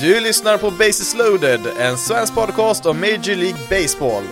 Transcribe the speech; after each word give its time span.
Du 0.00 0.20
lyssnar 0.20 0.58
på 0.58 0.70
Bases 0.70 1.14
loaded, 1.14 1.60
en 1.78 1.98
svensk 1.98 2.34
podcast 2.34 2.86
om 2.86 3.00
Major 3.00 3.36
League 3.36 3.60
Baseball. 3.68 4.24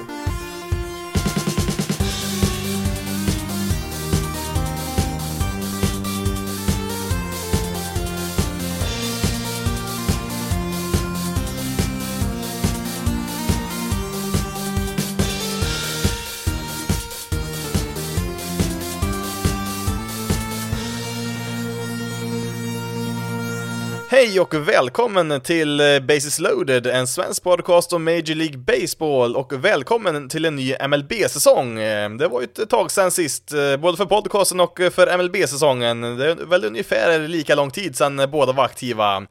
Hej 24.18 24.40
och 24.40 24.54
välkommen 24.54 25.40
till 25.40 25.78
Basis 25.78 26.02
Bases 26.06 26.38
loaded, 26.38 26.86
en 26.86 27.06
svensk 27.06 27.42
podcast 27.42 27.92
om 27.92 28.04
Major 28.04 28.34
League 28.34 28.58
Baseball 28.58 29.36
och 29.36 29.64
välkommen 29.64 30.28
till 30.28 30.44
en 30.44 30.56
ny 30.56 30.74
MLB-säsong. 30.88 31.78
Eh, 31.78 32.10
det 32.10 32.28
var 32.28 32.40
ju 32.40 32.44
ett 32.44 32.70
tag 32.70 32.90
sedan 32.90 33.10
sist, 33.10 33.52
eh, 33.52 33.76
både 33.76 33.96
för 33.96 34.04
podcasten 34.04 34.60
och 34.60 34.80
för 34.92 35.18
MLB-säsongen. 35.18 36.00
Det 36.00 36.30
är 36.30 36.34
väl 36.34 36.64
ungefär 36.64 37.28
lika 37.28 37.54
lång 37.54 37.70
tid 37.70 37.96
sedan 37.96 38.28
båda 38.30 38.52
var 38.52 38.64
aktiva. 38.64 39.26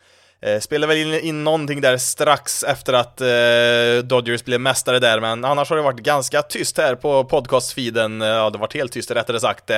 Spelade 0.62 0.94
väl 0.94 1.14
in, 1.14 1.20
in 1.20 1.44
någonting 1.44 1.82
där 1.82 1.98
strax 1.98 2.64
efter 2.64 2.94
att 2.94 3.22
eh, 3.22 4.08
Dodgers 4.08 4.44
blev 4.44 4.62
mästare 4.62 5.00
där, 5.00 5.20
men 5.20 5.46
annars 5.46 5.70
har 5.70 5.78
det 5.78 5.84
varit 5.84 6.00
ganska 6.00 6.42
tyst 6.42 6.78
här 6.78 6.96
på 6.96 7.24
podcastfeeden. 7.24 8.22
Eh, 8.22 8.28
Ja, 8.28 8.50
det 8.50 8.58
har 8.58 8.60
varit 8.60 8.76
helt 8.76 8.92
tyst 8.92 9.12
rättare 9.12 9.40
sagt. 9.40 9.72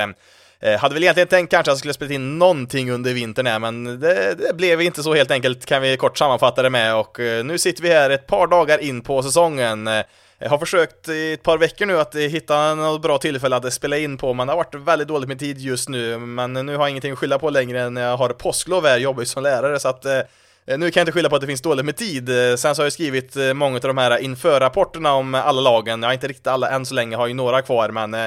Eh, 0.62 0.80
hade 0.80 0.94
väl 0.94 1.04
egentligen 1.04 1.28
tänkt 1.28 1.52
kanske 1.52 1.72
att 1.72 1.74
jag 1.74 1.78
skulle 1.78 1.94
spela 1.94 2.14
in 2.14 2.38
någonting 2.40 2.92
under 2.92 3.14
vintern 3.14 3.46
här, 3.48 3.60
men 3.60 4.00
det, 4.00 4.36
det 4.36 4.56
blev 4.56 4.82
inte 4.82 5.04
så 5.04 5.14
helt 5.14 5.32
enkelt 5.32 5.66
kan 5.66 5.82
vi 5.82 5.98
kort 5.98 6.18
sammanfatta 6.18 6.62
det 6.62 6.70
med 6.70 6.96
och 6.96 7.20
eh, 7.20 7.44
nu 7.46 7.58
sitter 7.58 7.84
vi 7.84 7.90
här 7.90 8.10
ett 8.10 8.28
par 8.28 8.48
dagar 8.48 8.78
in 8.78 9.02
på 9.02 9.24
säsongen. 9.24 9.88
Eh, 9.88 10.04
Jag 10.42 10.50
har 10.50 10.58
försökt 10.58 11.10
i 11.10 11.34
ett 11.34 11.44
par 11.44 11.58
veckor 11.58 11.86
nu 11.86 12.00
att 12.00 12.16
hitta 12.16 12.76
något 12.76 13.02
bra 13.02 13.18
tillfälle 13.18 13.56
att 13.56 13.74
spela 13.74 13.98
in 13.98 14.18
på, 14.18 14.34
men 14.34 14.48
det 14.48 14.54
har 14.54 14.58
varit 14.58 14.76
väldigt 14.76 15.08
dåligt 15.08 15.28
med 15.28 15.40
tid 15.40 15.58
just 15.60 15.90
nu, 15.90 16.18
men 16.18 16.54
nu 16.54 16.76
har 16.76 16.84
jag 16.84 16.90
ingenting 16.90 17.12
att 17.12 17.20
skylla 17.20 17.40
på 17.40 17.50
längre 17.50 17.90
när 17.90 18.02
jag 18.02 18.18
har 18.18 18.30
påsklov 18.30 18.86
här, 18.86 18.98
jobbar 18.98 19.22
ju 19.22 19.26
som 19.26 19.44
lärare, 19.44 19.80
så 19.80 19.88
att 19.88 20.06
eh, 20.06 20.20
nu 20.66 20.92
kan 20.92 21.00
jag 21.00 21.04
inte 21.04 21.12
skylla 21.12 21.30
på 21.30 21.36
att 21.36 21.42
det 21.42 21.48
finns 21.48 21.62
dåligt 21.62 21.86
med 21.86 21.98
tid. 21.98 22.30
Eh, 22.30 22.56
sen 22.56 22.76
så 22.76 22.82
har 22.82 22.86
jag 22.86 22.94
skrivit 22.94 23.36
eh, 23.36 23.54
många 23.54 23.76
av 23.76 23.82
de 23.82 23.98
här 23.98 24.18
inför-rapporterna 24.18 25.14
om 25.14 25.36
alla 25.36 25.62
lagen. 25.62 26.02
Jag 26.02 26.10
har 26.10 26.14
inte 26.14 26.28
riktigt 26.28 26.48
alla 26.48 26.70
än 26.70 26.86
så 26.86 26.94
länge, 26.96 27.16
har 27.16 27.28
ju 27.28 27.34
några 27.34 27.62
kvar, 27.62 27.90
men 27.90 28.14
eh, 28.14 28.26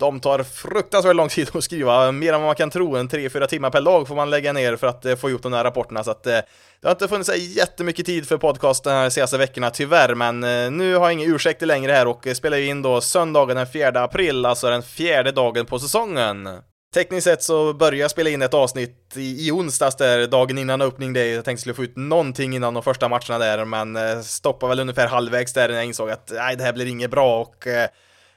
de 0.00 0.20
tar 0.20 0.42
fruktansvärt 0.42 1.16
lång 1.16 1.28
tid 1.28 1.48
att 1.52 1.64
skriva, 1.64 2.12
mer 2.12 2.32
än 2.32 2.40
vad 2.40 2.48
man 2.48 2.56
kan 2.56 2.70
tro. 2.70 2.96
En 2.96 3.08
3-4 3.08 3.46
timmar 3.46 3.70
per 3.70 3.80
dag 3.80 4.08
får 4.08 4.14
man 4.14 4.30
lägga 4.30 4.52
ner 4.52 4.76
för 4.76 4.86
att 4.86 5.04
eh, 5.04 5.16
få 5.16 5.30
ihop 5.30 5.42
de 5.42 5.52
här 5.52 5.64
rapporterna. 5.64 6.04
Så 6.04 6.10
att 6.10 6.26
eh, 6.26 6.38
det 6.80 6.88
har 6.88 6.90
inte 6.90 7.08
funnits 7.08 7.36
jättemycket 7.36 8.06
tid 8.06 8.28
för 8.28 8.36
podcasten 8.36 9.02
de 9.02 9.10
senaste 9.10 9.38
veckorna 9.38 9.70
tyvärr, 9.70 10.14
men 10.14 10.44
eh, 10.44 10.70
nu 10.70 10.94
har 10.94 11.04
jag 11.04 11.12
ingen 11.12 11.34
ursäkt 11.34 11.62
längre 11.62 11.92
här 11.92 12.06
och 12.06 12.26
spelar 12.34 12.56
ju 12.56 12.66
in 12.66 12.82
då 12.82 13.00
söndagen 13.00 13.56
den 13.56 13.66
4 13.66 14.02
april, 14.02 14.46
alltså 14.46 14.70
den 14.70 14.82
fjärde 14.82 15.32
dagen 15.32 15.66
på 15.66 15.78
säsongen. 15.78 16.48
Tekniskt 16.94 17.24
sett 17.24 17.42
så 17.42 17.72
började 17.72 17.96
jag 17.96 18.10
spela 18.10 18.30
in 18.30 18.42
ett 18.42 18.54
avsnitt 18.54 19.12
i, 19.16 19.46
i 19.46 19.50
onsdags 19.50 19.96
där, 19.96 20.26
dagen 20.26 20.58
innan 20.58 20.82
öppning 20.82 21.12
day. 21.12 21.34
Jag 21.34 21.44
tänkte 21.44 21.60
skulle 21.60 21.74
få 21.74 21.84
ut 21.84 21.96
någonting 21.96 22.54
innan 22.54 22.74
de 22.74 22.82
första 22.82 23.08
matcherna 23.08 23.38
där, 23.38 23.64
men 23.64 24.24
stoppade 24.24 24.68
väl 24.68 24.80
ungefär 24.80 25.06
halvvägs 25.06 25.52
där 25.52 25.68
när 25.68 25.74
jag 25.74 25.84
insåg 25.84 26.10
att 26.10 26.32
nej, 26.34 26.56
det 26.56 26.64
här 26.64 26.72
blir 26.72 26.86
inget 26.86 27.10
bra 27.10 27.40
och 27.40 27.66
eh, 27.66 27.88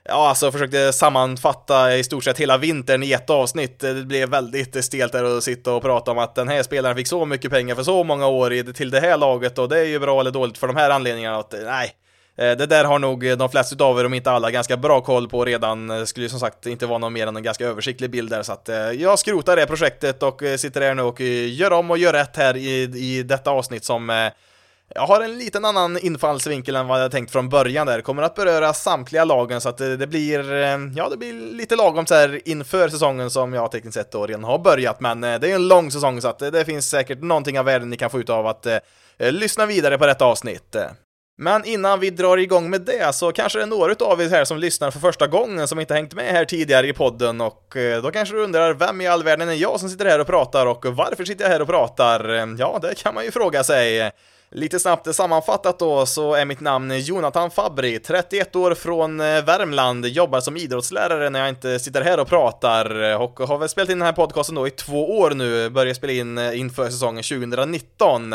Ja, 0.05 0.29
alltså 0.29 0.51
försökte 0.51 0.93
sammanfatta 0.93 1.95
i 1.95 2.03
stort 2.03 2.23
sett 2.23 2.37
hela 2.37 2.57
vintern 2.57 3.03
i 3.03 3.11
ett 3.11 3.29
avsnitt. 3.29 3.79
Det 3.79 4.05
blev 4.05 4.29
väldigt 4.29 4.85
stelt 4.85 5.11
där 5.11 5.37
att 5.37 5.43
sitta 5.43 5.73
och 5.73 5.81
prata 5.81 6.11
om 6.11 6.17
att 6.17 6.35
den 6.35 6.47
här 6.47 6.63
spelaren 6.63 6.95
fick 6.95 7.07
så 7.07 7.25
mycket 7.25 7.51
pengar 7.51 7.75
för 7.75 7.83
så 7.83 8.03
många 8.03 8.27
år 8.27 8.73
till 8.73 8.91
det 8.91 8.99
här 8.99 9.17
laget 9.17 9.59
och 9.59 9.69
det 9.69 9.79
är 9.79 9.83
ju 9.83 9.99
bra 9.99 10.19
eller 10.19 10.31
dåligt 10.31 10.57
för 10.57 10.67
de 10.67 10.75
här 10.75 10.89
anledningarna. 10.89 11.37
Att, 11.37 11.53
eh, 11.53 11.59
nej, 11.63 11.95
eh, 12.37 12.57
det 12.57 12.65
där 12.65 12.85
har 12.85 12.99
nog 12.99 13.37
de 13.37 13.49
flesta 13.49 13.83
av 13.83 13.99
er, 13.99 14.05
om 14.05 14.13
inte 14.13 14.31
alla, 14.31 14.51
ganska 14.51 14.77
bra 14.77 15.01
koll 15.01 15.29
på 15.29 15.45
redan. 15.45 15.87
Det 15.87 16.07
skulle 16.07 16.25
ju 16.25 16.29
som 16.29 16.39
sagt 16.39 16.65
inte 16.65 16.85
vara 16.85 16.97
någon 16.97 17.13
mer 17.13 17.27
än 17.27 17.35
en 17.35 17.43
ganska 17.43 17.65
översiktlig 17.65 18.09
bild 18.09 18.29
där, 18.29 18.43
så 18.43 18.51
att 18.51 18.69
jag 18.97 19.19
skrotar 19.19 19.55
det 19.55 19.65
projektet 19.65 20.23
och 20.23 20.41
sitter 20.57 20.81
här 20.81 20.93
nu 20.93 21.01
och 21.01 21.21
gör 21.21 21.73
om 21.73 21.91
och 21.91 21.97
gör 21.97 22.13
rätt 22.13 22.37
här 22.37 22.57
i, 22.57 22.81
i 22.83 23.23
detta 23.23 23.51
avsnitt 23.51 23.83
som 23.83 24.29
jag 24.95 25.07
har 25.07 25.21
en 25.21 25.37
liten 25.37 25.65
annan 25.65 25.97
infallsvinkel 25.97 26.75
än 26.75 26.87
vad 26.87 27.01
jag 27.01 27.11
tänkt 27.11 27.31
från 27.31 27.49
början 27.49 27.87
där. 27.87 28.01
Kommer 28.01 28.23
att 28.23 28.35
beröra 28.35 28.73
samtliga 28.73 29.25
lagen 29.25 29.61
så 29.61 29.69
att 29.69 29.77
det, 29.77 29.97
det 29.97 30.07
blir, 30.07 30.53
eh, 30.53 30.77
ja 30.95 31.09
det 31.09 31.17
blir 31.17 31.33
lite 31.33 31.75
lagom 31.75 32.05
så 32.05 32.15
här 32.15 32.41
inför 32.45 32.89
säsongen 32.89 33.29
som 33.29 33.53
jag 33.53 33.71
tekniskt 33.71 33.93
sett 33.93 34.11
då 34.11 34.27
redan 34.27 34.43
har 34.43 34.59
börjat. 34.59 34.99
Men 34.99 35.23
eh, 35.23 35.39
det 35.39 35.51
är 35.51 35.55
en 35.55 35.67
lång 35.67 35.91
säsong 35.91 36.21
så 36.21 36.27
att 36.27 36.39
det, 36.39 36.65
finns 36.65 36.89
säkert 36.89 37.21
någonting 37.21 37.59
av 37.59 37.65
värde 37.65 37.85
ni 37.85 37.97
kan 37.97 38.09
få 38.09 38.19
ut 38.19 38.29
av 38.29 38.47
att 38.47 38.65
eh, 38.65 38.79
lyssna 39.17 39.65
vidare 39.65 39.97
på 39.97 40.05
detta 40.05 40.25
avsnitt. 40.25 40.75
Men 41.37 41.65
innan 41.65 41.99
vi 41.99 42.09
drar 42.09 42.37
igång 42.37 42.69
med 42.69 42.81
det 42.81 43.15
så 43.15 43.31
kanske 43.31 43.59
det 43.59 43.63
är 43.63 43.67
några 43.67 43.95
av 44.05 44.21
er 44.21 44.29
här 44.29 44.45
som 44.45 44.57
lyssnar 44.57 44.91
för 44.91 44.99
första 44.99 45.27
gången 45.27 45.67
som 45.67 45.79
inte 45.79 45.93
hängt 45.93 46.13
med 46.13 46.25
här 46.25 46.45
tidigare 46.45 46.87
i 46.87 46.93
podden 46.93 47.41
och 47.41 47.77
eh, 47.77 48.01
då 48.01 48.11
kanske 48.11 48.35
du 48.35 48.43
undrar 48.43 48.73
vem 48.73 49.01
i 49.01 49.07
all 49.07 49.23
världen 49.23 49.49
är 49.49 49.53
jag 49.53 49.79
som 49.79 49.89
sitter 49.89 50.05
här 50.05 50.19
och 50.19 50.27
pratar 50.27 50.65
och 50.65 50.85
varför 50.85 51.25
sitter 51.25 51.43
jag 51.43 51.51
här 51.51 51.61
och 51.61 51.67
pratar? 51.67 52.55
Ja, 52.59 52.79
det 52.81 52.95
kan 52.95 53.13
man 53.13 53.23
ju 53.23 53.31
fråga 53.31 53.63
sig. 53.63 54.11
Lite 54.55 54.79
snabbt 54.79 55.15
sammanfattat 55.15 55.79
då 55.79 56.05
så 56.05 56.33
är 56.33 56.45
mitt 56.45 56.59
namn 56.59 56.99
Jonathan 56.99 57.51
Fabri, 57.51 57.99
31 57.99 58.55
år 58.55 58.73
från 58.73 59.19
eh, 59.19 59.25
Värmland, 59.25 60.05
jobbar 60.05 60.39
som 60.39 60.57
idrottslärare 60.57 61.29
när 61.29 61.39
jag 61.39 61.49
inte 61.49 61.79
sitter 61.79 62.01
här 62.01 62.19
och 62.19 62.27
pratar 62.27 63.11
eh, 63.11 63.21
och 63.21 63.39
har 63.39 63.57
väl 63.57 63.69
spelat 63.69 63.89
in 63.89 63.99
den 63.99 64.05
här 64.05 64.13
podcasten 64.13 64.55
då 64.55 64.67
i 64.67 64.71
två 64.71 65.19
år 65.19 65.31
nu, 65.31 65.69
började 65.69 65.95
spela 65.95 66.13
in 66.13 66.37
eh, 66.37 66.59
inför 66.59 66.85
säsongen 66.85 67.23
2019. 67.23 68.33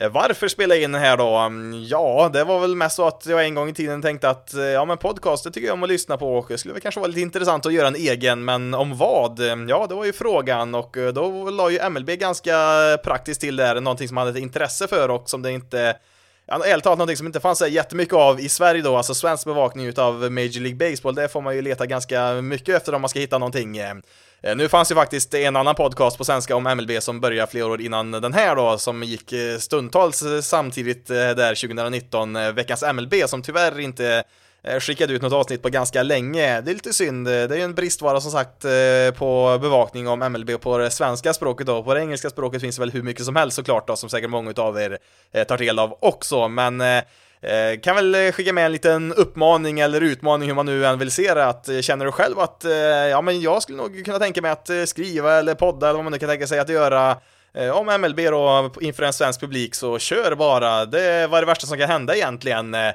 Eh, 0.00 0.08
varför 0.08 0.48
spela 0.48 0.76
in 0.76 0.94
här 0.94 1.16
då? 1.16 1.36
Mm, 1.36 1.84
ja, 1.84 2.30
det 2.32 2.44
var 2.44 2.60
väl 2.60 2.74
mest 2.76 2.96
så 2.96 3.06
att 3.06 3.26
jag 3.26 3.44
en 3.44 3.54
gång 3.54 3.68
i 3.68 3.74
tiden 3.74 4.02
tänkte 4.02 4.30
att 4.30 4.54
eh, 4.54 4.62
ja, 4.62 4.84
men 4.84 4.98
podcast 4.98 5.44
det 5.44 5.50
tycker 5.50 5.66
jag 5.66 5.74
om 5.74 5.82
att 5.82 5.88
lyssna 5.88 6.16
på 6.16 6.38
och 6.38 6.46
det 6.48 6.58
skulle 6.58 6.74
väl 6.74 6.82
kanske 6.82 7.00
vara 7.00 7.08
lite 7.08 7.20
intressant 7.20 7.66
att 7.66 7.72
göra 7.72 7.88
en 7.88 7.96
egen, 7.96 8.44
men 8.44 8.74
om 8.74 8.96
vad? 8.96 9.40
Mm, 9.40 9.68
ja, 9.68 9.86
det 9.88 9.94
var 9.94 10.04
ju 10.04 10.12
frågan 10.12 10.74
och 10.74 10.96
eh, 10.96 11.12
då 11.12 11.50
la 11.50 11.70
ju 11.70 11.90
MLB 11.90 12.10
ganska 12.10 12.52
praktiskt 13.04 13.40
till 13.40 13.56
där, 13.56 13.80
någonting 13.80 14.08
som 14.08 14.14
man 14.14 14.26
hade 14.26 14.38
ett 14.38 14.42
intresse 14.42 14.86
för 14.86 15.08
och 15.08 15.30
som 15.30 15.42
det 15.42 15.52
inte 15.52 15.96
Ja, 16.50 16.64
ärligt 16.66 16.84
talat 16.84 16.98
någonting 16.98 17.16
som 17.16 17.26
inte 17.26 17.40
fanns 17.40 17.58
så 17.58 17.66
jättemycket 17.66 18.14
av 18.14 18.40
i 18.40 18.48
Sverige 18.48 18.82
då, 18.82 18.96
alltså 18.96 19.14
svensk 19.14 19.44
bevakning 19.44 19.86
utav 19.86 20.14
Major 20.14 20.60
League 20.60 20.90
Baseball, 20.90 21.14
det 21.14 21.28
får 21.28 21.40
man 21.40 21.56
ju 21.56 21.62
leta 21.62 21.86
ganska 21.86 22.32
mycket 22.34 22.76
efter 22.76 22.94
om 22.94 23.00
man 23.00 23.08
ska 23.08 23.18
hitta 23.18 23.38
någonting. 23.38 23.78
Eh, 24.42 24.56
nu 24.56 24.68
fanns 24.68 24.90
ju 24.90 24.94
faktiskt 24.94 25.34
en 25.34 25.56
annan 25.56 25.74
podcast 25.74 26.18
på 26.18 26.24
svenska 26.24 26.56
om 26.56 26.64
MLB 26.64 27.02
som 27.02 27.20
började 27.20 27.50
flera 27.50 27.66
år 27.66 27.80
innan 27.80 28.10
den 28.10 28.34
här 28.34 28.56
då, 28.56 28.78
som 28.78 29.02
gick 29.02 29.32
eh, 29.32 29.58
stundtals 29.58 30.22
eh, 30.22 30.40
samtidigt 30.40 31.06
där 31.06 31.54
2019, 31.54 32.54
veckans 32.54 32.84
MLB, 32.92 33.14
som 33.26 33.42
tyvärr 33.42 33.80
inte 33.80 34.24
skickade 34.80 35.12
ut 35.12 35.22
något 35.22 35.32
avsnitt 35.32 35.62
på 35.62 35.68
ganska 35.68 36.02
länge. 36.02 36.60
Det 36.60 36.70
är 36.70 36.74
lite 36.74 36.92
synd, 36.92 37.26
det 37.26 37.32
är 37.32 37.56
ju 37.56 37.62
en 37.62 37.74
bristvara 37.74 38.20
som 38.20 38.30
sagt 38.30 38.62
på 39.18 39.58
bevakning 39.62 40.08
om 40.08 40.18
MLB 40.32 40.60
på 40.60 40.78
det 40.78 40.90
svenska 40.90 41.34
språket 41.34 41.66
då. 41.66 41.82
På 41.82 41.94
det 41.94 42.00
engelska 42.00 42.30
språket 42.30 42.60
finns 42.60 42.76
det 42.76 42.82
väl 42.82 42.90
hur 42.90 43.02
mycket 43.02 43.24
som 43.24 43.36
helst 43.36 43.56
såklart 43.56 43.86
då, 43.86 43.96
som 43.96 44.08
säkert 44.08 44.30
många 44.30 44.52
av 44.56 44.78
er 44.78 44.98
tar 45.44 45.58
del 45.58 45.78
av 45.78 45.98
också, 46.00 46.48
men 46.48 46.82
Eh, 47.42 47.80
kan 47.80 47.96
väl 47.96 48.14
eh, 48.14 48.32
skicka 48.32 48.52
med 48.52 48.66
en 48.66 48.72
liten 48.72 49.12
uppmaning 49.12 49.80
eller 49.80 50.00
utmaning 50.00 50.48
hur 50.48 50.54
man 50.54 50.66
nu 50.66 50.86
än 50.86 50.98
vill 50.98 51.10
se 51.10 51.34
det, 51.34 51.44
att 51.46 51.68
eh, 51.68 51.80
känner 51.80 52.04
du 52.04 52.12
själv 52.12 52.38
att 52.38 52.64
eh, 52.64 52.72
ja 52.72 53.20
men 53.20 53.40
jag 53.40 53.62
skulle 53.62 53.78
nog 53.78 54.04
kunna 54.04 54.18
tänka 54.18 54.42
mig 54.42 54.50
att 54.50 54.70
eh, 54.70 54.84
skriva 54.84 55.38
eller 55.38 55.54
podda 55.54 55.86
eller 55.88 55.96
vad 55.96 56.04
man 56.04 56.12
nu 56.12 56.18
kan 56.18 56.28
tänka 56.28 56.46
sig 56.46 56.58
att 56.58 56.68
göra 56.68 57.16
eh, 57.54 57.70
om 57.70 58.00
MLB 58.00 58.16
då 58.20 58.70
inför 58.80 59.02
en 59.02 59.12
svensk 59.12 59.40
publik 59.40 59.74
så 59.74 59.98
kör 59.98 60.34
bara, 60.34 60.84
det 60.84 61.26
var 61.26 61.40
det 61.40 61.46
värsta 61.46 61.66
som 61.66 61.78
kan 61.78 61.88
hända 61.90 62.16
egentligen. 62.16 62.74
Eh, 62.74 62.92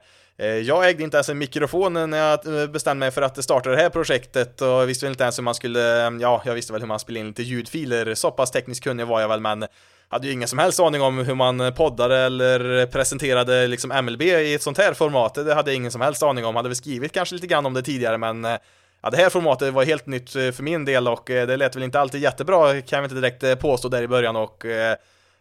Jag 0.63 0.89
ägde 0.89 1.03
inte 1.03 1.17
ens 1.17 1.29
en 1.29 1.37
mikrofon 1.37 2.09
när 2.09 2.17
jag 2.17 2.71
bestämde 2.71 2.99
mig 2.99 3.11
för 3.11 3.21
att 3.21 3.43
starta 3.43 3.69
det 3.69 3.77
här 3.77 3.89
projektet 3.89 4.61
och 4.61 4.89
visste 4.89 5.05
väl 5.05 5.11
inte 5.13 5.23
ens 5.23 5.37
hur 5.37 5.43
man 5.43 5.55
skulle, 5.55 5.79
ja, 6.21 6.41
jag 6.45 6.53
visste 6.53 6.73
väl 6.73 6.81
hur 6.81 6.87
man 6.87 6.99
spelade 6.99 7.19
in 7.19 7.27
lite 7.27 7.43
ljudfiler, 7.43 8.15
så 8.15 8.31
pass 8.31 8.51
tekniskt 8.51 8.83
kunnig 8.83 9.07
var 9.07 9.21
jag 9.21 9.27
väl, 9.27 9.39
men 9.39 9.65
hade 10.13 10.27
ju 10.27 10.33
ingen 10.33 10.47
som 10.47 10.59
helst 10.59 10.79
aning 10.79 11.01
om 11.01 11.17
hur 11.17 11.35
man 11.35 11.73
poddade 11.73 12.17
eller 12.17 12.85
presenterade 12.85 13.67
liksom 13.67 14.05
MLB 14.05 14.21
i 14.21 14.53
ett 14.53 14.61
sånt 14.61 14.77
här 14.77 14.93
format. 14.93 15.33
Det 15.33 15.53
hade 15.53 15.71
jag 15.71 15.75
ingen 15.75 15.91
som 15.91 16.01
helst 16.01 16.23
aning 16.23 16.45
om. 16.45 16.55
Hade 16.55 16.69
väl 16.69 16.75
skrivit 16.75 17.11
kanske 17.11 17.35
lite 17.35 17.47
grann 17.47 17.65
om 17.65 17.73
det 17.73 17.81
tidigare, 17.81 18.17
men 18.17 18.45
eh, 18.45 18.57
ja, 19.01 19.09
det 19.09 19.17
här 19.17 19.29
formatet 19.29 19.73
var 19.73 19.83
helt 19.83 20.05
nytt 20.05 20.35
eh, 20.35 20.51
för 20.51 20.63
min 20.63 20.85
del 20.85 21.07
och 21.07 21.29
eh, 21.29 21.47
det 21.47 21.57
lät 21.57 21.75
väl 21.75 21.83
inte 21.83 21.99
alltid 21.99 22.21
jättebra, 22.21 22.81
kan 22.81 22.97
jag 22.97 23.05
inte 23.05 23.15
direkt 23.15 23.59
påstå 23.59 23.89
där 23.89 24.01
i 24.01 24.07
början 24.07 24.35
och 24.35 24.65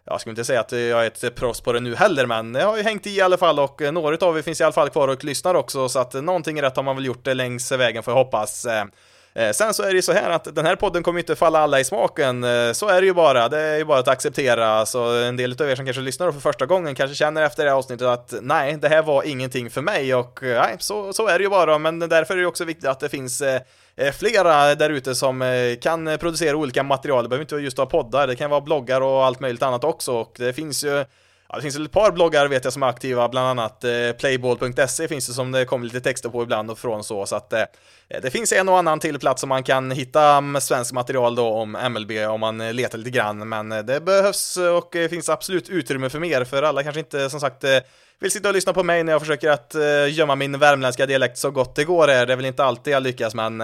jag 0.05 0.21
skulle 0.21 0.31
inte 0.31 0.45
säga 0.45 0.61
att 0.61 0.73
jag 0.73 1.07
är 1.07 1.07
ett 1.07 1.35
proffs 1.35 1.61
på 1.61 1.73
det 1.73 1.81
nu 1.81 1.95
heller, 1.95 2.27
men 2.27 2.55
jag 2.55 2.67
har 2.67 2.77
ju 2.77 2.83
hängt 2.83 3.07
i 3.07 3.11
i 3.11 3.21
alla 3.21 3.37
fall 3.37 3.59
och 3.59 3.81
några 3.93 4.27
av 4.27 4.39
er 4.39 4.43
finns 4.43 4.61
i 4.61 4.65
alla 4.65 4.73
fall 4.73 4.91
kvar 4.91 5.09
och 5.09 5.25
lyssnar 5.25 5.55
också, 5.55 5.89
så 5.89 5.99
att 5.99 6.15
någonting 6.15 6.63
rätt 6.63 6.77
har 6.77 6.83
man 6.83 6.97
väl 6.97 7.07
gjort 7.07 7.25
det 7.25 7.35
längs 7.35 7.73
vägen 7.73 8.03
får 8.03 8.13
jag 8.13 8.25
hoppas. 8.25 8.67
Eh, 9.35 9.51
sen 9.53 9.75
så 9.75 9.83
är 9.83 9.89
det 9.89 9.97
ju 9.97 10.03
så 10.03 10.13
här 10.13 10.31
att 10.31 10.55
den 10.55 10.67
här 10.67 10.77
podden 10.77 11.03
kommer 11.03 11.19
inte 11.19 11.37
falla 11.37 11.59
alla 11.59 11.81
i 11.81 11.85
smaken, 11.85 12.45
eh, 12.45 12.73
så 12.73 12.89
är 12.89 13.01
det 13.01 13.07
ju 13.07 13.15
bara, 13.15 13.49
det 13.49 13.59
är 13.59 13.79
ju 13.79 13.85
bara 13.85 13.99
att 13.99 14.09
acceptera, 14.09 14.87
så 14.87 15.23
en 15.23 15.37
del 15.37 15.57
av 15.61 15.71
er 15.71 15.77
som 15.77 15.85
kanske 15.85 16.03
lyssnar 16.03 16.33
för 16.33 16.41
första 16.41 16.67
gången 16.67 16.95
kanske 16.95 17.15
känner 17.15 17.43
efter 17.43 17.65
det 17.65 17.71
här 17.71 17.77
avsnittet 17.77 18.07
att 18.07 18.35
nej, 18.43 18.77
det 18.77 18.89
här 18.89 19.03
var 19.03 19.23
ingenting 19.23 19.71
för 19.71 19.83
mig 19.83 20.15
och 20.15 20.43
eh, 20.43 20.63
nej, 20.63 20.77
så, 20.79 21.13
så 21.13 21.27
är 21.27 21.39
det 21.39 21.45
ju 21.45 21.51
bara, 21.51 21.79
men 21.79 21.99
därför 21.99 22.37
är 22.37 22.41
det 22.41 22.47
också 22.47 22.65
viktigt 22.65 22.89
att 22.89 23.01
det 23.01 23.09
finns 23.09 23.43
flera 24.19 24.75
där 24.75 24.91
ute 24.91 25.15
som 25.15 25.45
kan 25.83 26.19
producera 26.19 26.57
olika 26.57 26.83
material, 26.83 27.25
det 27.25 27.29
behöver 27.29 27.45
inte 27.45 27.57
just 27.57 27.79
vara 27.79 27.89
poddar, 27.89 28.27
det 28.27 28.37
kan 28.37 28.51
vara 28.51 28.61
bloggar 28.61 29.01
och 29.01 29.25
allt 29.25 29.41
möjligt 29.41 29.63
annat 29.63 29.85
också. 29.85 30.13
Och 30.13 30.35
det 30.39 30.53
finns 30.53 30.85
ju 30.85 31.05
Ja, 31.53 31.57
det 31.57 31.63
finns 31.63 31.79
ett 31.79 31.93
par 31.93 32.13
bloggar 32.13 32.49
vet 32.49 32.65
jag 32.65 32.73
som 32.73 32.83
är 32.83 32.87
aktiva, 32.87 33.29
bland 33.29 33.47
annat 33.47 33.85
eh, 33.85 34.13
playball.se 34.19 35.09
finns 35.09 35.27
det 35.27 35.33
som 35.33 35.53
det 35.53 35.65
kommer 35.65 35.85
lite 35.85 36.01
texter 36.01 36.29
på 36.29 36.43
ibland 36.43 36.71
och 36.71 36.79
från 36.79 37.05
så, 37.05 37.27
så 37.27 37.37
att 37.37 37.53
eh, 37.53 37.63
det 38.23 38.31
finns 38.31 38.53
en 38.53 38.69
och 38.69 38.79
annan 38.79 39.01
till 39.01 39.19
plats 39.19 39.41
som 39.41 39.49
man 39.49 39.63
kan 39.63 39.91
hitta 39.91 40.41
svenskt 40.41 40.67
svensk 40.67 40.93
material 40.93 41.35
då 41.35 41.49
om 41.49 41.73
MLB 41.91 42.11
om 42.29 42.41
man 42.41 42.61
eh, 42.61 42.75
letar 42.75 42.99
lite 42.99 43.11
grann, 43.11 43.49
men 43.49 43.73
eh, 43.73 43.79
det 43.79 44.01
behövs 44.01 44.57
och 44.57 44.89
det 44.93 45.09
finns 45.09 45.29
absolut 45.29 45.69
utrymme 45.69 46.11
för 46.11 46.19
mer, 46.19 46.45
för 46.45 46.63
alla 46.63 46.83
kanske 46.83 47.01
inte 47.01 47.31
som 47.31 47.41
sagt 47.41 47.65
eh, 47.65 47.79
vill 48.21 48.31
sitta 48.31 48.49
och 48.49 48.55
lyssna 48.55 48.73
på 48.73 48.83
mig 48.83 49.05
när 49.05 49.13
jag 49.13 49.21
försöker 49.21 49.51
att 49.51 49.75
eh, 49.75 50.09
gömma 50.11 50.35
min 50.35 50.59
värmländska 50.59 51.07
dialekt 51.07 51.39
så 51.39 51.51
gott 51.51 51.77
det 51.77 51.85
går. 51.85 52.07
Det 52.07 52.15
är 52.15 52.37
väl 52.37 52.45
inte 52.45 52.65
alltid 52.65 52.95
jag 52.95 53.03
lyckas, 53.03 53.35
men 53.35 53.61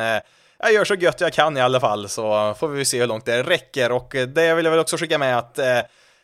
jag 0.60 0.72
gör 0.72 0.84
så 0.84 0.94
gött 0.94 1.20
jag 1.20 1.32
kan 1.32 1.56
i 1.56 1.60
alla 1.60 1.80
fall, 1.80 2.08
så 2.08 2.54
får 2.58 2.68
vi 2.68 2.84
se 2.84 3.00
hur 3.00 3.06
långt 3.06 3.26
det 3.26 3.42
räcker. 3.42 3.92
Och 3.92 4.14
det 4.28 4.54
vill 4.54 4.64
jag 4.64 4.72
väl 4.72 4.80
också 4.80 4.96
skicka 4.96 5.18
med 5.18 5.38
att 5.38 5.58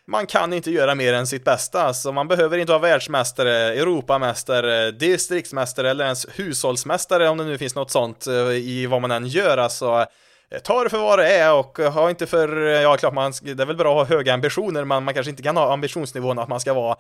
man 0.07 0.27
kan 0.27 0.53
inte 0.53 0.71
göra 0.71 0.95
mer 0.95 1.13
än 1.13 1.27
sitt 1.27 1.45
bästa, 1.45 1.95
så 1.95 2.13
man 2.13 2.29
behöver 2.29 2.59
inte 2.59 2.73
vara 2.73 2.83
världsmästare, 2.83 3.55
Europamästare, 3.55 4.91
distriktsmästare 4.91 5.91
eller 5.91 6.05
ens 6.05 6.27
hushållsmästare 6.35 7.29
om 7.29 7.39
det 7.39 7.45
nu 7.45 7.59
finns 7.59 7.75
något 7.75 7.91
sånt 7.91 8.27
eh, 8.27 8.35
i 8.51 8.87
vad 8.87 9.01
man 9.01 9.11
än 9.11 9.27
gör. 9.27 9.59
Alltså, 9.59 10.07
eh, 10.51 10.59
ta 10.59 10.85
det 10.85 10.91
för 10.91 10.99
vad 10.99 11.19
det 11.19 11.29
är 11.29 11.55
och 11.55 11.81
eh, 11.81 11.93
ha 11.93 12.11
inte 12.11 12.27
för, 12.27 12.57
ja 12.57 12.97
klart 12.97 13.15
man, 13.15 13.33
det 13.43 13.63
är 13.63 13.67
väl 13.67 13.77
bra 13.77 14.03
att 14.03 14.09
ha 14.09 14.17
höga 14.17 14.35
ambitioner, 14.35 14.85
men 14.85 15.05
man 15.05 15.15
kanske 15.15 15.31
inte 15.31 15.43
kan 15.43 15.57
ha 15.57 15.73
ambitionsnivån 15.73 16.39
att 16.39 16.49
man 16.49 16.61
ska 16.61 16.75
vara 16.75 16.97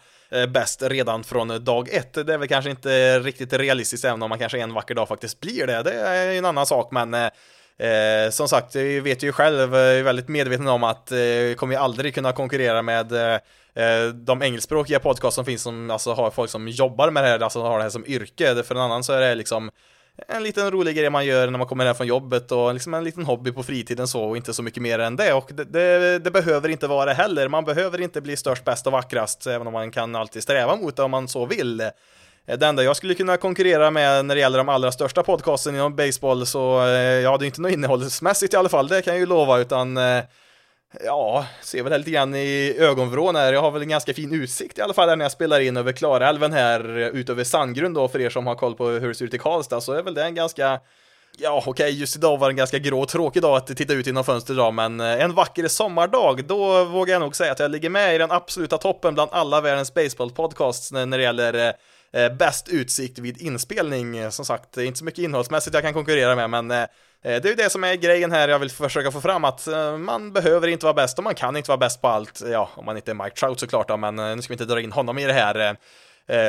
bäst 0.49 0.83
redan 0.83 1.25
från 1.25 1.65
dag 1.65 1.89
ett. 1.89 2.15
Det 2.15 2.35
är 2.35 2.39
väl 2.39 2.49
kanske 2.49 2.71
inte 2.71 3.19
riktigt 3.19 3.53
realistiskt, 3.53 4.05
även 4.05 4.23
om 4.23 4.29
man 4.29 4.39
kanske 4.39 4.61
en 4.61 4.75
vacker 4.75 4.95
dag 4.95 5.09
faktiskt 5.09 5.41
blir 5.41 5.67
det. 5.67 5.83
Det 5.83 5.93
är 5.93 6.33
en 6.33 6.45
annan 6.45 6.67
sak, 6.67 6.91
men 6.91 7.31
Eh, 7.79 8.31
som 8.31 8.49
sagt, 8.49 8.75
jag 8.75 9.03
vet 9.03 9.23
ju 9.23 9.33
själv, 9.33 9.75
eh, 9.75 9.81
jag 9.81 9.99
är 9.99 10.03
väldigt 10.03 10.29
medveten 10.29 10.69
om 10.69 10.85
att 10.85 11.13
eh, 11.13 11.19
jag 11.19 11.57
kommer 11.57 11.77
aldrig 11.77 12.15
kunna 12.15 12.33
konkurrera 12.33 12.83
med 12.83 13.13
eh, 13.13 13.35
eh, 13.85 14.09
de 14.09 14.43
engelskspråkiga 14.43 15.01
podcast 15.01 15.35
som 15.35 15.45
finns 15.45 15.63
som 15.63 15.91
alltså 15.91 16.13
har 16.13 16.31
folk 16.31 16.51
som 16.51 16.69
jobbar 16.69 17.11
med 17.11 17.25
det 17.25 17.29
här, 17.29 17.41
alltså 17.41 17.63
har 17.63 17.77
det 17.77 17.83
här 17.83 17.91
som 17.91 18.07
yrke. 18.07 18.63
För 18.63 18.75
en 18.75 18.81
annan 18.81 19.05
så 19.05 19.13
är 19.13 19.21
det 19.21 19.35
liksom 19.35 19.71
en 20.29 20.43
liten 20.43 20.71
rolig 20.71 20.97
grej 20.97 21.11
man 21.11 21.27
gör 21.27 21.51
när 21.51 21.59
man 21.59 21.67
kommer 21.67 21.87
hem 21.87 21.95
från 21.95 22.07
jobbet 22.07 22.53
och 22.53 22.75
liksom 22.75 22.95
en 22.95 23.05
liten 23.05 23.25
hobby 23.25 23.53
på 23.53 23.63
fritiden 23.63 24.09
så 24.09 24.25
och 24.25 24.37
inte 24.37 24.55
så 24.55 24.63
mycket 24.63 24.83
mer 24.83 24.99
än 24.99 25.17
det 25.17 25.33
och 25.33 25.51
det, 25.55 25.65
det, 25.65 26.19
det, 26.19 26.31
behöver 26.31 26.69
inte 26.69 26.87
vara 26.87 27.05
det 27.05 27.15
heller. 27.15 27.49
Man 27.49 27.65
behöver 27.65 28.01
inte 28.01 28.21
bli 28.21 28.37
störst, 28.37 28.65
bäst 28.65 28.87
och 28.87 28.93
vackrast 28.93 29.47
även 29.47 29.67
om 29.67 29.73
man 29.73 29.91
kan 29.91 30.17
alltid 30.17 30.43
sträva 30.43 30.77
mot 30.77 30.97
det 30.97 31.03
om 31.03 31.11
man 31.11 31.29
så 31.29 31.47
vill. 31.47 31.83
Eh, 32.47 32.59
det 32.59 32.67
enda 32.67 32.83
jag 32.83 32.97
skulle 32.97 33.15
kunna 33.15 33.37
konkurrera 33.37 33.91
med 33.91 34.25
när 34.25 34.35
det 34.35 34.41
gäller 34.41 34.59
de 34.59 34.69
allra 34.69 34.93
största 34.93 35.23
podcasten 35.23 35.75
inom 35.75 35.97
baseball 35.97 36.47
så, 36.47 36.87
eh, 36.87 36.91
ja, 36.99 37.39
det 37.39 37.45
är 37.45 37.47
inte 37.47 37.61
något 37.61 37.73
innehållsmässigt 37.73 38.55
i 38.55 38.57
alla 38.57 38.69
fall, 38.69 38.89
det 38.89 39.03
kan 39.03 39.15
jag 39.15 39.21
ju 39.21 39.27
lova, 39.27 39.59
utan 39.59 39.97
eh, 39.97 40.25
Ja, 41.05 41.47
ser 41.63 41.83
väl 41.83 41.99
lite 41.99 42.11
grann 42.11 42.35
i 42.35 42.77
ögonvrån 42.79 43.37
här. 43.37 43.53
Jag 43.53 43.61
har 43.61 43.71
väl 43.71 43.83
en 43.83 43.89
ganska 43.89 44.15
fin 44.15 44.33
utsikt 44.33 44.79
i 44.79 44.83
alla 44.83 44.95
fall 44.95 45.19
när 45.19 45.25
jag 45.25 45.33
spelar 45.33 45.61
in 45.61 45.77
över 45.77 45.93
Klarälven 45.93 46.53
här, 46.53 46.99
utöver 46.99 47.45
Sandgrund 47.45 47.95
då, 47.95 48.09
för 48.09 48.21
er 48.21 48.31
som 48.31 48.47
har 48.47 48.55
koll 48.55 48.75
på 48.75 48.89
hur 48.89 49.09
det 49.09 49.15
ser 49.15 49.25
ut 49.25 49.35
i 49.35 49.39
Karlstad, 49.39 49.81
så 49.81 49.93
är 49.93 50.03
väl 50.03 50.15
det 50.15 50.25
en 50.25 50.35
ganska 50.35 50.81
Ja, 51.39 51.59
okej, 51.59 51.71
okay, 51.71 51.91
just 51.91 52.17
idag 52.17 52.39
var 52.39 52.49
det 52.49 52.53
en 52.53 52.57
ganska 52.57 52.79
grå 52.79 53.01
och 53.01 53.09
tråkig 53.09 53.43
dag 53.43 53.57
att 53.57 53.67
titta 53.77 53.93
ut 53.93 54.07
genom 54.07 54.25
fönstret 54.25 54.55
idag, 54.55 54.75
men 54.75 55.01
en 55.01 55.35
vacker 55.35 55.69
sommardag, 55.69 56.45
då 56.45 56.85
vågar 56.85 57.15
jag 57.15 57.21
nog 57.21 57.37
säga 57.37 57.53
att 57.53 57.59
jag 57.59 57.71
ligger 57.71 57.91
med 57.91 58.15
i 58.15 58.19
den 58.19 58.31
absoluta 58.31 58.79
toppen 58.79 59.15
bland 59.15 59.31
alla 59.33 59.61
världens 59.61 59.95
baseballpodcasts 59.95 60.93
när 60.93 61.19
det 61.19 61.23
gäller 61.23 61.75
Eh, 62.15 62.33
bäst 62.33 62.69
utsikt 62.69 63.19
vid 63.19 63.43
inspelning. 63.43 64.17
Eh, 64.17 64.31
som 64.31 64.45
sagt, 64.45 64.73
det 64.73 64.83
är 64.83 64.87
inte 64.87 64.99
så 64.99 65.05
mycket 65.05 65.25
innehållsmässigt 65.25 65.75
jag 65.75 65.83
kan 65.83 65.93
konkurrera 65.95 66.35
med, 66.35 66.51
men 66.51 66.71
eh, 66.71 66.83
eh, 66.83 66.87
det 67.23 67.45
är 67.45 67.49
ju 67.49 67.55
det 67.55 67.71
som 67.71 67.85
är 67.85 67.95
grejen 67.95 68.33
här 68.33 68.49
jag 68.49 68.59
vill 68.59 68.71
försöka 68.71 69.11
få 69.11 69.21
fram 69.21 69.45
att 69.45 69.67
eh, 69.67 69.97
man 69.97 70.33
behöver 70.33 70.69
inte 70.69 70.87
vara 70.87 70.95
bäst 70.95 71.19
och 71.19 71.25
man 71.25 71.35
kan 71.35 71.57
inte 71.57 71.71
vara 71.71 71.79
bäst 71.79 72.03
på 72.03 72.09
allt. 72.09 72.43
Ja, 72.47 72.71
om 72.75 72.85
man 72.85 72.97
inte 72.97 73.11
är 73.11 73.15
Mike 73.15 73.37
Trout 73.37 73.61
såklart 73.61 73.89
då, 73.89 73.97
men 73.97 74.17
nu 74.17 74.43
ska 74.43 74.51
vi 74.51 74.55
inte 74.55 74.65
dra 74.65 74.81
in 74.81 74.93
honom 74.93 75.19
i 75.19 75.27
det 75.27 75.33
här. 75.33 75.77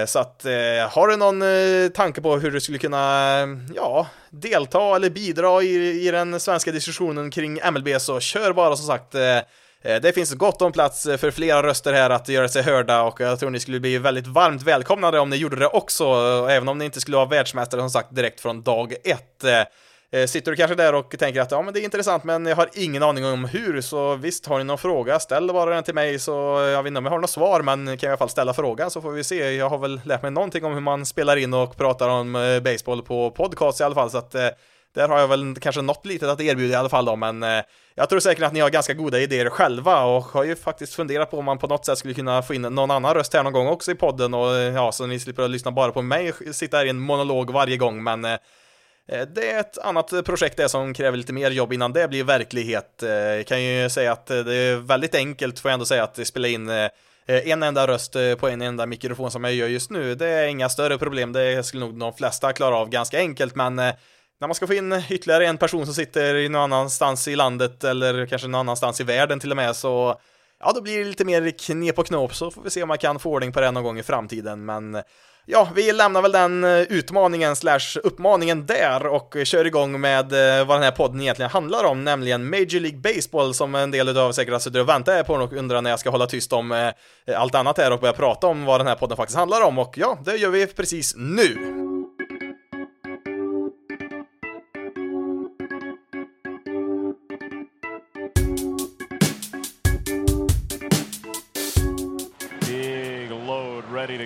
Så 0.06 0.20
att, 0.20 0.46
har 0.90 1.08
du 1.08 1.16
någon 1.18 1.44
tanke 1.92 2.22
på 2.22 2.38
hur 2.38 2.52
du 2.52 2.62
skulle 2.62 2.78
kunna, 2.78 3.38
ja, 3.76 4.08
delta 4.30 4.96
eller 4.96 5.10
bidra 5.10 5.64
i, 5.64 6.08
i 6.08 6.12
den 6.12 6.40
svenska 6.40 6.72
diskussionen 6.72 7.32
kring 7.32 7.60
MLB 7.72 8.02
så 8.02 8.20
kör 8.20 8.54
bara 8.54 8.76
som 8.76 8.88
sagt 8.88 9.16
Eh, 9.82 10.02
det 10.02 10.14
finns 10.14 10.34
gott 10.34 10.62
om 10.62 10.72
plats 10.72 11.06
eh, 11.06 11.18
för 11.18 11.32
flera 11.32 11.64
röster 11.64 11.94
här 11.94 12.10
att 12.10 12.30
göra 12.30 12.48
sig 12.48 12.64
hörda 12.64 13.04
och 13.04 13.22
jag 13.22 13.40
tror 13.40 13.50
ni 13.50 13.60
skulle 13.60 13.80
bli 13.80 13.98
väldigt 13.98 14.28
varmt 14.28 14.64
välkomnade 14.64 15.20
om 15.20 15.30
ni 15.30 15.36
gjorde 15.36 15.56
det 15.56 15.68
också, 15.68 16.04
eh, 16.04 16.56
även 16.56 16.68
om 16.68 16.78
ni 16.78 16.86
inte 16.86 17.02
skulle 17.02 17.18
vara 17.18 17.30
världsmästare 17.30 17.82
som 17.82 17.90
sagt 17.90 18.16
direkt 18.16 18.42
från 18.42 18.64
dag 18.64 18.94
ett. 19.04 19.70
Sitter 20.28 20.52
du 20.52 20.58
kanske 20.58 20.76
där 20.76 20.96
och 20.96 21.16
tänker 21.20 21.42
att 21.42 21.52
ja, 21.52 21.62
men 21.62 21.74
det 21.74 21.80
är 21.80 21.84
intressant, 21.84 22.24
men 22.24 22.46
jag 22.46 22.56
har 22.56 22.70
ingen 22.74 23.04
aning 23.04 23.26
om 23.26 23.46
hur, 23.46 23.82
så 23.82 24.16
visst, 24.16 24.46
har 24.46 24.58
ni 24.58 24.64
någon 24.64 24.78
fråga, 24.78 25.20
ställ 25.20 25.48
bara 25.48 25.76
den 25.76 25.84
till 25.84 25.94
mig 25.94 26.20
så 26.20 26.32
jag 26.72 26.84
vet 26.84 26.88
inte 26.88 26.98
om 26.98 27.06
jag 27.06 27.12
har 27.12 27.20
något 27.20 27.30
svar, 27.30 27.62
men 27.62 27.86
kan 27.86 27.92
jag 27.92 28.04
i 28.04 28.08
alla 28.08 28.18
fall 28.18 28.30
ställa 28.30 28.54
frågan 28.54 28.92
så 28.92 29.02
får 29.02 29.12
vi 29.12 29.24
se. 29.24 29.52
Jag 29.52 29.70
har 29.70 29.78
väl 29.78 30.02
lärt 30.06 30.22
mig 30.22 30.32
någonting 30.32 30.66
om 30.66 30.74
hur 30.74 30.80
man 30.82 31.06
spelar 31.06 31.38
in 31.38 31.54
och 31.54 31.78
pratar 31.78 32.10
om 32.10 32.60
baseball 32.64 33.02
på 33.02 33.32
podcast 33.32 33.82
i 33.82 33.84
alla 33.84 33.96
fall, 33.96 34.12
så 34.12 34.18
att 34.18 34.36
där 34.96 35.08
har 35.08 35.20
jag 35.20 35.28
väl 35.28 35.56
kanske 35.56 35.82
något 35.82 36.06
litet 36.06 36.30
att 36.30 36.42
erbjuda 36.42 36.74
i 36.74 36.76
alla 36.76 36.90
fall 36.90 37.06
då, 37.06 37.16
men 37.16 37.44
eh, 37.44 37.64
jag 37.96 38.10
tror 38.10 38.20
säkert 38.20 38.44
att 38.44 38.54
ni 38.54 38.60
har 38.60 38.70
ganska 38.70 38.94
goda 38.94 39.20
idéer 39.20 39.50
själva 39.50 40.04
och 40.04 40.24
har 40.24 40.44
ju 40.44 40.56
faktiskt 40.56 40.94
funderat 40.94 41.32
på 41.32 41.38
om 41.38 41.46
man 41.46 41.58
på 41.58 41.68
något 41.68 41.86
sätt 41.86 41.98
skulle 41.98 42.14
kunna 42.14 42.42
få 42.42 42.54
in 42.54 42.62
någon 42.62 42.92
annan 42.92 43.14
röst 43.14 43.34
här 43.34 43.44
någon 43.44 43.54
gång 43.54 43.68
också 43.68 43.92
i 43.92 43.96
podden 43.96 44.34
och 44.34 44.56
eh, 44.56 44.74
ja, 44.74 44.92
så 44.92 45.06
ni 45.06 45.20
slipper 45.20 45.44
att 45.44 45.50
lyssna 45.50 45.72
bara 45.72 45.92
på 45.92 46.02
mig 46.02 46.34
sitta 46.52 46.78
här 46.78 46.86
i 46.86 46.90
en 46.90 47.00
monolog 47.00 47.52
varje 47.52 47.78
gång, 47.78 48.04
men 48.04 48.26
eh, 48.26 48.38
det 49.08 49.52
är 49.52 49.60
ett 49.60 49.78
annat 49.78 50.26
projekt 50.26 50.58
det 50.58 50.70
som 50.70 50.94
kräver 50.94 51.18
lite 51.18 51.34
mer 51.34 51.52
jobb 51.52 51.74
innan 51.74 51.94
det 51.94 52.08
blir 52.08 52.24
verklighet. 52.24 53.04
Jag 53.38 53.48
kan 53.48 53.64
ju 53.64 53.90
säga 53.90 54.12
att 54.12 54.26
det 54.28 54.56
är 54.56 54.76
väldigt 54.76 55.16
enkelt, 55.16 55.60
får 55.60 55.70
jag 55.70 55.74
ändå 55.74 55.86
säga, 55.86 56.04
att 56.04 56.28
spela 56.28 56.48
in 56.48 56.70
en 57.28 57.64
enda 57.64 57.88
röst 57.88 58.16
på 58.40 58.48
en 58.48 58.62
enda 58.62 58.86
mikrofon 58.86 59.32
som 59.32 59.44
jag 59.44 59.54
gör 59.54 59.68
just 59.68 59.92
nu. 59.92 60.16
Det 60.16 60.28
är 60.28 60.48
inga 60.48 60.70
större 60.70 60.98
problem, 60.98 61.34
det 61.34 61.64
skulle 61.64 61.86
nog 61.86 62.00
de 62.00 62.14
flesta 62.14 62.54
klara 62.54 62.76
av 62.76 62.90
ganska 62.90 63.18
enkelt, 63.20 63.56
men 63.56 63.82
när 64.40 64.48
man 64.48 64.56
ska 64.56 64.68
få 64.68 64.74
in 64.74 65.04
ytterligare 65.10 65.48
en 65.48 65.58
person 65.58 65.86
som 65.86 65.96
sitter 65.96 66.36
i 66.36 66.50
någon 66.50 66.74
annanstans 66.74 67.28
i 67.28 67.36
landet 67.36 67.84
eller 67.84 68.26
kanske 68.26 68.48
någon 68.48 68.60
annanstans 68.60 69.02
i 69.02 69.04
världen 69.04 69.40
till 69.40 69.52
och 69.52 69.58
med 69.58 69.76
så 69.76 70.20
ja, 70.60 70.72
då 70.76 70.82
blir 70.82 70.98
det 70.98 71.06
lite 71.06 71.26
mer 71.26 71.52
knep 71.52 72.00
och 72.00 72.08
knåp 72.08 72.36
så 72.36 72.52
får 72.52 72.62
vi 72.62 72.70
se 72.70 72.84
om 72.84 72.88
man 72.88 72.98
kan 72.98 73.20
få 73.20 73.32
ordning 73.32 73.52
på 73.52 73.62
det 73.62 73.72
någon 73.72 73.84
gång 73.84 74.00
i 74.00 74.04
framtiden. 74.04 74.66
Men 74.66 74.98
ja, 75.46 75.70
vi 75.76 75.92
lämnar 75.92 76.22
väl 76.22 76.32
den 76.32 76.64
eh, 76.64 76.82
utmaningen 76.82 77.56
slash 77.56 78.00
uppmaningen 78.04 78.66
där 78.66 79.08
och 79.08 79.38
kör 79.44 79.66
igång 79.66 80.02
med 80.02 80.60
eh, 80.60 80.66
vad 80.66 80.78
den 80.78 80.84
här 80.84 80.92
podden 80.92 81.22
egentligen 81.22 81.52
handlar 81.52 81.84
om, 81.84 82.04
nämligen 82.04 82.50
Major 82.50 82.80
League 82.80 83.00
Baseball 83.00 83.54
som 83.54 83.76
en 83.76 83.92
del 83.92 84.18
av 84.18 84.32
säkert 84.32 84.62
sitter 84.62 84.80
och 84.80 84.90
väntar 84.90 85.24
på 85.24 85.34
och 85.34 85.54
undrar 85.54 85.82
när 85.82 85.90
jag 85.90 86.00
ska 86.00 86.10
hålla 86.10 86.28
tyst 86.28 86.54
om 86.54 86.72
eh, 86.72 87.42
allt 87.42 87.56
annat 87.56 87.78
här 87.78 87.92
och 87.92 88.00
börja 88.00 88.14
prata 88.14 88.48
om 88.48 88.66
vad 88.66 88.80
den 88.80 88.88
här 88.88 88.96
podden 88.96 89.18
faktiskt 89.18 89.38
handlar 89.38 89.62
om 89.62 89.80
och 89.80 89.98
ja, 89.98 90.18
det 90.26 90.36
gör 90.36 90.50
vi 90.50 90.68
precis 90.68 91.14
nu. 91.18 91.95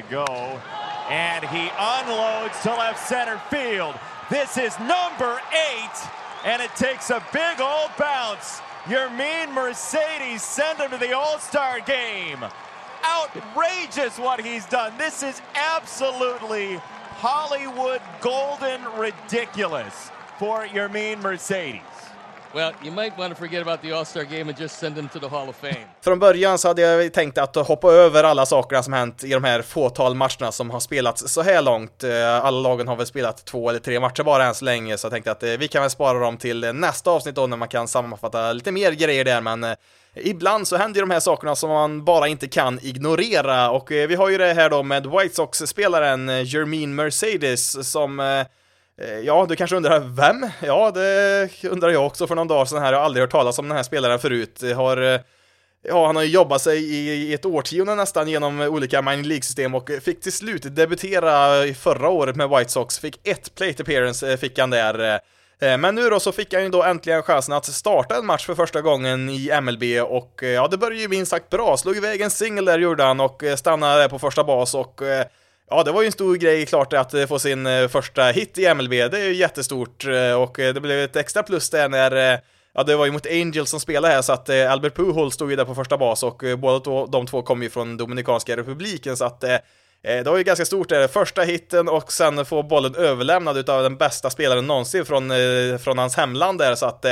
Go. 0.09 0.25
And 1.09 1.45
he 1.45 1.69
unloads 1.77 2.61
to 2.63 2.69
left 2.69 3.07
center 3.07 3.37
field. 3.49 3.95
This 4.29 4.57
is 4.57 4.77
number 4.79 5.39
eight, 5.51 6.09
and 6.45 6.61
it 6.61 6.75
takes 6.75 7.09
a 7.09 7.23
big 7.33 7.59
old 7.59 7.89
bounce. 7.97 8.61
Your 8.89 9.09
mean 9.09 9.51
Mercedes 9.53 10.43
send 10.43 10.79
him 10.79 10.91
to 10.91 10.97
the 10.97 11.13
All-Star 11.13 11.79
game. 11.81 12.45
Outrageous 13.03 14.19
what 14.19 14.39
he's 14.41 14.65
done. 14.65 14.97
This 14.97 15.23
is 15.23 15.41
absolutely 15.55 16.75
Hollywood 17.17 18.01
golden 18.21 18.81
ridiculous 18.97 20.11
for 20.37 20.65
your 20.65 20.89
mean 20.89 21.19
Mercedes. 21.21 21.81
Well, 22.53 22.73
you 22.83 22.91
might 22.91 23.17
want 23.17 23.33
to 23.33 23.39
forget 23.39 23.61
about 23.61 23.81
the 23.81 23.91
All-Star 23.91 24.23
game 24.23 24.41
and 24.41 24.59
just 24.59 24.79
send 24.79 24.95
them 24.95 25.09
to 25.09 25.19
the 25.19 25.27
Hall 25.27 25.49
of 25.49 25.55
Fame. 25.55 25.85
Från 26.01 26.19
början 26.19 26.57
så 26.57 26.67
hade 26.67 26.81
jag 26.81 27.13
tänkt 27.13 27.37
att 27.37 27.55
hoppa 27.55 27.91
över 27.91 28.23
alla 28.23 28.45
sakerna 28.45 28.83
som 28.83 28.93
hänt 28.93 29.23
i 29.23 29.33
de 29.33 29.43
här 29.43 29.61
fåtal 29.61 30.15
matcherna 30.15 30.51
som 30.51 30.69
har 30.69 30.79
spelats 30.79 31.33
så 31.33 31.41
här 31.41 31.61
långt. 31.61 32.03
Eh, 32.03 32.45
alla 32.45 32.59
lagen 32.59 32.87
har 32.87 32.95
väl 32.95 33.05
spelat 33.05 33.45
två 33.45 33.69
eller 33.69 33.79
tre 33.79 33.99
matcher 33.99 34.23
bara 34.23 34.45
än 34.45 34.55
så 34.55 34.65
länge, 34.65 34.97
så 34.97 35.05
jag 35.05 35.11
tänkte 35.11 35.31
att 35.31 35.43
eh, 35.43 35.49
vi 35.49 35.67
kan 35.67 35.81
väl 35.81 35.91
spara 35.91 36.19
dem 36.19 36.37
till 36.37 36.73
nästa 36.73 37.11
avsnitt 37.11 37.35
då 37.35 37.47
när 37.47 37.57
man 37.57 37.67
kan 37.67 37.87
sammanfatta 37.87 38.53
lite 38.53 38.71
mer 38.71 38.91
grejer 38.91 39.25
där, 39.25 39.41
men 39.41 39.63
eh, 39.63 39.75
Ibland 40.15 40.67
så 40.67 40.77
händer 40.77 40.99
ju 40.99 41.01
de 41.01 41.11
här 41.11 41.19
sakerna 41.19 41.55
som 41.55 41.69
man 41.69 42.05
bara 42.05 42.27
inte 42.27 42.47
kan 42.47 42.79
ignorera 42.81 43.69
och 43.71 43.91
vi 43.91 44.15
har 44.15 44.29
ju 44.29 44.37
det 44.37 44.53
här 44.53 44.69
då 44.69 44.83
med 44.83 45.07
White 45.07 45.35
Sox-spelaren 45.35 46.45
Jermaine 46.45 46.95
Mercedes 46.95 47.91
som 47.91 48.19
Eh, 49.01 49.19
ja, 49.19 49.45
du 49.49 49.55
kanske 49.55 49.75
undrar 49.75 49.99
vem? 49.99 50.49
Ja, 50.63 50.91
det 50.91 51.49
undrar 51.63 51.89
jag 51.89 52.05
också 52.05 52.27
för 52.27 52.35
någon 52.35 52.47
dag 52.47 52.67
sedan 52.67 52.81
här. 52.81 52.91
Jag 52.93 52.99
har 52.99 53.05
aldrig 53.05 53.23
hört 53.23 53.31
talas 53.31 53.59
om 53.59 53.67
den 53.67 53.77
här 53.77 53.83
spelaren 53.83 54.19
förut. 54.19 54.63
Har, 54.75 55.13
eh, 55.13 55.19
ja, 55.87 56.05
han 56.05 56.15
har 56.15 56.23
ju 56.23 56.29
jobbat 56.29 56.61
sig 56.61 56.83
i 56.93 57.33
ett 57.33 57.45
årtionde 57.45 57.95
nästan 57.95 58.27
genom 58.27 58.61
olika 58.61 59.01
mining 59.01 59.25
League-system 59.25 59.75
och 59.75 59.89
fick 60.03 60.21
till 60.21 60.31
slut 60.31 60.75
debutera 60.75 61.63
förra 61.73 62.09
året 62.09 62.35
med 62.35 62.49
White 62.49 62.71
Sox. 62.71 62.99
Fick 62.99 63.27
ett 63.27 63.55
plate 63.55 63.83
appearance, 63.83 64.31
eh, 64.31 64.37
fick 64.37 64.59
han 64.59 64.69
där. 64.69 65.19
Men 65.77 65.95
nu 65.95 66.09
då 66.09 66.19
så 66.19 66.31
fick 66.31 66.53
han 66.53 66.63
ju 66.63 66.69
då 66.69 66.83
äntligen 66.83 67.23
chansen 67.23 67.55
att 67.55 67.65
starta 67.65 68.15
en 68.17 68.25
match 68.25 68.45
för 68.45 68.55
första 68.55 68.81
gången 68.81 69.29
i 69.29 69.49
MLB 69.61 69.83
och 70.01 70.39
ja, 70.43 70.67
det 70.67 70.77
började 70.77 71.01
ju 71.01 71.07
minst 71.07 71.31
sagt 71.31 71.49
bra. 71.49 71.77
Slog 71.77 71.97
iväg 71.97 72.21
en 72.21 72.29
singel 72.29 72.65
där 72.65 72.79
gjorde 72.79 73.03
han 73.03 73.19
och 73.19 73.43
stannade 73.57 74.01
där 74.01 74.07
på 74.07 74.19
första 74.19 74.43
bas 74.43 74.75
och 74.75 75.01
Ja, 75.69 75.83
det 75.83 75.91
var 75.91 76.01
ju 76.01 76.05
en 76.05 76.11
stor 76.11 76.35
grej 76.35 76.65
klart 76.65 76.93
att 76.93 77.13
eh, 77.13 77.25
få 77.25 77.39
sin 77.39 77.67
eh, 77.67 77.87
första 77.87 78.23
hit 78.23 78.57
i 78.57 78.73
MLB. 78.73 78.91
Det 78.91 79.19
är 79.19 79.27
ju 79.27 79.35
jättestort 79.35 80.05
eh, 80.05 80.41
och 80.41 80.53
det 80.57 80.81
blev 80.81 80.99
ett 80.99 81.15
extra 81.15 81.43
plus 81.43 81.69
där 81.69 81.89
när 81.89 82.41
Ja, 82.73 82.83
det 82.83 82.95
var 82.95 83.05
ju 83.05 83.11
mot 83.11 83.27
Angels 83.27 83.69
som 83.69 83.79
spelade 83.79 84.13
här, 84.13 84.21
så 84.21 84.33
att 84.33 84.49
eh, 84.49 84.71
Albert 84.71 84.95
Pujols 84.95 85.33
stod 85.33 85.49
ju 85.49 85.55
där 85.55 85.65
på 85.65 85.75
första 85.75 85.97
bas 85.97 86.23
och 86.23 86.43
eh, 86.43 86.55
båda 86.55 87.05
de 87.05 87.27
två 87.27 87.41
kom 87.41 87.63
ju 87.63 87.69
från 87.69 87.97
Dominikanska 87.97 88.57
republiken, 88.57 89.17
så 89.17 89.25
att 89.25 89.43
eh, 89.43 89.57
det 90.01 90.25
var 90.25 90.37
ju 90.37 90.43
ganska 90.43 90.65
stort 90.65 90.89
det, 90.89 91.07
första 91.07 91.41
hitten 91.41 91.89
och 91.89 92.11
sen 92.11 92.45
få 92.45 92.63
bollen 92.63 92.95
överlämnad 92.95 93.69
av 93.69 93.83
den 93.83 93.97
bästa 93.97 94.29
spelaren 94.29 94.67
någonsin 94.67 95.05
från, 95.05 95.31
från 95.79 95.97
hans 95.97 96.17
hemland 96.17 96.59
där, 96.59 96.75
så 96.75 96.85
att 96.85 97.05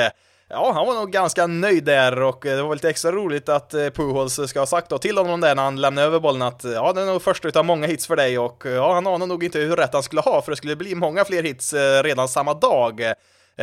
Ja, 0.50 0.72
han 0.72 0.88
var 0.88 0.96
nog 0.96 1.12
ganska 1.12 1.48
nöjd 1.48 1.84
där 1.84 2.22
och 2.22 2.46
eh, 2.46 2.56
det 2.56 2.64
var 2.64 2.76
lite 2.76 2.90
extra 2.90 3.12
roligt 3.12 3.50
att 3.50 3.74
eh, 3.74 3.90
Pujols 3.90 4.40
ska 4.50 4.60
ha 4.60 4.66
sagt 4.66 4.90
då 4.90 4.98
till 4.98 5.18
honom 5.18 5.42
där 5.42 5.56
när 5.56 5.64
han 5.64 5.82
lämnade 5.82 6.08
över 6.08 6.20
bollen 6.20 6.42
att 6.42 6.64
eh, 6.64 6.72
ja, 6.72 6.94
det 6.94 7.02
är 7.02 7.06
nog 7.06 7.22
första 7.22 7.48
utav 7.48 7.66
många 7.66 7.88
hits 7.88 8.08
för 8.08 8.16
dig 8.16 8.40
och 8.40 8.64
ja, 8.66 8.94
han 8.94 9.08
anade 9.08 9.26
nog 9.26 9.44
inte 9.44 9.60
hur 9.60 9.76
rätt 9.76 9.94
han 9.94 10.04
skulle 10.04 10.22
ha 10.22 10.42
för 10.42 10.52
det 10.52 10.56
skulle 10.56 10.76
bli 10.76 10.96
många 10.96 11.26
fler 11.26 11.44
hits 11.44 11.74
redan 12.04 12.28
samma 12.28 12.54
dag. 12.54 13.14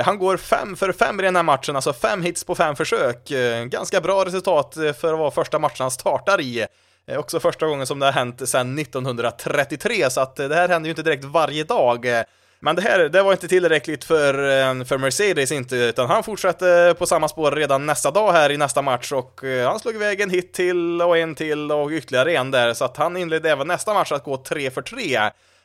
Han 0.05 0.19
går 0.19 0.37
fem 0.37 0.77
för 0.77 0.93
fem 0.93 1.21
i 1.21 1.23
den 1.23 1.37
här 1.37 1.43
matchen, 1.43 1.77
alltså 1.77 1.93
fem 1.93 2.23
hits 2.23 2.45
på 2.45 2.55
fem 2.55 2.77
försök. 2.77 3.29
Ganska 3.67 4.01
bra 4.01 4.25
resultat 4.25 4.75
för 4.75 5.13
att 5.13 5.19
vara 5.19 5.31
första 5.31 5.59
matchen 5.59 5.83
han 5.83 5.91
startar 5.91 6.41
i. 6.41 6.67
Också 7.17 7.41
första 7.41 7.67
gången 7.67 7.87
som 7.87 7.99
det 7.99 8.07
har 8.07 8.13
hänt 8.13 8.49
sedan 8.49 8.79
1933, 8.79 10.11
så 10.11 10.21
att 10.21 10.37
det 10.37 10.55
här 10.55 10.69
händer 10.69 10.87
ju 10.87 10.91
inte 10.91 11.03
direkt 11.03 11.25
varje 11.25 11.65
dag. 11.65 12.07
Men 12.65 12.77
det 12.77 12.83
här, 12.83 13.09
det 13.09 13.23
var 13.23 13.33
inte 13.33 13.49
tillräckligt 13.49 14.05
för, 14.05 14.35
eh, 14.35 14.85
för 14.85 14.99
Mercedes 14.99 15.53
inte, 15.53 15.77
utan 15.77 16.07
han 16.07 16.23
fortsatte 16.23 16.95
på 16.99 17.07
samma 17.07 17.29
spår 17.29 17.53
redan 17.53 17.87
nästa 17.87 18.11
dag 18.11 18.33
här 18.33 18.51
i 18.51 18.57
nästa 18.57 18.83
match 18.83 19.13
och 19.13 19.45
eh, 19.45 19.69
han 19.69 19.79
slog 19.79 19.95
iväg 19.95 20.21
en 20.21 20.31
hit 20.31 20.53
till 20.53 21.03
och 21.03 21.19
en 21.19 21.35
till 21.35 21.73
och 21.73 21.91
ytterligare 21.91 22.37
en 22.37 22.51
där, 22.51 22.75
så 22.75 22.85
att 22.85 22.97
han 22.97 23.17
inledde 23.17 23.51
även 23.51 23.69
nästa 23.69 23.95
match 23.95 24.13
att 24.13 24.25
gå 24.25 24.37
3 24.37 24.71
för 24.71 24.83
3. 24.83 25.19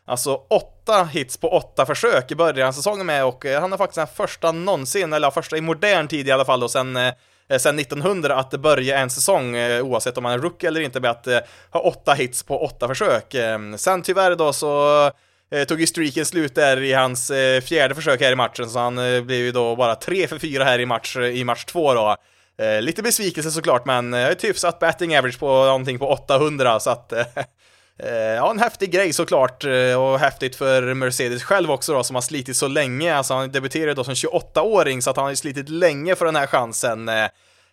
Alltså 0.06 0.42
åtta 0.50 1.04
hits 1.04 1.38
på 1.38 1.50
åtta 1.50 1.86
försök 1.86 2.32
i 2.32 2.36
början 2.36 2.68
av 2.68 2.72
säsongen 2.72 3.06
med 3.06 3.26
och 3.26 3.46
eh, 3.46 3.62
han 3.62 3.74
är 3.74 3.78
faktiskt 3.78 3.96
den 3.96 4.08
första 4.08 4.52
någonsin, 4.52 5.14
eller 5.14 5.32
första 5.32 5.58
i 5.58 5.62
modern 5.62 6.08
tid 6.08 6.28
i 6.28 6.32
alla 6.32 6.46
fall 6.46 6.60
då, 6.60 6.70
sen, 6.70 7.00
sen 7.60 7.80
1900 7.80 8.36
att 8.36 8.52
börja 8.52 9.00
en 9.00 9.10
säsong, 9.10 9.56
oavsett 9.82 10.18
om 10.18 10.24
man 10.24 10.34
är 10.34 10.40
rookie 10.40 10.68
eller 10.68 10.82
inte, 10.82 11.00
med 11.00 11.12
att 11.12 11.28
ha 11.70 11.80
åtta 11.80 12.14
hits 12.14 12.44
på 12.44 12.66
åtta 12.66 12.88
försök. 12.88 13.34
Ehm, 13.34 13.78
sen 13.78 14.02
tyvärr 14.02 14.36
då 14.36 14.54
så 14.54 15.12
Eh, 15.52 15.64
tog 15.64 15.82
ju 15.82 15.88
streaken 15.88 16.26
slut 16.26 16.56
där 16.56 16.84
i 16.84 16.94
hans 16.94 17.32
eh, 17.32 17.62
fjärde 17.62 17.96
försök 17.96 18.22
här 18.22 18.32
i 18.32 18.36
matchen, 18.36 18.70
så 18.70 18.80
han 18.80 18.98
eh, 18.98 19.22
blev 19.22 19.40
ju 19.40 19.52
då 19.52 19.76
bara 19.76 19.96
tre 19.96 20.28
för 20.28 20.40
fyra 20.40 20.64
här 20.64 20.80
i 20.80 20.86
match, 20.86 21.18
i 21.18 21.44
match 21.44 21.66
två 21.66 21.94
då. 21.94 22.16
lite 22.82 23.02
besvikelse 23.02 23.52
såklart, 23.52 23.86
men 23.86 24.14
ett 24.14 24.44
hyfsat 24.44 24.80
batting 24.80 25.18
average 25.18 25.40
på 25.40 25.46
någonting 25.46 26.00
på 26.00 26.08
800, 26.08 26.80
så 26.80 26.90
att 26.90 27.14
ja, 28.38 28.52
en 28.52 28.60
häftig 28.60 28.92
grej 28.92 29.14
såklart 29.14 29.64
och 29.98 30.20
häftigt 30.20 30.56
för 30.56 30.94
Mercedes 30.94 31.44
själv 31.44 31.72
också 31.72 31.94
då 31.94 32.04
som 32.04 32.16
har 32.16 32.22
slitit 32.22 32.58
så 32.58 32.68
länge. 32.68 33.16
Alltså 33.16 33.34
han 33.34 33.52
debuterade 33.52 33.94
då 33.94 34.04
som 34.04 34.14
28-åring 34.14 35.02
så 35.02 35.10
att 35.10 35.16
han 35.16 35.24
har 35.24 35.30
ju 35.30 35.36
slitit 35.36 35.70
länge 35.70 36.16
för 36.16 36.26
den 36.26 36.36
här 36.36 36.48
chansen. 36.48 37.10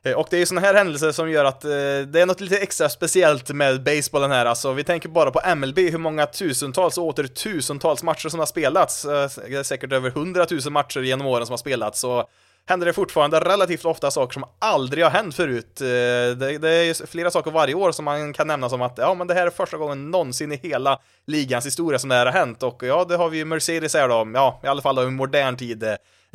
Eh, 0.06 0.12
och 0.12 0.26
det 0.30 0.36
är 0.36 0.40
ju 0.40 0.46
sådana 0.46 0.66
här 0.66 0.74
händelser 0.74 1.12
som 1.12 1.30
gör 1.30 1.44
att 1.44 1.64
eh, 1.64 1.70
det 2.06 2.20
är 2.20 2.26
något 2.26 2.40
lite 2.40 2.58
extra 2.58 2.88
speciellt 2.88 3.50
med 3.50 3.82
basebollen 3.82 4.30
här. 4.30 4.46
Alltså 4.46 4.72
vi 4.72 4.84
tänker 4.84 5.08
bara 5.08 5.30
på 5.30 5.54
MLB, 5.56 5.78
hur 5.78 5.98
många 5.98 6.26
tusentals 6.26 6.98
och 6.98 7.04
åter 7.04 7.26
tusentals 7.26 8.02
matcher 8.02 8.28
som 8.28 8.38
har 8.38 8.46
spelats. 8.46 9.04
Eh, 9.04 9.30
det 9.48 9.56
är 9.56 9.62
säkert 9.62 9.92
över 9.92 10.10
hundratusen 10.10 10.72
matcher 10.72 11.00
genom 11.00 11.26
åren 11.26 11.46
som 11.46 11.52
har 11.52 11.58
spelats. 11.58 12.00
Så 12.00 12.28
händer 12.68 12.86
det 12.86 12.92
fortfarande 12.92 13.40
relativt 13.40 13.84
ofta 13.84 14.10
saker 14.10 14.32
som 14.32 14.44
aldrig 14.58 15.04
har 15.04 15.10
hänt 15.10 15.34
förut. 15.34 15.80
Eh, 15.80 15.86
det, 15.86 16.58
det 16.58 16.70
är 16.70 17.06
flera 17.06 17.30
saker 17.30 17.50
varje 17.50 17.74
år 17.74 17.92
som 17.92 18.04
man 18.04 18.32
kan 18.32 18.46
nämna 18.46 18.68
som 18.68 18.82
att 18.82 18.98
ja, 18.98 19.14
men 19.14 19.26
det 19.26 19.34
här 19.34 19.46
är 19.46 19.50
första 19.50 19.76
gången 19.76 20.10
någonsin 20.10 20.52
i 20.52 20.56
hela 20.56 21.00
ligans 21.26 21.66
historia 21.66 21.98
som 21.98 22.08
det 22.08 22.14
här 22.14 22.26
har 22.26 22.32
hänt 22.32 22.62
och 22.62 22.82
ja, 22.82 23.04
det 23.04 23.16
har 23.16 23.28
vi 23.28 23.38
ju 23.38 23.44
Mercedes 23.44 23.94
här 23.94 24.08
då, 24.08 24.30
ja, 24.34 24.60
i 24.64 24.66
alla 24.66 24.82
fall 24.82 24.98
i 24.98 25.10
modern 25.10 25.56
tid. 25.56 25.84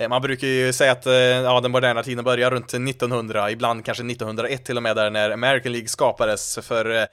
Eh, 0.02 0.10
man 0.10 0.22
brukar 0.22 0.48
ju 0.48 0.74
säga 0.74 0.92
att 0.92 1.06
eh, 1.06 1.14
ja, 1.14 1.60
den 1.60 1.72
moderna 1.72 2.04
tiden 2.04 2.24
börjar 2.24 2.52
runt 2.52 2.74
1900, 2.74 3.52
ibland 3.52 3.86
kanske 3.86 4.04
1901 4.04 4.66
till 4.66 4.78
och 4.78 4.84
med 4.84 4.96
där 4.96 5.10
när 5.10 5.32
American 5.32 5.72
League 5.72 5.88
skapades 5.88 6.60
för 6.62 6.96
eh, 6.96 7.06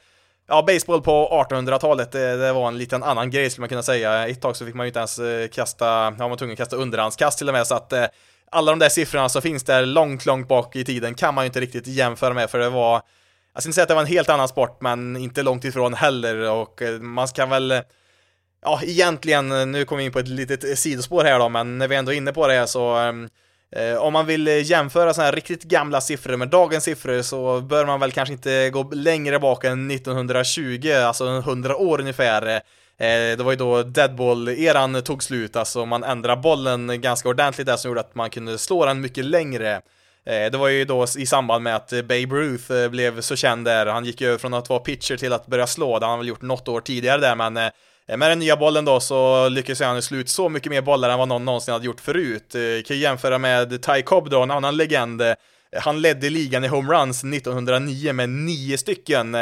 Ja, 0.50 0.64
baseball 0.66 1.02
på 1.02 1.44
1800-talet, 1.50 2.12
det, 2.12 2.36
det, 2.36 2.52
var 2.52 2.68
en 2.68 2.78
liten 2.78 3.02
annan 3.02 3.30
grej 3.30 3.50
skulle 3.50 3.62
man 3.62 3.68
kunna 3.68 3.82
säga. 3.82 4.28
Ett 4.28 4.40
tag 4.40 4.56
så 4.56 4.66
fick 4.66 4.74
man 4.74 4.86
ju 4.86 4.88
inte 4.88 4.98
ens 4.98 5.20
kasta, 5.52 5.86
ja 5.86 6.10
man 6.10 6.30
var 6.30 6.36
tvungen 6.36 6.52
att 6.52 6.58
kasta 6.58 6.76
underhandskast 6.76 7.38
till 7.38 7.48
och 7.48 7.54
med, 7.54 7.66
så 7.66 7.74
att 7.74 7.92
alla 8.50 8.72
de 8.72 8.78
där 8.78 8.88
siffrorna 8.88 9.28
som 9.28 9.42
finns 9.42 9.64
där 9.64 9.86
långt, 9.86 10.26
långt 10.26 10.48
bak 10.48 10.76
i 10.76 10.84
tiden 10.84 11.14
kan 11.14 11.34
man 11.34 11.44
ju 11.44 11.46
inte 11.46 11.60
riktigt 11.60 11.86
jämföra 11.86 12.34
med 12.34 12.50
för 12.50 12.58
det 12.58 12.70
var 12.70 13.02
jag 13.54 13.62
ska 13.62 13.68
inte 13.68 13.74
säga 13.74 13.82
att 13.82 13.88
det 13.88 13.94
var 13.94 14.02
en 14.02 14.08
helt 14.08 14.28
annan 14.28 14.48
sport, 14.48 14.80
men 14.80 15.16
inte 15.16 15.42
långt 15.42 15.64
ifrån 15.64 15.94
heller 15.94 16.50
och 16.50 16.82
man 17.00 17.28
ska 17.28 17.46
väl 17.46 17.82
Ja, 18.62 18.80
egentligen, 18.82 19.52
eh, 19.52 19.66
nu 19.66 19.84
kommer 19.84 19.98
vi 19.98 20.04
in 20.06 20.12
på 20.12 20.18
ett 20.18 20.28
litet 20.28 20.64
eh, 20.64 20.74
sidospår 20.74 21.24
här 21.24 21.38
då, 21.38 21.48
men 21.48 21.78
när 21.78 21.88
vi 21.88 21.96
ändå 21.96 22.12
är 22.12 22.16
inne 22.16 22.32
på 22.32 22.46
det 22.46 22.66
så 22.66 22.94
ehm, 22.94 23.28
eh, 23.76 23.96
om 23.96 24.12
man 24.12 24.26
vill 24.26 24.48
eh, 24.48 24.62
jämföra 24.62 25.14
sådana 25.14 25.26
här 25.26 25.32
riktigt 25.32 25.62
gamla 25.62 26.00
siffror 26.00 26.36
med 26.36 26.48
dagens 26.48 26.84
siffror 26.84 27.22
så 27.22 27.60
bör 27.60 27.86
man 27.86 28.00
väl 28.00 28.12
kanske 28.12 28.32
inte 28.32 28.70
gå 28.70 28.90
längre 28.92 29.38
bak 29.38 29.64
än 29.64 29.90
1920, 29.90 30.92
alltså 30.92 31.26
100 31.26 31.76
år 31.76 32.00
ungefär. 32.00 32.60
Det 33.36 33.42
var 33.42 33.50
ju 33.50 33.56
då 33.56 33.82
deadball-eran 33.82 35.02
tog 35.02 35.22
slut, 35.22 35.56
alltså 35.56 35.86
man 35.86 36.04
ändrade 36.04 36.42
bollen 36.42 37.00
ganska 37.00 37.28
ordentligt 37.28 37.66
där 37.66 37.76
som 37.76 37.88
gjorde 37.88 38.00
att 38.00 38.14
man 38.14 38.30
kunde 38.30 38.58
slå 38.58 38.86
den 38.86 39.00
mycket 39.00 39.24
längre. 39.24 39.80
Det 40.24 40.54
var 40.54 40.68
ju 40.68 40.84
då 40.84 41.06
i 41.18 41.26
samband 41.26 41.64
med 41.64 41.76
att 41.76 41.90
Babe 41.90 42.26
Ruth 42.26 42.88
blev 42.88 43.20
så 43.20 43.36
känd 43.36 43.64
där, 43.64 43.86
han 43.86 44.04
gick 44.04 44.20
ju 44.20 44.26
över 44.28 44.38
från 44.38 44.54
att 44.54 44.68
vara 44.68 44.80
pitcher 44.80 45.16
till 45.16 45.32
att 45.32 45.46
börja 45.46 45.66
slå, 45.66 45.98
det 45.98 46.06
har 46.06 46.10
han 46.10 46.18
väl 46.18 46.28
gjort 46.28 46.42
något 46.42 46.68
år 46.68 46.80
tidigare 46.80 47.20
där, 47.20 47.34
men 47.34 47.70
Eh, 48.08 48.16
med 48.16 48.30
den 48.30 48.38
nya 48.38 48.56
bollen 48.56 48.84
då 48.84 49.00
så 49.00 49.48
lyckades 49.48 49.80
han 49.80 50.02
slut 50.02 50.28
så 50.28 50.48
mycket 50.48 50.70
mer 50.70 50.82
bollar 50.82 51.10
än 51.10 51.18
vad 51.18 51.28
någon 51.28 51.44
någonsin 51.44 51.72
hade 51.72 51.86
gjort 51.86 52.00
förut. 52.00 52.54
Eh, 52.54 52.60
kan 52.60 52.96
ju 52.96 53.02
jämföra 53.02 53.38
med 53.38 53.82
Ty 53.82 54.02
Cobb 54.02 54.30
då, 54.30 54.42
en 54.42 54.50
annan 54.50 54.76
legend. 54.76 55.22
Eh, 55.22 55.34
han 55.76 56.02
ledde 56.02 56.30
ligan 56.30 56.64
i 56.64 56.68
homeruns 56.68 57.24
1909 57.24 58.12
med 58.12 58.28
nio 58.28 58.78
stycken. 58.78 59.36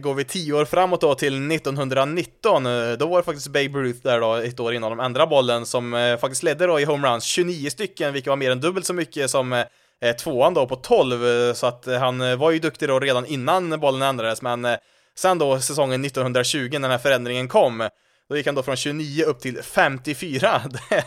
Går 0.00 0.14
vi 0.14 0.24
tio 0.24 0.52
år 0.52 0.64
framåt 0.64 1.00
då 1.00 1.14
till 1.14 1.52
1919, 1.52 2.64
då 2.98 3.06
var 3.06 3.16
det 3.16 3.24
faktiskt 3.24 3.48
Babe 3.48 3.78
Ruth 3.78 4.00
där 4.02 4.20
då, 4.20 4.34
ett 4.34 4.60
år 4.60 4.74
innan 4.74 4.90
de 4.90 5.00
ändrade 5.00 5.30
bollen, 5.30 5.66
som 5.66 6.16
faktiskt 6.20 6.42
ledde 6.42 6.66
då 6.66 6.80
i 6.80 6.84
homeruns 6.84 7.24
29 7.24 7.70
stycken, 7.70 8.12
vilket 8.12 8.28
var 8.28 8.36
mer 8.36 8.50
än 8.50 8.60
dubbelt 8.60 8.86
så 8.86 8.94
mycket 8.94 9.30
som 9.30 9.64
tvåan 10.20 10.54
då 10.54 10.66
på 10.66 10.76
12, 10.76 11.54
så 11.54 11.66
att 11.66 11.86
han 12.00 12.38
var 12.38 12.50
ju 12.50 12.58
duktig 12.58 12.88
då 12.88 13.00
redan 13.00 13.26
innan 13.26 13.80
bollen 13.80 14.02
ändrades, 14.02 14.42
men 14.42 14.66
sen 15.18 15.38
då 15.38 15.60
säsongen 15.60 16.04
1920 16.04 16.68
när 16.72 16.80
den 16.80 16.90
här 16.90 16.98
förändringen 16.98 17.48
kom, 17.48 17.88
då 18.28 18.36
gick 18.36 18.46
han 18.46 18.54
då 18.54 18.62
från 18.62 18.76
29 18.76 19.24
upp 19.24 19.40
till 19.40 19.62
54. 19.62 20.62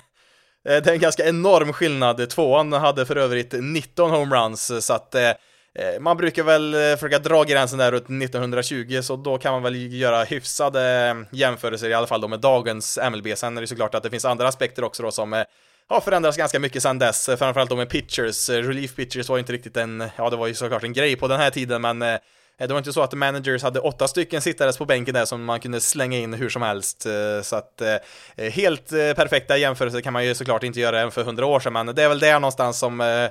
Eh, 0.69 0.83
det 0.83 0.89
är 0.89 0.93
en 0.93 0.99
ganska 0.99 1.25
enorm 1.25 1.73
skillnad. 1.73 2.29
Tvåan 2.29 2.73
hade 2.73 3.05
för 3.05 3.15
övrigt 3.15 3.53
19 3.59 4.11
homeruns, 4.11 4.85
så 4.85 4.93
att 4.93 5.15
eh, 5.15 5.29
eh, 5.29 5.99
man 5.99 6.17
brukar 6.17 6.43
väl 6.43 6.75
försöka 6.97 7.19
dra 7.19 7.43
gränsen 7.43 7.79
där 7.79 7.91
runt 7.91 8.23
1920, 8.23 8.99
så 9.01 9.15
då 9.15 9.37
kan 9.37 9.53
man 9.53 9.63
väl 9.63 9.93
göra 9.93 10.23
hyfsade 10.23 11.15
jämförelser 11.31 11.89
i 11.89 11.93
alla 11.93 12.07
fall 12.07 12.21
då 12.21 12.27
med 12.27 12.39
dagens 12.39 12.99
MLB. 13.11 13.27
Sen 13.35 13.57
är 13.57 13.61
det 13.61 13.67
såklart 13.67 13.95
att 13.95 14.03
det 14.03 14.09
finns 14.09 14.25
andra 14.25 14.47
aspekter 14.47 14.83
också 14.83 15.03
då 15.03 15.11
som 15.11 15.43
har 15.87 16.01
förändrats 16.01 16.37
ganska 16.37 16.59
mycket 16.59 16.83
sedan 16.83 16.99
dess, 16.99 17.25
framförallt 17.25 17.69
då 17.69 17.75
med 17.75 17.89
pitchers. 17.89 18.49
Relief 18.49 18.95
pitchers 18.95 19.29
var 19.29 19.37
ju 19.37 19.39
inte 19.39 19.53
riktigt 19.53 19.77
en, 19.77 20.03
ja 20.15 20.29
det 20.29 20.35
var 20.35 20.47
ju 20.47 20.53
såklart 20.53 20.83
en 20.83 20.93
grej 20.93 21.15
på 21.15 21.27
den 21.27 21.39
här 21.39 21.49
tiden, 21.49 21.81
men 21.81 22.19
Eh, 22.61 22.67
det 22.67 22.73
var 22.73 22.77
inte 22.77 22.93
så 22.93 23.01
att 23.01 23.13
managers 23.13 23.63
hade 23.63 23.79
åtta 23.79 24.07
stycken 24.07 24.41
sittares 24.41 24.77
på 24.77 24.85
bänken 24.85 25.13
där 25.13 25.25
som 25.25 25.45
man 25.45 25.59
kunde 25.59 25.81
slänga 25.81 26.17
in 26.17 26.33
hur 26.33 26.49
som 26.49 26.61
helst. 26.61 27.05
Eh, 27.05 27.41
så 27.43 27.55
att 27.55 27.81
eh, 27.81 28.51
helt 28.51 28.89
perfekta 28.89 29.57
jämförelser 29.57 30.01
kan 30.01 30.13
man 30.13 30.25
ju 30.25 30.35
såklart 30.35 30.63
inte 30.63 30.79
göra 30.79 31.01
än 31.01 31.11
för 31.11 31.23
hundra 31.23 31.45
år 31.45 31.59
sedan, 31.59 31.73
men 31.73 31.85
det 31.95 32.03
är 32.03 32.09
väl 32.09 32.19
där 32.19 32.39
någonstans 32.39 32.79
som 32.79 33.29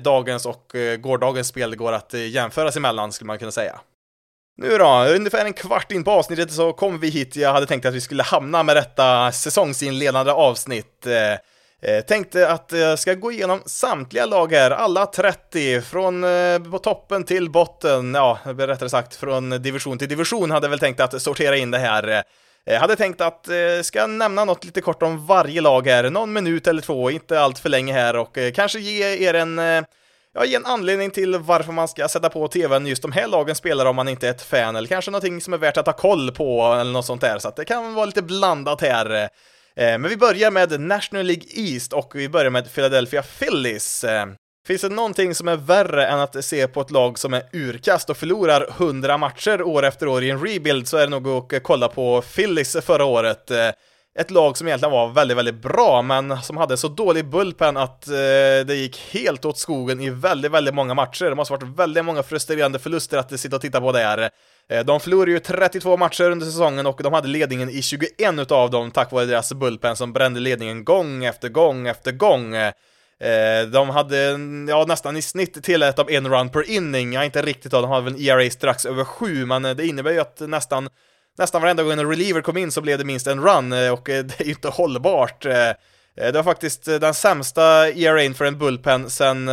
dagens 0.00 0.46
och 0.46 0.72
gårdagens 0.98 1.48
spel 1.48 1.76
går 1.76 1.92
att 1.92 2.12
jämföra 2.12 2.72
sig 2.72 2.80
emellan, 2.80 3.12
skulle 3.12 3.26
man 3.26 3.38
kunna 3.38 3.50
säga. 3.50 3.80
Nu 4.56 4.78
då, 4.78 5.06
ungefär 5.16 5.44
en 5.44 5.52
kvart 5.52 5.92
in 5.92 6.04
på 6.04 6.10
avsnittet 6.10 6.52
så 6.52 6.72
kom 6.72 7.00
vi 7.00 7.08
hit. 7.08 7.36
Jag 7.36 7.52
hade 7.52 7.66
tänkt 7.66 7.86
att 7.86 7.94
vi 7.94 8.00
skulle 8.00 8.22
hamna 8.22 8.62
med 8.62 8.76
detta 8.76 9.32
säsongsinledande 9.32 10.32
avsnitt. 10.32 11.06
Eh, 11.82 12.00
tänkte 12.00 12.48
att 12.48 12.72
jag 12.72 12.98
ska 12.98 13.14
gå 13.14 13.32
igenom 13.32 13.62
samtliga 13.66 14.26
lag 14.26 14.52
här, 14.52 14.70
alla 14.70 15.06
30, 15.06 15.80
från 15.80 16.24
eh, 16.24 16.58
på 16.70 16.78
toppen 16.78 17.24
till 17.24 17.50
botten, 17.50 18.14
ja, 18.14 18.38
rättare 18.44 18.88
sagt 18.88 19.16
från 19.16 19.50
division 19.50 19.98
till 19.98 20.08
division 20.08 20.50
hade 20.50 20.64
jag 20.64 20.70
väl 20.70 20.78
tänkt 20.78 21.00
att 21.00 21.22
sortera 21.22 21.56
in 21.56 21.70
det 21.70 21.78
här. 21.78 22.22
Jag 22.64 22.74
eh, 22.74 22.80
hade 22.80 22.96
tänkt 22.96 23.20
att 23.20 23.48
eh, 23.48 23.82
ska 23.82 24.06
nämna 24.06 24.44
något 24.44 24.64
lite 24.64 24.80
kort 24.80 25.02
om 25.02 25.26
varje 25.26 25.60
lag 25.60 25.86
här, 25.86 26.10
någon 26.10 26.32
minut 26.32 26.66
eller 26.66 26.82
två, 26.82 27.10
inte 27.10 27.40
allt 27.40 27.58
för 27.58 27.68
länge 27.68 27.92
här. 27.92 28.16
Och 28.16 28.38
eh, 28.38 28.52
kanske 28.52 28.78
ge 28.78 29.28
er 29.28 29.34
en 29.34 29.58
eh, 29.58 29.82
ja, 30.34 30.44
ge 30.44 30.54
en 30.54 30.66
anledning 30.66 31.10
till 31.10 31.36
varför 31.36 31.72
man 31.72 31.88
ska 31.88 32.08
sätta 32.08 32.28
på 32.28 32.48
tvn 32.48 32.86
just 32.86 33.02
de 33.02 33.12
här 33.12 33.26
lagen 33.26 33.54
spelar 33.54 33.86
om 33.86 33.96
man 33.96 34.08
inte 34.08 34.26
är 34.26 34.30
ett 34.30 34.42
fan, 34.42 34.76
eller 34.76 34.88
kanske 34.88 35.10
någonting 35.10 35.40
som 35.40 35.52
är 35.52 35.58
värt 35.58 35.76
att 35.76 35.86
ha 35.86 35.92
koll 35.92 36.32
på, 36.32 36.76
eller 36.80 36.92
något 36.92 37.06
sånt 37.06 37.20
där, 37.20 37.38
så 37.38 37.48
att 37.48 37.56
det 37.56 37.64
kan 37.64 37.94
vara 37.94 38.06
lite 38.06 38.22
blandat 38.22 38.80
här. 38.80 39.28
Eh, 39.80 39.98
men 39.98 40.02
vi 40.02 40.16
börjar 40.16 40.50
med 40.50 40.80
National 40.80 41.26
League 41.26 41.44
East 41.50 41.92
och 41.92 42.12
vi 42.14 42.28
börjar 42.28 42.50
med 42.50 42.74
Philadelphia 42.74 43.22
Phillies. 43.22 44.04
Eh, 44.04 44.26
finns 44.66 44.82
det 44.82 44.88
någonting 44.88 45.34
som 45.34 45.48
är 45.48 45.56
värre 45.56 46.06
än 46.06 46.18
att 46.18 46.44
se 46.44 46.68
på 46.68 46.80
ett 46.80 46.90
lag 46.90 47.18
som 47.18 47.34
är 47.34 47.42
urkast 47.52 48.10
och 48.10 48.16
förlorar 48.16 48.68
100 48.78 49.18
matcher 49.18 49.62
år 49.62 49.84
efter 49.84 50.08
år 50.08 50.24
i 50.24 50.30
en 50.30 50.46
rebuild 50.46 50.88
så 50.88 50.96
är 50.96 51.00
det 51.00 51.20
nog 51.20 51.54
att 51.54 51.62
kolla 51.62 51.88
på 51.88 52.22
Phillies 52.22 52.76
förra 52.82 53.04
året. 53.04 53.50
Eh, 53.50 53.70
ett 54.18 54.30
lag 54.30 54.56
som 54.56 54.66
egentligen 54.66 54.92
var 54.92 55.08
väldigt, 55.08 55.36
väldigt 55.36 55.62
bra, 55.62 56.02
men 56.02 56.42
som 56.42 56.56
hade 56.56 56.76
så 56.76 56.88
dålig 56.88 57.30
bullpen 57.30 57.76
att 57.76 58.08
eh, 58.08 58.14
det 58.66 58.74
gick 58.74 58.98
helt 59.12 59.44
åt 59.44 59.58
skogen 59.58 60.00
i 60.00 60.10
väldigt, 60.10 60.52
väldigt 60.52 60.74
många 60.74 60.94
matcher. 60.94 61.24
Det 61.24 61.34
måste 61.34 61.54
ha 61.54 61.58
varit 61.58 61.78
väldigt 61.78 62.04
många 62.04 62.22
frustrerande 62.22 62.78
förluster 62.78 63.18
att 63.18 63.40
sitta 63.40 63.56
och 63.56 63.62
titta 63.62 63.80
på 63.80 63.92
där. 63.92 64.30
Eh, 64.70 64.84
de 64.84 65.00
förlorade 65.00 65.30
ju 65.30 65.38
32 65.38 65.96
matcher 65.96 66.30
under 66.30 66.46
säsongen 66.46 66.86
och 66.86 67.02
de 67.02 67.12
hade 67.12 67.28
ledningen 67.28 67.70
i 67.70 67.82
21 67.82 68.10
utav 68.38 68.70
dem 68.70 68.90
tack 68.90 69.12
vare 69.12 69.24
deras 69.24 69.52
bullpen 69.52 69.96
som 69.96 70.12
brände 70.12 70.40
ledningen 70.40 70.84
gång 70.84 71.24
efter 71.24 71.48
gång 71.48 71.86
efter 71.86 72.12
gång. 72.12 72.54
Eh, 72.54 73.66
de 73.72 73.90
hade 73.90 74.16
ja, 74.68 74.84
nästan 74.88 75.16
i 75.16 75.22
snitt 75.22 75.64
tillät 75.64 75.96
de 75.96 76.08
en 76.08 76.28
run 76.28 76.48
per 76.48 76.70
inning, 76.70 77.12
ja 77.12 77.24
inte 77.24 77.42
riktigt 77.42 77.72
då, 77.72 77.80
de 77.80 77.90
hade 77.90 78.04
väl 78.04 78.14
en 78.14 78.20
ERA 78.20 78.50
strax 78.50 78.86
över 78.86 79.04
7, 79.04 79.46
men 79.46 79.64
eh, 79.64 79.74
det 79.74 79.86
innebär 79.86 80.12
ju 80.12 80.20
att 80.20 80.40
nästan 80.40 80.88
nästan 81.38 81.62
varenda 81.62 81.82
gång 81.82 81.92
en 81.92 82.08
reliever 82.08 82.40
kom 82.40 82.56
in 82.56 82.70
så 82.70 82.80
blev 82.80 82.98
det 82.98 83.04
minst 83.04 83.26
en 83.26 83.40
run 83.40 83.72
och 83.72 84.04
det 84.04 84.40
är 84.40 84.44
ju 84.44 84.50
inte 84.50 84.68
hållbart. 84.68 85.42
Det 86.14 86.32
var 86.34 86.42
faktiskt 86.42 86.84
den 86.84 87.14
sämsta 87.14 87.88
ERA 87.88 88.34
för 88.34 88.44
en 88.44 88.58
bullpen 88.58 89.10
sen 89.10 89.50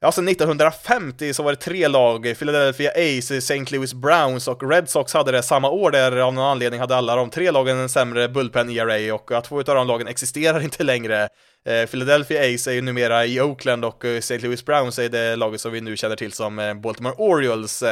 Ja, 0.00 0.06
alltså 0.06 0.18
sen 0.18 0.28
1950 0.28 1.34
så 1.34 1.42
var 1.42 1.52
det 1.52 1.56
tre 1.56 1.88
lag, 1.88 2.34
Philadelphia 2.38 2.90
Ace, 2.90 3.36
St. 3.36 3.64
Louis 3.70 3.94
Browns 3.94 4.48
och 4.48 4.70
Red 4.70 4.88
Sox 4.88 5.14
hade 5.14 5.32
det 5.32 5.42
samma 5.42 5.70
år 5.70 5.90
där 5.90 6.16
av 6.16 6.34
någon 6.34 6.44
anledning 6.44 6.80
hade 6.80 6.96
alla 6.96 7.16
de 7.16 7.30
tre 7.30 7.50
lagen 7.50 7.78
en 7.78 7.88
sämre 7.88 8.28
bullpen 8.28 8.70
ERA 8.70 9.14
och 9.14 9.32
att 9.32 9.44
två 9.44 9.58
av 9.58 9.64
de 9.64 9.86
lagen 9.86 10.06
existerar 10.06 10.60
inte 10.64 10.84
längre. 10.84 11.28
Eh, 11.66 11.86
Philadelphia 11.90 12.54
Ace 12.54 12.70
är 12.70 12.74
ju 12.74 12.80
numera 12.80 13.26
i 13.26 13.40
Oakland 13.40 13.84
och 13.84 14.04
eh, 14.04 14.16
St. 14.16 14.38
Louis 14.38 14.64
Browns 14.64 14.98
är 14.98 15.08
det 15.08 15.36
laget 15.36 15.60
som 15.60 15.72
vi 15.72 15.80
nu 15.80 15.96
känner 15.96 16.16
till 16.16 16.32
som 16.32 16.58
eh, 16.58 16.74
Baltimore 16.74 17.14
Orioles. 17.18 17.84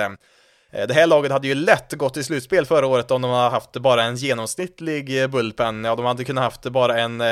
Det 0.89 0.95
här 0.95 1.07
laget 1.07 1.33
hade 1.33 1.49
ju 1.49 1.55
lätt 1.55 1.93
gått 1.93 2.15
till 2.15 2.25
slutspel 2.25 2.67
förra 2.67 2.87
året 2.87 3.11
om 3.11 3.23
de 3.23 3.31
hade 3.31 3.51
haft 3.51 3.73
bara 3.73 4.03
en 4.03 4.17
genomsnittlig 4.17 5.31
bullpen. 5.31 5.85
Ja, 5.85 5.97
de 5.97 6.05
hade 6.05 6.25
kunnat 6.25 6.45
haft 6.45 6.63
bara 6.63 6.99
en 6.99 7.23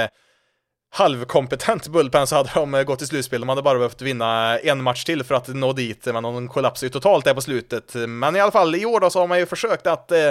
halvkompetent 0.95 1.89
bullpen 1.89 2.27
så 2.27 2.37
hade 2.37 2.51
de 2.55 2.75
eh, 2.75 2.83
gått 2.83 2.99
till 2.99 3.09
slutspel. 3.09 3.41
De 3.41 3.49
hade 3.49 3.63
bara 3.63 3.79
behövt 3.79 4.03
vinna 4.03 4.59
eh, 4.59 4.71
en 4.71 4.83
match 4.83 5.05
till 5.05 5.25
för 5.25 5.35
att 5.35 5.49
nå 5.49 5.73
dit, 5.73 6.07
eh, 6.07 6.13
men 6.13 6.23
de 6.23 6.49
kollapsade 6.49 6.87
ju 6.87 6.91
totalt 6.91 7.25
där 7.25 7.35
på 7.35 7.41
slutet. 7.41 7.95
Men 7.95 8.37
i 8.37 8.41
alla 8.41 8.53
fall, 8.53 8.75
i 8.75 8.87
år 8.87 9.01
då 9.01 9.11
så 9.11 9.21
har 9.21 9.27
man 9.27 9.39
ju 9.39 9.47
försökt 9.47 9.87
att 9.87 10.13
eh, 10.13 10.31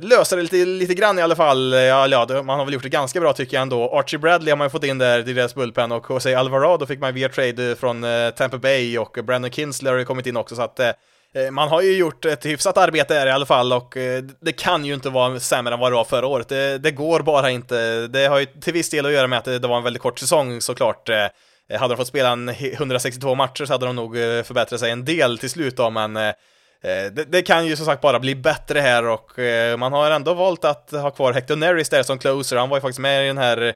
lösa 0.00 0.36
det 0.36 0.42
lite, 0.42 0.56
lite 0.56 0.94
grann 0.94 1.18
i 1.18 1.22
alla 1.22 1.36
fall. 1.36 1.72
Ja, 1.72 2.08
ja, 2.08 2.42
man 2.42 2.58
har 2.58 2.64
väl 2.64 2.74
gjort 2.74 2.82
det 2.82 2.88
ganska 2.88 3.20
bra 3.20 3.32
tycker 3.32 3.56
jag 3.56 3.62
ändå. 3.62 3.98
Archie 3.98 4.18
Bradley 4.18 4.50
har 4.50 4.56
man 4.56 4.66
ju 4.66 4.70
fått 4.70 4.84
in 4.84 4.98
där 4.98 5.28
i 5.28 5.32
deras 5.32 5.54
bullpen 5.54 5.92
och 5.92 6.06
Jose 6.10 6.38
Alvarado 6.38 6.86
fick 6.86 7.00
man 7.00 7.14
via 7.14 7.28
trade 7.28 7.76
från 7.76 8.04
eh, 8.04 8.30
Tampa 8.30 8.58
Bay 8.58 8.98
och 8.98 9.18
Brandon 9.24 9.50
Kinsler 9.50 9.90
har 9.90 9.98
ju 9.98 10.04
kommit 10.04 10.26
in 10.26 10.36
också 10.36 10.56
så 10.56 10.62
att 10.62 10.80
eh, 10.80 10.86
Eh, 10.86 10.94
Eh, 11.34 11.50
man 11.50 11.68
har 11.68 11.82
ju 11.82 11.96
gjort 11.96 12.24
ett 12.24 12.46
hyfsat 12.46 12.78
arbete 12.78 13.14
här 13.14 13.26
i 13.26 13.30
alla 13.30 13.46
fall 13.46 13.72
och 13.72 13.96
eh, 13.96 14.22
det 14.40 14.52
kan 14.52 14.84
ju 14.84 14.94
inte 14.94 15.10
vara 15.10 15.40
sämre 15.40 15.74
än 15.74 15.80
vad 15.80 15.92
det 15.92 15.96
var 15.96 16.04
förra 16.04 16.26
året. 16.26 16.48
Det, 16.48 16.78
det 16.78 16.90
går 16.90 17.20
bara 17.20 17.50
inte. 17.50 18.06
Det 18.06 18.26
har 18.26 18.38
ju 18.38 18.46
till 18.46 18.72
viss 18.72 18.90
del 18.90 19.06
att 19.06 19.12
göra 19.12 19.26
med 19.26 19.38
att 19.38 19.44
det 19.44 19.58
var 19.58 19.76
en 19.76 19.84
väldigt 19.84 20.02
kort 20.02 20.18
säsong 20.18 20.60
såklart. 20.60 21.08
Eh, 21.08 21.26
hade 21.78 21.94
de 21.94 21.96
fått 21.96 22.06
spela 22.06 22.32
162 22.32 23.34
matcher 23.34 23.64
så 23.64 23.72
hade 23.72 23.86
de 23.86 23.96
nog 23.96 24.14
förbättrat 24.16 24.80
sig 24.80 24.90
en 24.90 25.04
del 25.04 25.38
till 25.38 25.50
slut 25.50 25.76
då, 25.76 25.90
men 25.90 26.14
det, 26.82 27.24
det, 27.28 27.42
kan 27.42 27.66
ju 27.66 27.76
som 27.76 27.86
sagt 27.86 28.02
bara 28.02 28.20
bli 28.20 28.34
bättre 28.34 28.80
här 28.80 29.06
och 29.06 29.30
man 29.78 29.92
har 29.92 30.10
ändå 30.10 30.34
valt 30.34 30.64
att 30.64 30.90
ha 30.90 31.10
kvar 31.10 31.32
Hector 31.32 31.56
Neris 31.56 31.88
där 31.88 32.02
som 32.02 32.18
closer. 32.18 32.56
Han 32.56 32.68
var 32.68 32.76
ju 32.76 32.80
faktiskt 32.80 33.00
med 33.00 33.24
i 33.24 33.26
den 33.26 33.38
här 33.38 33.74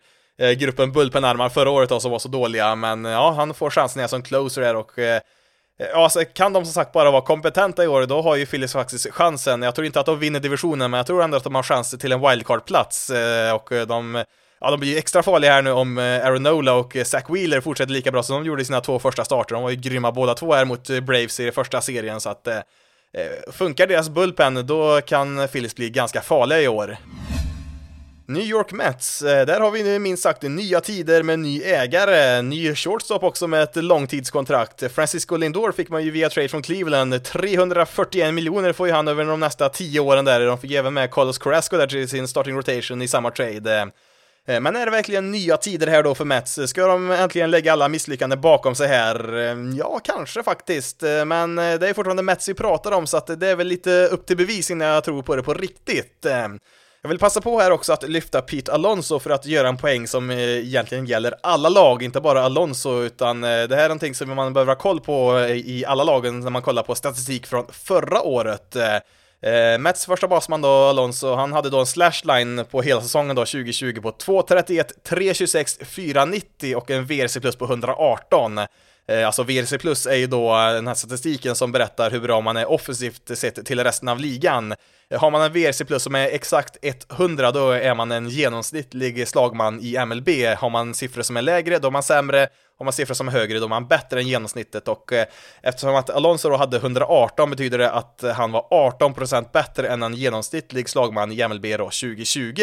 gruppen 0.55 0.93
Bullpenarmar 0.93 1.49
förra 1.49 1.71
året 1.71 1.89
då 1.89 2.01
som 2.01 2.11
var 2.11 2.19
så 2.19 2.29
dåliga, 2.29 2.75
men 2.75 3.05
ja, 3.05 3.31
han 3.31 3.55
får 3.55 3.71
chansen 3.71 4.01
här 4.01 4.09
som 4.09 4.23
closer 4.23 4.63
där 4.63 4.77
och 4.77 4.91
Eh, 5.81 5.87
ja, 5.87 6.05
alltså, 6.05 6.25
kan 6.25 6.53
de 6.53 6.65
som 6.65 6.75
sagt 6.75 6.93
bara 6.93 7.11
vara 7.11 7.23
kompetenta 7.23 7.85
i 7.85 7.87
år, 7.87 8.07
då 8.07 8.23
har 8.23 8.37
ju 8.37 8.47
Phillies 8.47 8.73
faktiskt 8.73 9.13
chansen. 9.13 9.63
Jag 9.63 9.75
tror 9.75 9.87
inte 9.87 10.01
att 10.01 10.07
de 10.07 10.19
vinner 10.19 10.41
divisionen, 10.41 10.91
men 10.91 10.99
jag 10.99 11.07
tror 11.07 11.23
ändå 11.23 11.37
att 11.37 11.45
de 11.45 11.55
har 11.55 11.63
chans 11.63 11.91
till 11.91 12.13
en 12.13 12.21
wildcard-plats. 12.21 13.11
Eh, 13.11 13.55
och 13.55 13.73
eh, 13.73 13.87
de, 13.87 14.25
ja, 14.61 14.71
de 14.71 14.81
blir 14.81 14.91
ju 14.91 14.99
extra 14.99 15.23
farliga 15.23 15.53
här 15.53 15.63
nu 15.63 15.71
om 15.71 15.99
Aaron 15.99 16.43
Nola 16.43 16.75
och 16.75 16.97
Zach 17.05 17.25
Wheeler 17.29 17.61
fortsätter 17.61 17.93
lika 17.93 18.13
bra 18.13 18.23
som 18.23 18.37
de 18.37 18.47
gjorde 18.47 18.63
i 18.63 18.65
sina 18.65 18.81
två 18.81 18.99
första 18.99 19.25
starter. 19.25 19.55
De 19.55 19.63
var 19.63 19.71
ju 19.71 19.77
grymma 19.77 20.13
båda 20.13 20.35
två 20.35 20.55
här 20.55 20.65
mot 20.65 20.89
Braves 20.89 21.41
i 21.41 21.45
den 21.45 21.53
första 21.53 21.81
serien, 21.81 22.21
så 22.21 22.29
att 22.29 22.47
eh, 22.47 22.61
funkar 23.53 23.87
deras 23.87 24.09
bullpen, 24.09 24.67
då 24.67 25.01
kan 25.01 25.49
Phillies 25.49 25.75
bli 25.75 25.91
ganska 25.91 26.21
farliga 26.21 26.61
i 26.61 26.69
år. 26.69 26.97
New 28.29 28.43
York 28.43 28.73
Mets, 28.73 29.23
eh, 29.23 29.47
där 29.47 29.61
har 29.61 29.71
vi 29.71 29.83
nu 29.83 29.99
minst 29.99 30.23
sagt 30.23 30.43
nya 30.43 30.81
tider 30.81 31.23
med 31.23 31.39
ny 31.39 31.63
ägare, 31.63 32.43
ny 32.43 32.75
shortstop 32.75 33.23
också 33.23 33.47
med 33.47 33.63
ett 33.63 33.77
långtidskontrakt. 33.77 34.93
Francisco 34.93 35.37
Lindor 35.37 35.73
fick 35.73 35.89
man 35.89 36.05
ju 36.05 36.11
via 36.11 36.31
trade 36.31 36.49
från 36.49 36.63
Cleveland, 36.63 37.25
341 37.25 38.35
miljoner 38.35 38.73
får 38.73 38.87
ju 38.87 38.93
han 38.93 39.09
över 39.09 39.25
de 39.25 39.41
nästa 39.41 39.69
10 39.69 40.01
åren 40.01 40.25
där, 40.25 40.47
de 40.47 40.59
fick 40.59 40.73
även 40.73 40.95
med 40.95 41.11
Carlos 41.11 41.39
Carrasco 41.39 41.77
där 41.77 41.87
till 41.87 42.09
sin 42.09 42.29
starting 42.29 42.57
rotation 42.57 43.03
i 43.03 43.09
samma 43.09 43.31
trade. 43.31 43.91
Eh, 44.49 44.61
men 44.61 44.77
är 44.77 44.85
det 44.85 44.91
verkligen 44.93 45.31
nya 45.31 45.57
tider 45.57 45.87
här 45.87 46.03
då 46.03 46.15
för 46.15 46.25
Mets? 46.25 46.59
Ska 46.67 46.87
de 46.87 47.11
äntligen 47.11 47.51
lägga 47.51 47.73
alla 47.73 47.89
misslyckanden 47.89 48.41
bakom 48.41 48.75
sig 48.75 48.89
här? 48.89 49.37
Eh, 49.37 49.77
ja, 49.79 50.01
kanske 50.05 50.43
faktiskt, 50.43 51.03
men 51.27 51.57
det 51.57 51.89
är 51.89 51.95
fortfarande 51.95 52.23
Mets 52.23 52.49
vi 52.49 52.55
pratar 52.55 52.93
om 52.93 53.07
så 53.07 53.17
att 53.17 53.41
det 53.41 53.49
är 53.49 53.57
väl 53.57 53.67
lite 53.67 54.07
upp 54.07 54.27
till 54.27 54.37
bevis 54.37 54.71
innan 54.71 54.89
jag 54.89 55.05
tror 55.05 55.23
på 55.23 55.37
det 55.37 55.43
på 55.43 55.55
riktigt. 55.55 56.27
Jag 57.07 57.09
vill 57.09 57.19
passa 57.19 57.41
på 57.41 57.61
här 57.61 57.71
också 57.71 57.93
att 57.93 58.09
lyfta 58.09 58.43
Pete 58.43 58.73
Alonso 58.73 59.19
för 59.19 59.31
att 59.31 59.47
göra 59.47 59.69
en 59.69 59.77
poäng 59.77 60.07
som 60.07 60.31
eh, 60.31 60.39
egentligen 60.39 61.07
gäller 61.07 61.35
alla 61.43 61.69
lag, 61.69 62.03
inte 62.03 62.21
bara 62.21 62.43
Alonso, 62.43 63.03
utan 63.03 63.45
eh, 63.45 63.49
det 63.49 63.77
här 63.77 63.85
är 63.85 63.89
någonting 63.89 64.15
som 64.15 64.35
man 64.35 64.53
behöver 64.53 64.73
ha 64.73 64.81
koll 64.81 65.01
på 65.01 65.39
eh, 65.39 65.51
i 65.51 65.85
alla 65.87 66.05
lagen 66.05 66.41
när 66.41 66.51
man 66.51 66.63
kollar 66.63 66.83
på 66.83 66.95
statistik 66.95 67.47
från 67.47 67.67
förra 67.73 68.23
året. 68.23 68.77
Eh, 68.77 69.79
Mets 69.79 70.07
första 70.07 70.29
basman 70.29 70.61
då, 70.61 70.69
Alonso, 70.69 71.35
han 71.35 71.53
hade 71.53 71.71
då 71.71 71.81
en 71.81 71.87
slashline 71.87 72.65
på 72.71 72.83
hela 72.83 73.01
säsongen 73.01 73.37
då, 73.37 73.43
2020 73.43 74.01
på 74.01 74.11
2.31, 74.11 74.85
3.26, 75.09 75.85
4.90 75.85 76.75
och 76.75 76.91
en 76.91 77.07
VRC 77.07 77.41
plus 77.41 77.57
på 77.57 77.65
118. 77.65 78.61
Eh, 79.09 79.27
alltså 79.27 79.43
VRC 79.43 79.79
plus 79.79 80.07
är 80.07 80.15
ju 80.15 80.27
då 80.27 80.57
eh, 80.57 80.73
den 80.73 80.87
här 80.87 80.95
statistiken 80.95 81.55
som 81.55 81.73
berättar 81.73 82.11
hur 82.11 82.21
bra 82.21 82.41
man 82.41 82.57
är 82.57 82.71
offensivt 82.71 83.39
sett 83.39 83.67
till 83.67 83.85
resten 83.85 84.09
av 84.09 84.21
ligan. 84.21 84.75
Eh, 85.11 85.21
har 85.21 85.31
man 85.31 85.43
en 85.43 85.53
VRC 85.53 85.85
plus 85.85 86.03
som 86.03 86.15
är 86.15 86.29
exakt 86.29 86.77
100, 87.11 87.53
då 87.53 87.71
är 87.71 87.95
man 87.95 88.13
en 88.13 88.29
genomsnittlig 88.29 89.29
slagman 89.29 89.81
i 89.81 90.05
MLB. 90.07 90.29
Har 90.59 90.71
man 90.71 90.95
siffror 90.95 91.23
som 91.23 91.37
är 91.37 91.43
lägre, 91.43 91.79
då 91.79 91.89
är 91.89 91.93
man 91.93 92.03
sämre. 92.03 92.49
Har 92.79 92.85
man 92.85 92.93
siffror 92.93 93.15
som 93.15 93.29
är 93.29 93.33
högre, 93.33 93.59
då 93.59 93.65
är 93.65 93.69
man 93.69 93.89
bättre 93.89 94.21
än 94.21 94.29
genomsnittet. 94.29 94.89
Och 94.89 95.13
eh, 95.13 95.27
eftersom 95.63 95.95
att 95.95 96.11
Alonso 96.11 96.49
då 96.49 96.57
hade 96.57 96.77
118 96.77 97.51
betyder 97.51 97.79
det 97.79 97.91
att 97.91 98.25
han 98.37 98.53
var 98.53 98.67
18% 98.71 99.53
bättre 99.53 99.89
än 99.89 100.03
en 100.03 100.15
genomsnittlig 100.15 100.89
slagman 100.89 101.33
i 101.33 101.49
MLB 101.49 101.67
då 101.79 101.85
2020. 101.85 102.63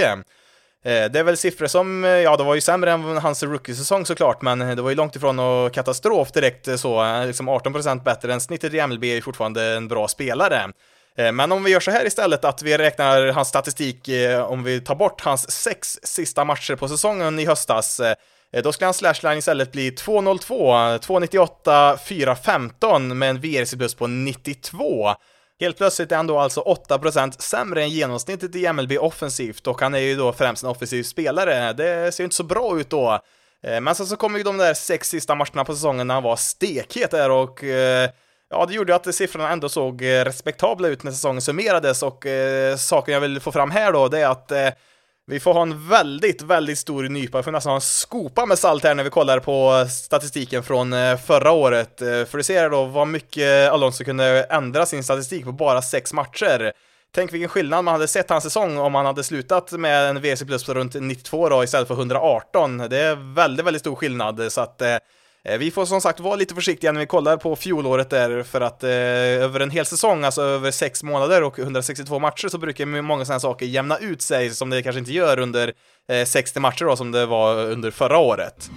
Eh, 0.86 1.12
det 1.12 1.19
är 1.19 1.24
väl 1.24 1.38
siffror 1.38 1.67
som, 1.67 2.04
eh, 2.04 2.10
ja 2.10 2.38
det 2.38 2.43
var 2.43 2.56
ju 2.56 2.62
sämre 2.62 2.91
än 2.91 3.17
hans 3.17 3.43
rookie-säsong 3.43 4.06
såklart, 4.06 4.41
men 4.41 4.60
det 4.60 4.82
var 4.82 4.89
ju 4.89 4.96
långt 4.96 5.15
ifrån 5.15 5.36
någon 5.36 5.72
katastrof 5.72 6.32
direkt 6.32 6.67
eh, 6.67 6.76
så, 6.76 7.24
liksom 7.26 7.50
18% 7.50 8.04
bättre 8.04 8.34
än 8.34 8.41
snittet 8.41 8.74
i 8.74 8.88
MLB 8.88 9.04
är 9.04 9.15
ju 9.15 9.22
fortfarande 9.22 9.63
en 9.63 9.88
bra 9.88 10.08
spelare. 10.08 10.69
Men 11.34 11.52
om 11.52 11.63
vi 11.63 11.72
gör 11.72 11.80
så 11.80 11.91
här 11.91 12.06
istället 12.06 12.46
att 12.46 12.63
vi 12.63 12.78
räknar 12.78 13.28
hans 13.28 13.48
statistik, 13.48 14.10
om 14.48 14.63
vi 14.63 14.82
tar 14.82 14.96
bort 14.96 15.22
hans 15.22 15.52
sex 15.52 16.00
sista 16.04 16.46
matcher 16.46 16.76
på 16.76 16.88
säsongen 16.88 17.39
i 17.39 17.46
höstas, 17.46 18.02
då 18.63 18.72
skulle 18.72 18.86
hans 18.86 18.98
slashline 18.98 19.38
istället 19.38 19.72
bli 19.72 19.91
2.02, 19.91 21.00
2.98, 21.00 21.98
4.15 21.98 23.13
med 23.13 23.30
en 23.30 23.39
VRC 23.41 23.78
plus 23.78 23.96
på 23.96 24.08
92. 24.08 25.15
Helt 25.63 25.78
plötsligt 25.78 26.12
är 26.12 26.15
han 26.15 26.28
då 26.28 26.39
alltså 26.39 26.62
8% 26.89 27.41
sämre 27.41 27.84
än 27.84 27.89
genomsnittet 27.89 28.56
i 28.56 28.73
MLB 28.73 28.91
offensivt 28.99 29.67
och 29.67 29.82
han 29.82 29.93
är 29.93 29.99
ju 29.99 30.15
då 30.15 30.34
främst 30.34 30.63
en 30.63 30.69
offensiv 30.69 31.04
spelare. 31.04 31.73
Det 31.73 32.12
ser 32.12 32.23
ju 32.23 32.26
inte 32.26 32.36
så 32.36 32.43
bra 32.43 32.80
ut 32.80 32.89
då. 32.89 33.19
Eh, 33.63 33.82
men 33.82 33.95
sen 33.95 34.06
så 34.06 34.15
kommer 34.15 34.38
ju 34.38 34.43
de 34.43 34.58
där 34.58 34.73
sex 34.73 35.10
sista 35.10 35.36
matcherna 35.36 35.65
på 35.65 35.73
säsongen 35.73 36.08
när 36.08 36.13
han 36.13 36.23
var 36.23 36.36
stekhet 36.36 37.12
där 37.12 37.32
och 37.32 37.63
eh, 37.63 38.10
ja, 38.49 38.65
det 38.65 38.73
gjorde 38.73 38.91
ju 38.91 38.95
att 38.95 39.15
siffrorna 39.15 39.49
ändå 39.49 39.69
såg 39.69 40.02
eh, 40.02 40.26
respektabla 40.26 40.88
ut 40.88 41.04
när 41.04 41.12
säsongen 41.12 41.41
summerades 41.41 42.04
och 42.04 42.26
eh, 42.26 42.76
saken 42.76 43.13
jag 43.13 43.21
vill 43.21 43.39
få 43.39 43.52
fram 43.52 43.71
här 43.71 43.91
då, 43.91 44.08
det 44.08 44.19
är 44.19 44.28
att 44.28 44.52
vi 45.26 45.40
får 45.40 45.54
ha 45.54 45.62
en 45.62 45.90
väldigt, 45.90 46.42
väldigt 46.42 46.80
stor 46.80 47.04
nypa, 47.04 47.38
vi 47.38 47.44
får 47.44 47.52
nästan 47.52 47.70
ha 47.70 47.76
en 47.76 47.82
skopa 47.82 48.46
med 48.46 48.60
salt 48.60 48.84
här 48.84 48.96
när 48.96 49.04
vi 49.04 49.10
kollar 49.10 49.40
på 49.40 49.88
statistiken 49.90 50.64
från 50.64 50.94
eh, 50.94 51.18
förra 51.18 51.52
året. 51.52 52.02
Eh, 52.02 52.08
för 52.08 52.38
du 52.38 52.44
ser 52.44 52.70
då 52.70 52.86
vad 52.86 53.08
mycket 53.08 53.72
Alonso 53.72 54.04
kunde 54.04 54.44
ändra 54.44 54.86
sin 54.86 55.04
statistik 55.04 55.46
på 55.46 55.52
bara 55.52 55.82
sex 55.82 56.14
matcher. 56.14 56.72
Tänk 57.16 57.34
vilken 57.34 57.50
skillnad 57.50 57.84
man 57.84 57.92
hade 57.92 58.08
sett 58.08 58.30
hans 58.30 58.44
säsong 58.44 58.78
om 58.78 58.96
han 58.96 59.06
hade 59.06 59.24
slutat 59.24 59.72
med 59.72 60.10
en 60.10 60.22
WC 60.22 60.44
plus 60.46 60.66
på 60.66 60.74
runt 60.74 60.94
92 60.94 61.50
då 61.50 61.64
istället 61.64 61.88
för 61.88 61.96
118. 61.96 62.78
Det 62.78 62.98
är 62.98 63.34
väldigt, 63.36 63.66
väldigt 63.66 63.82
stor 63.82 63.96
skillnad 63.96 64.52
så 64.52 64.62
att 64.62 64.82
Eh, 64.82 64.98
Eh, 65.49 65.58
vi 65.58 65.71
får 65.71 65.86
som 65.86 66.01
sagt 66.01 66.19
vara 66.19 66.36
lite 66.36 66.56
försiktiga 66.56 66.91
när 66.91 66.99
vi 66.99 67.06
kollar 67.06 67.38
på 67.38 67.56
fjolåret 67.56 68.10
där, 68.10 68.43
för 68.43 68.62
att 68.62 68.84
eh, 68.84 68.89
över 68.89 69.60
en 69.60 69.69
hel 69.69 69.86
säsong, 69.86 70.23
alltså 70.23 70.41
över 70.41 70.71
sex 70.71 71.03
månader 71.03 71.43
och 71.43 71.60
162 71.60 72.19
matcher, 72.19 72.47
så 72.47 72.58
brukar 72.58 72.86
många 72.86 73.25
sådana 73.25 73.39
saker 73.39 73.65
jämna 73.65 73.97
ut 73.97 74.21
sig, 74.21 74.49
som 74.49 74.69
det 74.69 74.84
kanske 74.84 74.99
inte 74.99 75.12
gör 75.12 75.39
under 75.39 75.73
eh, 76.12 76.25
60 76.25 76.60
matcher 76.60 76.86
då, 76.86 76.95
som 76.95 77.12
det 77.12 77.25
var 77.25 77.56
under 77.56 77.91
förra 77.91 78.17
året. 78.17 78.69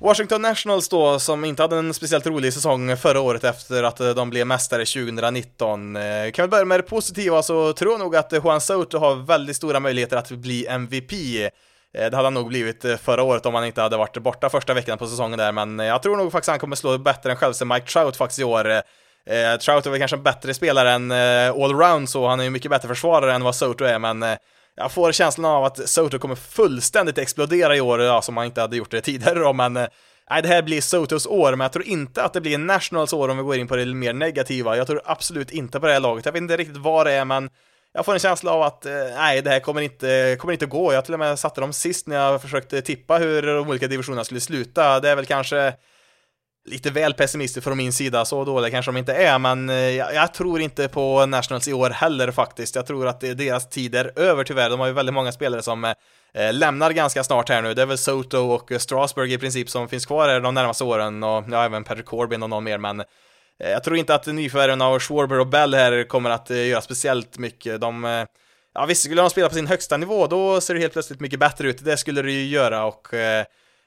Washington 0.00 0.42
Nationals 0.42 0.88
då, 0.88 1.18
som 1.18 1.44
inte 1.44 1.62
hade 1.62 1.76
en 1.76 1.94
speciellt 1.94 2.26
rolig 2.26 2.52
säsong 2.52 2.96
förra 2.96 3.20
året 3.20 3.44
efter 3.44 3.82
att 3.82 4.00
eh, 4.00 4.10
de 4.10 4.30
blev 4.30 4.46
mästare 4.46 4.84
2019. 4.84 5.96
Eh, 5.96 6.30
kan 6.30 6.44
vi 6.44 6.48
börja 6.48 6.64
med 6.64 6.78
det 6.78 6.82
positiva 6.82 7.42
så 7.42 7.72
tror 7.72 7.92
jag 7.92 8.00
nog 8.00 8.16
att 8.16 8.32
Juan 8.32 8.60
Soto 8.60 8.98
har 8.98 9.14
väldigt 9.14 9.56
stora 9.56 9.80
möjligheter 9.80 10.16
att 10.16 10.30
bli 10.30 10.66
MVP. 10.66 11.12
Eh, 11.94 12.10
det 12.10 12.16
hade 12.16 12.26
han 12.26 12.34
nog 12.34 12.48
blivit 12.48 12.84
eh, 12.84 12.96
förra 12.96 13.22
året 13.22 13.46
om 13.46 13.54
han 13.54 13.64
inte 13.64 13.82
hade 13.82 13.96
varit 13.96 14.16
borta 14.16 14.50
första 14.50 14.74
veckan 14.74 14.98
på 14.98 15.06
säsongen 15.06 15.38
där, 15.38 15.52
men 15.52 15.80
eh, 15.80 15.86
jag 15.86 16.02
tror 16.02 16.16
nog 16.16 16.32
faktiskt 16.32 16.50
han 16.50 16.58
kommer 16.58 16.76
slå 16.76 16.98
bättre 16.98 17.30
än 17.30 17.36
själv 17.36 17.54
Mike 17.64 17.86
Trout 17.86 18.16
faktiskt 18.16 18.40
i 18.40 18.44
år. 18.44 18.82
Trout 19.58 19.86
är 19.86 19.90
väl 19.90 19.98
kanske 19.98 20.16
en 20.16 20.22
bättre 20.22 20.54
spelare 20.54 20.92
än 20.92 21.12
allround 21.62 22.08
så, 22.08 22.28
han 22.28 22.40
är 22.40 22.44
ju 22.44 22.50
mycket 22.50 22.70
bättre 22.70 22.88
försvarare 22.88 23.34
än 23.34 23.44
vad 23.44 23.54
Soto 23.54 23.84
är, 23.84 23.98
men 23.98 24.24
jag 24.76 24.92
får 24.92 25.12
känslan 25.12 25.44
av 25.44 25.64
att 25.64 25.88
Soto 25.88 26.18
kommer 26.18 26.34
fullständigt 26.34 27.18
explodera 27.18 27.76
i 27.76 27.80
år, 27.80 28.00
ja, 28.00 28.22
som 28.22 28.36
han 28.36 28.46
inte 28.46 28.60
hade 28.60 28.76
gjort 28.76 28.90
det 28.90 29.00
tidigare 29.00 29.38
då, 29.38 29.52
men 29.52 29.72
Nej, 30.30 30.42
det 30.42 30.48
här 30.48 30.62
blir 30.62 30.80
Sotos 30.80 31.26
år, 31.26 31.50
men 31.50 31.60
jag 31.60 31.72
tror 31.72 31.84
inte 31.84 32.22
att 32.22 32.32
det 32.32 32.40
blir 32.40 32.58
Nationals 32.58 33.12
år 33.12 33.28
om 33.28 33.36
vi 33.36 33.42
går 33.42 33.56
in 33.56 33.68
på 33.68 33.76
det 33.76 33.86
mer 33.86 34.12
negativa. 34.12 34.76
Jag 34.76 34.86
tror 34.86 35.00
absolut 35.04 35.50
inte 35.50 35.80
på 35.80 35.86
det 35.86 35.92
här 35.92 36.00
laget. 36.00 36.24
Jag 36.24 36.32
vet 36.32 36.42
inte 36.42 36.56
riktigt 36.56 36.76
vad 36.76 37.06
det 37.06 37.12
är, 37.12 37.24
men 37.24 37.50
jag 37.96 38.04
får 38.04 38.12
en 38.12 38.18
känsla 38.18 38.52
av 38.52 38.62
att 38.62 38.86
eh, 38.86 38.92
nej, 39.16 39.42
det 39.42 39.50
här 39.50 39.60
kommer 39.60 39.80
inte, 39.80 40.36
kommer 40.38 40.52
inte 40.52 40.66
gå. 40.66 40.92
Jag 40.92 41.04
till 41.04 41.14
och 41.14 41.20
med 41.20 41.38
satte 41.38 41.60
dem 41.60 41.72
sist 41.72 42.06
när 42.06 42.16
jag 42.16 42.42
försökte 42.42 42.82
tippa 42.82 43.18
hur 43.18 43.42
de 43.42 43.68
olika 43.68 43.88
divisionerna 43.88 44.24
skulle 44.24 44.40
sluta. 44.40 45.00
Det 45.00 45.10
är 45.10 45.16
väl 45.16 45.26
kanske 45.26 45.74
lite 46.66 46.90
väl 46.90 47.14
pessimistiskt 47.14 47.64
från 47.64 47.76
min 47.76 47.92
sida, 47.92 48.24
så 48.24 48.44
dåliga 48.44 48.70
kanske 48.70 48.92
de 48.92 48.96
inte 48.96 49.14
är, 49.14 49.38
men 49.38 49.70
eh, 49.70 49.76
jag, 49.76 50.14
jag, 50.14 50.34
tror 50.34 50.60
inte 50.60 50.88
på 50.88 51.26
Nationals 51.26 51.68
i 51.68 51.72
år 51.72 51.90
heller 51.90 52.30
faktiskt. 52.30 52.74
Jag 52.74 52.86
tror 52.86 53.06
att 53.06 53.20
deras 53.20 53.68
tid 53.68 53.94
är 53.94 54.18
över 54.18 54.44
tyvärr. 54.44 54.70
De 54.70 54.80
har 54.80 54.86
ju 54.86 54.92
väldigt 54.92 55.14
många 55.14 55.32
spelare 55.32 55.62
som 55.62 55.84
eh, 55.84 55.94
lämnar 56.52 56.90
ganska 56.90 57.24
snart 57.24 57.48
här 57.48 57.62
nu. 57.62 57.74
Det 57.74 57.82
är 57.82 57.86
väl 57.86 57.98
Soto 57.98 58.38
och 58.38 58.72
Strasburg 58.78 59.32
i 59.32 59.38
princip 59.38 59.70
som 59.70 59.88
finns 59.88 60.06
kvar 60.06 60.28
här 60.28 60.40
de 60.40 60.54
närmaste 60.54 60.84
åren 60.84 61.22
och 61.22 61.44
ja, 61.50 61.64
även 61.64 61.84
Patrick 61.84 62.06
Corbin 62.06 62.42
och 62.42 62.50
någon 62.50 62.64
mer, 62.64 62.78
men 62.78 63.02
Eh, 63.62 63.70
jag 63.70 63.84
tror 63.84 63.96
inte 63.96 64.14
att 64.14 64.26
nyförvärven 64.26 64.82
av 64.82 64.98
Schwarber 64.98 65.40
och 65.40 65.46
Bell 65.46 65.74
här 65.74 66.08
kommer 66.08 66.30
att 66.30 66.50
eh, 66.50 66.66
göra 66.66 66.80
speciellt 66.80 67.38
mycket. 67.38 67.80
De 67.80 68.04
eh, 68.04 68.24
Ja 68.76 68.86
visst, 68.86 69.04
skulle 69.04 69.22
de 69.22 69.30
spela 69.30 69.48
på 69.48 69.54
sin 69.54 69.66
högsta 69.66 69.96
nivå, 69.96 70.26
då 70.26 70.60
ser 70.60 70.74
det 70.74 70.80
helt 70.80 70.92
plötsligt 70.92 71.20
mycket 71.20 71.38
bättre 71.38 71.68
ut. 71.68 71.84
Det 71.84 71.96
skulle 71.96 72.22
det 72.22 72.32
ju 72.32 72.46
göra 72.46 72.84
och 72.84 73.08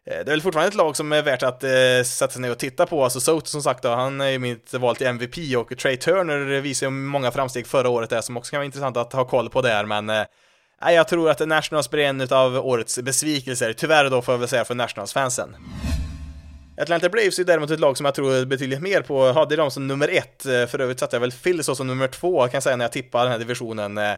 det 0.08 0.22
är 0.22 0.26
väl 0.26 0.42
fortfarande 0.42 0.68
ett 0.68 0.76
lag 0.76 0.96
som 0.96 1.12
är 1.12 1.22
värt 1.22 1.44
att 1.44 1.64
eh, 1.64 1.70
sätta 2.06 2.34
sig 2.34 2.42
ner 2.42 2.52
och 2.52 2.58
titta 2.58 2.86
på. 2.86 3.04
Alltså 3.04 3.20
Soto 3.20 3.46
som 3.46 3.62
sagt 3.62 3.84
då, 3.84 3.90
han 3.90 4.22
är 4.22 4.30
ju 4.30 4.40
mitt 4.40 4.74
val 4.74 4.96
till 4.96 5.08
MVP 5.08 5.58
och 5.58 5.78
Trey 5.78 5.98
Turner 5.98 6.62
visar 6.62 6.88
ju 6.88 6.92
många 6.92 7.32
framsteg 7.32 7.68
förra 7.68 7.90
året 7.90 8.10
där 8.10 8.22
som 8.22 8.38
också 8.38 8.52
kan 8.52 8.58
vara 8.58 8.66
intressant 8.66 8.98
att 8.98 9.14
ha 9.14 9.26
koll 9.26 9.50
på 9.50 9.62
där, 9.62 9.86
men 9.86 10.10
eh, 10.10 10.26
jag 10.80 11.08
tror 11.08 11.30
att 11.30 11.48
Nationals 11.48 11.90
blir 11.90 12.04
en 12.04 12.34
av 12.34 12.68
årets 12.68 13.00
besvikelser, 13.00 13.74
tyvärr 13.74 14.10
då 14.10 14.22
får 14.22 14.34
jag 14.34 14.40
väl 14.40 14.50
säga 14.50 14.66
för 14.66 14.76
Nationals-fansen. 14.76 15.56
Atlanta 16.82 17.10
Braves 17.10 17.40
är 17.40 17.44
däremot 17.44 17.72
ett 17.72 17.80
lag 17.80 17.98
som 17.98 18.06
jag 18.06 18.16
tror 18.16 18.46
betydligt 18.46 18.82
mer 18.82 19.02
på, 19.02 19.32
hade 19.32 19.56
de 19.56 19.72
som 19.72 19.88
nummer 19.88 20.08
ett, 20.08 20.46
eh, 20.46 20.66
för 20.66 20.82
övrigt 20.82 21.00
satte 21.00 21.16
jag 21.16 21.22
väl 21.22 21.32
Phillies 21.32 21.78
som 21.78 21.88
nummer 21.88 22.08
två 22.08 22.42
kan 22.42 22.54
jag 22.54 22.64
säga 22.64 22.76
när 22.76 22.86
jag 22.86 22.92
tippar 22.92 23.24
den 23.24 23.32
här 23.32 23.40
divisionen. 23.40 23.98
Eh, 23.98 24.12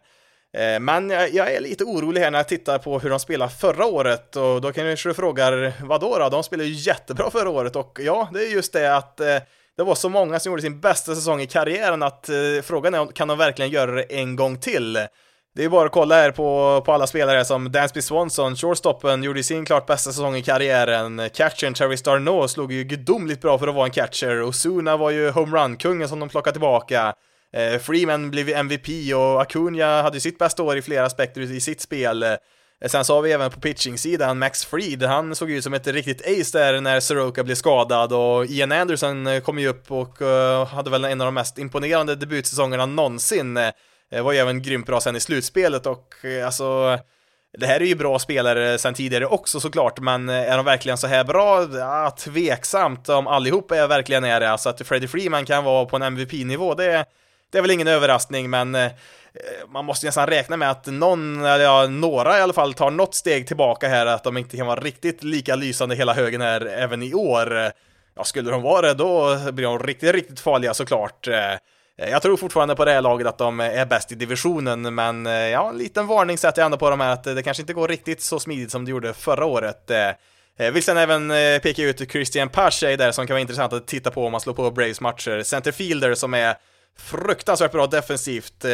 eh, 0.54 0.80
men 0.80 1.10
jag 1.10 1.54
är 1.54 1.62
lite 1.62 1.84
orolig 1.84 2.22
här 2.22 2.32
när 2.32 2.40
jag 2.40 2.48
tittar 2.48 2.78
på 2.78 3.00
hur 3.00 3.10
de 3.10 3.20
spelade 3.20 3.52
förra 3.52 3.86
året 3.86 4.36
och 4.36 4.62
då 4.62 4.72
kanske 4.72 5.10
du 5.10 5.14
frågar 5.14 5.74
vad 5.86 6.02
då. 6.02 6.30
De 6.30 6.44
spelade 6.44 6.70
ju 6.70 6.76
jättebra 6.76 7.32
förra 7.32 7.50
året 7.50 7.76
och 7.76 8.00
ja, 8.02 8.30
det 8.34 8.40
är 8.40 8.50
just 8.50 8.74
det 8.74 8.96
att 8.96 9.18
det 9.18 9.84
var 9.84 9.96
så 9.96 10.10
många 10.10 10.40
som 10.40 10.52
gjorde 10.52 10.62
sin 10.62 10.80
bästa 10.80 11.16
säsong 11.16 11.42
i 11.42 11.48
karriären 11.48 12.04
att 12.04 12.30
frågan 12.64 12.94
är 12.94 13.06
kan 13.06 13.28
de 13.28 13.38
verkligen 13.38 13.72
göra 13.72 13.92
det 13.92 14.04
en 14.04 14.36
gång 14.36 14.60
till? 14.60 14.98
Det 15.56 15.64
är 15.64 15.70
bara 15.70 15.86
att 15.86 15.92
kolla 15.92 16.16
här 16.16 16.32
på, 16.32 16.82
på 16.86 16.94
alla 16.94 17.08
spelare 17.08 17.46
som 17.46 17.72
Dansby 17.72 18.02
Swanson, 18.02 18.56
shortstoppen, 18.56 19.24
gjorde 19.24 19.44
sin 19.44 19.66
klart 19.66 19.86
bästa 19.86 20.12
säsong 20.12 20.36
i 20.36 20.42
karriären. 20.42 21.30
Catchern 21.34 21.74
Terry 21.74 21.98
Starno 21.98 22.48
slog 22.48 22.72
ju 22.72 22.84
gudomligt 22.84 23.42
bra 23.42 23.58
för 23.58 23.68
att 23.68 23.76
vara 23.76 23.86
en 23.86 23.92
catcher. 23.92 24.42
och 24.42 24.56
Suna 24.56 24.98
var 24.98 25.10
ju 25.10 25.30
homerun-kungen 25.30 26.10
som 26.10 26.20
de 26.20 26.30
plockade 26.30 26.54
tillbaka. 26.54 27.14
Eh, 27.54 27.80
Freeman 27.80 28.32
blev 28.32 28.50
MVP 28.50 29.14
och 29.16 29.42
Acuna 29.42 30.02
hade 30.02 30.16
ju 30.16 30.22
sitt 30.22 30.38
bästa 30.38 30.64
år 30.64 30.78
i 30.78 30.82
flera 30.82 31.06
aspekter 31.06 31.42
i 31.42 31.62
sitt 31.62 31.82
spel. 31.82 32.24
Eh, 32.24 32.36
sen 32.86 33.06
så 33.06 33.16
har 33.16 33.22
vi 33.22 33.32
även 33.32 33.52
på 33.52 33.60
pitching-sidan 33.60 34.40
Max 34.40 34.66
Fried, 34.66 35.04
han 35.04 35.36
såg 35.36 35.52
ut 35.52 35.64
som 35.64 35.74
ett 35.74 35.88
riktigt 35.88 36.22
ace 36.22 36.58
där 36.60 36.82
när 36.82 37.00
Soroka 37.00 37.44
blev 37.44 37.56
skadad 37.56 38.14
och 38.14 38.46
Ian 38.46 38.72
Anderson 38.72 39.28
eh, 39.28 39.40
kom 39.40 39.60
ju 39.60 39.68
upp 39.68 39.92
och 39.92 40.22
eh, 40.22 40.68
hade 40.68 40.90
väl 40.90 41.06
en 41.06 41.22
av 41.22 41.26
de 41.26 41.34
mest 41.34 41.58
imponerande 41.58 42.16
debutsäsongerna 42.16 42.86
någonsin. 42.86 43.60
Det 44.10 44.22
var 44.22 44.32
ju 44.32 44.38
även 44.38 44.62
grymt 44.62 44.86
bra 44.86 45.02
sen 45.02 45.16
i 45.16 45.20
slutspelet 45.20 45.86
och 45.86 46.26
eh, 46.26 46.46
alltså 46.46 47.00
det 47.58 47.66
här 47.66 47.82
är 47.82 47.86
ju 47.86 47.96
bra 47.96 48.20
spelare 48.20 48.78
sen 48.78 48.94
tidigare 48.94 49.26
också 49.26 49.60
såklart, 49.60 50.00
men 50.00 50.30
eh, 50.30 50.52
är 50.52 50.58
de 50.58 50.66
verkligen 50.66 50.98
så 50.98 51.08
här 51.08 51.24
bra? 51.24 51.68
Ja, 51.74 52.16
tveksamt 52.20 53.10
om 53.10 53.28
allihop 53.28 53.72
är 53.72 53.88
verkligen 53.88 54.24
är 54.24 54.40
det. 54.40 54.52
Alltså 54.52 54.70
att 54.70 54.88
Freddie 54.88 55.08
Freeman 55.08 55.46
kan 55.46 55.64
vara 55.64 55.86
på 55.86 55.96
en 55.96 56.02
MVP-nivå, 56.02 56.74
det 56.74 57.06
det 57.52 57.58
är 57.58 57.62
väl 57.62 57.72
ingen 57.72 57.88
överraskning, 57.88 58.50
men 58.50 58.78
man 59.70 59.86
måste 59.86 60.06
nästan 60.06 60.28
räkna 60.28 60.58
med 60.58 60.72
att 60.72 60.86
någon, 60.86 61.46
eller 61.46 61.64
ja, 61.64 61.88
några 61.88 62.38
i 62.38 62.42
alla 62.42 62.54
fall, 62.54 62.74
tar 62.74 62.92
något 62.92 63.16
steg 63.16 63.48
tillbaka 63.48 63.88
här, 63.88 64.06
att 64.06 64.24
de 64.24 64.38
inte 64.38 64.58
kan 64.58 64.68
vara 64.68 64.80
riktigt 64.80 65.24
lika 65.24 65.56
lysande 65.56 65.96
hela 65.96 66.14
högen 66.14 66.42
här 66.42 66.66
även 66.66 67.04
i 67.04 67.14
år. 67.14 67.72
Ja, 68.16 68.24
skulle 68.24 68.52
de 68.52 68.62
vara 68.62 68.88
det, 68.88 68.94
då 68.94 69.38
blir 69.52 69.66
de 69.66 69.80
riktigt, 69.80 70.14
riktigt 70.14 70.40
farliga 70.40 70.74
såklart. 70.74 71.28
Eh, 72.00 72.10
jag 72.10 72.22
tror 72.22 72.38
fortfarande 72.38 72.76
på 72.76 72.86
det 72.86 72.92
här 72.92 73.02
laget 73.02 73.28
att 73.28 73.38
de 73.38 73.60
eh, 73.60 73.80
är 73.80 73.86
bäst 73.86 74.12
i 74.12 74.16
divisionen, 74.16 74.96
men 74.96 75.28
eh, 75.28 75.34
ja, 75.34 75.70
en 75.70 75.78
liten 75.78 76.08
varning 76.08 76.38
sätter 76.38 76.62
jag 76.62 76.66
ändå 76.66 76.78
på 76.78 76.90
dem 76.90 77.00
här 77.00 77.14
att 77.14 77.24
det 77.24 77.44
kanske 77.44 77.64
inte 77.64 77.74
går 77.74 77.88
riktigt 77.88 78.22
så 78.22 78.40
smidigt 78.40 78.72
som 78.72 78.86
det 78.86 78.92
gjorde 78.92 79.14
förra 79.14 79.46
året. 79.46 79.92
Vill 80.74 80.84
sen 80.84 80.98
även 80.98 81.30
peka 81.62 81.84
ut 81.84 82.12
Christian 82.12 82.50
Pache 82.50 82.96
där 82.96 83.12
som 83.12 83.28
kan 83.28 83.34
vara 83.34 83.42
intressant 83.42 83.74
att 83.74 83.88
titta 83.88 84.12
på 84.12 84.26
om 84.26 84.32
man 84.32 84.42
slår 84.42 84.54
på 84.54 84.72
Braves 84.72 85.02
matcher. 85.02 85.44
Centerfielder 85.44 86.16
som 86.16 86.34
är 86.34 86.56
fruktansvärt 86.98 87.72
bra 87.72 87.88
defensivt. 87.88 88.66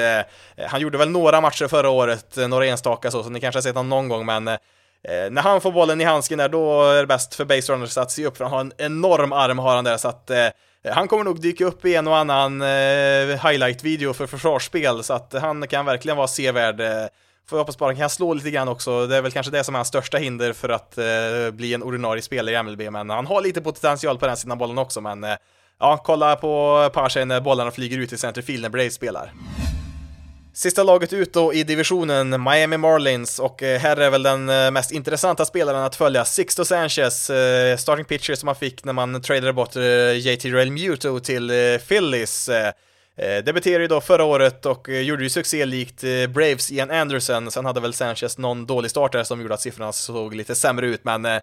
Han 0.67 0.81
gjorde 0.81 0.97
väl 0.97 1.09
några 1.09 1.41
matcher 1.41 1.67
förra 1.67 1.89
året, 1.89 2.37
några 2.37 2.65
enstaka 2.65 3.11
så, 3.11 3.23
så 3.23 3.29
ni 3.29 3.41
kanske 3.41 3.57
har 3.57 3.61
sett 3.61 3.75
honom 3.75 3.89
någon 3.89 4.09
gång, 4.09 4.25
men 4.25 4.43
när 4.43 5.41
han 5.41 5.61
får 5.61 5.71
bollen 5.71 6.01
i 6.01 6.03
handsken 6.03 6.37
där, 6.37 6.49
då 6.49 6.83
är 6.83 7.01
det 7.01 7.07
bäst 7.07 7.35
för 7.35 7.45
base 7.45 7.73
runners 7.73 7.97
att 7.97 8.11
se 8.11 8.25
upp, 8.25 8.37
för 8.37 8.43
han 8.43 8.53
har 8.53 8.61
en 8.61 8.73
enorm 8.77 9.33
arm 9.33 9.59
har 9.59 9.75
han 9.75 9.83
där, 9.83 9.97
så 9.97 10.07
att 10.07 10.31
han 10.91 11.07
kommer 11.07 11.23
nog 11.23 11.41
dyka 11.41 11.65
upp 11.65 11.85
i 11.85 11.95
en 11.95 12.07
och 12.07 12.17
annan 12.17 12.61
eh, 12.61 13.47
highlight-video 13.47 14.13
för 14.13 14.27
försvarsspel, 14.27 15.03
så 15.03 15.13
att 15.13 15.33
han 15.33 15.67
kan 15.67 15.85
verkligen 15.85 16.17
vara 16.17 16.27
sevärd. 16.27 16.81
Eh, 16.81 16.87
får 17.49 17.57
jag 17.57 17.63
hoppas 17.63 17.77
bara 17.77 17.89
han 17.89 17.95
kan 17.95 18.09
slå 18.09 18.33
lite 18.33 18.51
grann 18.51 18.67
också, 18.67 19.07
det 19.07 19.15
är 19.15 19.21
väl 19.21 19.31
kanske 19.31 19.51
det 19.51 19.63
som 19.63 19.75
är 19.75 19.79
hans 19.79 19.87
största 19.87 20.17
hinder 20.17 20.53
för 20.53 20.69
att 20.69 20.97
eh, 20.97 21.51
bli 21.51 21.73
en 21.73 21.83
ordinarie 21.83 22.21
spelare 22.21 22.55
i 22.55 22.63
MLB, 22.63 22.81
men 22.91 23.09
han 23.09 23.27
har 23.27 23.41
lite 23.41 23.61
potential 23.61 24.17
på 24.17 24.27
den 24.27 24.37
sidan 24.37 24.57
bollen 24.57 24.77
också, 24.77 25.01
men 25.01 25.25
ja, 25.79 26.01
kolla 26.03 26.35
på 26.35 26.89
Parsha 26.93 27.25
när 27.25 27.41
bollarna 27.41 27.71
flyger 27.71 27.97
ut 27.97 28.13
i 28.13 28.17
centerfield 28.17 28.61
när 28.61 28.69
Braves 28.69 28.93
spelar. 28.93 29.33
Sista 30.57 30.83
laget 30.83 31.13
ut 31.13 31.33
då 31.33 31.53
i 31.53 31.63
divisionen, 31.63 32.43
Miami 32.43 32.77
Marlins, 32.77 33.39
och 33.39 33.63
eh, 33.63 33.79
här 33.79 33.97
är 33.97 34.09
väl 34.09 34.23
den 34.23 34.49
eh, 34.49 34.71
mest 34.71 34.91
intressanta 34.91 35.45
spelaren 35.45 35.83
att 35.83 35.95
följa, 35.95 36.25
Sixto 36.25 36.65
Sanchez, 36.65 37.29
eh, 37.29 37.77
starting 37.77 38.05
pitcher 38.05 38.35
som 38.35 38.45
man 38.45 38.55
fick 38.55 38.83
när 38.83 38.93
man 38.93 39.21
tradade 39.21 39.53
bort 39.53 39.75
JT 40.15 40.45
Real 40.45 40.71
Muto 40.71 41.19
till 41.19 41.51
Phillies. 41.87 42.49
Debuterade 43.43 43.83
ju 43.83 43.87
då 43.87 44.01
förra 44.01 44.23
året 44.23 44.65
och 44.65 44.89
gjorde 44.89 45.23
ju 45.23 45.29
succé 45.29 45.65
likt 45.65 46.03
Braves 46.29 46.71
Ian 46.71 46.91
Anderson, 46.91 47.51
sen 47.51 47.65
hade 47.65 47.81
väl 47.81 47.93
Sanchez 47.93 48.37
någon 48.37 48.65
dålig 48.65 48.91
start 48.91 49.11
där 49.11 49.23
som 49.23 49.41
gjorde 49.41 49.53
att 49.53 49.61
siffrorna 49.61 49.91
såg 49.91 50.35
lite 50.35 50.55
sämre 50.55 50.87
ut, 50.87 51.03
men 51.03 51.25
är 51.25 51.41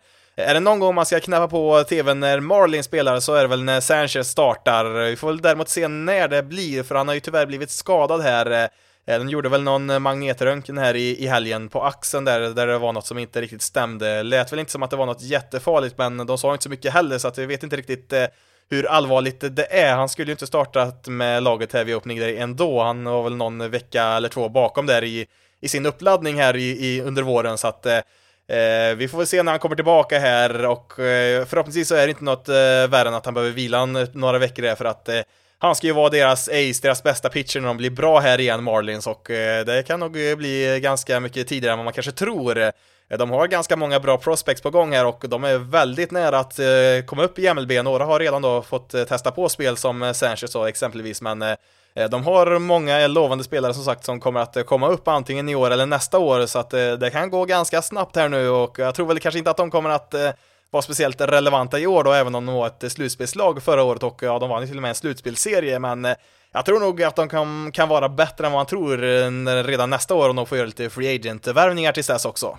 det 0.55 0.61
någon 0.61 0.79
gång 0.79 0.95
man 0.95 1.07
ska 1.07 1.21
knäppa 1.21 1.49
på 1.49 1.85
tvn 1.85 2.21
när 2.21 2.41
Marlin 2.41 2.85
spelar 2.85 3.21
så 3.21 3.35
är 3.35 3.43
det 3.43 3.49
väl 3.49 3.65
när 3.65 3.81
Sanchez 3.81 4.29
startar. 4.29 5.11
Vi 5.11 5.17
får 5.17 5.29
väl 5.29 5.43
däremot 5.43 5.69
se 5.69 5.89
när 5.89 6.29
det 6.29 6.43
blir, 6.43 6.83
för 6.83 6.95
han 6.95 7.09
har 7.09 7.15
ju 7.15 7.21
tyvärr 7.21 7.47
blivit 7.47 7.71
skadad 7.71 8.23
här. 8.23 8.71
Eh, 9.07 9.13
de 9.13 9.19
den 9.19 9.29
gjorde 9.29 9.49
väl 9.49 9.63
någon 9.63 9.91
eh, 9.91 9.99
magnetröntgen 9.99 10.79
här 10.79 10.97
i, 10.97 11.25
i 11.25 11.27
helgen 11.27 11.69
på 11.69 11.83
axeln 11.83 12.25
där, 12.25 12.41
där 12.41 12.67
det 12.67 12.79
var 12.79 12.93
något 12.93 13.07
som 13.07 13.19
inte 13.19 13.41
riktigt 13.41 13.63
stämde. 13.63 14.23
Lät 14.23 14.53
väl 14.53 14.59
inte 14.59 14.73
som 14.73 14.83
att 14.83 14.91
det 14.91 14.97
var 14.97 15.07
något 15.07 15.23
jättefarligt, 15.23 15.99
men 15.99 16.27
de 16.27 16.39
sa 16.39 16.53
inte 16.53 16.63
så 16.63 16.71
mycket 16.71 16.93
heller, 16.93 17.19
så 17.19 17.29
att 17.29 17.39
vi 17.39 17.47
vet 17.47 17.63
inte 17.63 17.77
riktigt 17.77 18.13
eh, 18.13 18.27
hur 18.71 18.87
allvarligt 18.87 19.57
det 19.57 19.67
är. 19.73 19.95
Han 19.95 20.09
skulle 20.09 20.27
ju 20.27 20.33
inte 20.33 20.47
startat 20.47 21.09
med 21.09 21.43
laget 21.43 21.73
här 21.73 21.85
vid 21.85 21.97
öppning 21.97 22.19
där 22.19 22.37
ändå. 22.37 22.83
Han 22.83 23.05
var 23.05 23.23
väl 23.23 23.37
någon 23.37 23.71
vecka 23.71 24.05
eller 24.05 24.29
två 24.29 24.49
bakom 24.49 24.87
där 24.87 25.05
i, 25.05 25.27
i 25.61 25.69
sin 25.69 25.87
uppladdning 25.87 26.37
här 26.37 26.57
i, 26.57 26.87
i 26.87 27.01
under 27.01 27.23
våren, 27.23 27.59
så 27.59 27.69
att 27.69 27.87
eh, 27.87 27.99
Eh, 28.47 28.95
vi 28.97 29.09
får 29.09 29.19
väl 29.19 29.27
se 29.27 29.43
när 29.43 29.53
han 29.53 29.59
kommer 29.59 29.77
tillbaka 29.77 30.19
här 30.19 30.67
och 30.67 30.99
eh, 30.99 31.45
förhoppningsvis 31.45 31.89
så 31.89 31.95
är 31.95 32.07
det 32.07 32.11
inte 32.11 32.25
något 32.25 32.49
eh, 32.49 32.55
värre 32.89 33.09
än 33.09 33.15
att 33.15 33.25
han 33.25 33.35
behöver 33.35 33.53
vila 33.53 33.83
eh, 33.83 34.09
några 34.13 34.39
veckor 34.39 34.63
där 34.63 34.75
för 34.75 34.85
att 34.85 35.09
eh, 35.09 35.21
han 35.63 35.75
ska 35.75 35.87
ju 35.87 35.93
vara 35.93 36.11
deras 36.11 36.49
ace, 36.49 36.81
deras 36.83 37.03
bästa 37.03 37.29
pitcher 37.29 37.61
när 37.61 37.69
de 37.69 37.77
blir 37.77 37.91
bra 37.91 38.21
här 38.21 38.41
igen, 38.41 38.65
Marlins, 38.65 39.07
och 39.07 39.31
eh, 39.31 39.65
det 39.65 39.83
kan 39.83 40.01
nog 40.01 40.29
eh, 40.29 40.37
bli 40.37 40.81
ganska 40.83 41.21
mycket 41.21 41.49
tidigare 41.49 41.73
än 41.73 41.79
vad 41.79 41.85
man 41.85 41.93
kanske 41.93 42.13
tror. 42.13 42.59
Eh, 42.59 42.71
de 43.19 43.31
har 43.31 43.47
ganska 43.47 43.77
många 43.77 44.01
bra 44.01 44.19
prospects 44.19 44.63
på 44.63 44.71
gång 44.71 44.93
här 44.93 45.07
och 45.07 45.25
de 45.29 45.45
är 45.45 45.59
väldigt 45.59 46.11
nära 46.11 46.39
att 46.39 46.61
komma 47.07 47.23
upp 47.23 47.39
i 47.39 47.55
MLB. 47.55 47.73
Några 47.85 48.05
har 48.05 48.21
redan 48.21 48.43
då 48.43 48.63
fått 48.63 48.91
testa 48.91 49.31
på 49.31 49.49
spel 49.49 49.77
som 49.77 50.15
Sanchez 50.15 50.55
och 50.55 50.69
exempelvis, 50.69 51.23
men 51.23 51.45
de 52.11 52.25
har 52.25 52.59
många 52.59 53.07
lovande 53.07 53.45
spelare 53.45 53.75
som 53.75 53.85
sagt 53.85 54.05
som 54.05 54.21
kommer 54.21 54.41
att 54.41 54.67
komma 54.67 54.89
upp 54.89 55.09
antingen 55.09 55.49
i 55.49 55.55
år 55.55 55.71
eller 55.71 55.87
nästa 55.87 56.19
år, 56.19 56.47
så 56.47 56.59
att 56.59 56.71
det 56.71 57.11
kan 57.13 57.31
gå 57.31 57.45
ganska 57.45 57.83
snabbt 57.83 58.17
här 58.17 58.29
nu 58.29 58.49
och 58.49 58.79
jag 58.79 58.95
tror 58.95 59.07
väl 59.07 59.21
kanske 59.21 59.39
inte 59.39 59.51
att 59.51 59.57
de 59.57 59.71
kommer 59.71 59.91
att 59.91 60.15
var 60.73 60.83
speciellt 60.83 61.21
relevanta 61.21 61.79
i 61.79 61.87
år 61.87 62.05
då, 62.05 62.13
även 62.13 62.35
om 62.35 62.47
de 62.47 62.55
var 62.55 62.67
ett 62.67 62.93
slutspelslag 62.93 63.63
förra 63.63 63.83
året 63.83 64.03
och 64.03 64.23
ja, 64.23 64.39
de 64.39 64.51
vann 64.51 64.61
ju 64.61 64.69
till 64.69 64.77
och 64.77 64.83
med 64.83 64.89
en 64.89 64.95
slutspelserie, 64.95 65.79
men 65.79 66.05
eh, 66.05 66.15
jag 66.53 66.65
tror 66.65 66.81
nog 66.81 67.03
att 67.03 67.17
de 67.17 67.29
kan, 67.29 67.73
kan 67.73 67.89
vara 67.89 68.09
bättre 68.09 68.47
än 68.47 68.53
vad 68.53 68.59
man 68.59 68.67
tror 68.67 69.05
eh, 69.05 69.31
redan 69.65 69.91
nästa 69.91 70.15
år 70.15 70.29
om 70.29 70.37
de 70.37 70.47
får 70.47 70.59
göra 70.59 70.67
lite 70.67 70.91
free 70.91 71.15
agent-värvningar 71.15 71.93
tills 71.93 72.07
dess 72.07 72.25
också. 72.25 72.59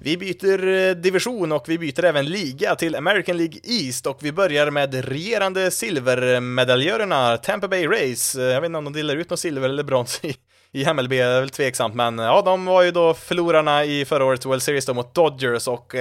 Vi 0.00 0.16
byter 0.16 0.68
eh, 0.68 0.94
division 0.94 1.52
och 1.52 1.64
vi 1.68 1.78
byter 1.78 2.04
även 2.04 2.26
liga 2.26 2.74
till 2.74 2.96
American 2.96 3.36
League 3.36 3.60
East 3.64 4.06
och 4.06 4.18
vi 4.20 4.32
börjar 4.32 4.70
med 4.70 4.94
regerande 4.94 5.70
silvermedaljörerna 5.70 7.36
Tampa 7.36 7.68
Bay 7.68 7.86
Rays. 7.86 8.34
Jag 8.34 8.60
vet 8.60 8.66
inte 8.66 8.78
om 8.78 8.84
de 8.84 8.92
delar 8.92 9.16
ut 9.16 9.30
något 9.30 9.40
silver 9.40 9.68
eller 9.68 9.82
brons 9.82 10.20
i, 10.24 10.34
i 10.72 10.84
MLB, 10.94 11.10
det 11.10 11.18
är 11.18 11.40
väl 11.40 11.50
tveksamt, 11.50 11.94
men 11.94 12.18
ja, 12.18 12.42
de 12.42 12.64
var 12.64 12.82
ju 12.82 12.90
då 12.90 13.14
förlorarna 13.14 13.84
i 13.84 14.04
förra 14.04 14.24
årets 14.24 14.46
World 14.46 14.62
Series 14.62 14.86
då 14.86 14.94
mot 14.94 15.14
Dodgers 15.14 15.68
och 15.68 15.94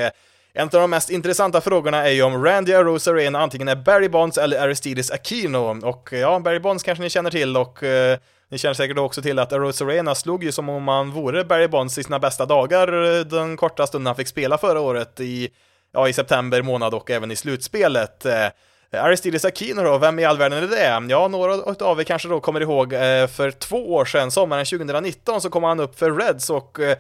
en 0.58 0.64
av 0.64 0.70
de 0.70 0.90
mest 0.90 1.10
intressanta 1.10 1.62
frågorna 1.62 2.08
är 2.08 2.12
ju 2.12 2.24
om 2.24 2.46
Randy 2.46 2.74
Arozarena 2.74 3.40
antingen 3.40 3.68
är 3.68 3.76
Barry 3.76 4.10
Bonds 4.10 4.38
eller 4.38 4.60
Aristides 4.60 5.12
Aquino, 5.12 5.88
och 5.88 6.14
eh, 6.14 6.20
ja, 6.20 6.40
Barry 6.40 6.60
Bonds 6.60 6.84
kanske 6.84 7.04
ni 7.04 7.10
känner 7.10 7.32
till, 7.32 7.58
och 7.58 7.84
eh, 7.84 8.18
ni 8.50 8.58
känner 8.58 8.74
säkert 8.74 8.98
också 8.98 9.22
till 9.22 9.40
att 9.40 9.54
Arozarena 9.54 10.16
slog 10.16 10.44
ju 10.44 10.52
som 10.52 10.70
om 10.70 10.88
han 10.88 11.12
vore 11.12 11.44
Barry 11.44 11.68
Bonds 11.68 11.98
i 11.98 12.04
sina 12.04 12.20
bästa 12.20 12.46
dagar 12.46 13.18
eh, 13.18 13.20
den 13.20 13.58
korta 13.58 13.88
stunden 13.88 14.06
han 14.06 14.16
fick 14.16 14.28
spela 14.28 14.58
förra 14.58 14.80
året 14.80 15.20
i, 15.20 15.50
ja, 15.94 16.10
i 16.10 16.14
september 16.14 16.62
månad 16.62 16.94
och 16.94 17.12
även 17.12 17.32
i 17.32 17.36
slutspelet. 17.36 18.26
Eh, 18.26 18.48
Aristides 18.92 19.46
Aquino 19.46 19.84
då, 19.84 19.98
vem 19.98 20.20
i 20.20 20.26
all 20.26 20.38
världen 20.38 20.64
är 20.64 20.68
det? 20.68 21.14
Ja, 21.14 21.28
några 21.28 21.54
av 21.86 22.00
er 22.00 22.04
kanske 22.04 22.28
då 22.28 22.40
kommer 22.40 22.62
ihåg 22.62 22.94
eh, 22.94 23.28
för 23.28 23.52
två 23.52 23.94
år 23.94 24.06
sedan, 24.06 24.32
sommaren 24.32 24.66
2019, 24.66 25.42
så 25.42 25.50
kom 25.50 25.64
han 25.64 25.80
upp 25.80 26.00
för 26.00 26.12
Reds 26.12 26.50
och 26.50 26.80
eh, 26.80 26.98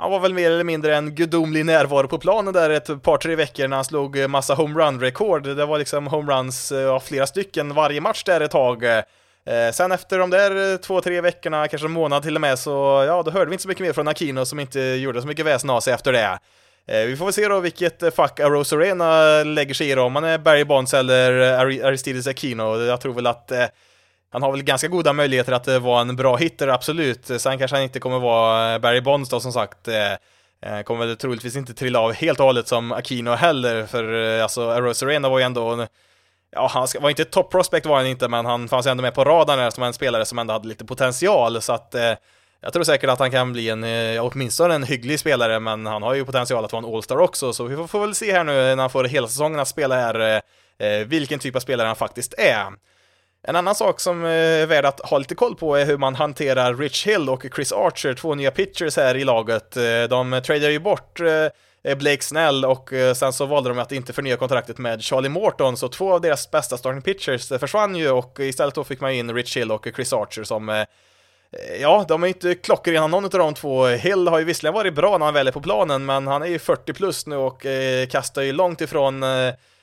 han 0.00 0.10
var 0.10 0.20
väl 0.20 0.34
mer 0.34 0.50
eller 0.50 0.64
mindre 0.64 0.96
en 0.96 1.14
gudomlig 1.14 1.66
närvaro 1.66 2.08
på 2.08 2.18
planen 2.18 2.54
där 2.54 2.70
ett 2.70 3.02
par, 3.02 3.16
tre 3.16 3.34
veckor 3.34 3.68
när 3.68 3.76
han 3.76 3.84
slog 3.84 4.18
eh, 4.18 4.28
massa 4.28 4.54
homerun-rekord. 4.54 5.42
Det 5.42 5.66
var 5.66 5.78
liksom 5.78 6.06
homeruns, 6.06 6.72
eh, 6.72 6.80
ja, 6.80 7.00
flera 7.00 7.26
stycken 7.26 7.74
varje 7.74 8.00
match 8.00 8.24
där 8.24 8.40
ett 8.40 8.50
tag. 8.50 8.84
Eh, 8.84 9.02
sen 9.72 9.92
efter 9.92 10.18
de 10.18 10.30
där 10.30 10.76
två, 10.76 11.00
tre 11.00 11.20
veckorna, 11.20 11.68
kanske 11.68 11.88
en 11.88 11.92
månad 11.92 12.22
till 12.22 12.34
och 12.34 12.40
med, 12.40 12.58
så 12.58 13.04
ja, 13.06 13.22
då 13.22 13.30
hörde 13.30 13.46
vi 13.46 13.54
inte 13.54 13.62
så 13.62 13.68
mycket 13.68 13.86
mer 13.86 13.92
från 13.92 14.08
Aquino 14.08 14.44
som 14.44 14.60
inte 14.60 14.80
gjorde 14.80 15.20
så 15.20 15.26
mycket 15.26 15.46
väsen 15.46 15.70
av 15.70 15.80
sig 15.80 15.94
efter 15.94 16.12
det. 16.12 16.38
Vi 17.06 17.16
får 17.16 17.24
väl 17.24 17.34
se 17.34 17.48
då 17.48 17.60
vilket 17.60 18.14
fack 18.14 18.40
Arose 18.40 18.76
Arena 18.76 19.42
lägger 19.44 19.74
sig 19.74 19.90
i 19.90 19.94
då, 19.94 20.02
om 20.02 20.14
han 20.14 20.24
är 20.24 20.38
Barry 20.38 20.64
Bonds 20.64 20.94
eller 20.94 21.32
Aristides 21.84 22.26
Aquino. 22.26 22.82
Jag 22.82 23.00
tror 23.00 23.14
väl 23.14 23.26
att 23.26 23.52
han 24.30 24.42
har 24.42 24.52
väl 24.52 24.62
ganska 24.62 24.88
goda 24.88 25.12
möjligheter 25.12 25.52
att 25.52 25.68
eh, 25.68 25.78
vara 25.78 26.00
en 26.00 26.16
bra 26.16 26.36
hitter, 26.36 26.68
absolut. 26.68 27.26
Sen 27.26 27.58
kanske 27.58 27.76
han 27.76 27.84
inte 27.84 28.00
kommer 28.00 28.18
vara 28.18 28.74
eh, 28.74 28.78
Barry 28.78 29.00
Bonds 29.00 29.30
då, 29.30 29.40
som 29.40 29.52
sagt. 29.52 29.88
Eh, 29.88 30.82
kommer 30.84 31.06
väl 31.06 31.16
troligtvis 31.16 31.56
inte 31.56 31.74
trilla 31.74 32.00
av 32.00 32.12
helt 32.12 32.40
och 32.40 32.46
hållet 32.46 32.68
som 32.68 32.92
Aquino 32.92 33.30
heller, 33.30 33.86
för 33.86 34.38
alltså 34.40 34.70
Aros 34.70 35.02
Arena 35.02 35.28
var 35.28 35.38
ju 35.38 35.44
ändå 35.44 35.86
Ja, 36.50 36.70
han 36.74 36.86
var 37.00 37.10
inte 37.10 37.22
ett 37.22 37.30
top 37.30 37.50
prospect 37.50 37.86
var 37.86 37.96
han 37.96 38.06
inte, 38.06 38.28
men 38.28 38.46
han 38.46 38.68
fanns 38.68 38.86
ändå 38.86 39.02
med 39.02 39.14
på 39.14 39.24
radarn 39.24 39.58
där 39.58 39.70
som 39.70 39.82
en 39.82 39.92
spelare 39.92 40.24
som 40.24 40.38
ändå 40.38 40.52
hade 40.52 40.68
lite 40.68 40.84
potential, 40.84 41.62
så 41.62 41.72
att 41.72 41.94
jag 42.60 42.72
tror 42.72 42.84
säkert 42.84 43.10
att 43.10 43.18
han 43.18 43.30
kan 43.30 43.52
bli 43.52 43.68
en, 43.68 43.84
åtminstone 44.20 44.74
en 44.74 44.82
hygglig 44.82 45.20
spelare, 45.20 45.60
men 45.60 45.86
han 45.86 46.02
har 46.02 46.14
ju 46.14 46.24
potential 46.24 46.64
att 46.64 46.72
vara 46.72 46.86
en 46.86 46.94
All-Star 46.94 47.18
också, 47.18 47.52
så 47.52 47.64
vi 47.64 47.76
får, 47.76 47.86
får 47.86 48.00
väl 48.00 48.14
se 48.14 48.32
här 48.32 48.44
nu 48.44 48.52
när 48.52 48.76
han 48.76 48.90
får 48.90 49.04
hela 49.04 49.28
säsongen 49.28 49.60
att 49.60 49.68
spela 49.68 49.96
här, 49.96 50.42
vilken 51.04 51.38
typ 51.38 51.56
av 51.56 51.60
spelare 51.60 51.86
han 51.86 51.96
faktiskt 51.96 52.34
är. 52.38 52.66
En 53.42 53.56
annan 53.56 53.74
sak 53.74 54.00
som 54.00 54.24
eh, 54.24 54.30
är 54.30 54.66
värd 54.66 54.84
att 54.84 55.00
ha 55.00 55.18
lite 55.18 55.34
koll 55.34 55.54
på 55.54 55.76
är 55.76 55.84
hur 55.84 55.98
man 55.98 56.14
hanterar 56.14 56.74
Rich 56.74 57.06
Hill 57.06 57.28
och 57.28 57.46
Chris 57.54 57.72
Archer, 57.72 58.14
två 58.14 58.34
nya 58.34 58.50
pitchers 58.50 58.96
här 58.96 59.14
i 59.16 59.24
laget. 59.24 59.76
Eh, 59.76 60.02
de 60.10 60.40
tradar 60.44 60.70
ju 60.70 60.78
bort 60.78 61.20
eh, 61.20 61.96
Blake 61.96 62.22
Snell 62.22 62.64
och 62.64 62.90
sen 63.16 63.32
så 63.32 63.46
valde 63.46 63.68
de 63.68 63.78
att 63.78 63.92
inte 63.92 64.12
förnya 64.12 64.36
kontraktet 64.36 64.78
med 64.78 65.02
Charlie 65.02 65.28
Morton, 65.28 65.76
så 65.76 65.88
två 65.88 66.12
av 66.12 66.20
deras 66.20 66.50
bästa 66.50 66.76
starting 66.76 67.02
pitchers 67.02 67.48
försvann 67.48 67.96
ju 67.96 68.10
och 68.10 68.40
istället 68.40 68.74
då 68.74 68.84
fick 68.84 69.00
man 69.00 69.12
in 69.12 69.34
Rich 69.34 69.56
Hill 69.56 69.72
och 69.72 69.88
Chris 69.94 70.12
Archer 70.12 70.44
som 70.44 70.84
Ja, 71.80 72.04
de 72.08 72.22
är 72.22 72.26
inte 72.26 72.54
klockrena 72.54 73.06
någon 73.06 73.24
av 73.24 73.30
de 73.30 73.54
två. 73.54 73.86
Hill 73.86 74.28
har 74.28 74.38
ju 74.38 74.44
visserligen 74.44 74.74
varit 74.74 74.94
bra 74.94 75.18
när 75.18 75.24
han 75.24 75.34
väl 75.34 75.48
är 75.48 75.52
på 75.52 75.60
planen, 75.60 76.06
men 76.06 76.26
han 76.26 76.42
är 76.42 76.46
ju 76.46 76.58
40 76.58 76.92
plus 76.92 77.26
nu 77.26 77.36
och 77.36 77.66
kastar 78.10 78.42
ju 78.42 78.52
långt 78.52 78.80
ifrån 78.80 79.24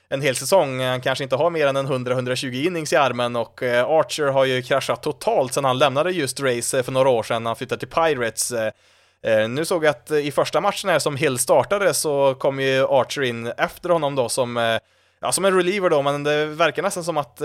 en 0.10 0.22
hel 0.22 0.36
säsong. 0.36 0.82
Han 0.82 1.02
kanske 1.02 1.24
inte 1.24 1.36
har 1.36 1.50
mer 1.50 1.68
än 1.68 1.76
en 1.76 1.88
100-120 1.88 2.68
innings 2.68 2.94
i 2.94 2.96
armen 2.96 3.36
och 3.36 3.64
eh, 3.64 3.86
Archer 3.86 4.28
har 4.28 4.46
ju 4.46 4.62
kraschat 4.62 5.04
totalt 5.04 5.54
sedan 5.54 5.66
han 5.66 5.78
lämnade 5.78 6.12
just 6.12 6.40
race 6.40 6.78
eh, 6.78 6.84
för 6.84 6.92
några 6.92 7.10
år 7.10 7.24
sedan 7.24 7.44
när 7.44 7.50
han 7.50 7.56
flyttade 7.56 7.80
till 7.80 7.88
Pirates. 7.88 8.52
Eh, 8.52 9.50
nu 9.50 9.66
såg 9.66 9.86
jag 9.86 9.90
att 9.90 10.12
i 10.12 10.32
första 10.32 10.62
matchen 10.62 10.90
här 10.90 11.00
som 11.00 11.16
Hill 11.16 11.38
startade 11.38 11.94
så 11.94 12.36
kom 12.36 12.60
ju 12.60 12.84
Archer 12.84 13.22
in 13.22 13.48
efter 13.48 13.90
honom 13.90 14.16
då 14.16 14.30
som, 14.30 14.80
ja, 15.22 15.32
som 15.32 15.46
en 15.46 15.56
reliever 15.56 15.90
då, 15.90 16.02
men 16.02 16.24
det 16.24 16.46
verkar 16.46 16.84
nästan 16.84 17.04
som 17.04 17.18
att 17.18 17.42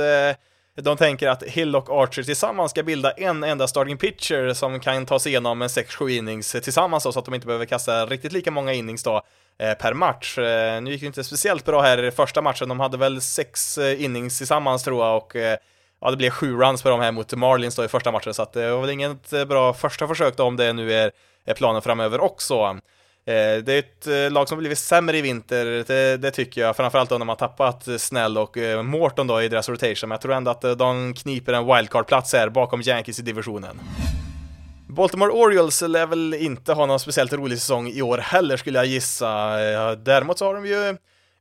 de 0.77 0.97
tänker 0.97 1.29
att 1.29 1.43
Hill 1.43 1.77
och 1.77 2.03
Archer 2.03 2.23
tillsammans 2.23 2.71
ska 2.71 2.83
bilda 2.83 3.11
en 3.11 3.45
enda 3.45 3.69
starting 3.69 3.97
pitcher 3.97 4.53
som 4.53 4.81
kan 4.81 5.07
ta 5.07 5.19
sig 5.19 5.33
igenom 5.33 5.63
en 5.63 5.69
6-7 5.69 6.09
innings 6.09 6.53
tillsammans 6.53 7.05
då, 7.05 7.13
så 7.13 7.19
att 7.19 7.25
de 7.25 7.35
inte 7.35 7.47
behöver 7.47 7.65
kasta 7.67 8.07
riktigt 8.07 8.33
lika 8.33 8.51
många 8.51 8.73
innings 8.73 9.03
då 9.03 9.23
eh, 9.59 9.75
per 9.75 9.95
match. 9.95 10.39
Eh, 10.39 10.83
nu 10.83 10.91
gick 10.91 11.01
det 11.01 11.07
inte 11.07 11.25
speciellt 11.25 11.65
bra 11.65 11.83
här 11.83 12.03
i 12.05 12.11
första 12.11 12.43
matchen, 12.43 12.69
de 12.69 12.81
hade 12.81 12.97
väl 12.97 13.21
sex 13.21 13.79
eh, 13.79 14.05
innings 14.05 14.39
tillsammans 14.39 14.85
tror 14.85 15.07
jag 15.07 15.17
och 15.17 15.37
eh, 15.37 15.57
ja, 16.01 16.11
det 16.11 16.17
blev 16.17 16.31
sju 16.31 16.57
runs 16.57 16.83
på 16.83 16.89
dem 16.89 17.01
här 17.01 17.13
mot 17.13 17.35
Marlins 17.35 17.77
då 17.77 17.85
i 17.85 17.89
första 17.89 18.13
matchen, 18.13 18.35
så 18.35 18.43
att 18.43 18.57
eh, 18.57 18.63
det 18.63 18.73
var 18.73 18.81
väl 18.81 18.91
inget 18.91 19.33
eh, 19.33 19.45
bra 19.45 19.75
första 19.75 20.09
försök 20.09 20.37
då 20.37 20.45
om 20.45 20.57
det 20.57 20.73
nu 20.73 20.93
är 20.93 21.11
planen 21.55 21.83
framöver 21.83 22.21
också. 22.21 22.79
Eh, 23.27 23.63
det 23.65 23.73
är 23.73 23.79
ett 23.79 24.07
eh, 24.07 24.33
lag 24.33 24.49
som 24.49 24.59
blivit 24.59 24.79
sämre 24.79 25.19
i 25.19 25.21
vinter, 25.21 25.85
det, 25.87 26.17
det, 26.17 26.31
tycker 26.31 26.61
jag, 26.61 26.77
framförallt 26.77 27.11
då 27.11 27.19
när 27.19 27.27
man 27.27 27.37
tappat 27.37 27.89
Snell 27.99 28.39
och 28.39 28.59
eh, 28.59 28.83
Morton 28.83 29.27
då 29.27 29.43
i 29.43 29.49
deras 29.49 29.69
rotation, 29.69 30.09
men 30.09 30.11
jag 30.11 30.21
tror 30.21 30.35
ändå 30.35 30.51
att 30.51 30.79
de 30.79 31.15
kniper 31.15 31.53
en 31.53 31.67
wildcard-plats 31.67 32.33
här 32.33 32.49
bakom 32.49 32.81
Yankees 32.81 33.19
i 33.19 33.23
divisionen. 33.23 33.81
Baltimore 34.89 35.31
Orioles 35.31 35.83
lär 35.83 36.07
väl 36.07 36.35
inte 36.35 36.73
ha 36.73 36.87
någon 36.87 37.01
speciellt 37.01 37.33
rolig 37.33 37.59
säsong 37.59 37.89
i 37.89 38.03
år 38.03 38.19
heller 38.19 38.57
skulle 38.57 38.79
jag 38.79 38.87
gissa. 38.87 39.57
Däremot 39.97 40.39
så 40.39 40.47
har 40.47 40.55
de 40.55 40.67
ju 40.67 40.97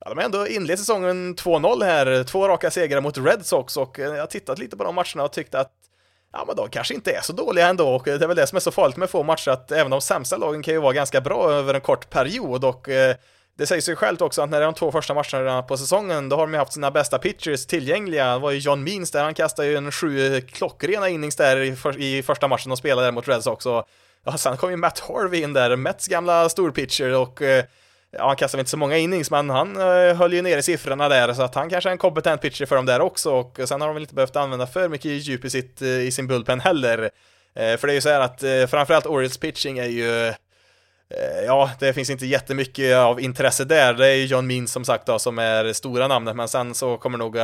Ja, 0.05 0.09
de 0.09 0.17
har 0.17 0.25
ändå 0.25 0.47
inlett 0.47 0.79
säsongen 0.79 1.35
2-0 1.35 1.83
här, 1.83 2.23
två 2.23 2.47
raka 2.47 2.71
segrar 2.71 3.01
mot 3.01 3.17
Red 3.17 3.45
Sox 3.45 3.77
och 3.77 3.99
jag 3.99 4.19
har 4.19 4.25
tittat 4.25 4.59
lite 4.59 4.77
på 4.77 4.83
de 4.83 4.95
matcherna 4.95 5.23
och 5.23 5.31
tyckt 5.31 5.55
att 5.55 5.71
ja 6.33 6.43
men 6.47 6.55
de 6.55 6.69
kanske 6.69 6.93
inte 6.93 7.11
är 7.11 7.21
så 7.21 7.33
dåliga 7.33 7.67
ändå 7.67 7.89
och 7.89 8.03
det 8.03 8.23
är 8.23 8.27
väl 8.27 8.35
det 8.35 8.47
som 8.47 8.55
är 8.55 8.59
så 8.59 8.71
farligt 8.71 8.97
med 8.97 9.09
få 9.09 9.23
matcher 9.23 9.51
att 9.51 9.71
även 9.71 9.91
de 9.91 10.01
sämsta 10.01 10.37
lagen 10.37 10.63
kan 10.63 10.73
ju 10.73 10.79
vara 10.79 10.93
ganska 10.93 11.21
bra 11.21 11.51
över 11.51 11.73
en 11.73 11.81
kort 11.81 12.09
period 12.09 12.65
och 12.65 12.89
eh, 12.89 13.15
det 13.59 13.67
säger 13.67 13.81
sig 13.81 13.95
självt 13.95 14.21
också 14.21 14.41
att 14.41 14.49
när 14.49 14.59
det 14.59 14.63
är 14.63 14.65
de 14.65 14.73
två 14.73 14.91
första 14.91 15.13
matcherna 15.13 15.63
på 15.63 15.77
säsongen, 15.77 16.29
då 16.29 16.35
har 16.35 16.43
de 16.43 16.53
ju 16.53 16.59
haft 16.59 16.73
sina 16.73 16.91
bästa 16.91 17.19
pitchers 17.19 17.65
tillgängliga. 17.65 18.33
Det 18.33 18.39
var 18.39 18.51
ju 18.51 18.57
John 18.57 18.83
Means 18.83 19.11
där, 19.11 19.23
han 19.23 19.33
kastade 19.33 19.67
ju 19.67 19.75
en 19.75 19.91
sju 19.91 20.41
klockrena 20.41 21.09
innings 21.09 21.35
där 21.35 21.57
i, 21.57 21.75
för, 21.75 22.01
i 22.01 22.23
första 22.23 22.47
matchen 22.47 22.69
de 22.69 22.77
spelade 22.77 23.07
där 23.07 23.11
mot 23.11 23.27
Reds 23.27 23.47
också. 23.47 23.85
Ja, 24.23 24.37
sen 24.37 24.57
kom 24.57 24.69
ju 24.69 24.75
Matt 24.75 24.99
Harvey 24.99 25.41
in 25.41 25.53
där, 25.53 25.75
Mets 25.75 26.07
gamla 26.07 26.49
storpitcher 26.49 27.15
och 27.15 27.41
eh, 27.41 27.63
ja, 28.11 28.27
han 28.27 28.35
kastade 28.35 28.61
inte 28.61 28.71
så 28.71 28.77
många 28.77 28.97
innings, 28.97 29.31
men 29.31 29.49
han 29.49 29.75
eh, 29.77 30.15
höll 30.15 30.33
ju 30.33 30.41
nere 30.41 30.61
siffrorna 30.61 31.09
där, 31.09 31.33
så 31.33 31.41
att 31.41 31.55
han 31.55 31.69
kanske 31.69 31.89
är 31.89 31.91
en 31.91 31.97
kompetent 31.97 32.41
pitcher 32.41 32.65
för 32.65 32.75
dem 32.75 32.85
där 32.85 33.01
också, 33.01 33.31
och 33.31 33.59
sen 33.65 33.81
har 33.81 33.87
de 33.87 33.93
väl 33.93 34.03
inte 34.03 34.15
behövt 34.15 34.35
använda 34.35 34.67
för 34.67 34.89
mycket 34.89 35.11
djup 35.11 35.45
i, 35.45 35.49
sitt, 35.49 35.81
eh, 35.81 35.87
i 35.87 36.11
sin 36.11 36.27
bullpen 36.27 36.59
heller. 36.59 37.09
Eh, 37.55 37.77
för 37.77 37.87
det 37.87 37.93
är 37.93 37.95
ju 37.95 38.01
så 38.01 38.09
här 38.09 38.19
att 38.19 38.69
framförallt 38.69 39.05
Orioles 39.05 39.37
pitching 39.37 39.77
är 39.77 39.87
ju 39.87 40.33
Ja, 41.45 41.71
det 41.79 41.93
finns 41.93 42.09
inte 42.09 42.25
jättemycket 42.25 42.95
av 42.95 43.21
intresse 43.21 43.65
där. 43.65 43.93
Det 43.93 44.07
är 44.07 44.15
ju 44.15 44.25
John 44.25 44.47
Means 44.47 44.71
som 44.71 44.85
sagt 44.85 45.05
då, 45.05 45.19
som 45.19 45.39
är 45.39 45.73
stora 45.73 46.07
namnet, 46.07 46.35
men 46.35 46.47
sen 46.47 46.75
så 46.75 46.97
kommer 46.97 47.17
nog 47.17 47.37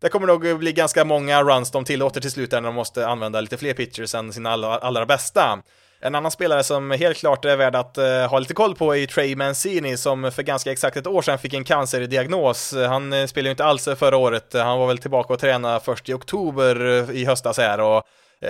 det 0.00 0.08
kommer 0.08 0.26
nog 0.26 0.58
bli 0.58 0.72
ganska 0.72 1.04
många 1.04 1.42
runs 1.42 1.70
de 1.70 1.84
tillåter 1.84 2.20
till 2.20 2.30
slut 2.30 2.52
när 2.52 2.60
de 2.60 2.74
måste 2.74 3.08
använda 3.08 3.40
lite 3.40 3.56
fler 3.56 3.74
pitchers 3.74 4.14
än 4.14 4.32
sina 4.32 4.50
allra, 4.50 4.78
allra 4.78 5.06
bästa. 5.06 5.62
En 6.02 6.14
annan 6.14 6.30
spelare 6.30 6.62
som 6.62 6.90
helt 6.90 7.16
klart 7.16 7.44
är 7.44 7.56
värd 7.56 7.76
att 7.76 7.98
uh, 7.98 8.04
ha 8.04 8.38
lite 8.38 8.54
koll 8.54 8.74
på 8.74 8.96
är 8.96 9.06
Trey 9.06 9.36
Mancini 9.36 9.96
som 9.96 10.32
för 10.32 10.42
ganska 10.42 10.72
exakt 10.72 10.96
ett 10.96 11.06
år 11.06 11.22
sedan 11.22 11.38
fick 11.38 11.54
en 11.54 11.64
cancerdiagnos. 11.64 12.74
Han 12.88 13.12
uh, 13.12 13.26
spelade 13.26 13.48
ju 13.48 13.50
inte 13.50 13.64
alls 13.64 13.88
förra 13.96 14.16
året, 14.16 14.52
han 14.52 14.78
var 14.78 14.86
väl 14.86 14.98
tillbaka 14.98 15.32
och 15.32 15.40
tränade 15.40 15.80
först 15.80 16.08
i 16.08 16.12
oktober 16.12 16.80
uh, 16.80 17.10
i 17.10 17.24
höstas 17.24 17.58
här 17.58 17.80
och 17.80 18.02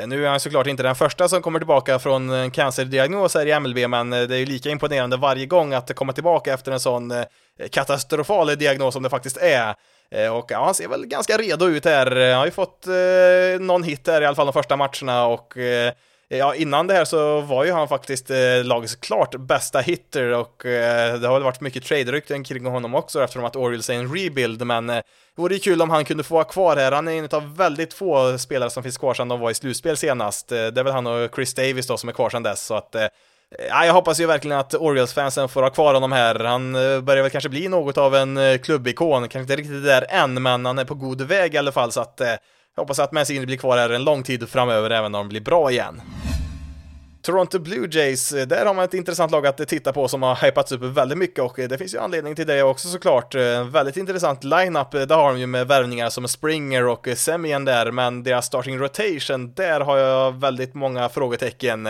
nu 0.06 0.26
är 0.26 0.30
han 0.30 0.40
såklart 0.40 0.66
inte 0.66 0.82
den 0.82 0.94
första 0.94 1.28
som 1.28 1.42
kommer 1.42 1.58
tillbaka 1.58 1.98
från 1.98 2.30
en 2.30 2.50
cancerdiagnos 2.50 3.34
här 3.34 3.46
i 3.46 3.60
MLB, 3.60 3.90
men 3.90 4.10
det 4.10 4.16
är 4.18 4.38
ju 4.38 4.46
lika 4.46 4.70
imponerande 4.70 5.16
varje 5.16 5.46
gång 5.46 5.72
att 5.72 5.94
komma 5.94 6.12
tillbaka 6.12 6.54
efter 6.54 6.72
en 6.72 6.80
sån 6.80 7.12
katastrofal 7.70 8.46
diagnos 8.46 8.94
som 8.94 9.02
det 9.02 9.10
faktiskt 9.10 9.36
är. 9.36 9.74
Och 10.32 10.46
ja, 10.48 10.64
han 10.64 10.74
ser 10.74 10.88
väl 10.88 11.06
ganska 11.06 11.36
redo 11.36 11.66
ut 11.66 11.84
här. 11.84 12.30
Han 12.30 12.38
har 12.38 12.44
ju 12.44 12.50
fått 12.50 12.86
eh, 12.86 13.60
någon 13.60 13.82
hit 13.82 14.06
här 14.06 14.22
i 14.22 14.26
alla 14.26 14.36
fall 14.36 14.46
de 14.46 14.52
första 14.52 14.76
matcherna 14.76 15.26
och 15.26 15.56
eh, 15.56 15.92
Ja, 16.33 16.55
innan 16.55 16.87
det 16.87 16.95
här 16.95 17.05
så 17.05 17.40
var 17.40 17.64
ju 17.64 17.73
han 17.73 17.88
faktiskt 17.88 18.31
eh, 18.31 18.64
lagets 18.64 18.95
klart 18.97 19.35
bästa 19.35 19.81
hitter 19.81 20.29
och 20.29 20.66
eh, 20.66 21.21
det 21.21 21.27
har 21.27 21.35
väl 21.35 21.43
varit 21.43 21.61
mycket 21.61 21.85
trade-rykten 21.85 22.45
kring 22.45 22.66
honom 22.66 22.95
också 22.95 23.23
eftersom 23.23 23.45
att 23.45 23.57
Orioles 23.57 23.90
är 23.90 23.95
en 23.95 24.14
rebuild, 24.14 24.66
men 24.66 24.90
eh, 24.90 24.97
det 24.97 25.43
vore 25.43 25.55
ju 25.55 25.61
kul 25.61 25.83
om 25.83 25.90
han 25.90 26.05
kunde 26.05 26.25
få 26.25 26.35
vara 26.35 26.45
kvar 26.45 26.77
här. 26.77 26.93
Han 26.93 27.09
är 27.09 27.12
en 27.12 27.29
av 27.33 27.57
väldigt 27.57 27.95
få 27.95 28.38
spelare 28.38 28.71
som 28.71 28.83
finns 28.83 28.99
kvar 28.99 29.14
sedan 29.14 29.29
de 29.29 29.40
var 29.40 29.51
i 29.51 29.55
slutspel 29.55 29.97
senast. 29.97 30.53
Eh, 30.53 30.66
det 30.66 30.81
är 30.81 30.85
väl 30.85 30.93
han 30.93 31.07
och 31.07 31.35
Chris 31.35 31.55
Davis 31.55 31.87
då 31.87 31.97
som 31.97 32.09
är 32.09 32.12
kvar 32.12 32.31
sedan 32.31 32.43
dess, 32.43 32.66
så 32.66 32.75
att 32.75 32.95
eh, 32.95 33.07
Ja, 33.69 33.87
jag 33.87 33.93
hoppas 33.93 34.21
ju 34.21 34.27
verkligen 34.27 34.59
att 34.59 34.75
Orioles-fansen 34.75 35.49
får 35.49 35.62
ha 35.62 35.71
kvar 35.71 35.95
honom 35.95 36.12
här. 36.12 36.35
Han 36.35 36.75
eh, 36.75 37.01
börjar 37.01 37.23
väl 37.23 37.31
kanske 37.31 37.49
bli 37.51 37.69
något 37.69 37.99
av 37.99 38.14
en 38.14 38.37
eh, 38.37 38.59
klubbikon, 38.59 39.21
kanske 39.21 39.40
inte 39.40 39.57
riktigt 39.57 39.85
där 39.85 40.07
än, 40.09 40.43
men 40.43 40.66
han 40.66 40.79
är 40.79 40.85
på 40.85 40.95
god 40.95 41.23
väg 41.23 41.55
i 41.55 41.59
alla 41.59 41.73
fall, 41.73 41.93
så 41.93 42.01
att 42.01 42.21
eh, 42.21 42.35
jag 42.81 42.85
hoppas 42.85 42.99
att 42.99 43.12
Mancini 43.12 43.47
blir 43.47 43.57
kvar 43.57 43.79
här 43.79 43.90
en 43.90 44.05
lång 44.05 44.23
tid 44.23 44.49
framöver, 44.49 44.90
även 44.90 45.05
om 45.05 45.12
de 45.12 45.29
blir 45.29 45.40
bra 45.40 45.71
igen. 45.71 46.03
Toronto 47.23 47.59
Blue 47.59 47.88
Jays, 47.90 48.33
eh, 48.33 48.47
där 48.47 48.66
har 48.66 48.75
man 48.75 48.85
ett 48.85 48.95
intressant 48.95 49.33
lag 49.33 49.47
att 49.47 49.69
titta 49.69 49.93
på 49.93 50.09
som 50.09 50.23
har 50.23 50.35
hypats 50.35 50.73
upp 50.73 50.83
väldigt 50.83 51.19
mycket 51.19 51.45
och 51.45 51.59
eh, 51.59 51.69
det 51.69 51.79
finns 51.79 51.95
ju 51.95 51.99
anledning 51.99 52.35
till 52.35 52.47
det 52.47 52.62
också 52.62 52.88
såklart. 52.88 53.35
Eh, 53.35 53.43
en 53.43 53.71
väldigt 53.71 53.97
intressant 53.97 54.45
lineup, 54.45 54.90
där 54.90 55.16
har 55.16 55.33
de 55.33 55.40
ju 55.40 55.47
med 55.47 55.66
värvningar 55.66 56.11
som 56.11 56.29
Springer 56.29 56.87
och 56.87 57.09
Semien 57.16 57.64
där, 57.64 57.90
men 57.90 58.23
deras 58.23 58.47
starting 58.47 58.79
rotation, 58.79 59.53
där 59.55 59.81
har 59.81 59.99
jag 59.99 60.40
väldigt 60.40 60.75
många 60.75 61.09
frågetecken. 61.09 61.88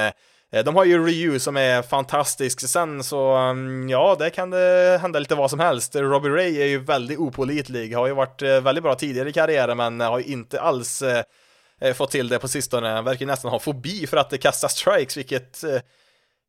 Eh, 0.52 0.64
de 0.64 0.76
har 0.76 0.84
ju 0.84 1.06
Ryu 1.06 1.38
som 1.38 1.56
är 1.56 1.82
fantastisk, 1.82 2.60
sen 2.60 3.04
så, 3.04 3.32
mm, 3.34 3.88
ja, 3.88 4.16
där 4.18 4.30
kan 4.30 4.50
det 4.50 4.98
hända 5.02 5.18
lite 5.18 5.34
vad 5.34 5.50
som 5.50 5.60
helst. 5.60 5.96
Robbie 5.96 6.28
Ray 6.28 6.60
är 6.60 6.66
ju 6.66 6.78
väldigt 6.78 7.18
opolitlig, 7.18 7.94
har 7.94 8.06
ju 8.06 8.14
varit 8.14 8.42
eh, 8.42 8.60
väldigt 8.60 8.84
bra 8.84 8.94
tidigare 8.94 9.28
i 9.28 9.32
karriären, 9.32 9.76
men 9.76 10.00
har 10.00 10.18
ju 10.18 10.24
inte 10.24 10.60
alls 10.60 11.02
eh, 11.02 11.94
fått 11.94 12.10
till 12.10 12.28
det 12.28 12.38
på 12.38 12.48
sistone. 12.48 12.88
Han 12.88 13.04
verkar 13.04 13.26
nästan 13.26 13.50
ha 13.50 13.58
fobi 13.58 14.06
för 14.06 14.16
att 14.16 14.40
kasta 14.40 14.68
strikes, 14.68 15.16
vilket 15.16 15.64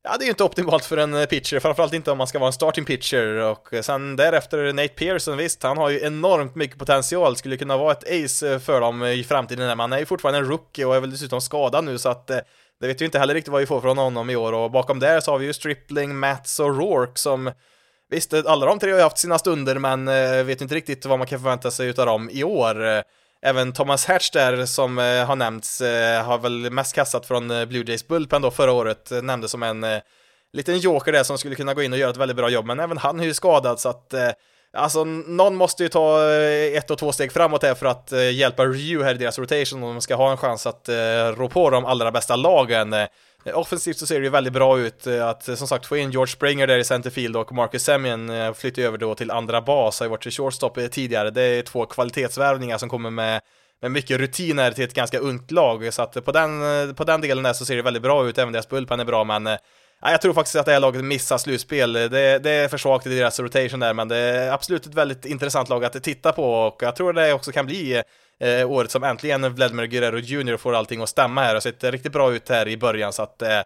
Ja, 0.04 0.16
det 0.18 0.24
är 0.24 0.26
ju 0.26 0.30
inte 0.30 0.44
optimalt 0.44 0.84
för 0.84 0.96
en 0.96 1.26
pitcher, 1.26 1.60
framförallt 1.60 1.92
inte 1.92 2.10
om 2.10 2.18
man 2.18 2.26
ska 2.26 2.38
vara 2.38 2.46
en 2.46 2.52
starting 2.52 2.84
pitcher 2.84 3.36
och 3.36 3.68
sen 3.82 4.16
därefter 4.16 4.72
Nate 4.72 4.88
Pearson, 4.88 5.36
visst, 5.36 5.62
han 5.62 5.78
har 5.78 5.90
ju 5.90 6.00
enormt 6.00 6.54
mycket 6.54 6.78
potential, 6.78 7.36
skulle 7.36 7.56
kunna 7.56 7.76
vara 7.76 7.92
ett 7.92 8.24
ace 8.24 8.60
för 8.60 8.80
dem 8.80 9.04
i 9.04 9.24
framtiden, 9.24 9.66
men 9.66 9.80
han 9.80 9.92
är 9.92 9.98
ju 9.98 10.06
fortfarande 10.06 10.38
en 10.38 10.44
rookie 10.44 10.84
och 10.84 10.96
är 10.96 11.00
väl 11.00 11.10
dessutom 11.10 11.40
skadad 11.40 11.84
nu 11.84 11.98
så 11.98 12.08
att 12.08 12.30
det 12.82 12.88
vet 12.88 13.00
vi 13.00 13.04
inte 13.04 13.18
heller 13.18 13.34
riktigt 13.34 13.52
vad 13.52 13.60
vi 13.60 13.66
får 13.66 13.80
från 13.80 13.98
honom 13.98 14.30
i 14.30 14.36
år 14.36 14.52
och 14.52 14.70
bakom 14.70 14.98
där 14.98 15.20
så 15.20 15.30
har 15.30 15.38
vi 15.38 15.46
ju 15.46 15.52
Stripling, 15.52 16.16
Mats 16.16 16.60
och 16.60 16.78
Rourke 16.78 17.20
som 17.20 17.52
Visst, 18.10 18.34
alla 18.34 18.66
de 18.66 18.78
tre 18.78 18.90
har 18.90 18.98
ju 18.98 19.02
haft 19.02 19.18
sina 19.18 19.38
stunder 19.38 19.78
men 19.78 20.08
eh, 20.08 20.44
vet 20.44 20.60
inte 20.60 20.74
riktigt 20.74 21.06
vad 21.06 21.18
man 21.18 21.28
kan 21.28 21.40
förvänta 21.40 21.70
sig 21.70 21.88
utav 21.88 22.06
dem 22.06 22.30
i 22.32 22.44
år. 22.44 22.84
Eh, 22.84 23.02
även 23.42 23.72
Thomas 23.72 24.06
Hatch 24.06 24.30
där 24.30 24.66
som 24.66 24.98
eh, 24.98 25.24
har 25.24 25.36
nämnts 25.36 25.80
har 26.24 26.38
väl 26.38 26.70
mest 26.70 26.94
kastat 26.94 27.26
från 27.26 27.48
Blue 27.48 27.84
Jays 27.86 28.08
Bullpen 28.08 28.42
då 28.42 28.50
förra 28.50 28.72
året, 28.72 29.10
nämndes 29.22 29.50
som 29.50 29.62
en 29.62 29.86
liten 30.52 30.78
joker 30.78 31.12
där 31.12 31.22
som 31.22 31.38
skulle 31.38 31.54
kunna 31.54 31.74
gå 31.74 31.82
in 31.82 31.92
och 31.92 31.98
göra 31.98 32.10
ett 32.10 32.16
väldigt 32.16 32.36
bra 32.36 32.48
jobb, 32.48 32.66
men 32.66 32.80
även 32.80 32.98
han 32.98 33.20
är 33.20 33.24
ju 33.24 33.34
skadad 33.34 33.80
så 33.80 33.88
att 33.88 34.14
eh, 34.14 34.30
Alltså, 34.74 35.04
någon 35.04 35.56
måste 35.56 35.82
ju 35.82 35.88
ta 35.88 36.32
eh, 36.32 36.76
ett 36.76 36.90
och 36.90 36.98
två 36.98 37.12
steg 37.12 37.32
framåt 37.32 37.62
här 37.62 37.74
för 37.74 37.86
att 37.86 38.12
eh, 38.12 38.30
hjälpa 38.30 38.64
Ryu 38.64 39.02
här 39.02 39.14
i 39.14 39.18
deras 39.18 39.38
rotation 39.38 39.82
om 39.82 39.94
de 39.94 40.00
ska 40.00 40.14
ha 40.14 40.30
en 40.30 40.36
chans 40.36 40.66
att 40.66 40.88
eh, 40.88 40.94
rå 41.36 41.48
på 41.48 41.70
de 41.70 41.84
allra 41.84 42.12
bästa 42.12 42.36
lagen. 42.36 42.94
Offensivt 43.54 43.98
så 43.98 44.06
ser 44.06 44.18
det 44.20 44.24
ju 44.24 44.30
väldigt 44.30 44.52
bra 44.52 44.78
ut 44.78 45.06
att 45.06 45.58
som 45.58 45.68
sagt 45.68 45.86
få 45.86 45.96
in 45.96 46.10
George 46.10 46.32
Springer 46.32 46.66
där 46.66 46.78
i 46.78 46.84
centerfield 46.84 47.36
och 47.36 47.52
Marcus 47.52 47.84
Semien 47.84 48.54
flyttar 48.54 48.82
över 48.82 48.98
då 48.98 49.14
till 49.14 49.30
andra 49.30 49.60
bas, 49.60 50.00
har 50.00 50.06
ju 50.06 50.10
varit 50.10 50.26
i 50.26 50.30
shortstop 50.30 50.78
tidigare. 50.90 51.30
Det 51.30 51.42
är 51.42 51.62
två 51.62 51.86
kvalitetsvärvningar 51.86 52.78
som 52.78 52.88
kommer 52.88 53.10
med, 53.10 53.40
med 53.80 53.90
mycket 53.90 54.18
rutiner 54.18 54.72
till 54.72 54.84
ett 54.84 54.94
ganska 54.94 55.18
ungt 55.18 55.50
lag, 55.50 55.94
så 55.94 56.02
att 56.02 56.24
på 56.24 56.32
den, 56.32 56.60
på 56.94 57.04
den 57.04 57.20
delen 57.20 57.44
där 57.44 57.52
så 57.52 57.64
ser 57.64 57.76
det 57.76 57.82
väldigt 57.82 58.02
bra 58.02 58.28
ut, 58.28 58.38
även 58.38 58.52
deras 58.52 58.68
bullpen 58.68 59.00
är 59.00 59.04
bra, 59.04 59.24
men 59.24 59.58
jag 60.10 60.20
tror 60.20 60.34
faktiskt 60.34 60.56
att 60.56 60.66
det 60.66 60.72
här 60.72 60.80
laget 60.80 61.04
missar 61.04 61.38
slutspel. 61.38 61.92
Det, 61.92 62.38
det, 62.38 62.50
är 62.50 62.68
för 62.68 62.78
svagt 62.78 63.06
i 63.06 63.16
deras 63.16 63.40
rotation 63.40 63.80
där, 63.80 63.94
men 63.94 64.08
det 64.08 64.16
är 64.16 64.52
absolut 64.52 64.86
ett 64.86 64.94
väldigt 64.94 65.24
intressant 65.24 65.68
lag 65.68 65.84
att 65.84 66.02
titta 66.02 66.32
på 66.32 66.54
och 66.54 66.82
jag 66.82 66.96
tror 66.96 67.12
det 67.12 67.32
också 67.32 67.52
kan 67.52 67.66
bli 67.66 68.02
eh, 68.40 68.70
året 68.70 68.90
som 68.90 69.04
äntligen 69.04 69.54
Vladimir 69.54 69.86
Guerrero 69.86 70.18
Jr 70.18 70.56
får 70.56 70.74
allting 70.74 71.02
att 71.02 71.08
stämma 71.08 71.42
här 71.42 71.56
och 71.56 71.62
sett 71.62 71.84
riktigt 71.84 72.12
bra 72.12 72.32
ut 72.32 72.48
här 72.48 72.68
i 72.68 72.76
början 72.76 73.12
så 73.12 73.22
att 73.22 73.42
eh, 73.42 73.60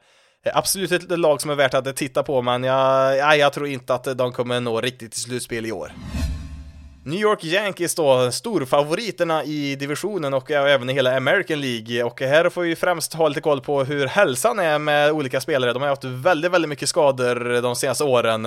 absolut 0.55 0.93
ett 0.93 1.19
lag 1.19 1.41
som 1.41 1.51
är 1.51 1.55
värt 1.55 1.75
att 1.75 1.97
titta 1.97 2.23
på 2.23 2.43
men 2.43 2.65
jag, 2.65 3.17
ja, 3.17 3.37
jag 3.37 3.53
tror 3.53 3.67
inte 3.67 3.95
att 3.95 4.19
de 4.19 4.33
kommer 4.33 4.61
nå 4.61 4.81
riktigt 4.81 5.13
till 5.13 5.23
slutspel 5.23 5.67
i 5.67 5.73
år. 5.73 5.93
New 7.07 7.21
York 7.21 7.45
Yankees 7.45 7.95
då, 7.95 8.33
storfavoriterna 8.33 9.45
i 9.45 9.77
divisionen 9.77 10.35
och 10.35 10.51
även 10.51 10.91
i 10.91 10.93
hela 10.93 11.17
American 11.17 11.61
League. 11.61 12.05
Och 12.05 12.21
här 12.21 12.49
får 12.49 12.63
vi 12.63 12.77
främst 12.77 13.15
ha 13.15 13.29
lite 13.29 13.41
koll 13.41 13.61
på 13.61 13.85
hur 13.85 14.07
hälsan 14.07 14.59
är 14.59 14.79
med 14.79 15.13
olika 15.13 15.41
spelare. 15.41 15.73
De 15.73 15.83
har 15.83 15.89
haft 15.89 16.05
väldigt, 16.05 16.53
väldigt 16.53 16.69
mycket 16.69 16.89
skador 16.89 17.63
de 17.63 17.77
senaste 17.77 18.05
åren. 18.05 18.47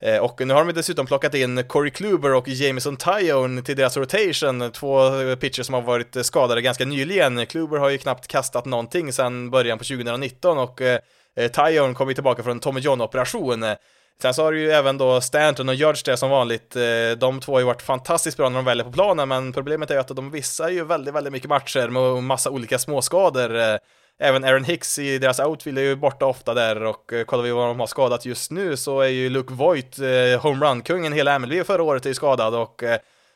Eh, 0.00 0.18
och 0.20 0.46
nu 0.46 0.54
har 0.54 0.64
de 0.64 0.72
dessutom 0.72 1.06
plockat 1.06 1.34
in 1.34 1.64
Corey 1.68 1.90
Kluber 1.90 2.34
och 2.34 2.48
Jameson 2.48 2.96
Tyone 2.96 3.62
till 3.62 3.76
deras 3.76 3.96
rotation, 3.96 4.70
två 4.72 5.20
eh, 5.20 5.36
pitchers 5.36 5.66
som 5.66 5.74
har 5.74 5.82
varit 5.82 6.26
skadade 6.26 6.62
ganska 6.62 6.84
nyligen. 6.84 7.46
Kluber 7.46 7.78
har 7.78 7.88
ju 7.88 7.98
knappt 7.98 8.26
kastat 8.26 8.64
någonting 8.64 9.12
sedan 9.12 9.50
början 9.50 9.78
på 9.78 9.84
2019 9.84 10.58
och 10.58 10.80
eh, 10.80 10.98
Tyone 11.36 11.94
kom 11.94 12.08
ju 12.08 12.14
tillbaka 12.14 12.42
från 12.42 12.60
Tommy 12.60 12.80
John-operation. 12.80 13.76
Sen 14.22 14.34
så 14.34 14.42
har 14.42 14.52
du 14.52 14.60
ju 14.60 14.70
även 14.70 14.98
då 14.98 15.20
Stanton 15.20 15.68
och 15.68 15.74
Judge 15.74 16.04
där 16.04 16.16
som 16.16 16.30
vanligt. 16.30 16.76
Eh, 16.76 16.82
de 17.18 17.40
två 17.40 17.52
har 17.52 17.60
ju 17.60 17.66
varit 17.66 17.82
fantastiskt 17.82 18.36
bra 18.36 18.48
när 18.48 18.56
de 18.56 18.64
väl 18.64 18.80
är 18.80 18.84
på 18.84 18.92
planen, 18.92 19.28
men 19.28 19.52
problemet 19.52 19.90
är 19.90 19.94
ju 19.94 20.00
att 20.00 20.08
de 20.08 20.30
visar 20.30 20.68
ju 20.68 20.84
väldigt, 20.84 21.14
väldigt 21.14 21.32
mycket 21.32 21.48
matcher 21.48 21.88
med 21.88 22.22
massa 22.22 22.50
olika 22.50 22.78
småskador. 22.78 23.56
Eh, 23.56 23.76
även 24.20 24.44
Aaron 24.44 24.64
Hicks 24.64 24.98
i 24.98 25.18
deras 25.18 25.40
outfield 25.40 25.78
är 25.78 25.82
ju 25.82 25.96
borta 25.96 26.26
ofta 26.26 26.54
där 26.54 26.82
och 26.82 27.12
eh, 27.12 27.24
kollar 27.24 27.44
vi 27.44 27.50
vad 27.50 27.68
de 27.68 27.80
har 27.80 27.86
skadat 27.86 28.24
just 28.26 28.50
nu 28.50 28.76
så 28.76 29.00
är 29.00 29.08
ju 29.08 29.30
Luke 29.30 29.54
Voigt, 29.54 29.98
homerun-kungen 30.40 31.12
hela 31.12 31.38
MLB 31.38 31.66
förra 31.66 31.82
året 31.82 32.06
är 32.06 32.10
ju 32.10 32.14
skadad 32.14 32.54
och 32.54 32.82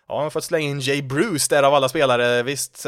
ja, 0.08 0.14
han 0.14 0.22
har 0.22 0.30
fått 0.30 0.44
slänga 0.44 0.68
in 0.68 0.80
Jay 0.80 1.02
Bruce 1.02 1.46
där 1.50 1.62
av 1.62 1.74
alla 1.74 1.88
spelare. 1.88 2.42
Visst, 2.42 2.86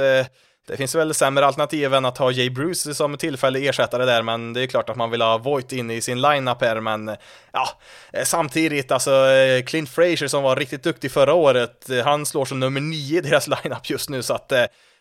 det 0.69 0.77
finns 0.77 0.95
väl 0.95 1.15
sämre 1.15 1.47
alternativ 1.47 1.95
än 1.95 2.05
att 2.05 2.19
ha 2.19 2.31
Jay 2.31 2.51
Bruce 2.51 2.95
som 2.95 3.17
tillfällig 3.17 3.67
ersättare 3.67 4.05
där, 4.05 4.23
men 4.23 4.53
det 4.53 4.63
är 4.63 4.67
klart 4.67 4.89
att 4.89 4.97
man 4.97 5.11
vill 5.11 5.23
ha 5.23 5.39
Voigt 5.39 5.73
inne 5.73 5.95
i 5.95 6.01
sin 6.01 6.21
lineup 6.21 6.61
här, 6.63 6.81
men 6.81 7.17
ja, 7.53 7.69
eh, 8.13 8.25
samtidigt 8.25 8.93
alltså 8.93 9.27
eh, 9.27 9.63
Clint 9.63 9.91
Frazier 9.91 10.29
som 10.29 10.43
var 10.43 10.57
riktigt 10.57 10.83
duktig 10.83 11.13
förra 11.13 11.35
året, 11.35 11.91
eh, 11.91 12.05
han 12.05 12.27
slår 12.27 12.45
som 12.45 12.61
nummer 12.61 12.81
nio 12.81 13.19
i 13.19 13.21
deras 13.21 13.49
lineup 13.65 13.91
just 13.91 14.11
nu, 14.11 14.23
så 14.23 14.35
att 14.35 14.53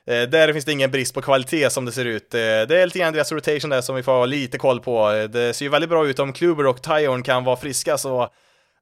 där 0.06 0.54
finns 0.54 0.66
det 0.66 0.72
ingen 0.72 0.92
brist 0.92 1.14
på 1.14 1.22
kvalitet 1.22 1.70
som 1.70 1.86
det 1.86 1.92
ser 1.92 2.06
ut. 2.06 2.32
Det 2.32 2.42
är 2.72 2.86
lite 2.86 3.00
grann 3.00 3.14
deras 3.14 3.32
rotation 3.32 3.70
där 3.70 3.82
som 3.82 3.96
vi 3.96 4.04
får 4.04 4.12
ha 4.12 4.26
lite 4.26 4.58
koll 4.58 4.80
på. 4.80 5.28
Det 5.30 5.54
ser 5.54 5.66
ju 5.66 5.70
väldigt 5.70 5.90
bra 5.90 6.08
ut 6.08 6.20
om 6.20 6.34
Kluber 6.34 6.68
och 6.68 6.82
Tyone 6.82 7.24
kan 7.24 7.44
vara 7.44 7.58
friska 7.58 7.98
så 7.98 8.30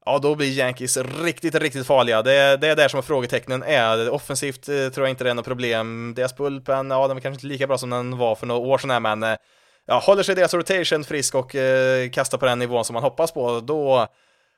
Ja, 0.06 0.18
då 0.18 0.34
blir 0.34 0.48
Yankees 0.48 0.96
riktigt, 0.96 1.54
riktigt 1.54 1.86
farliga. 1.86 2.22
Det, 2.22 2.56
det 2.56 2.68
är 2.68 2.76
där 2.76 2.88
som 2.88 3.02
frågetecknen 3.02 3.62
är. 3.62 4.10
Offensivt 4.10 4.68
eh, 4.68 4.88
tror 4.88 5.06
jag 5.06 5.10
inte 5.10 5.24
det 5.24 5.30
är 5.30 5.34
något 5.34 5.44
problem. 5.44 6.12
Deras 6.16 6.36
bullpen, 6.36 6.90
ja, 6.90 7.08
den 7.08 7.16
är 7.16 7.20
kanske 7.20 7.36
inte 7.36 7.46
lika 7.46 7.66
bra 7.66 7.78
som 7.78 7.90
den 7.90 8.18
var 8.18 8.34
för 8.34 8.46
några 8.46 8.60
år 8.60 8.78
sedan 8.78 8.90
här, 8.90 9.00
men 9.00 9.22
eh, 9.22 9.36
ja, 9.86 9.98
håller 9.98 10.22
sig 10.22 10.34
deras 10.34 10.54
rotation 10.54 11.04
frisk 11.04 11.34
och 11.34 11.54
eh, 11.54 12.10
kastar 12.10 12.38
på 12.38 12.46
den 12.46 12.58
nivån 12.58 12.84
som 12.84 12.94
man 12.94 13.02
hoppas 13.02 13.32
på, 13.32 13.60
då 13.60 14.08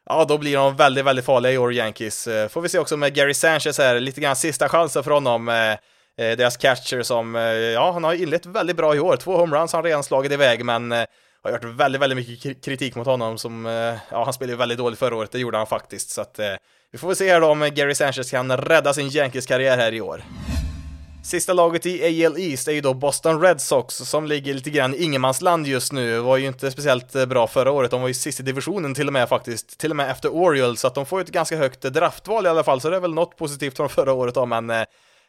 Ja, 0.07 0.25
då 0.25 0.39
blir 0.39 0.57
de 0.57 0.77
väldigt, 0.77 1.05
väldigt 1.05 1.25
farliga 1.25 1.53
i 1.53 1.59
år, 1.59 1.73
Yankees. 1.73 2.27
Eh, 2.27 2.49
får 2.49 2.61
vi 2.61 2.69
se 2.69 2.79
också 2.79 2.97
med 2.97 3.15
Gary 3.15 3.35
Sanchez 3.35 3.79
här, 3.79 4.01
lite 4.01 4.21
grann 4.21 4.37
sista 4.37 4.69
chansen 4.69 5.05
för 5.05 5.11
honom. 5.11 5.49
Eh, 5.49 5.77
deras 6.17 6.57
catcher 6.57 7.03
som, 7.03 7.35
ja, 7.75 7.93
han 7.93 8.05
har 8.05 8.15
inlett 8.15 8.47
väldigt 8.47 8.77
bra 8.77 8.95
i 8.95 9.01
år. 9.01 9.17
Två 9.17 9.37
homeruns 9.37 9.73
har 9.73 9.79
han 9.79 9.85
redan 9.85 10.05
slagit 10.05 10.33
iväg, 10.33 10.65
men 10.65 10.93
eh, 10.93 11.05
har 11.43 11.53
hört 11.53 11.65
väldigt, 11.65 12.03
väldigt 12.03 12.29
mycket 12.29 12.65
kritik 12.65 12.95
mot 12.95 13.07
honom 13.07 13.39
som, 13.39 13.67
eh, 13.67 13.73
ja, 14.11 14.25
han 14.25 14.33
spelade 14.33 14.53
ju 14.53 14.59
väldigt 14.59 14.79
dåligt 14.79 14.99
förra 14.99 15.17
året, 15.17 15.33
det 15.33 15.39
gjorde 15.39 15.59
han 15.59 15.67
faktiskt. 15.67 16.11
Så 16.11 16.21
att 16.21 16.39
eh, 16.39 16.55
vi 16.93 16.99
får 16.99 17.09
väl 17.09 17.17
se 17.17 17.33
här 17.33 17.41
då 17.41 17.47
om 17.47 17.71
Gary 17.75 17.95
Sanchez 17.95 18.31
kan 18.31 18.57
rädda 18.57 18.95
sin 18.95 19.09
Yankees-karriär 19.09 19.77
här 19.77 19.95
i 19.95 20.01
år. 20.01 20.23
Sista 21.23 21.53
laget 21.53 21.87
i 21.87 22.27
AL 22.27 22.39
East 22.39 22.69
är 22.69 22.73
ju 22.73 22.81
då 22.81 22.95
Boston 22.95 23.41
Red 23.41 23.61
Sox 23.61 23.95
som 23.95 24.27
ligger 24.27 24.55
lite 24.55 24.71
grann 24.71 24.95
i 24.95 25.03
ingenmansland 25.03 25.67
just 25.67 25.93
nu. 25.93 26.19
Var 26.19 26.37
ju 26.37 26.47
inte 26.47 26.71
speciellt 26.71 27.15
eh, 27.15 27.27
bra 27.27 27.47
förra 27.47 27.71
året, 27.71 27.91
de 27.91 28.01
var 28.01 28.09
ju 28.09 28.15
sist 28.15 28.41
i 28.41 28.43
divisionen 28.43 28.95
till 28.95 29.07
och 29.07 29.13
med 29.13 29.29
faktiskt, 29.29 29.79
till 29.79 29.91
och 29.91 29.97
med 29.97 30.11
efter 30.11 30.29
Orioles, 30.29 30.81
så 30.81 30.87
att 30.87 30.95
de 30.95 31.07
får 31.07 31.21
ju 31.21 31.25
ett 31.25 31.31
ganska 31.31 31.57
högt 31.57 31.83
draftval 31.83 32.47
i 32.47 32.49
alla 32.49 32.65
fall, 32.65 32.81
så 32.81 32.91
det 32.91 32.97
är 32.97 33.01
väl 33.01 33.15
något 33.15 33.37
positivt 33.37 33.77
från 33.77 33.89
förra 33.89 34.13
året 34.13 34.35
då, 34.35 34.47
men 34.47 34.71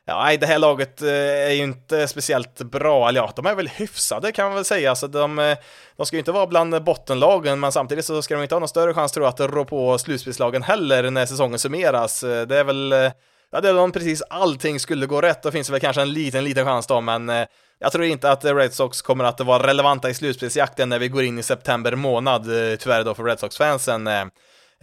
Ja, 0.05 0.23
nej, 0.23 0.37
det 0.37 0.45
här 0.45 0.59
laget 0.59 1.01
eh, 1.01 1.09
är 1.09 1.51
ju 1.51 1.63
inte 1.63 2.07
speciellt 2.07 2.57
bra, 2.61 3.09
eller 3.09 3.19
ja, 3.21 3.33
de 3.35 3.45
är 3.45 3.55
väl 3.55 3.67
hyfsade 3.67 4.31
kan 4.31 4.45
man 4.45 4.55
väl 4.55 4.65
säga, 4.65 4.95
så 4.95 5.07
de, 5.07 5.39
eh, 5.39 5.57
de 5.97 6.05
ska 6.05 6.15
ju 6.15 6.19
inte 6.19 6.31
vara 6.31 6.47
bland 6.47 6.83
bottenlagen, 6.83 7.59
men 7.59 7.71
samtidigt 7.71 8.05
så 8.05 8.21
ska 8.21 8.35
de 8.35 8.43
inte 8.43 8.55
ha 8.55 8.59
någon 8.59 8.69
större 8.69 8.93
chans 8.93 9.11
tror 9.11 9.25
jag 9.25 9.33
att 9.33 9.53
rå 9.53 9.65
på 9.65 9.97
slutspelslagen 9.97 10.63
heller 10.63 11.11
när 11.11 11.25
säsongen 11.25 11.59
summeras. 11.59 12.23
Eh, 12.23 12.47
det 12.47 12.57
är 12.57 12.63
väl, 12.63 13.11
ja 13.51 13.61
det 13.61 13.69
är 13.69 13.77
om 13.77 13.91
precis 13.91 14.21
allting 14.29 14.79
skulle 14.79 15.06
gå 15.06 15.21
rätt, 15.21 15.43
då 15.43 15.52
finns 15.52 15.67
det 15.67 15.71
väl 15.71 15.81
kanske 15.81 16.02
en 16.02 16.13
liten, 16.13 16.43
liten 16.43 16.65
chans 16.65 16.87
då, 16.87 17.02
men 17.02 17.31
jag 17.79 17.91
tror 17.91 18.06
inte 18.06 18.31
att 18.31 18.45
Red 18.45 18.73
Sox 18.73 19.02
kommer 19.02 19.23
att 19.23 19.39
vara 19.39 19.67
relevanta 19.67 20.10
i 20.10 20.13
slutspelsjakten 20.13 20.89
när 20.89 20.99
vi 20.99 21.08
går 21.08 21.23
in 21.23 21.39
i 21.39 21.43
september 21.43 21.95
månad, 21.95 22.43
tyvärr 22.79 23.04
då 23.04 23.13
för 23.13 23.23
Red 23.23 23.39
Sox-fansen. 23.39 24.10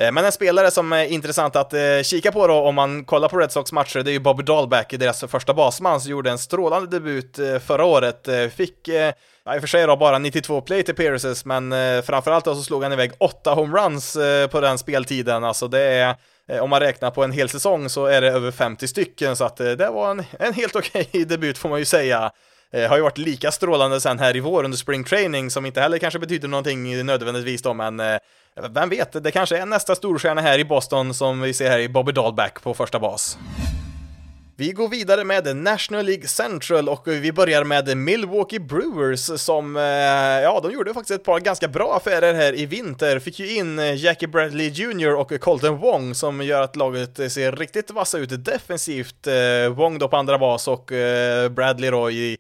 Eh, 0.01 0.13
men 0.13 0.25
en 0.25 0.33
spelare 0.33 0.71
som 0.71 0.93
är 0.93 1.05
intressant 1.05 1.57
att 1.57 1.75
eh, 1.75 2.03
kika 2.03 2.33
på 2.33 2.47
då 2.47 2.55
om 2.55 2.75
man 2.75 3.05
kollar 3.05 3.29
på 3.29 3.39
Red 3.39 3.53
Sox 3.53 3.73
matcher, 3.73 4.03
det 4.03 4.11
är 4.11 4.13
ju 4.13 4.19
Bobby 4.19 4.43
Dahlback, 4.43 4.95
deras 4.99 5.25
första 5.25 5.55
basman, 5.55 6.01
som 6.01 6.11
gjorde 6.11 6.31
en 6.31 6.39
strålande 6.39 6.91
debut 6.91 7.39
eh, 7.39 7.59
förra 7.59 7.85
året. 7.85 8.29
Fick 8.57 8.89
Ja, 9.45 9.55
i 9.55 9.59
och 9.59 9.63
för 9.63 9.69
sig 9.69 9.87
då 9.87 9.97
bara 9.97 10.19
92 10.19 10.61
plate 10.61 10.93
appearances, 10.93 11.45
men 11.45 11.75
framförallt 12.03 12.45
då 12.45 12.55
så 12.55 12.63
slog 12.63 12.83
han 12.83 12.93
iväg 12.93 13.13
åtta 13.19 13.55
homeruns 13.55 14.17
på 14.51 14.61
den 14.61 14.79
speltiden. 14.79 15.45
Alltså 15.45 15.69
det 15.69 15.81
är, 15.81 16.17
om 16.61 16.71
man 16.71 16.81
räknar 16.81 17.11
på 17.11 17.25
en 17.25 17.33
hel 17.33 17.49
säsong 17.49 17.89
så 17.89 18.07
är 18.07 18.21
det 18.21 18.29
över 18.29 18.51
50 18.51 18.89
stycken, 18.89 19.37
så 19.37 19.45
att 19.45 19.57
det 19.57 19.91
var 19.91 20.11
en, 20.11 20.25
en 20.39 20.53
helt 20.53 20.77
okej 20.77 21.07
okay 21.09 21.25
debut 21.25 21.59
får 21.59 21.69
man 21.69 21.79
ju 21.79 21.85
säga. 21.85 22.31
Har 22.89 22.97
ju 22.97 23.03
varit 23.03 23.19
lika 23.19 23.51
strålande 23.51 24.01
sen 24.01 24.19
här 24.19 24.37
i 24.37 24.41
vår 24.41 24.65
under 24.65 24.79
spring 24.79 25.05
training, 25.05 25.51
som 25.51 25.67
inte 25.67 25.81
heller 25.81 25.99
kanske 25.99 26.19
betyder 26.19 26.49
någonting 26.49 27.07
nödvändigtvis 27.07 27.63
då, 27.63 27.75
men 27.75 28.01
vem 28.71 28.89
vet, 28.89 29.25
det 29.25 29.31
kanske 29.31 29.59
är 29.59 29.67
nästa 29.67 29.95
storstjärna 29.95 30.41
här 30.41 30.59
i 30.59 30.65
Boston 30.65 31.15
som 31.15 31.41
vi 31.41 31.55
ser 31.55 31.71
här 31.71 31.79
i 31.79 31.89
Bobby 31.89 32.13
Dahlback 32.13 32.63
på 32.63 32.75
första 32.75 32.99
bas. 32.99 33.39
Vi 34.61 34.73
går 34.73 34.89
vidare 34.89 35.25
med 35.25 35.57
National 35.57 36.07
League 36.07 36.29
Central 36.29 36.89
och 36.89 37.09
vi 37.09 37.33
börjar 37.33 37.65
med 37.65 37.97
Milwaukee 37.97 38.61
Brewers 38.61 39.41
som, 39.41 39.77
eh, 39.77 39.83
ja, 40.43 40.61
de 40.63 40.73
gjorde 40.73 40.95
faktiskt 40.95 41.21
ett 41.21 41.25
par 41.25 41.41
ganska 41.41 41.69
bra 41.69 41.97
affärer 41.97 42.35
här 42.35 42.59
i 42.59 42.67
vinter. 42.67 43.19
Fick 43.19 43.39
ju 43.39 43.57
in 43.57 43.79
eh, 43.79 44.05
Jackie 44.05 44.29
Bradley 44.29 44.69
Jr 44.69 45.15
och 45.15 45.41
Colton 45.41 45.77
Wong 45.79 46.15
som 46.15 46.43
gör 46.43 46.63
att 46.63 46.77
laget 46.77 47.33
ser 47.33 47.53
riktigt 47.53 47.91
vassa 47.91 48.19
ut 48.19 48.45
defensivt. 48.45 49.27
Eh, 49.27 49.69
Wong 49.69 49.99
då 49.99 50.09
på 50.09 50.17
andra 50.17 50.39
bas 50.39 50.69
och 50.69 50.85
Bradley 51.51 51.91
då 51.91 52.11
i, 52.11 52.39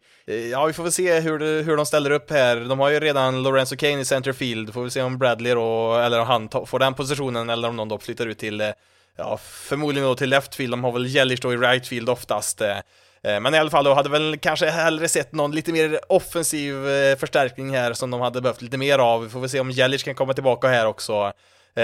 ja, 0.53 0.67
vi 0.67 0.73
får 0.73 0.83
väl 0.83 0.93
se 0.93 1.21
hur, 1.21 1.63
hur 1.63 1.77
de 1.77 1.87
ställer 1.87 2.11
upp 2.11 2.31
här. 2.31 2.57
De 2.57 2.79
har 2.79 2.91
ju 2.91 3.01
redan 3.01 3.43
Lorenzo 3.43 3.77
Kane 3.77 4.01
i 4.01 4.05
centerfield, 4.05 4.75
får 4.75 4.85
vi 4.85 4.91
se 4.91 5.03
om 5.03 5.19
Bradley 5.19 5.55
då, 5.55 5.95
eller 5.97 6.21
om 6.21 6.27
han 6.27 6.67
får 6.67 6.79
den 6.79 6.95
positionen 6.95 7.51
eller 7.51 7.69
om 7.69 7.77
någon 7.77 7.89
då 7.89 7.99
flyttar 7.99 8.27
ut 8.27 8.39
till 8.39 8.73
ja, 9.19 9.39
förmodligen 9.43 10.09
då 10.09 10.15
till 10.15 10.31
leftfield, 10.31 10.73
de 10.73 10.85
har 10.85 10.93
väl 10.93 11.07
Jellish 11.07 11.43
då 11.43 11.53
i 11.53 11.57
rightfield 11.57 12.09
oftast. 12.09 12.61
Eh, 12.61 12.77
eh, 13.23 13.41
men 13.41 13.55
i 13.55 13.59
alla 13.59 13.71
fall 13.71 13.85
då 13.85 13.95
hade 13.95 14.09
väl 14.09 14.39
kanske 14.39 14.71
hellre 14.71 15.09
sett 15.09 15.33
någon 15.33 15.53
lite 15.53 15.73
mer 15.73 16.01
offensiv 16.09 16.89
eh, 16.89 17.17
förstärkning 17.17 17.75
här 17.75 17.93
som 17.93 18.11
de 18.11 18.21
hade 18.21 18.41
behövt 18.41 18.63
lite 18.63 18.77
mer 18.77 18.99
av. 18.99 19.23
Vi 19.23 19.29
får 19.29 19.41
väl 19.41 19.49
se 19.49 19.61
om 19.61 19.71
Jellish 19.71 20.05
kan 20.05 20.15
komma 20.15 20.33
tillbaka 20.33 20.69
här 20.69 20.87
också. 20.87 21.33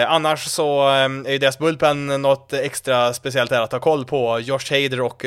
annars 0.08 0.44
så 0.44 0.88
är 0.88 1.30
ju 1.30 1.38
deras 1.38 1.58
bullpen 1.58 2.06
något 2.06 2.52
extra 2.52 3.14
speciellt 3.14 3.50
här 3.50 3.62
att 3.62 3.72
ha 3.72 3.80
koll 3.80 4.04
på. 4.04 4.40
Josh 4.40 4.70
Hader 4.70 5.00
och 5.00 5.24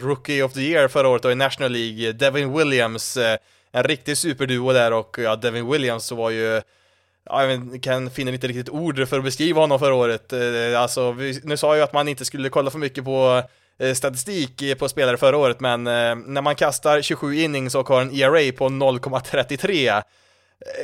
Rookie 0.00 0.42
of 0.42 0.52
the 0.52 0.60
Year 0.60 0.88
förra 0.88 1.08
året 1.08 1.22
då 1.22 1.30
i 1.30 1.34
National 1.34 1.72
League, 1.72 2.12
Devin 2.12 2.56
Williams, 2.56 3.18
en 3.72 3.84
riktig 3.84 4.18
superduo 4.18 4.72
där 4.72 4.92
och 4.92 5.16
ja, 5.18 5.36
Devin 5.36 5.70
Williams 5.70 6.12
var 6.12 6.30
ju 6.30 6.62
jag 7.30 7.82
kan 7.82 8.10
finna 8.10 8.30
inte 8.30 8.46
riktigt 8.46 8.68
ord 8.68 9.08
för 9.08 9.18
att 9.18 9.24
beskriva 9.24 9.60
honom 9.60 9.78
förra 9.78 9.94
året. 9.94 10.32
Eh, 10.32 10.80
alltså, 10.80 11.12
vi, 11.12 11.40
nu 11.44 11.56
sa 11.56 11.66
jag 11.68 11.76
ju 11.76 11.82
att 11.82 11.92
man 11.92 12.08
inte 12.08 12.24
skulle 12.24 12.48
kolla 12.48 12.70
för 12.70 12.78
mycket 12.78 13.04
på 13.04 13.42
eh, 13.78 13.94
statistik 13.94 14.62
eh, 14.62 14.74
på 14.74 14.88
spelare 14.88 15.16
förra 15.16 15.36
året, 15.36 15.60
men 15.60 15.84
när 15.84 16.42
man 16.42 16.54
kastar 16.54 17.02
27 17.02 17.34
innings 17.34 17.74
och 17.74 17.88
har 17.88 18.00
en 18.00 18.14
ERA 18.14 18.52
på 18.52 18.68
0,33 18.68 20.02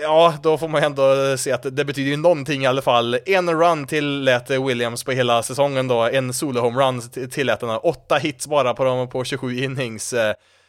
Ja, 0.03 0.35
då 0.43 0.59
får 0.59 0.69
man 0.69 0.83
ändå 0.83 1.37
se 1.37 1.53
att 1.53 1.77
det 1.77 1.85
betyder 1.85 2.11
ju 2.11 2.17
någonting 2.17 2.63
i 2.63 2.67
alla 2.67 2.83
fall. 2.83 3.19
En 3.27 3.51
run 3.51 3.87
tillät 3.87 4.51
Williams 4.51 5.05
på 5.05 5.13
hela 5.13 5.43
säsongen 5.43 5.89
då, 5.89 6.03
en 6.03 6.33
solo-homerun 6.33 7.29
tillät 7.31 7.63
han, 7.63 7.79
åtta 7.83 8.17
hits 8.17 8.47
bara 8.47 8.75
på 8.75 8.85
dem 8.85 9.09
på 9.09 9.25
27 9.25 9.59
innings. 9.59 10.15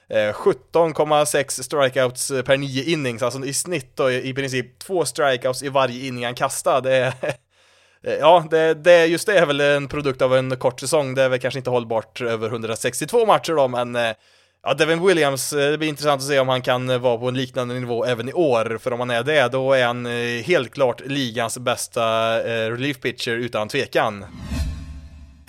Eh, 0.09 0.33
17,6 0.33 1.63
strikeouts 1.63 2.31
eh, 2.31 2.41
per 2.41 2.57
9 2.57 2.83
innings, 2.83 3.23
alltså 3.23 3.45
i 3.45 3.53
snitt 3.53 3.91
då 3.95 4.11
i 4.11 4.33
princip 4.33 4.79
två 4.79 5.05
strikeouts 5.05 5.63
i 5.63 5.69
varje 5.69 6.07
inning 6.07 6.25
han 6.25 6.35
kastar. 6.35 6.81
Det 6.81 6.95
är, 6.95 7.07
eh, 8.03 8.13
ja, 8.13 8.47
det, 8.51 8.73
det, 8.73 9.05
just 9.05 9.27
det 9.27 9.39
är 9.39 9.45
väl 9.45 9.61
en 9.61 9.87
produkt 9.87 10.21
av 10.21 10.35
en 10.35 10.55
kort 10.55 10.79
säsong. 10.79 11.15
Det 11.15 11.23
är 11.23 11.29
väl 11.29 11.39
kanske 11.39 11.59
inte 11.59 11.69
hållbart 11.69 12.21
över 12.21 12.47
162 12.47 13.25
matcher 13.25 13.53
då, 13.53 13.67
men 13.67 13.97
ja, 14.63 14.73
Devin 14.73 15.05
Williams, 15.07 15.49
det 15.49 15.77
blir 15.77 15.89
intressant 15.89 16.21
att 16.21 16.27
se 16.27 16.39
om 16.39 16.49
han 16.49 16.61
kan 16.61 17.01
vara 17.01 17.17
på 17.17 17.27
en 17.27 17.37
liknande 17.37 17.73
nivå 17.79 18.05
även 18.05 18.29
i 18.29 18.33
år, 18.33 18.77
för 18.81 18.93
om 18.93 18.99
han 18.99 19.09
är 19.09 19.23
det, 19.23 19.47
då 19.47 19.73
är 19.73 19.85
han 19.85 20.05
helt 20.45 20.73
klart 20.73 21.01
ligans 21.05 21.57
bästa 21.57 22.39
relief 22.69 22.99
pitcher 22.99 23.31
utan 23.31 23.67
tvekan. 23.67 24.25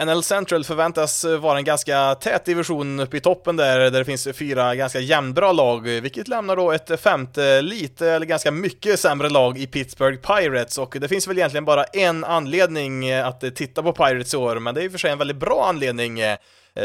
NL 0.05 0.23
Central 0.23 0.65
förväntas 0.65 1.25
vara 1.25 1.59
en 1.59 1.65
ganska 1.65 2.15
tät 2.15 2.45
division 2.45 3.01
uppe 3.01 3.17
i 3.17 3.21
toppen 3.21 3.57
där, 3.57 3.79
där 3.79 3.91
det 3.91 4.05
finns 4.05 4.29
fyra 4.35 4.75
ganska 4.75 5.01
jämnbra 5.01 5.53
lag, 5.53 5.81
vilket 5.81 6.29
lämnar 6.29 6.57
då 6.57 6.73
ett 6.73 7.01
femte 7.01 7.63
lite, 7.63 8.11
eller 8.11 8.27
ganska 8.27 8.51
mycket 8.51 9.01
sämre 9.01 9.29
lag 9.29 9.59
i 9.59 9.67
Pittsburgh 9.67 10.19
Pirates, 10.19 10.79
och 10.79 10.97
det 11.01 11.09
finns 11.09 11.29
väl 11.29 11.39
egentligen 11.39 11.65
bara 11.65 11.85
en 11.85 12.25
anledning 12.25 13.13
att 13.13 13.41
titta 13.55 13.83
på 13.83 13.93
Pirates 13.93 14.35
i 14.35 14.37
år, 14.37 14.59
men 14.59 14.75
det 14.75 14.81
är 14.81 14.85
i 14.85 14.89
och 14.89 14.93
för 14.93 14.99
sig 14.99 15.11
en 15.11 15.19
väldigt 15.19 15.37
bra 15.37 15.67
anledning. 15.69 16.21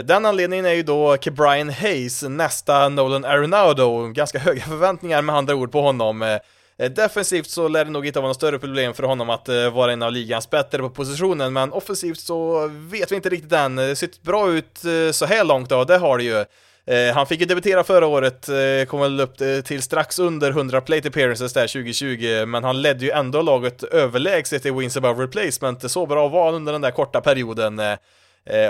Den 0.04 0.26
anledningen 0.26 0.66
är 0.66 0.74
ju 0.74 0.84
då 0.84 1.18
Brian 1.32 1.70
Hayes, 1.70 2.24
nästa 2.24 2.90
Nolan 2.90 3.26
Arenado, 3.26 4.08
ganska 4.08 4.40
höga 4.40 4.62
förväntningar 4.62 5.22
med 5.22 5.36
andra 5.36 5.56
ord 5.56 5.72
på 5.72 5.82
honom. 5.82 6.40
Eh, 6.82 6.92
defensivt 6.92 7.50
så 7.50 7.68
lär 7.68 7.86
det 7.86 7.92
nog 7.92 8.08
inte 8.08 8.20
vara 8.20 8.28
något 8.28 8.38
större 8.38 8.60
problem 8.60 8.94
för 8.94 9.04
honom 9.04 9.30
att 9.30 9.50
eh, 9.50 9.74
vara 9.74 9.94
en 9.94 10.02
av 10.02 10.12
ligans 10.12 10.50
bättre 10.50 10.78
på 10.78 10.90
positionen, 10.90 11.54
men 11.54 11.72
offensivt 11.72 12.20
så 12.20 12.68
vet 12.68 13.12
vi 13.12 13.16
inte 13.16 13.30
riktigt 13.30 13.54
än. 13.54 13.76
Det 13.76 13.96
ser 13.96 14.10
bra 14.22 14.52
ut 14.52 14.86
eh, 14.86 15.12
så 15.12 15.26
här 15.26 15.44
långt 15.44 15.70
då, 15.70 15.84
det 15.84 15.98
har 15.98 16.18
det 16.18 16.24
ju. 16.24 16.46
Han 17.14 17.28
fick 17.28 17.40
ju 17.40 17.46
debutera 17.46 17.84
förra 17.84 18.08
året, 18.08 18.50
kom 18.88 19.00
väl 19.00 19.20
upp 19.20 19.38
till 19.64 19.82
strax 19.82 20.20
under 20.20 20.52
100 20.52 20.82
plate 20.82 21.08
appearances 21.08 21.54
där 21.54 21.68
2020, 21.68 22.46
men 22.46 22.64
han 22.64 22.82
ledde 22.82 23.06
ju 23.06 23.12
ändå 23.12 23.42
laget 23.42 23.84
överlägset 23.84 24.66
i 24.66 24.72
wins 24.72 24.98
above 24.98 25.24
replacement, 25.24 25.92
så 25.92 26.06
bra 26.06 26.28
var 26.28 26.46
han 26.46 26.56
under 26.56 26.72
den 26.72 26.82
där 26.82 26.92
korta 26.92 27.22
perioden. 27.22 27.80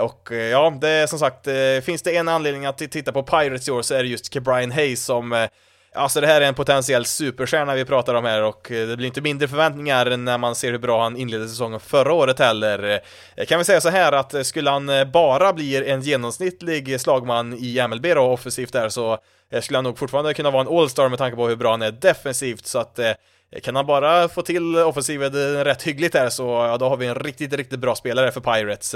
Och 0.02 0.30
ja, 0.52 0.78
det 0.82 0.90
är 0.90 1.08
som 1.08 1.20
sagt, 1.20 1.48
finns 1.86 2.02
det 2.02 2.16
en 2.16 2.28
anledning 2.28 2.66
att 2.66 2.78
titta 2.78 3.12
på 3.12 3.24
Pirates 3.24 3.68
i 3.68 3.72
år 3.72 3.82
så 3.82 3.94
är 3.94 4.04
det 4.04 4.10
just 4.10 4.34
Brian 4.34 4.72
Hayes 4.72 5.06
som 5.06 5.48
Alltså 5.94 6.22
det 6.22 6.28
här 6.28 6.42
är 6.42 6.46
en 6.46 6.54
potentiell 6.54 7.06
superstjärna 7.06 7.76
vi 7.76 7.86
pratar 7.86 8.14
om 8.14 8.26
här 8.26 8.44
och 8.44 8.72
eh, 8.72 8.88
det 8.88 8.98
blir 8.98 9.08
inte 9.08 9.22
mindre 9.22 9.48
förväntningar 9.48 10.18
när 10.18 10.38
man 10.38 10.56
ser 10.56 10.72
hur 10.72 10.80
bra 10.80 11.04
han 11.04 11.18
inledde 11.18 11.48
säsongen 11.48 11.80
förra 11.80 12.14
året 12.14 12.40
heller. 12.40 13.02
Eh, 13.36 13.46
kan 13.46 13.58
vi 13.58 13.66
säga 13.66 13.82
så 13.82 13.90
här 13.90 14.12
att 14.12 14.34
eh, 14.34 14.42
skulle 14.42 14.70
han 14.70 14.90
bara 15.14 15.54
bli 15.54 15.90
en 15.90 16.02
genomsnittlig 16.02 17.02
slagman 17.02 17.54
i 17.54 17.88
MLB 17.88 18.06
då, 18.06 18.22
offensivt 18.22 18.74
där, 18.74 18.90
så 18.90 19.18
skulle 19.62 19.78
han 19.78 19.84
nog 19.84 19.98
fortfarande 19.98 20.34
kunna 20.34 20.52
vara 20.52 20.62
en 20.62 20.78
All-star 20.78 21.10
med 21.10 21.18
tanke 21.18 21.36
på 21.36 21.48
hur 21.48 21.56
bra 21.56 21.72
han 21.72 21.82
är 21.82 21.92
defensivt, 21.92 22.66
så 22.66 22.80
att 22.80 23.00
kan 23.64 23.76
han 23.76 23.86
bara 23.86 24.30
få 24.30 24.42
till 24.42 24.76
offensiven 24.76 25.64
rätt 25.64 25.84
hyggligt 25.84 26.16
här 26.16 26.30
så 26.30 26.44
ja, 26.44 26.78
då 26.78 26.90
har 26.90 26.98
vi 26.98 27.08
en 27.08 27.16
riktigt, 27.16 27.54
riktigt 27.54 27.80
bra 27.80 27.96
spelare 27.96 28.32
för 28.32 28.42
Pirates. 28.42 28.96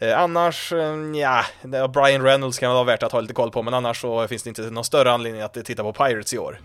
Eh, 0.00 0.18
annars, 0.18 0.72
eh, 0.72 0.96
ja, 1.14 1.44
Brian 1.88 2.22
Reynolds 2.22 2.58
kan 2.58 2.72
vara 2.74 2.84
värt 2.84 3.02
att 3.02 3.12
ha 3.12 3.20
lite 3.20 3.34
koll 3.34 3.50
på, 3.50 3.62
men 3.62 3.74
annars 3.74 4.00
så 4.00 4.28
finns 4.28 4.42
det 4.42 4.48
inte 4.48 4.62
någon 4.62 4.84
större 4.84 5.12
anledning 5.12 5.42
att 5.42 5.64
titta 5.64 5.82
på 5.82 5.92
Pirates 5.92 6.34
i 6.34 6.38
år. 6.38 6.60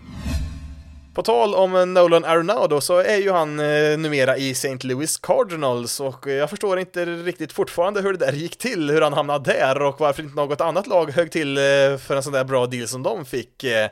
På 1.14 1.22
tal 1.22 1.54
om 1.54 1.74
eh, 1.74 1.86
Nolan 1.86 2.24
Arenado 2.24 2.80
så 2.80 2.98
är 2.98 3.16
ju 3.16 3.30
han 3.30 3.60
eh, 3.60 3.98
numera 3.98 4.36
i 4.36 4.50
St. 4.50 4.78
Louis 4.82 5.16
Cardinals 5.18 6.00
och 6.00 6.26
eh, 6.26 6.34
jag 6.34 6.50
förstår 6.50 6.78
inte 6.78 7.04
riktigt 7.04 7.52
fortfarande 7.52 8.00
hur 8.00 8.12
det 8.12 8.26
där 8.26 8.32
gick 8.32 8.58
till, 8.58 8.90
hur 8.90 9.00
han 9.00 9.12
hamnade 9.12 9.52
där 9.52 9.82
och 9.82 10.00
varför 10.00 10.22
inte 10.22 10.36
något 10.36 10.60
annat 10.60 10.86
lag 10.86 11.10
högg 11.10 11.32
till 11.32 11.58
eh, 11.58 11.62
för 11.98 12.16
en 12.16 12.22
sån 12.22 12.32
där 12.32 12.44
bra 12.44 12.66
deal 12.66 12.88
som 12.88 13.02
de 13.02 13.24
fick. 13.24 13.64
Eh, 13.64 13.88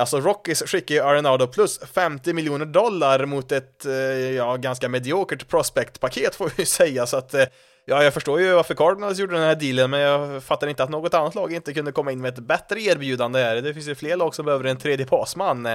Alltså 0.00 0.20
Rockies 0.20 0.62
skickar 0.66 0.94
ju 0.94 1.00
Arenado 1.00 1.46
plus 1.46 1.80
50 1.94 2.32
miljoner 2.32 2.66
dollar 2.66 3.24
mot 3.26 3.52
ett, 3.52 3.86
eh, 3.86 3.92
ja, 4.34 4.56
ganska 4.56 4.88
mediokert 4.88 5.48
prospect-paket 5.48 6.34
får 6.34 6.52
vi 6.56 6.66
säga, 6.66 7.06
så 7.06 7.16
att 7.16 7.34
Ja, 7.88 8.04
jag 8.04 8.14
förstår 8.14 8.40
ju 8.40 8.52
varför 8.52 8.74
Cardinals 8.74 9.18
gjorde 9.18 9.34
den 9.34 9.42
här 9.42 9.54
dealen, 9.54 9.90
men 9.90 10.00
jag 10.00 10.42
fattar 10.42 10.66
inte 10.66 10.82
att 10.82 10.90
något 10.90 11.14
annat 11.14 11.34
lag 11.34 11.52
inte 11.52 11.74
kunde 11.74 11.92
komma 11.92 12.12
in 12.12 12.20
med 12.20 12.32
ett 12.32 12.38
bättre 12.38 12.80
erbjudande 12.80 13.38
här. 13.38 13.56
Det 13.56 13.74
finns 13.74 13.88
ju 13.88 13.94
fler 13.94 14.16
lag 14.16 14.34
som 14.34 14.46
behöver 14.46 14.64
en 14.64 14.76
tredje 14.76 15.06
pasman. 15.06 15.66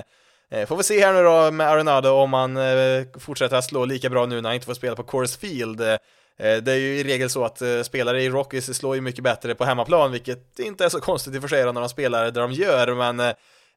Eh, 0.51 0.68
får 0.68 0.78
vi 0.78 0.84
se 0.84 1.05
här 1.05 1.14
nu 1.14 1.24
då 1.24 1.51
med 1.51 1.68
Arenado 1.68 2.09
om 2.09 2.34
han 2.34 2.57
eh, 2.57 3.03
fortsätter 3.20 3.57
att 3.57 3.66
slå 3.66 3.86
lika 3.86 4.09
bra 4.09 4.26
nu 4.26 4.41
när 4.41 4.49
han 4.49 4.53
inte 4.53 4.66
får 4.66 4.74
spela 4.74 4.95
på 4.95 5.03
Coors 5.03 5.38
Field. 5.38 5.82
Eh, 5.82 5.97
det 6.38 6.72
är 6.72 6.76
ju 6.76 6.99
i 6.99 7.03
regel 7.03 7.30
så 7.30 7.45
att 7.45 7.62
spelare 7.84 8.24
i 8.24 8.30
Rockies 8.30 8.78
slår 8.78 8.95
ju 8.95 9.01
mycket 9.01 9.24
bättre 9.24 9.55
på 9.55 9.66
hemmaplan, 9.66 10.12
vilket 10.12 10.59
inte 10.59 10.86
är 10.86 10.89
så 10.89 10.99
konstigt 10.99 11.36
i 11.36 11.38
och 11.38 11.41
för 11.41 11.49
sig 11.49 11.66
när 11.66 11.74
de 11.74 11.89
spelar 11.89 12.32
där 12.32 12.41
de 12.41 12.51
gör, 12.51 12.95
men 12.95 13.18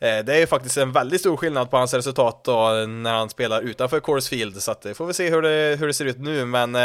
det 0.00 0.34
är 0.34 0.38
ju 0.38 0.46
faktiskt 0.46 0.76
en 0.76 0.92
väldigt 0.92 1.20
stor 1.20 1.36
skillnad 1.36 1.70
på 1.70 1.76
hans 1.76 1.94
resultat 1.94 2.44
då 2.44 2.68
när 2.88 3.12
han 3.12 3.30
spelar 3.30 3.62
utanför 3.62 4.00
Coors 4.00 4.28
Field, 4.28 4.62
så 4.62 4.70
att 4.70 4.86
får 4.94 5.06
vi 5.06 5.14
se 5.14 5.30
hur 5.30 5.42
det, 5.42 5.76
hur 5.80 5.86
det 5.86 5.94
ser 5.94 6.04
ut 6.04 6.18
nu, 6.18 6.44
men 6.44 6.76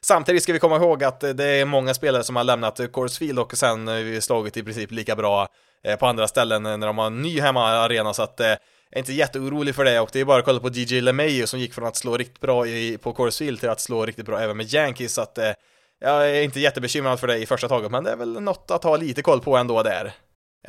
Samtidigt 0.00 0.42
ska 0.42 0.52
vi 0.52 0.58
komma 0.58 0.76
ihåg 0.76 1.04
att 1.04 1.20
det 1.20 1.44
är 1.44 1.64
många 1.64 1.94
spelare 1.94 2.24
som 2.24 2.36
har 2.36 2.44
lämnat 2.44 2.80
Coors 2.92 3.18
Field 3.18 3.38
och 3.38 3.56
sen 3.56 3.88
slagit 4.22 4.56
i 4.56 4.62
princip 4.62 4.90
lika 4.90 5.16
bra 5.16 5.48
eh, 5.84 5.96
på 5.96 6.06
andra 6.06 6.28
ställen 6.28 6.62
när 6.62 6.86
de 6.86 6.98
har 6.98 7.06
en 7.06 7.22
ny 7.22 7.40
hemmaarena 7.40 8.14
så 8.14 8.22
att 8.22 8.40
eh, 8.40 8.46
jag 8.46 8.58
är 8.90 8.98
inte 8.98 9.12
jätteorolig 9.12 9.74
för 9.74 9.84
det 9.84 10.00
och 10.00 10.10
det 10.12 10.20
är 10.20 10.24
bara 10.24 10.38
att 10.38 10.44
kolla 10.44 10.60
på 10.60 10.68
DJ 10.68 11.00
LeMayo 11.00 11.46
som 11.46 11.60
gick 11.60 11.74
från 11.74 11.86
att 11.86 11.96
slå 11.96 12.16
riktigt 12.16 12.40
bra 12.40 12.66
i, 12.66 12.98
på 12.98 13.12
Coors 13.12 13.38
Field 13.38 13.60
till 13.60 13.68
att 13.68 13.80
slå 13.80 14.06
riktigt 14.06 14.26
bra 14.26 14.40
även 14.40 14.56
med 14.56 14.74
Yankees 14.74 15.14
så 15.14 15.20
att 15.20 15.38
eh, 15.38 15.50
jag 16.00 16.30
är 16.30 16.42
inte 16.42 16.60
jättebekymrad 16.60 17.20
för 17.20 17.26
det 17.26 17.38
i 17.38 17.46
första 17.46 17.68
taget 17.68 17.90
men 17.90 18.04
det 18.04 18.10
är 18.10 18.16
väl 18.16 18.40
något 18.40 18.70
att 18.70 18.84
ha 18.84 18.96
lite 18.96 19.22
koll 19.22 19.40
på 19.40 19.56
ändå 19.56 19.82
där. 19.82 20.12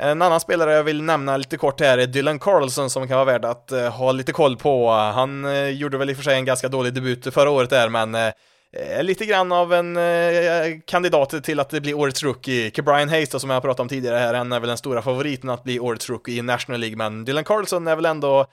En 0.00 0.22
annan 0.22 0.40
spelare 0.40 0.72
jag 0.72 0.84
vill 0.84 1.02
nämna 1.02 1.36
lite 1.36 1.56
kort 1.56 1.80
här 1.80 1.98
är 1.98 2.06
Dylan 2.06 2.38
Carlson 2.38 2.90
som 2.90 3.08
kan 3.08 3.16
vara 3.16 3.24
värd 3.24 3.44
att 3.44 3.70
ha 3.92 4.12
lite 4.12 4.32
koll 4.32 4.56
på. 4.56 4.90
Han 4.90 5.46
gjorde 5.76 5.98
väl 5.98 6.10
i 6.10 6.12
och 6.12 6.16
för 6.16 6.24
sig 6.24 6.36
en 6.36 6.44
ganska 6.44 6.68
dålig 6.68 6.94
debut 6.94 7.34
förra 7.34 7.50
året 7.50 7.70
där 7.70 7.88
men 7.88 8.32
Eh, 8.78 9.02
lite 9.02 9.26
grann 9.26 9.52
av 9.52 9.74
en 9.74 9.96
eh, 9.96 10.02
eh, 10.02 10.78
kandidat 10.84 11.44
till 11.44 11.60
att 11.60 11.70
bli 11.70 11.94
årets 11.94 12.22
rookie. 12.22 12.82
Brian 12.82 13.08
Hayes 13.08 13.28
då, 13.28 13.38
som 13.38 13.50
jag 13.50 13.62
pratade 13.62 13.82
om 13.82 13.88
tidigare 13.88 14.18
här, 14.18 14.34
han 14.34 14.52
är 14.52 14.60
väl 14.60 14.68
den 14.68 14.78
stora 14.78 15.02
favoriten 15.02 15.50
att 15.50 15.64
bli 15.64 15.80
årets 15.80 16.10
rookie 16.10 16.38
i 16.38 16.42
National 16.42 16.80
League, 16.80 16.96
men 16.96 17.24
Dylan 17.24 17.44
Carlson 17.44 17.88
är 17.88 17.96
väl 17.96 18.04
ändå 18.04 18.46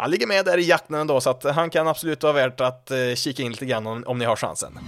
han 0.00 0.10
ligger 0.10 0.26
med 0.26 0.44
där 0.44 0.58
i 0.58 0.68
jakten 0.68 0.96
ändå, 0.96 1.20
så 1.20 1.30
att 1.30 1.44
han 1.44 1.70
kan 1.70 1.88
absolut 1.88 2.22
vara 2.22 2.32
värt 2.32 2.60
att 2.60 2.90
eh, 2.90 3.14
kika 3.14 3.42
in 3.42 3.50
lite 3.50 3.66
grann 3.66 3.86
om, 3.86 4.04
om 4.06 4.18
ni 4.18 4.24
har 4.24 4.36
chansen. 4.36 4.78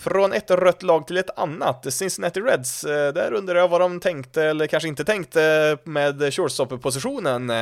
Från 0.00 0.32
ett 0.32 0.50
rött 0.50 0.82
lag 0.82 1.06
till 1.06 1.16
ett 1.16 1.38
annat, 1.38 1.92
Cincinnati 1.94 2.40
Reds, 2.40 2.84
eh, 2.84 3.12
där 3.12 3.32
undrar 3.32 3.54
jag 3.54 3.68
vad 3.68 3.80
de 3.80 4.00
tänkte, 4.00 4.42
eller 4.42 4.66
kanske 4.66 4.88
inte 4.88 5.04
tänkte, 5.04 5.76
med 5.84 6.34
shortstop-positionen. 6.34 7.52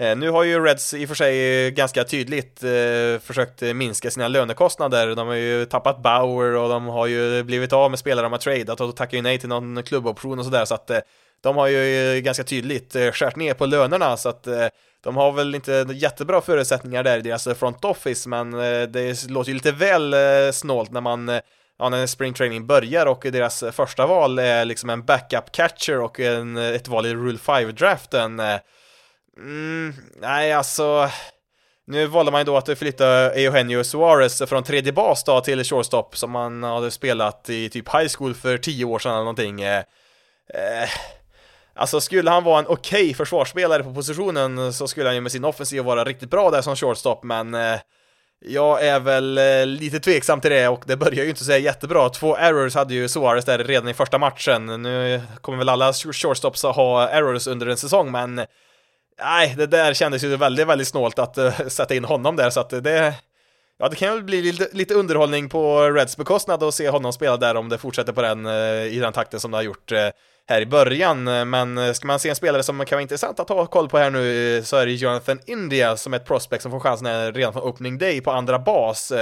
Eh, 0.00 0.16
nu 0.16 0.30
har 0.30 0.42
ju 0.44 0.64
Reds 0.64 0.94
i 0.94 1.04
och 1.04 1.08
för 1.08 1.14
sig 1.14 1.70
ganska 1.70 2.04
tydligt 2.04 2.64
eh, 2.64 3.20
försökt 3.22 3.62
minska 3.62 4.10
sina 4.10 4.28
lönekostnader. 4.28 5.14
De 5.14 5.28
har 5.28 5.34
ju 5.34 5.64
tappat 5.64 6.02
Bauer 6.02 6.56
och 6.56 6.68
de 6.68 6.86
har 6.86 7.06
ju 7.06 7.42
blivit 7.42 7.72
av 7.72 7.90
med 7.90 7.98
spelare 7.98 8.24
de 8.24 8.32
har 8.32 8.38
tradeat 8.38 8.80
och 8.80 8.96
tackar 8.96 9.16
ju 9.16 9.22
nej 9.22 9.38
till 9.38 9.48
någon 9.48 9.82
klubboption 9.82 10.38
och 10.38 10.44
sådär 10.44 10.64
så 10.64 10.74
att 10.74 10.90
eh, 10.90 10.98
de 11.40 11.56
har 11.56 11.68
ju 11.68 12.20
ganska 12.20 12.44
tydligt 12.44 12.96
skärt 13.12 13.36
ner 13.36 13.54
på 13.54 13.66
lönerna 13.66 14.16
så 14.16 14.28
att 14.28 14.48
de 15.04 15.16
har 15.16 15.32
väl 15.32 15.54
inte 15.54 15.86
jättebra 15.92 16.40
förutsättningar 16.40 17.02
där 17.02 17.18
i 17.18 17.22
deras 17.22 17.48
front 17.58 17.84
office 17.84 18.28
men 18.28 18.50
det 18.92 19.28
låter 19.28 19.48
ju 19.48 19.54
lite 19.54 19.72
väl 19.72 20.14
snålt 20.52 20.90
när 20.90 21.00
man 21.00 21.40
ja, 21.78 21.88
när 21.88 22.06
spring 22.06 22.34
training 22.34 22.66
börjar 22.66 23.06
och 23.06 23.20
deras 23.22 23.64
första 23.72 24.06
val 24.06 24.38
är 24.38 24.64
liksom 24.64 24.90
en 24.90 25.04
backup 25.04 25.52
catcher 25.52 26.00
och 26.00 26.20
en, 26.20 26.56
ett 26.56 26.88
val 26.88 27.06
i 27.06 27.14
Rule 27.14 27.38
5-draften. 27.38 28.40
Mm, 29.38 29.94
nej, 30.20 30.52
alltså... 30.52 31.10
Nu 31.86 32.06
valde 32.06 32.32
man 32.32 32.40
ju 32.40 32.44
då 32.44 32.56
att 32.56 32.78
flytta 32.78 33.06
Eugenio 33.34 33.84
Suarez 33.84 34.42
från 34.46 34.64
tredje 34.64 34.92
bas 34.92 35.24
då 35.24 35.40
till 35.40 35.64
shortstop 35.64 36.16
som 36.16 36.34
han 36.34 36.62
hade 36.62 36.90
spelat 36.90 37.50
i 37.50 37.68
typ 37.68 37.94
high 37.94 38.08
school 38.16 38.34
för 38.34 38.58
tio 38.58 38.84
år 38.84 38.98
sedan 38.98 39.12
eller 39.12 39.20
någonting. 39.20 39.60
Eh, 39.60 39.78
eh 39.78 40.88
alltså 41.74 42.00
skulle 42.00 42.30
han 42.30 42.44
vara 42.44 42.58
en 42.58 42.66
okej 42.66 43.02
okay 43.02 43.14
försvarsspelare 43.14 43.84
på 43.84 43.94
positionen 43.94 44.72
så 44.72 44.88
skulle 44.88 45.06
han 45.06 45.14
ju 45.14 45.20
med 45.20 45.32
sin 45.32 45.44
offensiv 45.44 45.84
vara 45.84 46.04
riktigt 46.04 46.30
bra 46.30 46.50
där 46.50 46.62
som 46.62 46.76
shortstop, 46.76 47.24
men 47.24 47.54
eh, 47.54 47.80
jag 48.40 48.86
är 48.86 49.00
väl 49.00 49.38
eh, 49.38 49.66
lite 49.66 50.00
tveksam 50.00 50.40
till 50.40 50.50
det 50.50 50.68
och 50.68 50.82
det 50.86 50.96
börjar 50.96 51.24
ju 51.24 51.30
inte 51.30 51.44
säga 51.44 51.58
jättebra. 51.58 52.08
Två 52.08 52.36
errors 52.36 52.74
hade 52.74 52.94
ju 52.94 53.08
Suarez 53.08 53.44
där 53.44 53.58
redan 53.58 53.88
i 53.88 53.94
första 53.94 54.18
matchen. 54.18 54.82
Nu 54.82 55.20
kommer 55.40 55.58
väl 55.58 55.68
alla 55.68 55.92
shortstops 55.92 56.64
att 56.64 56.76
ha 56.76 57.08
errors 57.08 57.46
under 57.46 57.66
en 57.66 57.76
säsong, 57.76 58.10
men 58.10 58.46
nej, 59.20 59.54
det 59.56 59.66
där 59.66 59.94
kändes 59.94 60.24
ju 60.24 60.36
väldigt, 60.36 60.66
väldigt 60.66 60.88
snålt 60.88 61.18
att 61.18 61.38
uh, 61.38 61.68
sätta 61.68 61.94
in 61.94 62.04
honom 62.04 62.36
där, 62.36 62.50
så 62.50 62.60
att 62.60 62.70
det 62.70 63.14
Ja, 63.80 63.88
det 63.88 63.96
kan 63.96 64.14
väl 64.14 64.24
bli 64.24 64.42
lite, 64.42 64.68
lite 64.72 64.94
underhållning 64.94 65.48
på 65.48 65.82
Reds 65.82 66.16
bekostnad 66.16 66.62
och 66.62 66.74
se 66.74 66.88
honom 66.88 67.12
spela 67.12 67.36
där 67.36 67.54
om 67.54 67.68
det 67.68 67.78
fortsätter 67.78 68.12
på 68.12 68.22
den, 68.22 68.46
uh, 68.46 68.86
i 68.86 68.98
den 68.98 69.12
takten 69.12 69.40
som 69.40 69.50
det 69.50 69.56
har 69.56 69.62
gjort 69.62 69.92
uh, 69.92 69.98
här 70.48 70.60
i 70.60 70.66
början, 70.66 71.24
men 71.50 71.94
ska 71.94 72.06
man 72.06 72.18
se 72.18 72.28
en 72.28 72.36
spelare 72.36 72.62
som 72.62 72.84
kan 72.84 72.96
vara 72.96 73.02
intressant 73.02 73.40
att 73.40 73.48
ha 73.48 73.66
koll 73.66 73.88
på 73.88 73.98
här 73.98 74.10
nu 74.10 74.62
så 74.64 74.76
är 74.76 74.86
det 74.86 74.92
Jonathan 74.92 75.38
India 75.46 75.96
som 75.96 76.12
är 76.12 76.16
ett 76.16 76.24
prospect 76.24 76.62
som 76.62 76.72
får 76.72 76.80
chansen 76.80 77.32
redan 77.32 77.52
från 77.52 77.62
opening 77.62 77.98
day 77.98 78.20
på 78.20 78.30
andra 78.30 78.58
bas. 78.58 79.12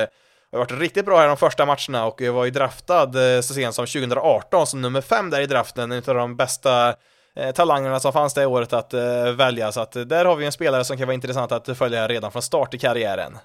Har 0.53 0.59
varit 0.59 0.73
riktigt 0.73 1.05
bra 1.05 1.19
här 1.19 1.29
de 1.29 1.37
första 1.37 1.67
matcherna 1.67 2.07
och 2.07 2.23
var 2.23 2.45
ju 2.45 2.51
draftad 2.51 3.13
så 3.43 3.55
sent 3.55 3.75
som 3.75 3.87
2018 3.87 4.67
som 4.67 4.83
nummer 4.83 5.01
fem 5.01 5.31
där 5.31 5.41
i 5.41 5.47
draften, 5.47 5.93
en 5.93 6.03
av 6.07 6.15
de 6.15 6.37
bästa 6.37 6.95
Eh, 7.37 7.53
talangerna 7.53 8.01
som 8.01 8.13
fanns 8.13 8.35
det 8.35 8.47
året 8.47 8.73
att 8.73 8.95
eh, 8.95 9.33
välja, 9.37 9.73
så 9.73 9.81
att 9.81 9.97
eh, 9.97 10.03
där 10.03 10.25
har 10.25 10.37
vi 10.37 10.47
en 10.47 10.53
spelare 10.53 10.85
som 10.85 10.97
kan 10.97 11.07
vara 11.07 11.15
intressant 11.15 11.53
att 11.53 11.79
följa 11.79 12.09
redan 12.09 12.33
från 12.33 12.43
start 12.43 12.75
i 12.75 12.79
karriären. 12.79 13.39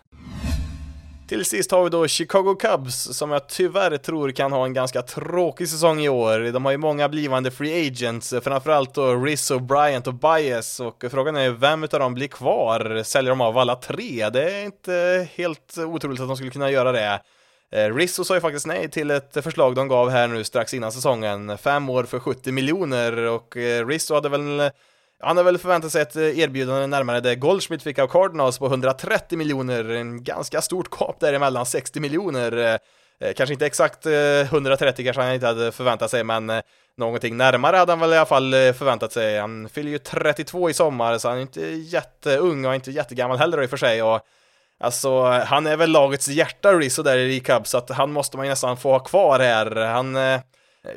Till 1.27 1.45
sist 1.45 1.71
har 1.71 1.83
vi 1.83 1.89
då 1.89 2.07
Chicago 2.07 2.55
Cubs 2.59 3.17
som 3.17 3.31
jag 3.31 3.49
tyvärr 3.49 3.97
tror 3.97 4.31
kan 4.31 4.51
ha 4.51 4.65
en 4.65 4.73
ganska 4.73 5.01
tråkig 5.01 5.69
säsong 5.69 5.99
i 6.01 6.09
år. 6.09 6.51
De 6.51 6.65
har 6.65 6.71
ju 6.71 6.77
många 6.77 7.09
blivande 7.09 7.51
free 7.51 7.87
agents, 7.87 8.33
framförallt 8.43 8.93
då 8.93 9.15
Rizzo, 9.15 9.59
Bryant 9.59 10.07
och 10.07 10.13
Bias 10.13 10.79
och 10.79 11.03
frågan 11.11 11.35
är 11.35 11.49
vem 11.49 11.83
utav 11.83 11.99
dem 11.99 12.13
blir 12.13 12.27
kvar? 12.27 13.03
Säljer 13.03 13.29
de 13.29 13.41
av 13.41 13.57
alla 13.57 13.75
tre? 13.75 14.29
Det 14.29 14.51
är 14.51 14.65
inte 14.65 15.27
helt 15.35 15.77
otroligt 15.77 16.19
att 16.21 16.27
de 16.27 16.35
skulle 16.35 16.51
kunna 16.51 16.71
göra 16.71 16.91
det. 16.91 17.21
Eh, 17.75 17.95
Rizzo 17.95 18.23
sa 18.23 18.35
ju 18.35 18.41
faktiskt 18.41 18.65
nej 18.65 18.89
till 18.89 19.11
ett 19.11 19.37
förslag 19.43 19.75
de 19.75 19.87
gav 19.87 20.09
här 20.09 20.27
nu 20.27 20.43
strax 20.43 20.73
innan 20.73 20.91
säsongen, 20.91 21.57
fem 21.57 21.89
år 21.89 22.03
för 22.03 22.19
70 22.19 22.51
miljoner 22.51 23.17
och 23.17 23.57
eh, 23.57 23.87
Rizzo 23.87 24.13
hade 24.13 24.29
väl 24.29 24.59
eh, 24.59 24.69
han 25.23 25.37
har 25.37 25.43
väl 25.43 25.57
förväntat 25.57 25.91
sig 25.91 26.01
ett 26.01 26.15
erbjudande 26.15 26.87
närmare 26.87 27.19
det 27.19 27.35
Goldschmidt 27.35 27.83
fick 27.83 27.99
av 27.99 28.07
Cardinals 28.07 28.59
på 28.59 28.65
130 28.65 29.37
miljoner, 29.37 29.89
en 29.89 30.23
ganska 30.23 30.61
stort 30.61 30.89
kap 30.89 31.19
däremellan, 31.19 31.65
60 31.65 31.99
miljoner. 31.99 32.79
Kanske 33.35 33.53
inte 33.53 33.65
exakt 33.65 34.05
130 34.05 35.05
kanske 35.05 35.21
han 35.21 35.33
inte 35.33 35.47
hade 35.47 35.71
förväntat 35.71 36.11
sig, 36.11 36.23
men 36.23 36.51
någonting 36.97 37.37
närmare 37.37 37.77
hade 37.77 37.91
han 37.91 37.99
väl 37.99 38.13
i 38.13 38.17
alla 38.17 38.25
fall 38.25 38.51
förväntat 38.51 39.11
sig. 39.11 39.39
Han 39.39 39.69
fyller 39.69 39.91
ju 39.91 39.97
32 39.97 40.69
i 40.69 40.73
sommar, 40.73 41.17
så 41.17 41.29
han 41.29 41.37
är 41.37 41.41
inte 41.41 41.61
jätteung 41.71 42.65
och 42.65 42.75
inte 42.75 42.91
jättegammal 42.91 43.37
heller 43.37 43.63
i 43.63 43.65
och 43.65 43.69
för 43.69 43.77
sig. 43.77 44.03
Och 44.03 44.21
Alltså, 44.81 45.23
han 45.23 45.67
är 45.67 45.77
väl 45.77 45.91
lagets 45.91 46.27
hjärta, 46.27 46.73
Rizzo, 46.73 47.03
där 47.03 47.17
i 47.17 47.39
Cubs, 47.39 47.69
så 47.69 47.77
att 47.77 47.89
han 47.89 48.11
måste 48.11 48.37
man 48.37 48.45
ju 48.45 48.49
nästan 48.49 48.77
få 48.77 48.91
ha 48.91 48.99
kvar 48.99 49.39
här. 49.39 49.75
Han... 49.75 50.15
Eh, 50.15 50.39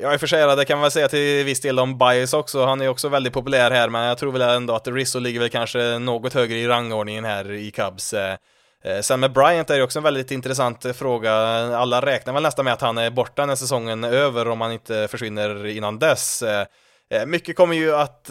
ja, 0.01 0.13
i 0.13 0.15
och 0.15 0.19
för 0.19 0.27
sig, 0.27 0.55
det 0.55 0.65
kan 0.65 0.77
man 0.77 0.81
väl 0.81 0.91
säga 0.91 1.07
till 1.07 1.45
viss 1.45 1.61
del 1.61 1.79
om 1.79 1.97
Bias 1.97 2.33
också, 2.33 2.65
han 2.65 2.81
är 2.81 2.87
också 2.87 3.09
väldigt 3.09 3.33
populär 3.33 3.71
här, 3.71 3.89
men 3.89 4.03
jag 4.03 4.17
tror 4.17 4.31
väl 4.31 4.41
ändå 4.41 4.75
att 4.75 4.87
Rizzo 4.87 5.19
ligger 5.19 5.39
väl 5.39 5.49
kanske 5.49 5.99
något 5.99 6.33
högre 6.33 6.57
i 6.57 6.67
rangordningen 6.67 7.25
här 7.25 7.51
i 7.51 7.71
Cubs. 7.71 8.13
Eh, 8.13 8.35
eh. 8.83 9.01
Sen 9.01 9.19
med 9.19 9.31
Bryant 9.33 9.69
är 9.69 9.77
det 9.77 9.83
också 9.83 9.99
en 9.99 10.03
väldigt 10.03 10.31
intressant 10.31 10.85
fråga. 10.95 11.33
Alla 11.77 12.01
räknar 12.01 12.33
väl 12.33 12.43
nästan 12.43 12.65
med 12.65 12.73
att 12.73 12.81
han 12.81 12.97
är 12.97 13.09
borta 13.09 13.45
när 13.45 13.55
säsongen 13.55 14.03
är 14.03 14.11
över 14.11 14.47
om 14.47 14.61
han 14.61 14.71
inte 14.71 15.07
försvinner 15.11 15.65
innan 15.65 15.99
dess. 15.99 16.43
Mycket 17.25 17.55
kommer 17.55 17.75
ju 17.75 17.95
att 17.95 18.29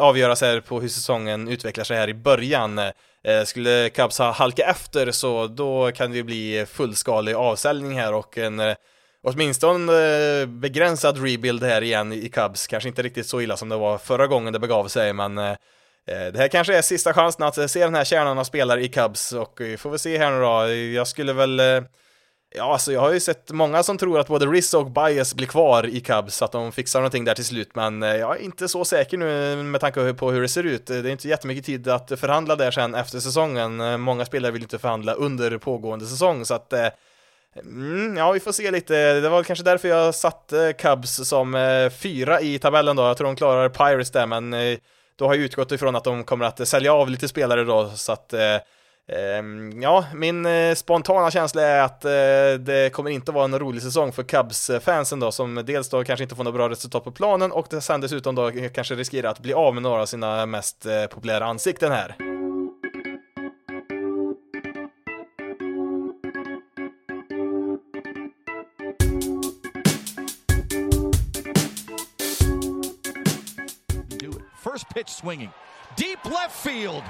avgöras 0.00 0.40
här 0.40 0.60
på 0.60 0.80
hur 0.80 0.88
säsongen 0.88 1.48
utvecklar 1.48 1.84
sig 1.84 1.96
här 1.96 2.08
i 2.08 2.14
början. 2.14 2.80
Eh, 3.26 3.44
skulle 3.44 3.90
Cubs 3.90 4.18
ha 4.18 4.30
halka 4.30 4.64
efter 4.64 5.10
så 5.10 5.46
då 5.46 5.92
kan 5.92 6.10
det 6.10 6.16
ju 6.16 6.22
bli 6.22 6.66
fullskalig 6.68 7.34
avsäljning 7.34 7.98
här 7.98 8.14
och 8.14 8.38
en 8.38 8.60
eh, 8.60 8.76
åtminstone 9.22 9.92
eh, 9.92 10.46
begränsad 10.46 11.22
rebuild 11.22 11.62
här 11.62 11.82
igen 11.82 12.12
i 12.12 12.28
Cubs. 12.28 12.66
Kanske 12.66 12.88
inte 12.88 13.02
riktigt 13.02 13.26
så 13.26 13.40
illa 13.40 13.56
som 13.56 13.68
det 13.68 13.76
var 13.76 13.98
förra 13.98 14.26
gången 14.26 14.52
det 14.52 14.58
begav 14.58 14.88
sig, 14.88 15.12
men 15.12 15.34
det 16.06 16.38
här 16.38 16.48
kanske 16.48 16.76
är 16.76 16.82
sista 16.82 17.14
chansen 17.14 17.46
att 17.46 17.70
se 17.70 17.84
den 17.84 17.94
här 17.94 18.04
kärnan 18.04 18.38
av 18.38 18.44
spelare 18.44 18.82
i 18.84 18.88
Cubs 18.88 19.32
och 19.32 19.56
vi 19.60 19.76
får 19.76 19.90
väl 19.90 19.98
se 19.98 20.18
här 20.18 20.30
nu 20.30 20.40
då. 20.40 20.74
Jag 20.74 21.06
skulle 21.06 21.32
väl 21.32 21.60
Ja, 22.58 22.72
alltså 22.72 22.92
jag 22.92 23.00
har 23.00 23.12
ju 23.12 23.20
sett 23.20 23.50
många 23.50 23.82
som 23.82 23.98
tror 23.98 24.20
att 24.20 24.28
både 24.28 24.46
Rizzo 24.46 24.78
och 24.78 24.90
Bias 24.90 25.34
blir 25.34 25.46
kvar 25.46 25.86
i 25.86 26.00
Cubs, 26.00 26.36
så 26.36 26.44
att 26.44 26.52
de 26.52 26.72
fixar 26.72 27.00
någonting 27.00 27.24
där 27.24 27.34
till 27.34 27.44
slut, 27.44 27.70
men 27.74 28.02
eh, 28.02 28.16
jag 28.16 28.36
är 28.36 28.40
inte 28.40 28.68
så 28.68 28.84
säker 28.84 29.18
nu 29.18 29.56
med 29.62 29.80
tanke 29.80 30.14
på 30.14 30.30
hur 30.30 30.42
det 30.42 30.48
ser 30.48 30.64
ut. 30.64 30.86
Det 30.86 30.96
är 30.96 31.06
inte 31.06 31.28
jättemycket 31.28 31.64
tid 31.64 31.88
att 31.88 32.12
förhandla 32.20 32.56
där 32.56 32.70
sen 32.70 32.94
efter 32.94 33.20
säsongen. 33.20 34.00
Många 34.00 34.24
spelare 34.24 34.52
vill 34.52 34.62
inte 34.62 34.78
förhandla 34.78 35.12
under 35.12 35.58
pågående 35.58 36.06
säsong, 36.06 36.44
så 36.44 36.54
att 36.54 36.72
eh, 36.72 36.88
Mm, 37.58 38.16
ja, 38.16 38.32
vi 38.32 38.40
får 38.40 38.52
se 38.52 38.70
lite. 38.70 39.20
Det 39.20 39.28
var 39.28 39.42
kanske 39.42 39.64
därför 39.64 39.88
jag 39.88 40.14
satte 40.14 40.74
Cubs 40.78 41.28
som 41.28 41.54
eh, 41.54 41.90
fyra 41.90 42.40
i 42.40 42.58
tabellen 42.58 42.96
då. 42.96 43.02
Jag 43.02 43.16
tror 43.16 43.26
de 43.26 43.36
klarar 43.36 43.68
Pirates 43.68 44.10
där, 44.10 44.26
men 44.26 44.54
då 45.16 45.26
har 45.26 45.34
jag 45.34 45.44
utgått 45.44 45.72
ifrån 45.72 45.96
att 45.96 46.04
de 46.04 46.24
kommer 46.24 46.44
att 46.44 46.68
sälja 46.68 46.92
av 46.92 47.10
lite 47.10 47.28
spelare 47.28 47.64
då, 47.64 47.90
så 47.94 48.12
att 48.12 48.32
eh, 48.32 48.56
Ehm, 49.08 49.82
ja, 49.82 50.04
min 50.14 50.46
eh, 50.46 50.74
spontana 50.74 51.30
känsla 51.30 51.62
är 51.62 51.80
att 51.80 52.04
eh, 52.04 52.10
det 52.60 52.92
kommer 52.92 53.10
inte 53.10 53.32
vara 53.32 53.44
en 53.44 53.58
rolig 53.58 53.82
säsong 53.82 54.12
för 54.12 54.22
Cubs-fansen 54.22 55.20
då, 55.20 55.32
som 55.32 55.62
dels 55.66 55.88
då 55.88 56.04
kanske 56.04 56.22
inte 56.22 56.34
får 56.34 56.44
något 56.44 56.54
bra 56.54 56.68
resultat 56.68 57.04
på 57.04 57.12
planen 57.12 57.52
och 57.52 57.72
sen 57.80 58.00
dessutom 58.00 58.34
då 58.34 58.50
kanske 58.74 58.94
riskerar 58.94 59.30
att 59.30 59.40
bli 59.40 59.54
av 59.54 59.74
med 59.74 59.82
några 59.82 60.02
av 60.02 60.06
sina 60.06 60.46
mest 60.46 60.86
eh, 60.86 61.06
populära 61.06 61.44
ansikten 61.44 61.92
här. 61.92 62.16
First 74.64 74.94
pitch 74.94 75.10
swinging. 75.10 75.50
Deep 75.96 76.24
left 76.24 76.56
field. 76.62 77.02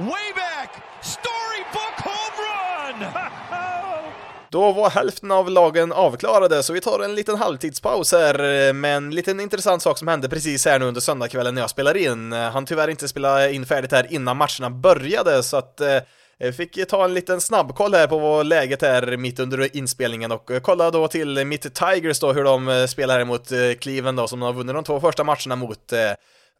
Way 0.00 0.32
back! 0.34 0.82
Storybook 1.02 2.00
home 2.04 2.36
run! 2.42 3.06
Då 4.50 4.72
var 4.72 4.90
hälften 4.90 5.30
av 5.30 5.50
lagen 5.50 5.92
avklarade, 5.92 6.62
så 6.62 6.72
vi 6.72 6.80
tar 6.80 7.00
en 7.00 7.14
liten 7.14 7.36
halvtidspaus 7.36 8.12
här 8.12 8.72
med 8.72 8.96
en 8.96 9.10
liten 9.10 9.40
intressant 9.40 9.82
sak 9.82 9.98
som 9.98 10.08
hände 10.08 10.28
precis 10.28 10.66
här 10.66 10.78
nu 10.78 10.84
under 10.84 11.00
söndagskvällen 11.00 11.54
när 11.54 11.62
jag 11.62 11.70
spelar 11.70 11.96
in. 11.96 12.32
Han 12.32 12.66
tyvärr 12.66 12.88
inte 12.88 13.08
spela 13.08 13.50
in 13.50 13.66
färdigt 13.66 13.92
här 13.92 14.12
innan 14.12 14.36
matcherna 14.36 14.70
började, 14.70 15.42
så 15.42 15.56
att 15.56 15.80
eh, 15.80 15.98
jag 16.38 16.56
fick 16.56 16.88
ta 16.88 17.04
en 17.04 17.14
liten 17.14 17.40
snabbkoll 17.40 17.94
här 17.94 18.06
på 18.06 18.42
läget 18.42 18.82
här 18.82 19.16
mitt 19.16 19.38
under 19.38 19.76
inspelningen 19.76 20.32
och 20.32 20.50
eh, 20.50 20.60
kolla 20.60 20.90
då 20.90 21.08
till 21.08 21.44
mitt 21.46 21.74
Tigers 21.74 22.20
då 22.20 22.32
hur 22.32 22.44
de 22.44 22.68
eh, 22.68 22.86
spelar 22.86 23.18
här 23.18 23.24
mot 23.24 23.52
eh, 23.52 23.58
Cleveland 23.80 24.18
då 24.18 24.28
som 24.28 24.40
de 24.40 24.46
har 24.46 24.52
vunnit 24.52 24.74
de 24.74 24.84
två 24.84 25.00
första 25.00 25.24
matcherna 25.24 25.56
mot 25.56 25.92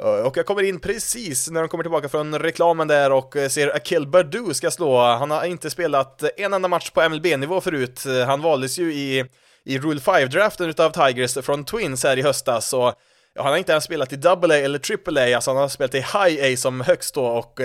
Eh, 0.00 0.26
och 0.26 0.36
jag 0.36 0.46
kommer 0.46 0.62
in 0.62 0.80
precis 0.80 1.50
när 1.50 1.60
de 1.60 1.68
kommer 1.68 1.84
tillbaka 1.84 2.08
från 2.08 2.38
reklamen 2.38 2.88
där 2.88 3.12
och 3.12 3.36
eh, 3.36 3.48
ser 3.48 3.76
Akil 3.76 4.06
Badu 4.06 4.54
ska 4.54 4.70
slå. 4.70 4.98
Han 4.98 5.30
har 5.30 5.44
inte 5.44 5.70
spelat 5.70 6.22
en 6.36 6.52
enda 6.52 6.68
match 6.68 6.90
på 6.90 7.08
MLB-nivå 7.08 7.60
förut. 7.60 8.06
Eh, 8.06 8.26
han 8.26 8.42
valdes 8.42 8.78
ju 8.78 8.92
i, 8.92 9.24
i 9.64 9.78
Rule 9.78 10.00
5-draften 10.00 10.68
utav 10.68 10.90
Tigers 10.90 11.38
från 11.44 11.64
Twins 11.64 12.04
här 12.04 12.16
i 12.16 12.22
höstas, 12.22 12.68
så 12.68 12.92
ja, 13.34 13.42
han 13.42 13.50
har 13.50 13.58
inte 13.58 13.72
ens 13.72 13.84
spelat 13.84 14.12
i 14.12 14.26
AA 14.26 14.56
eller 14.56 14.80
AAA, 14.92 15.36
alltså 15.36 15.50
han 15.50 15.60
har 15.60 15.68
spelat 15.68 15.94
i 15.94 15.98
High 15.98 16.52
A 16.52 16.56
som 16.56 16.80
högst 16.80 17.14
då 17.14 17.26
och 17.26 17.60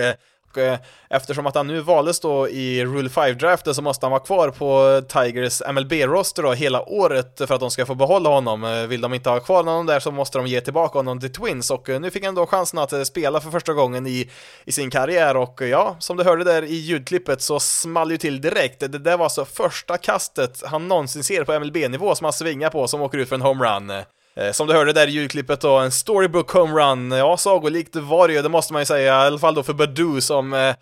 Eh, 0.58 0.78
eftersom 1.10 1.46
att 1.46 1.54
han 1.54 1.66
nu 1.66 1.80
valdes 1.80 2.20
då 2.20 2.48
i 2.48 2.84
Rule 2.84 3.08
5-draften 3.08 3.74
så 3.74 3.82
måste 3.82 4.06
han 4.06 4.10
vara 4.10 4.20
kvar 4.20 4.50
på 4.50 5.00
Tigers 5.08 5.62
MLB-roster 5.72 6.42
då 6.42 6.52
hela 6.52 6.82
året 6.88 7.38
för 7.38 7.54
att 7.54 7.60
de 7.60 7.70
ska 7.70 7.86
få 7.86 7.94
behålla 7.94 8.30
honom. 8.30 8.64
Eh, 8.64 8.86
vill 8.86 9.00
de 9.00 9.14
inte 9.14 9.30
ha 9.30 9.40
kvar 9.40 9.64
honom 9.64 9.86
där 9.86 10.00
så 10.00 10.10
måste 10.10 10.38
de 10.38 10.46
ge 10.46 10.60
tillbaka 10.60 10.98
honom 10.98 11.20
till 11.20 11.32
Twins 11.32 11.70
och 11.70 11.88
eh, 11.88 12.00
nu 12.00 12.10
fick 12.10 12.24
han 12.24 12.34
då 12.34 12.46
chansen 12.46 12.78
att 12.78 12.92
eh, 12.92 13.02
spela 13.02 13.40
för 13.40 13.50
första 13.50 13.72
gången 13.72 14.06
i, 14.06 14.30
i 14.64 14.72
sin 14.72 14.90
karriär 14.90 15.36
och 15.36 15.60
ja, 15.60 15.96
som 15.98 16.16
du 16.16 16.24
hörde 16.24 16.44
där 16.44 16.62
i 16.62 16.74
ljudklippet 16.74 17.42
så 17.42 17.60
small 17.60 18.10
ju 18.10 18.16
till 18.16 18.40
direkt. 18.40 18.80
Det 18.80 18.88
där 18.88 19.16
var 19.16 19.24
alltså 19.24 19.44
första 19.44 19.98
kastet 19.98 20.62
han 20.66 20.88
någonsin 20.88 21.24
ser 21.24 21.44
på 21.44 21.60
MLB-nivå 21.60 22.14
som 22.14 22.24
han 22.24 22.32
svingar 22.32 22.70
på 22.70 22.88
som 22.88 23.02
åker 23.02 23.18
ut 23.18 23.28
för 23.28 23.36
en 23.36 23.42
homerun. 23.42 23.92
Eh, 24.36 24.52
som 24.52 24.66
du 24.66 24.74
hörde 24.74 24.92
där 24.92 25.06
i 25.06 25.10
ljudklippet 25.10 25.60
då, 25.60 25.78
en 25.78 25.90
storybook 25.90 26.50
homerun, 26.50 27.10
ja 27.10 27.36
sagolikt 27.36 27.96
var 27.96 28.28
det 28.28 28.34
ju, 28.34 28.42
det 28.42 28.48
måste 28.48 28.72
man 28.72 28.82
ju 28.82 28.86
säga, 28.86 29.24
i 29.24 29.26
alla 29.26 29.38
fall 29.38 29.54
då 29.54 29.62
för 29.62 29.72
Badu 29.72 30.20
som 30.20 30.52
eh, 30.52 30.68
eh, 30.68 30.74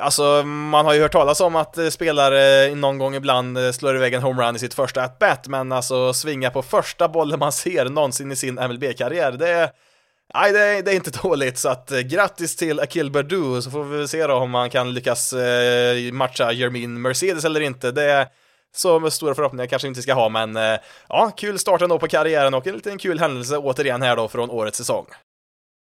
Alltså, 0.00 0.42
man 0.44 0.86
har 0.86 0.94
ju 0.94 1.00
hört 1.02 1.12
talas 1.12 1.40
om 1.40 1.56
att 1.56 1.92
spelare 1.92 2.74
någon 2.74 2.98
gång 2.98 3.14
ibland 3.14 3.58
slår 3.74 3.96
iväg 3.96 4.14
en 4.14 4.22
homerun 4.22 4.56
i 4.56 4.58
sitt 4.58 4.74
första 4.74 5.02
at-bat, 5.02 5.48
men 5.48 5.72
alltså 5.72 6.12
svinga 6.12 6.50
på 6.50 6.62
första 6.62 7.08
bollen 7.08 7.38
man 7.38 7.52
ser 7.62 7.84
någonsin 7.84 8.32
i 8.32 8.36
sin 8.36 8.54
MLB-karriär, 8.54 9.32
det 9.32 9.48
är 9.48 9.70
Nej, 10.34 10.52
det 10.52 10.58
är, 10.58 10.82
det 10.82 10.90
är, 10.90 10.94
inte 10.94 11.22
dåligt, 11.22 11.58
så 11.58 11.68
att 11.68 11.90
grattis 11.90 12.56
till 12.56 12.80
Akil 12.80 13.10
Badu, 13.10 13.62
så 13.62 13.70
får 13.70 13.84
vi 13.84 14.08
se 14.08 14.26
då 14.26 14.34
om 14.34 14.50
man 14.50 14.70
kan 14.70 14.94
lyckas 14.94 15.34
matcha 16.12 16.52
Jermin 16.52 17.02
Mercedes 17.02 17.44
eller 17.44 17.60
inte. 17.60 17.90
Det 17.90 18.02
är 18.02 18.26
som 18.76 19.10
stora 19.10 19.34
förhoppningar 19.34 19.66
kanske 19.66 19.88
inte 19.88 20.02
ska 20.02 20.14
ha, 20.14 20.28
men 20.28 20.56
eh, 20.56 20.78
ja, 21.08 21.30
kul 21.36 21.58
start 21.58 21.82
ändå 21.82 21.98
på 21.98 22.08
karriären 22.08 22.54
och 22.54 22.66
en 22.66 22.74
liten 22.74 22.98
kul 22.98 23.20
händelse 23.20 23.56
återigen 23.56 24.02
här 24.02 24.16
då 24.16 24.28
från 24.28 24.50
årets 24.50 24.78
säsong. 24.78 25.06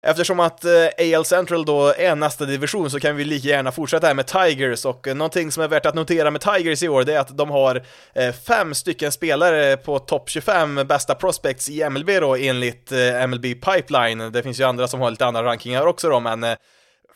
Eftersom 0.07 0.39
att 0.39 0.65
eh, 0.65 1.17
AL 1.17 1.25
Central 1.25 1.65
då 1.65 1.93
är 1.93 2.15
nästa 2.15 2.45
division 2.45 2.89
så 2.89 2.99
kan 2.99 3.15
vi 3.15 3.25
lika 3.25 3.47
gärna 3.47 3.71
fortsätta 3.71 4.07
här 4.07 4.13
med 4.13 4.28
Tigers 4.28 4.86
och 4.86 5.07
eh, 5.07 5.15
någonting 5.15 5.51
som 5.51 5.63
är 5.63 5.67
värt 5.67 5.86
att 5.86 5.95
notera 5.95 6.32
med 6.32 6.41
Tigers 6.41 6.84
i 6.84 6.89
år 6.89 7.03
det 7.03 7.13
är 7.13 7.19
att 7.19 7.38
de 7.38 7.49
har 7.49 7.84
fem 8.32 8.73
stycken 8.73 9.11
spelare 9.11 9.78
på 9.78 9.99
topp 9.99 10.30
25 10.30 10.75
bästa 10.75 11.15
prospects 11.15 11.69
i 11.69 11.89
MLB 11.89 12.09
då 12.19 12.36
enligt 12.36 12.91
MLB 13.28 13.43
Pipeline. 13.43 14.32
Det 14.32 14.43
finns 14.43 14.59
ju 14.59 14.63
andra 14.63 14.88
som 14.88 15.01
har 15.01 15.11
lite 15.11 15.25
andra 15.25 15.43
rankingar 15.43 15.86
också 15.86 16.09
då, 16.09 16.19
men 16.19 16.45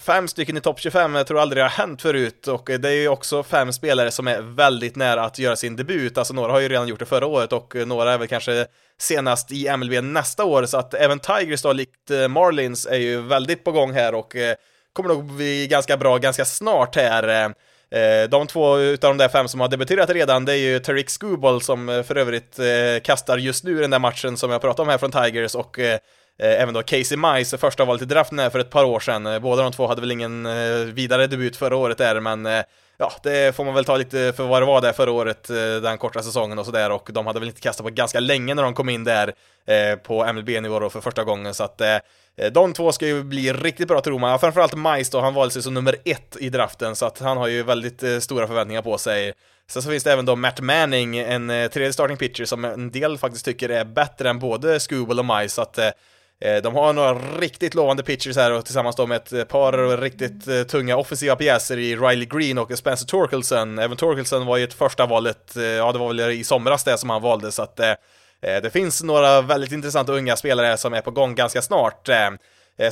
Fem 0.02 0.28
stycken 0.28 0.58
i 0.58 0.62
topp 0.62 0.80
25, 0.80 1.16
jag 1.16 1.28
tror 1.28 1.40
aldrig 1.40 1.58
det 1.58 1.64
har 1.64 1.70
hänt 1.70 2.02
förut. 2.02 2.48
Och 2.48 2.70
eh, 2.70 2.80
det 2.80 2.90
är 2.90 2.94
ju 2.94 3.08
också 3.08 3.44
fem 3.44 3.74
spelare 3.74 4.12
som 4.12 4.28
är 4.28 4.42
väldigt 4.42 4.96
nära 4.96 5.24
att 5.24 5.40
göra 5.40 5.56
sin 5.56 5.76
debut, 5.76 6.18
alltså 6.18 6.34
några 6.34 6.52
har 6.52 6.60
ju 6.60 6.70
redan 6.70 6.88
gjort 6.88 7.00
det 7.00 7.06
förra 7.06 7.26
året 7.26 7.54
och 7.54 7.76
eh, 7.76 7.86
några 7.86 8.14
är 8.14 8.18
väl 8.18 8.28
kanske 8.28 8.66
senast 9.00 9.52
i 9.52 9.78
MLB 9.78 10.04
nästa 10.04 10.46
år, 10.46 10.66
så 10.66 10.78
att 10.78 10.94
även 10.94 11.20
Tigers 11.20 11.62
då, 11.62 11.74
likt 11.74 12.12
eh, 12.12 12.28
Marlins, 12.28 12.86
är 12.86 12.98
ju 12.98 13.22
väldigt 13.22 13.64
på 13.64 13.72
gång 13.72 13.92
här 13.92 14.16
och 14.16 14.36
kommer 14.94 15.10
nog 15.10 15.26
bli 15.26 15.68
ganska 15.68 15.98
bra 15.98 16.18
ganska 16.18 16.46
snart 16.46 16.96
här. 16.96 17.54
De 18.28 18.48
två 18.48 18.78
utav 18.78 19.10
de 19.10 19.18
där 19.18 19.30
fem 19.30 19.48
som 19.48 19.60
har 19.60 19.68
debuterat 19.68 20.10
redan, 20.10 20.46
det 20.46 20.54
är 20.54 20.58
ju 20.58 20.80
Tarik 20.80 21.10
Skubal 21.10 21.62
som 21.62 22.04
för 22.08 22.18
övrigt 22.18 22.60
kastar 23.04 23.38
just 23.38 23.64
nu 23.64 23.82
den 23.82 23.90
där 23.90 24.00
matchen 24.00 24.38
som 24.38 24.52
jag 24.52 24.62
pratade 24.62 24.82
om 24.82 24.90
här 24.90 24.98
från 24.98 25.12
Tigers 25.12 25.56
och 25.56 25.80
Eh, 26.40 26.62
även 26.62 26.74
då 26.74 26.84
Casey 26.84 27.18
Mice, 27.18 27.58
första 27.58 27.86
valet 27.86 28.02
i 28.02 28.06
draften 28.06 28.40
här 28.40 28.50
för 28.50 28.60
ett 28.60 28.70
par 28.70 28.84
år 28.84 29.00
sedan. 29.00 29.26
Eh, 29.26 29.40
båda 29.40 29.64
de 29.64 29.72
två 29.72 29.88
hade 29.88 30.02
väl 30.02 30.12
ingen 30.12 30.46
eh, 30.46 30.76
vidare 30.86 31.28
debut 31.28 31.58
förra 31.58 31.76
året 31.76 31.98
där, 31.98 32.20
men 32.20 32.64
ja, 32.98 33.12
det 33.24 33.56
får 33.56 33.66
man 33.66 33.74
väl 33.74 33.86
ta 33.86 33.98
lite 33.98 34.34
för 34.38 34.44
vad 34.44 34.62
det 34.62 34.66
var 34.66 34.82
där 34.82 34.94
förra 34.94 35.12
året, 35.12 35.48
den 35.84 35.98
korta 35.98 36.24
säsongen 36.24 36.60
och 36.60 36.66
sådär, 36.66 36.92
och 36.92 37.10
de 37.14 37.28
hade 37.28 37.40
väl 37.40 37.50
inte 37.50 37.62
kastat 37.62 37.86
på 37.86 37.90
ganska 37.90 38.20
länge 38.20 38.54
när 38.54 38.64
de 38.64 38.74
kom 38.74 38.90
in 38.90 39.04
där 39.04 39.34
på 39.96 40.34
MLB-nivå 40.34 40.80
då 40.80 40.90
för 40.90 41.02
första 41.02 41.24
gången, 41.24 41.54
så 41.54 41.64
att 41.64 41.82
de 42.52 42.74
två 42.74 42.92
ska 42.92 43.08
ju 43.08 43.24
bli 43.24 43.54
riktigt 43.54 43.88
bra 43.88 44.02
tror 44.02 44.20
man, 44.20 44.40
framförallt 44.40 44.74
Mice 44.74 45.12
då, 45.12 45.20
han 45.20 45.34
valde 45.34 45.54
sig 45.54 45.62
som 45.62 45.74
nummer 45.74 45.96
ett 46.06 46.38
i 46.40 46.50
draften, 46.50 46.96
så 46.96 47.06
att 47.06 47.20
han 47.20 47.38
har 47.38 47.48
ju 47.48 47.64
väldigt 47.64 48.24
stora 48.24 48.48
förväntningar 48.48 48.82
på 48.82 48.98
sig. 48.98 49.34
Sen 49.70 49.82
så 49.82 49.90
finns 49.90 50.04
det 50.04 50.12
även 50.12 50.26
då 50.26 50.36
Matt 50.36 50.60
Manning, 50.62 51.18
en 51.18 51.48
tredje 51.48 51.94
starting 51.94 52.18
pitcher 52.18 52.46
som 52.46 52.66
en 52.66 52.92
del 52.92 53.18
faktiskt 53.18 53.46
tycker 53.46 53.70
är 53.70 53.86
bättre 53.86 54.30
än 54.30 54.40
både 54.40 54.80
Scooble 54.80 55.20
och 55.20 55.26
Mice, 55.26 55.56
så 55.56 55.62
att 55.62 55.80
Eh, 56.42 56.62
de 56.62 56.76
har 56.76 56.94
några 56.94 57.14
riktigt 57.14 57.76
lovande 57.76 58.04
pitchers 58.04 58.36
här 58.36 58.52
och 58.52 58.66
tillsammans 58.66 58.96
då 58.96 59.08
med 59.08 59.18
ett 59.18 59.34
eh, 59.34 59.44
par 59.44 59.98
riktigt 59.98 60.48
eh, 60.48 60.64
tunga 60.64 60.98
offensiva 60.98 61.36
pjäser 61.36 61.78
i 61.78 61.96
Riley 61.96 62.26
Green 62.26 62.58
och 62.58 62.78
Spencer 62.78 63.06
Torkelson. 63.06 63.80
Även 63.80 63.98
Torkelson 63.98 64.46
var 64.46 64.58
ju 64.58 64.64
ett 64.64 64.74
första 64.74 65.06
valet, 65.06 65.54
ja 65.56 65.92
det 65.92 66.00
var 66.00 66.08
väl 66.08 66.20
i 66.32 66.44
somras 66.44 66.84
det 66.84 66.98
som 66.98 67.10
han 67.10 67.22
valde 67.22 67.52
så 67.52 67.62
att 67.62 67.80
det 68.42 68.74
finns 68.74 69.04
några 69.04 69.42
väldigt 69.42 69.72
intressanta 69.72 70.14
unga 70.14 70.36
spelare 70.36 70.78
som 70.78 70.94
är 70.94 71.02
på 71.02 71.12
gång 71.12 71.36
ganska 71.36 71.62
snart. 71.62 72.10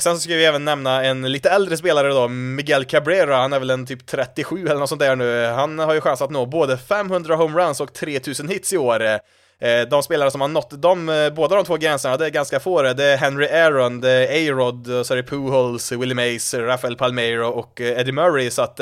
Sen 0.00 0.14
så 0.14 0.20
ska 0.20 0.34
vi 0.34 0.44
även 0.44 0.64
nämna 0.64 1.04
en 1.04 1.32
lite 1.32 1.50
äldre 1.50 1.76
spelare 1.76 2.08
då, 2.08 2.28
Miguel 2.28 2.84
Cabrera, 2.84 3.36
han 3.36 3.52
är 3.52 3.58
väl 3.58 3.70
en 3.70 3.86
typ 3.86 4.06
37 4.06 4.66
eller 4.66 4.80
något 4.80 4.88
sånt 4.88 5.00
där 5.00 5.16
nu. 5.16 5.44
Han 5.44 5.78
har 5.78 5.94
ju 5.94 6.00
chans 6.00 6.22
att 6.22 6.30
nå 6.30 6.46
både 6.46 6.78
500 6.78 7.36
homeruns 7.36 7.80
och 7.80 7.92
3000 7.92 8.48
hits 8.48 8.72
i 8.72 8.78
år. 8.78 9.20
Eh, 9.60 9.88
de 9.88 10.02
spelare 10.02 10.30
som 10.30 10.40
har 10.40 10.48
nått 10.48 10.82
de, 10.82 11.08
eh, 11.08 11.30
båda 11.30 11.56
de 11.56 11.64
två 11.64 11.76
gränserna, 11.76 12.16
det 12.16 12.26
är 12.26 12.30
ganska 12.30 12.60
få 12.60 12.82
det. 12.82 13.04
är 13.04 13.16
Henry 13.16 13.46
Aaron, 13.46 14.00
det 14.00 14.10
är 14.10 14.52
A-Rod, 14.52 15.06
så 15.06 15.14
är 15.14 15.16
det 15.16 15.22
Pujols, 15.22 15.92
Willie 15.92 16.14
Mays, 16.14 16.54
Rafael 16.54 16.96
Palmeiro 16.96 17.46
och 17.46 17.80
eh, 17.80 18.00
Eddie 18.00 18.12
Murray, 18.12 18.50
så 18.50 18.62
att 18.62 18.80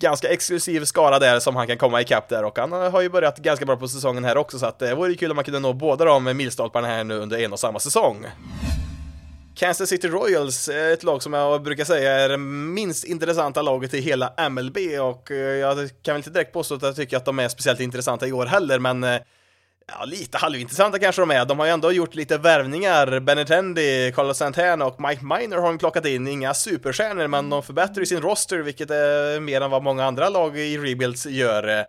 ganska 0.00 0.28
exklusiv 0.28 0.84
skara 0.84 1.18
där 1.18 1.40
som 1.40 1.56
han 1.56 1.66
kan 1.66 1.78
komma 1.78 2.00
ikapp 2.00 2.28
där 2.28 2.44
och 2.44 2.58
han 2.58 2.72
har 2.72 3.00
ju 3.00 3.08
börjat 3.08 3.38
ganska 3.38 3.66
bra 3.66 3.76
på 3.76 3.88
säsongen 3.88 4.24
här 4.24 4.36
också 4.36 4.58
så 4.58 4.66
att 4.66 4.78
det 4.78 4.94
vore 4.94 5.14
kul 5.14 5.30
om 5.30 5.34
man 5.36 5.44
kunde 5.44 5.60
nå 5.60 5.72
båda 5.72 6.04
de 6.04 6.24
milstolparna 6.36 6.88
här 6.88 7.04
nu 7.04 7.18
under 7.18 7.38
en 7.38 7.52
och 7.52 7.60
samma 7.60 7.78
säsong. 7.78 8.26
Kansas 9.54 9.88
City 9.88 10.08
Royals 10.08 10.68
är 10.68 10.92
ett 10.92 11.02
lag 11.02 11.22
som 11.22 11.32
jag 11.32 11.62
brukar 11.62 11.84
säga 11.84 12.12
är 12.12 12.28
det 12.28 12.36
minst 12.38 13.04
intressanta 13.04 13.62
laget 13.62 13.94
i 13.94 14.00
hela 14.00 14.48
MLB 14.50 14.76
och 15.00 15.30
jag 15.60 15.90
kan 16.02 16.14
väl 16.14 16.16
inte 16.16 16.30
direkt 16.30 16.52
påstå 16.52 16.74
att 16.74 16.82
jag 16.82 16.96
tycker 16.96 17.16
att 17.16 17.24
de 17.24 17.38
är 17.38 17.48
speciellt 17.48 17.80
intressanta 17.80 18.26
i 18.26 18.32
år 18.32 18.46
heller 18.46 18.78
men 18.78 19.04
Ja, 19.86 20.04
lite 20.04 20.38
halvintressanta 20.38 20.98
kanske 20.98 21.22
de 21.22 21.30
är. 21.30 21.44
De 21.44 21.58
har 21.58 21.66
ju 21.66 21.72
ändå 21.72 21.92
gjort 21.92 22.14
lite 22.14 22.38
värvningar. 22.38 23.20
Benetendi, 23.20 24.12
Carlos 24.14 24.36
Santana 24.36 24.86
och 24.86 25.00
Mike 25.00 25.24
Miner 25.24 25.56
har 25.56 25.66
de 25.66 25.78
plockat 25.78 26.06
in. 26.06 26.28
Inga 26.28 26.54
superstjärnor, 26.54 27.26
men 27.26 27.50
de 27.50 27.62
förbättrar 27.62 28.00
ju 28.00 28.06
sin 28.06 28.20
roster, 28.20 28.58
vilket 28.58 28.90
är 28.90 29.40
mer 29.40 29.60
än 29.60 29.70
vad 29.70 29.82
många 29.82 30.04
andra 30.04 30.28
lag 30.28 30.58
i 30.58 30.78
rebuilds 30.78 31.26
gör. 31.26 31.86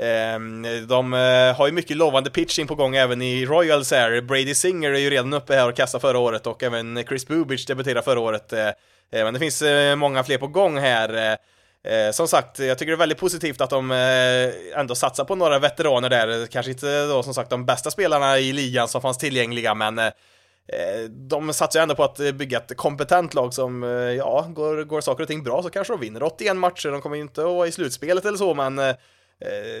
Ehm, 0.00 0.62
de 0.88 1.14
eh, 1.14 1.56
har 1.56 1.66
ju 1.66 1.72
mycket 1.72 1.96
lovande 1.96 2.30
pitching 2.30 2.66
på 2.66 2.74
gång 2.74 2.96
även 2.96 3.22
i 3.22 3.46
Royals 3.46 3.90
här. 3.90 4.20
Brady 4.20 4.54
Singer 4.54 4.90
är 4.90 4.98
ju 4.98 5.10
redan 5.10 5.32
uppe 5.32 5.54
här 5.54 5.68
och 5.68 5.76
kastar 5.76 5.98
förra 5.98 6.18
året 6.18 6.46
och 6.46 6.62
även 6.62 7.04
Chris 7.08 7.26
Bubich 7.26 7.66
debuterade 7.66 8.02
förra 8.02 8.20
året. 8.20 8.52
Eh, 8.52 8.66
eh, 8.66 8.72
men 9.10 9.34
det 9.34 9.40
finns 9.40 9.62
många 9.96 10.24
fler 10.24 10.38
på 10.38 10.46
gång 10.46 10.78
här. 10.78 11.38
Eh, 11.86 12.10
som 12.10 12.28
sagt, 12.28 12.58
jag 12.58 12.78
tycker 12.78 12.92
det 12.92 12.94
är 12.94 12.98
väldigt 12.98 13.18
positivt 13.18 13.60
att 13.60 13.70
de 13.70 13.90
eh, 13.90 14.78
ändå 14.80 14.94
satsar 14.94 15.24
på 15.24 15.34
några 15.34 15.58
veteraner 15.58 16.10
där. 16.10 16.46
Kanske 16.46 16.72
inte 16.72 16.90
eh, 16.90 17.08
då 17.08 17.22
som 17.22 17.34
sagt 17.34 17.50
de 17.50 17.66
bästa 17.66 17.90
spelarna 17.90 18.38
i 18.38 18.52
ligan 18.52 18.88
som 18.88 19.02
fanns 19.02 19.18
tillgängliga, 19.18 19.74
men 19.74 19.98
eh, 19.98 20.06
eh 20.06 21.04
de 21.08 21.52
satsar 21.52 21.80
ju 21.80 21.82
ändå 21.82 21.94
på 21.94 22.04
att 22.04 22.20
eh, 22.20 22.32
bygga 22.32 22.58
ett 22.58 22.76
kompetent 22.76 23.34
lag 23.34 23.54
som, 23.54 23.82
eh, 23.82 23.90
ja, 23.90 24.46
går, 24.50 24.84
går 24.84 25.00
saker 25.00 25.22
och 25.22 25.28
ting 25.28 25.42
bra 25.42 25.62
så 25.62 25.70
kanske 25.70 25.92
de 25.92 26.00
vinner 26.00 26.22
81 26.22 26.56
matcher. 26.56 26.88
De 26.88 27.00
kommer 27.00 27.16
ju 27.16 27.22
inte 27.22 27.40
att 27.40 27.46
vara 27.46 27.68
i 27.68 27.72
slutspelet 27.72 28.24
eller 28.24 28.38
så, 28.38 28.54
men 28.54 28.78
eh, 28.78 28.94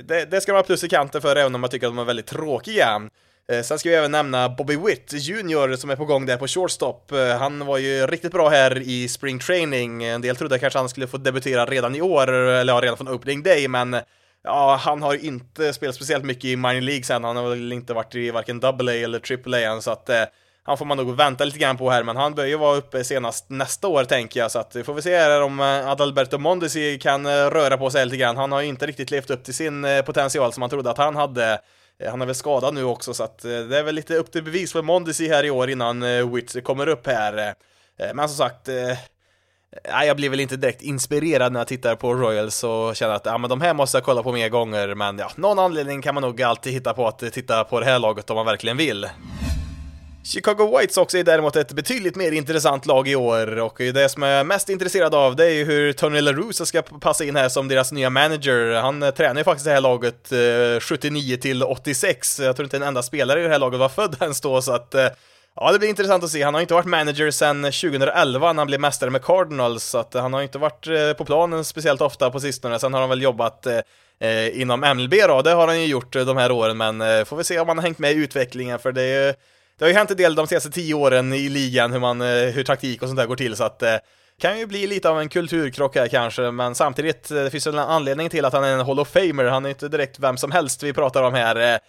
det, 0.04 0.30
det 0.30 0.40
ska 0.40 0.52
vara 0.52 0.62
plus 0.62 0.84
i 0.84 0.88
kanten 0.88 1.22
för 1.22 1.36
även 1.36 1.54
om 1.54 1.62
jag 1.62 1.70
tycker 1.70 1.86
att 1.86 1.92
de 1.92 1.98
är 1.98 2.04
väldigt 2.04 2.26
tråkiga. 2.26 3.02
Eh, 3.52 3.62
sen 3.62 3.78
ska 3.78 3.88
vi 3.88 3.94
även 3.94 4.10
nämna 4.10 4.48
Bobby 4.48 4.76
Witt 4.76 5.12
Jr 5.12 5.76
som 5.76 5.90
är 5.90 5.96
på 5.96 6.04
gång 6.04 6.26
där 6.26 6.36
på 6.36 6.48
shortstop. 6.48 7.12
Eh, 7.12 7.38
han 7.38 7.66
var 7.66 7.78
ju 7.78 8.06
riktigt 8.06 8.32
bra 8.32 8.48
här 8.48 8.78
i 8.78 9.08
spring 9.08 9.38
training. 9.38 10.04
En 10.04 10.20
del 10.20 10.36
trodde 10.36 10.58
kanske 10.58 10.78
han 10.78 10.88
skulle 10.88 11.06
få 11.06 11.16
debutera 11.16 11.66
redan 11.66 11.94
i 11.94 12.00
år, 12.02 12.32
eller 12.32 12.72
ja, 12.72 12.80
redan 12.80 12.96
från 12.96 13.08
opening 13.08 13.42
day, 13.42 13.68
men 13.68 13.96
ja, 14.44 14.80
han 14.80 15.02
har 15.02 15.24
inte 15.24 15.72
spelat 15.72 15.94
speciellt 15.94 16.24
mycket 16.24 16.44
i 16.44 16.56
minor 16.56 16.80
league 16.80 17.02
sen. 17.02 17.24
Han 17.24 17.36
har 17.36 17.48
väl 17.48 17.72
inte 17.72 17.94
varit 17.94 18.14
i 18.14 18.30
varken 18.30 18.64
AA 18.64 18.92
eller 18.92 19.48
AAA 19.54 19.60
än, 19.60 19.82
så 19.82 19.90
att 19.90 20.08
eh, 20.08 20.22
han 20.62 20.78
får 20.78 20.84
man 20.84 20.96
nog 20.96 21.16
vänta 21.16 21.44
lite 21.44 21.58
grann 21.58 21.76
på 21.76 21.90
här, 21.90 22.02
men 22.02 22.16
han 22.16 22.34
bör 22.34 22.44
ju 22.44 22.56
vara 22.56 22.76
uppe 22.76 23.04
senast 23.04 23.50
nästa 23.50 23.88
år 23.88 24.04
tänker 24.04 24.40
jag, 24.40 24.50
så 24.50 24.58
att 24.58 24.76
vi 24.76 24.84
får 24.84 24.94
vi 24.94 25.02
se 25.02 25.16
här 25.16 25.42
om 25.42 25.60
eh, 25.60 25.88
Adalberto 25.88 26.38
Mondesi 26.38 26.98
kan 26.98 27.26
röra 27.26 27.76
på 27.76 27.90
sig 27.90 28.04
lite 28.04 28.16
grann. 28.16 28.36
Han 28.36 28.52
har 28.52 28.60
ju 28.60 28.66
inte 28.66 28.86
riktigt 28.86 29.10
levt 29.10 29.30
upp 29.30 29.44
till 29.44 29.54
sin 29.54 29.86
potential 30.06 30.52
som 30.52 30.60
man 30.60 30.70
trodde 30.70 30.90
att 30.90 30.98
han 30.98 31.16
hade 31.16 31.60
Eh, 32.02 32.10
han 32.10 32.22
är 32.22 32.26
väl 32.26 32.34
skadad 32.34 32.74
nu 32.74 32.84
också 32.84 33.14
så 33.14 33.24
att 33.24 33.44
eh, 33.44 33.50
det 33.50 33.78
är 33.78 33.82
väl 33.82 33.94
lite 33.94 34.16
upp 34.16 34.32
till 34.32 34.42
bevis 34.42 34.72
för 34.72 34.82
Mondesi 34.82 35.28
här 35.28 35.44
i 35.44 35.50
år 35.50 35.70
innan 35.70 36.02
eh, 36.02 36.32
Witz 36.34 36.56
kommer 36.64 36.86
upp 36.86 37.06
här. 37.06 37.54
Men 38.14 38.28
som 38.28 38.36
sagt, 38.36 38.68
Nej, 39.90 40.06
jag 40.06 40.16
blir 40.16 40.30
väl 40.30 40.40
inte 40.40 40.56
direkt 40.56 40.82
inspirerad 40.82 41.52
när 41.52 41.60
jag 41.60 41.66
tittar 41.66 41.96
på 41.96 42.14
Royals 42.14 42.64
och 42.64 42.96
känner 42.96 43.14
att 43.14 43.26
ja, 43.26 43.38
men 43.38 43.50
de 43.50 43.60
här 43.60 43.74
måste 43.74 43.96
jag 43.96 44.04
kolla 44.04 44.22
på 44.22 44.32
mer 44.32 44.48
gånger, 44.48 44.94
men 44.94 45.18
ja, 45.18 45.30
någon 45.36 45.58
anledning 45.58 46.02
kan 46.02 46.14
man 46.14 46.22
nog 46.22 46.42
alltid 46.42 46.72
hitta 46.72 46.94
på 46.94 47.08
att 47.08 47.18
titta 47.18 47.64
på 47.64 47.80
det 47.80 47.86
här 47.86 47.98
laget 47.98 48.30
om 48.30 48.36
man 48.36 48.46
verkligen 48.46 48.76
vill. 48.76 49.08
Chicago 50.26 50.78
White 50.78 50.94
Sox 50.94 51.14
är 51.14 51.24
däremot 51.24 51.56
ett 51.56 51.72
betydligt 51.72 52.16
mer 52.16 52.32
intressant 52.32 52.86
lag 52.86 53.08
i 53.08 53.16
år 53.16 53.58
och 53.58 53.74
det 53.78 54.08
som 54.08 54.22
jag 54.22 54.32
är 54.32 54.44
mest 54.44 54.68
intresserad 54.68 55.14
av 55.14 55.36
det 55.36 55.44
är 55.44 55.50
ju 55.50 55.64
hur 55.64 55.92
Tony 55.92 56.20
La 56.20 56.32
Russa 56.32 56.66
ska 56.66 56.82
passa 56.82 57.24
in 57.24 57.36
här 57.36 57.48
som 57.48 57.68
deras 57.68 57.92
nya 57.92 58.10
manager. 58.10 58.74
Han 58.74 59.02
eh, 59.02 59.10
tränar 59.10 59.36
ju 59.36 59.44
faktiskt 59.44 59.64
det 59.64 59.72
här 59.72 59.80
laget 59.80 60.32
eh, 60.32 60.80
79 60.80 61.36
till 61.36 61.62
86. 61.62 62.40
Jag 62.40 62.56
tror 62.56 62.64
inte 62.64 62.76
en 62.76 62.82
enda 62.82 63.02
spelare 63.02 63.40
i 63.40 63.42
det 63.42 63.48
här 63.48 63.58
laget 63.58 63.80
var 63.80 63.88
född 63.88 64.16
ens 64.20 64.40
då, 64.40 64.62
så 64.62 64.72
att 64.72 64.94
eh, 64.94 65.06
Ja, 65.56 65.72
det 65.72 65.78
blir 65.78 65.88
intressant 65.88 66.24
att 66.24 66.30
se. 66.30 66.42
Han 66.42 66.54
har 66.54 66.60
inte 66.60 66.74
varit 66.74 66.86
manager 66.86 67.30
sedan 67.30 67.62
2011 67.62 68.52
när 68.52 68.60
han 68.60 68.66
blev 68.66 68.80
mästare 68.80 69.10
med 69.10 69.22
Cardinals, 69.24 69.84
så 69.84 69.98
att 69.98 70.14
han 70.14 70.32
har 70.32 70.42
inte 70.42 70.58
varit 70.58 70.86
eh, 70.86 71.12
på 71.12 71.24
planen 71.24 71.64
speciellt 71.64 72.00
ofta 72.00 72.30
på 72.30 72.40
sistone. 72.40 72.78
Sen 72.78 72.94
har 72.94 73.00
han 73.00 73.10
väl 73.10 73.22
jobbat 73.22 73.66
eh, 73.66 74.60
inom 74.60 74.80
MLB 74.80 75.14
då, 75.28 75.42
det 75.42 75.50
har 75.50 75.66
han 75.66 75.80
ju 75.80 75.86
gjort 75.86 76.12
de 76.12 76.36
här 76.36 76.50
åren, 76.50 76.76
men 76.76 77.26
får 77.26 77.36
vi 77.36 77.44
se 77.44 77.58
om 77.58 77.68
han 77.68 77.78
har 77.78 77.82
hängt 77.82 77.98
med 77.98 78.12
i 78.12 78.14
utvecklingen, 78.14 78.78
för 78.78 78.92
det 78.92 79.02
är 79.02 79.26
ju 79.26 79.34
det 79.78 79.84
har 79.84 79.88
ju 79.88 79.94
hänt 79.94 80.10
en 80.10 80.16
del 80.16 80.34
de 80.34 80.46
senaste 80.46 80.70
tio 80.70 80.94
åren 80.94 81.32
i 81.32 81.48
ligan 81.48 81.92
hur, 81.92 82.00
man, 82.00 82.20
eh, 82.20 82.26
hur 82.26 82.64
taktik 82.64 83.02
och 83.02 83.08
sånt 83.08 83.18
där 83.18 83.26
går 83.26 83.36
till, 83.36 83.56
så 83.56 83.64
att 83.64 83.78
det 83.78 84.00
kan 84.40 84.58
ju 84.58 84.66
bli 84.66 84.86
lite 84.86 85.10
av 85.10 85.20
en 85.20 85.28
kulturkrock 85.28 85.96
här 85.96 86.08
kanske, 86.08 86.50
men 86.50 86.74
samtidigt, 86.74 87.30
eh, 87.30 87.36
det 87.36 87.50
finns 87.50 87.66
en 87.66 87.78
anledning 87.78 88.28
till 88.28 88.44
att 88.44 88.52
han 88.52 88.64
är 88.64 88.72
en 88.72 88.86
Hall 88.86 89.00
of 89.00 89.08
Famer, 89.08 89.44
han 89.44 89.64
är 89.64 89.68
inte 89.68 89.88
direkt 89.88 90.18
vem 90.18 90.36
som 90.36 90.50
helst 90.50 90.82
vi 90.82 90.92
pratar 90.92 91.22
om 91.22 91.34
här. 91.34 91.80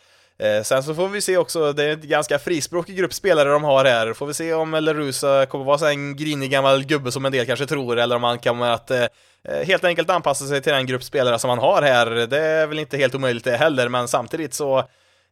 Sen 0.64 0.84
så 0.84 0.96
får 0.96 1.08
vi 1.08 1.22
se 1.22 1.38
också, 1.38 1.74
det 1.74 1.84
är 1.84 1.90
en 1.90 2.10
ganska 2.10 2.40
frispråkig 2.40 2.98
grupp 2.98 3.14
spelare 3.14 3.50
de 3.50 3.64
har 3.64 3.86
här, 3.86 4.14
får 4.14 4.26
vi 4.26 4.34
se 4.34 4.54
om 4.54 4.72
Lerusa 4.72 5.46
kommer 5.46 5.66
vara 5.66 5.90
en 5.90 6.16
grinig 6.16 6.52
gammal 6.52 6.86
gubbe 6.86 7.12
som 7.12 7.26
en 7.26 7.32
del 7.32 7.46
kanske 7.46 7.66
tror, 7.66 8.00
eller 8.00 8.16
om 8.16 8.24
han 8.24 8.40
kommer 8.40 8.70
att 8.70 8.92
helt 9.64 9.84
enkelt 9.84 10.10
anpassa 10.10 10.46
sig 10.46 10.62
till 10.62 10.74
den 10.74 10.86
grupp 10.86 11.04
spelare 11.04 11.40
som 11.40 11.50
han 11.50 11.60
har 11.60 11.82
här. 11.82 12.06
Det 12.06 12.40
är 12.40 12.68
väl 12.68 12.80
inte 12.80 12.98
helt 12.98 13.16
omöjligt 13.16 13.44
det 13.44 13.58
heller, 13.58 13.90
men 13.90 14.08
samtidigt 14.08 14.54
så 14.54 14.84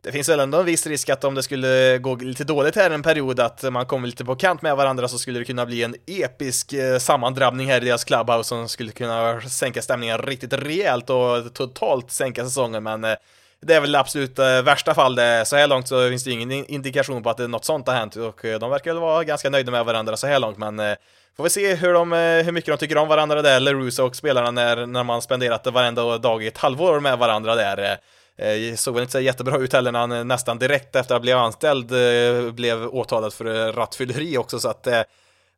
det 0.05 0.11
finns 0.11 0.29
väl 0.29 0.39
ändå 0.39 0.59
en 0.59 0.65
viss 0.65 0.87
risk 0.87 1.09
att 1.09 1.23
om 1.23 1.35
det 1.35 1.43
skulle 1.43 1.97
gå 1.97 2.15
lite 2.15 2.43
dåligt 2.43 2.75
här 2.75 2.91
en 2.91 3.03
period, 3.03 3.39
att 3.39 3.63
man 3.63 3.85
kommer 3.85 4.07
lite 4.07 4.25
på 4.25 4.35
kant 4.35 4.61
med 4.61 4.75
varandra 4.75 5.07
så 5.07 5.17
skulle 5.17 5.39
det 5.39 5.45
kunna 5.45 5.65
bli 5.65 5.83
en 5.83 5.95
episk 6.07 6.73
eh, 6.73 6.97
sammandrabbning 6.97 7.67
här 7.67 7.81
i 7.81 7.85
deras 7.85 8.03
clubhouse 8.03 8.49
som 8.49 8.69
skulle 8.69 8.91
kunna 8.91 9.41
sänka 9.41 9.81
stämningen 9.81 10.17
riktigt 10.17 10.53
rejält 10.53 11.09
och 11.09 11.53
totalt 11.53 12.11
sänka 12.11 12.43
säsongen, 12.43 12.83
men 12.83 13.03
eh, 13.03 13.15
det 13.61 13.73
är 13.73 13.81
väl 13.81 13.95
absolut 13.95 14.39
eh, 14.39 14.61
värsta 14.61 14.93
fall 14.93 15.15
det. 15.15 15.45
Så 15.45 15.55
här 15.55 15.67
långt 15.67 15.87
så 15.87 16.09
finns 16.09 16.23
det 16.23 16.31
ingen 16.31 16.51
indikation 16.51 17.23
på 17.23 17.29
att 17.29 17.37
något 17.37 17.65
sånt 17.65 17.87
har 17.87 17.95
hänt 17.95 18.15
och 18.15 18.39
de 18.59 18.69
verkar 18.69 18.93
väl 18.93 19.01
vara 19.01 19.23
ganska 19.23 19.49
nöjda 19.49 19.71
med 19.71 19.85
varandra 19.85 20.17
så 20.17 20.27
här 20.27 20.39
långt, 20.39 20.57
men 20.57 20.95
Får 21.37 21.43
vi 21.43 21.49
se 21.49 21.75
hur, 21.75 21.93
de, 21.93 22.11
hur 22.45 22.51
mycket 22.51 22.71
de 22.71 22.77
tycker 22.77 22.97
om 22.97 23.07
varandra 23.07 23.41
där, 23.41 23.59
LaRusso 23.59 24.03
och 24.03 24.15
spelarna, 24.15 24.51
när, 24.51 24.85
när 24.85 25.03
man 25.03 25.21
spenderat 25.21 25.67
varenda 25.67 26.17
dag 26.17 26.43
i 26.43 26.47
ett 26.47 26.57
halvår 26.57 26.99
med 26.99 27.17
varandra 27.17 27.55
där. 27.55 27.97
Eh, 28.37 28.75
såg 28.75 28.93
väl 28.93 29.01
inte 29.01 29.11
så 29.11 29.19
jättebra 29.19 29.57
ut 29.57 29.73
heller 29.73 29.91
när 29.91 29.99
han 29.99 30.11
eh, 30.11 30.23
nästan 30.23 30.59
direkt 30.59 30.95
efter 30.95 30.99
att 30.99 31.19
ha 31.19 31.19
blivit 31.19 31.37
anställd 31.37 31.91
eh, 31.91 32.51
blev 32.51 32.87
åtalad 32.87 33.33
för 33.33 33.45
eh, 33.45 33.73
rattfylleri 33.73 34.37
också. 34.37 34.59
Så 34.59 34.69
att 34.69 34.87
eh, 34.87 35.01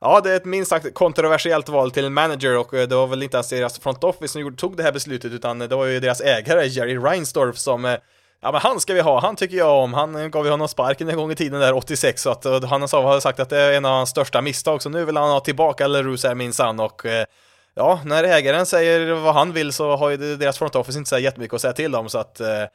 Ja, 0.01 0.21
det 0.21 0.31
är 0.31 0.35
ett 0.35 0.45
minst 0.45 0.69
sagt 0.69 0.93
kontroversiellt 0.93 1.69
val 1.69 1.91
till 1.91 2.05
en 2.05 2.13
manager 2.13 2.57
och 2.57 2.67
det 2.71 2.95
var 2.95 3.07
väl 3.07 3.23
inte 3.23 3.37
ens 3.37 3.49
deras 3.49 3.79
front 3.79 4.03
office 4.03 4.27
som 4.27 4.55
tog 4.55 4.77
det 4.77 4.83
här 4.83 4.91
beslutet 4.91 5.31
utan 5.31 5.59
det 5.59 5.75
var 5.75 5.85
ju 5.85 5.99
deras 5.99 6.21
ägare 6.21 6.67
Jerry 6.67 6.97
Reinsdorf 6.97 7.57
som 7.57 7.97
Ja 8.41 8.51
men 8.51 8.61
han 8.61 8.79
ska 8.79 8.93
vi 8.93 9.01
ha, 9.01 9.19
han 9.19 9.35
tycker 9.35 9.57
jag 9.57 9.83
om, 9.83 9.93
han 9.93 10.31
gav 10.31 10.45
ju 10.45 10.51
honom 10.51 10.67
sparken 10.67 11.09
en 11.09 11.17
gång 11.17 11.31
i 11.31 11.35
tiden 11.35 11.59
där 11.59 11.73
86 11.73 12.21
så 12.21 12.29
att 12.29 12.45
han 12.45 12.81
har 12.81 13.19
sagt 13.19 13.39
att 13.39 13.49
det 13.49 13.57
är 13.57 13.73
en 13.73 13.85
av 13.85 13.91
hans 13.91 14.09
största 14.09 14.41
misstag. 14.41 14.81
Så 14.81 14.89
nu 14.89 15.05
vill 15.05 15.17
han 15.17 15.29
ha 15.29 15.39
tillbaka 15.39 15.87
LaRus 15.87 16.23
här 16.23 16.35
minsann 16.35 16.79
och 16.79 17.05
ja, 17.77 18.01
när 18.05 18.23
ägaren 18.23 18.65
säger 18.65 19.13
vad 19.13 19.33
han 19.33 19.53
vill 19.53 19.73
så 19.73 19.95
har 19.95 20.09
ju 20.09 20.17
deras 20.35 20.57
front 20.57 20.75
office 20.75 20.97
inte 20.97 21.09
så 21.09 21.19
jättemycket 21.19 21.55
att 21.55 21.61
säga 21.61 21.73
till 21.73 21.95
om 21.95 22.09
så 22.09 22.17
att 22.17 22.39
eh, 22.39 22.65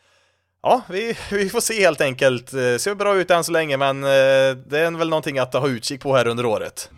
Ja, 0.62 0.82
vi, 0.88 1.16
vi 1.30 1.48
får 1.48 1.61
se 1.61 1.82
helt 1.82 2.00
enkelt. 2.00 2.53
Eh, 2.53 2.76
ser 2.76 2.94
bra 2.94 3.16
ut 3.16 3.30
än 3.30 3.44
så 3.44 3.53
länge, 3.53 3.76
men 3.76 4.05
eh, 4.05 4.09
det 4.66 4.78
är 4.78 4.98
väl 4.98 5.09
någonting 5.09 5.38
att 5.38 5.55
ha 5.55 5.68
utkik 5.68 6.00
på 6.00 6.16
här 6.16 6.26
under 6.26 6.46
året. 6.46 6.90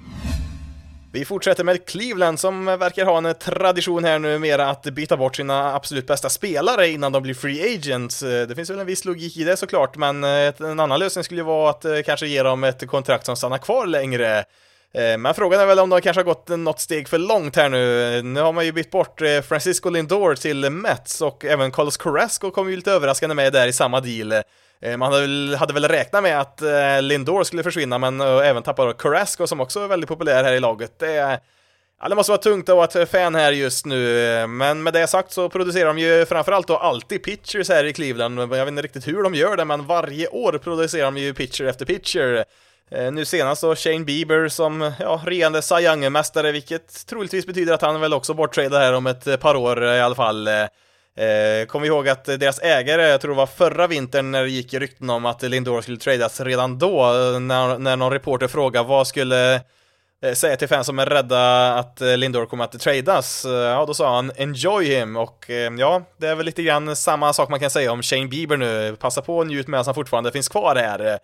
Vi 1.12 1.24
fortsätter 1.24 1.64
med 1.64 1.86
Cleveland 1.86 2.40
som 2.40 2.64
verkar 2.64 3.04
ha 3.04 3.18
en 3.18 3.34
tradition 3.34 4.04
här 4.04 4.18
numera 4.18 4.70
att 4.70 4.82
byta 4.82 5.16
bort 5.16 5.36
sina 5.36 5.74
absolut 5.74 6.06
bästa 6.06 6.28
spelare 6.28 6.88
innan 6.88 7.12
de 7.12 7.22
blir 7.22 7.34
free 7.34 7.74
agents. 7.74 8.20
Det 8.20 8.56
finns 8.56 8.70
väl 8.70 8.78
en 8.78 8.86
viss 8.86 9.04
logik 9.04 9.36
i 9.36 9.44
det 9.44 9.56
såklart, 9.56 9.96
men 9.96 10.24
en 10.24 10.80
annan 10.80 10.98
lösning 10.98 11.24
skulle 11.24 11.40
ju 11.40 11.44
vara 11.44 11.70
att 11.70 11.86
kanske 12.06 12.26
ge 12.26 12.42
dem 12.42 12.64
ett 12.64 12.86
kontrakt 12.86 13.26
som 13.26 13.36
stannar 13.36 13.58
kvar 13.58 13.86
längre. 13.86 14.44
Eh, 14.94 15.18
men 15.18 15.34
frågan 15.34 15.60
är 15.60 15.66
väl 15.66 15.78
om 15.78 15.90
de 15.90 16.00
kanske 16.00 16.20
har 16.20 16.24
gått 16.24 16.48
något 16.48 16.80
steg 16.80 17.08
för 17.08 17.18
långt 17.18 17.56
här 17.56 17.68
nu. 17.68 18.22
Nu 18.22 18.40
har 18.40 18.52
man 18.52 18.64
ju 18.64 18.72
bytt 18.72 18.90
bort 18.90 19.22
eh, 19.22 19.40
Francisco 19.40 19.90
Lindor 19.90 20.34
till 20.34 20.70
Mets 20.70 21.20
och 21.20 21.44
även 21.44 21.70
Carlos 21.70 21.96
Carrasco 21.96 22.50
kom 22.50 22.70
ju 22.70 22.76
lite 22.76 22.92
överraskande 22.92 23.34
med 23.34 23.52
där 23.52 23.66
i 23.66 23.72
samma 23.72 24.00
deal. 24.00 24.32
Eh, 24.82 24.96
man 24.96 25.12
hade 25.12 25.20
väl, 25.20 25.54
hade 25.54 25.72
väl 25.72 25.88
räknat 25.88 26.22
med 26.22 26.40
att 26.40 26.60
Lindor 27.04 27.44
skulle 27.44 27.62
försvinna, 27.62 27.98
men 27.98 28.20
även 28.20 28.62
tappa 28.62 28.92
Carrasco 28.92 29.46
som 29.46 29.60
också 29.60 29.80
är 29.80 29.88
väldigt 29.88 30.08
populär 30.08 30.44
här 30.44 30.52
i 30.52 30.60
laget. 30.60 30.98
Det, 30.98 31.40
ja, 32.00 32.08
det 32.08 32.14
måste 32.14 32.32
vara 32.32 32.42
tungt 32.42 32.68
att 32.68 32.76
vara 32.76 33.02
ett 33.02 33.10
fan 33.10 33.34
här 33.34 33.52
just 33.52 33.86
nu, 33.86 34.46
men 34.46 34.82
med 34.82 34.92
det 34.92 35.06
sagt 35.06 35.32
så 35.32 35.48
producerar 35.48 35.86
de 35.86 35.98
ju 35.98 36.26
framförallt 36.26 36.68
då 36.68 36.76
alltid 36.76 37.22
pitchers 37.22 37.68
här 37.68 37.84
i 37.84 37.92
Cleveland. 37.92 38.38
Jag 38.38 38.46
vet 38.46 38.68
inte 38.68 38.82
riktigt 38.82 39.08
hur 39.08 39.22
de 39.22 39.34
gör 39.34 39.56
det, 39.56 39.64
men 39.64 39.86
varje 39.86 40.28
år 40.28 40.52
producerar 40.52 41.04
de 41.04 41.16
ju 41.16 41.34
pitcher 41.34 41.64
efter 41.64 41.86
pitcher. 41.86 42.44
Eh, 42.90 43.12
nu 43.12 43.24
senast 43.24 43.62
då 43.62 43.76
Shane 43.76 44.04
Bieber 44.04 44.48
som, 44.48 44.92
ja, 45.00 45.22
regerande 45.24 45.62
Cy 45.62 45.74
Young-mästare, 45.74 46.52
vilket 46.52 47.06
troligtvis 47.06 47.46
betyder 47.46 47.72
att 47.72 47.82
han 47.82 48.00
väl 48.00 48.14
också 48.14 48.34
borttradar 48.34 48.80
här 48.80 48.92
om 48.92 49.06
ett 49.06 49.40
par 49.40 49.54
år 49.54 49.84
eh, 49.84 49.94
i 49.94 50.00
alla 50.00 50.14
fall. 50.14 50.48
Eh, 50.48 50.62
eh 51.24 51.66
kom 51.66 51.84
ihåg 51.84 52.08
att 52.08 52.24
deras 52.24 52.58
ägare, 52.58 53.08
jag 53.08 53.20
tror 53.20 53.30
det 53.30 53.36
var 53.36 53.46
förra 53.46 53.86
vintern 53.86 54.30
när 54.30 54.42
det 54.42 54.50
gick 54.50 54.74
rykten 54.74 55.10
om 55.10 55.26
att 55.26 55.42
Lindor 55.42 55.80
skulle 55.80 55.96
tradas 55.96 56.40
redan 56.40 56.78
då, 56.78 57.12
när, 57.40 57.78
när 57.78 57.96
någon 57.96 58.12
reporter 58.12 58.48
frågade 58.48 58.88
vad 58.88 59.06
skulle 59.06 59.60
säga 60.34 60.56
till 60.56 60.68
fans 60.68 60.86
som 60.86 60.98
är 60.98 61.06
rädda 61.06 61.74
att 61.74 62.00
Lindor 62.00 62.46
kommer 62.46 62.64
att 62.64 62.80
tradas, 62.80 63.44
ja 63.44 63.84
då 63.86 63.94
sa 63.94 64.14
han 64.14 64.32
'enjoy 64.32 64.84
him' 64.84 65.16
och 65.16 65.50
ja, 65.78 66.02
det 66.16 66.26
är 66.26 66.34
väl 66.34 66.46
lite 66.46 66.62
grann 66.62 66.96
samma 66.96 67.32
sak 67.32 67.48
man 67.48 67.60
kan 67.60 67.70
säga 67.70 67.92
om 67.92 68.02
Shane 68.02 68.26
Bieber 68.26 68.56
nu, 68.56 68.96
passa 68.96 69.22
på 69.22 69.38
och 69.38 69.46
njut 69.46 69.68
medan 69.68 69.84
han 69.84 69.94
fortfarande 69.94 70.32
finns 70.32 70.48
kvar 70.48 70.76
här. 70.76 71.18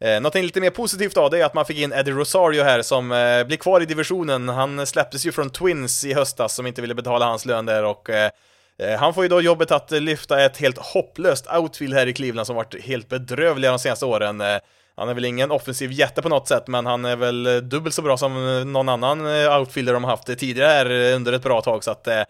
Eh, 0.00 0.14
någonting 0.14 0.44
lite 0.44 0.60
mer 0.60 0.70
positivt 0.70 1.14
då, 1.14 1.28
det 1.28 1.40
är 1.40 1.44
att 1.44 1.54
man 1.54 1.64
fick 1.64 1.78
in 1.78 1.92
Eddie 1.92 2.12
Rosario 2.12 2.62
här 2.62 2.82
som 2.82 3.12
eh, 3.12 3.44
blir 3.44 3.56
kvar 3.56 3.80
i 3.80 3.86
divisionen. 3.86 4.48
Han 4.48 4.86
släpptes 4.86 5.26
ju 5.26 5.32
från 5.32 5.50
Twins 5.50 6.04
i 6.04 6.14
höstas 6.14 6.54
som 6.54 6.66
inte 6.66 6.80
ville 6.80 6.94
betala 6.94 7.24
hans 7.24 7.46
lön 7.46 7.66
där 7.66 7.84
och 7.84 8.10
eh, 8.10 8.30
eh 8.78 8.98
han 8.98 9.14
får 9.14 9.22
ju 9.22 9.28
då 9.28 9.40
jobbet 9.40 9.70
att 9.70 9.90
lyfta 9.90 10.44
ett 10.44 10.56
helt 10.56 10.78
hopplöst 10.78 11.46
outfield 11.52 11.94
här 11.94 12.06
i 12.06 12.12
Cleveland 12.12 12.46
som 12.46 12.56
varit 12.56 12.84
helt 12.84 13.08
bedrövliga 13.08 13.70
de 13.70 13.78
senaste 13.78 14.06
åren. 14.06 14.40
Eh, 14.40 14.58
han 14.96 15.08
är 15.08 15.14
väl 15.14 15.24
ingen 15.24 15.50
offensiv 15.50 15.92
jätte 15.92 16.22
på 16.22 16.28
något 16.28 16.48
sätt, 16.48 16.66
men 16.66 16.86
han 16.86 17.04
är 17.04 17.16
väl 17.16 17.68
dubbelt 17.68 17.94
så 17.94 18.02
bra 18.02 18.16
som 18.16 18.62
någon 18.72 18.88
annan 18.88 19.42
eh, 19.42 19.58
outfielder 19.58 19.92
de 19.92 20.04
har 20.04 20.10
haft 20.10 20.38
tidigare 20.38 20.68
här 20.68 21.14
under 21.14 21.32
ett 21.32 21.42
bra 21.42 21.60
tag, 21.60 21.84
så 21.84 21.90
att 21.90 22.06
eh, 22.06 22.22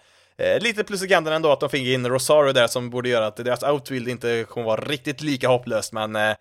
lite 0.60 0.84
plus 0.84 1.02
i 1.02 1.08
kanten 1.08 1.32
ändå 1.32 1.52
att 1.52 1.60
de 1.60 1.68
fick 1.68 1.86
in 1.86 2.08
Rosario 2.08 2.52
där 2.52 2.66
som 2.66 2.90
borde 2.90 3.08
göra 3.08 3.26
att 3.26 3.36
deras 3.36 3.62
outfield 3.62 4.08
inte 4.08 4.44
kommer 4.48 4.66
vara 4.66 4.80
riktigt 4.80 5.22
lika 5.22 5.48
hopplöst, 5.48 5.92
men 5.92 6.16
eh, 6.16 6.34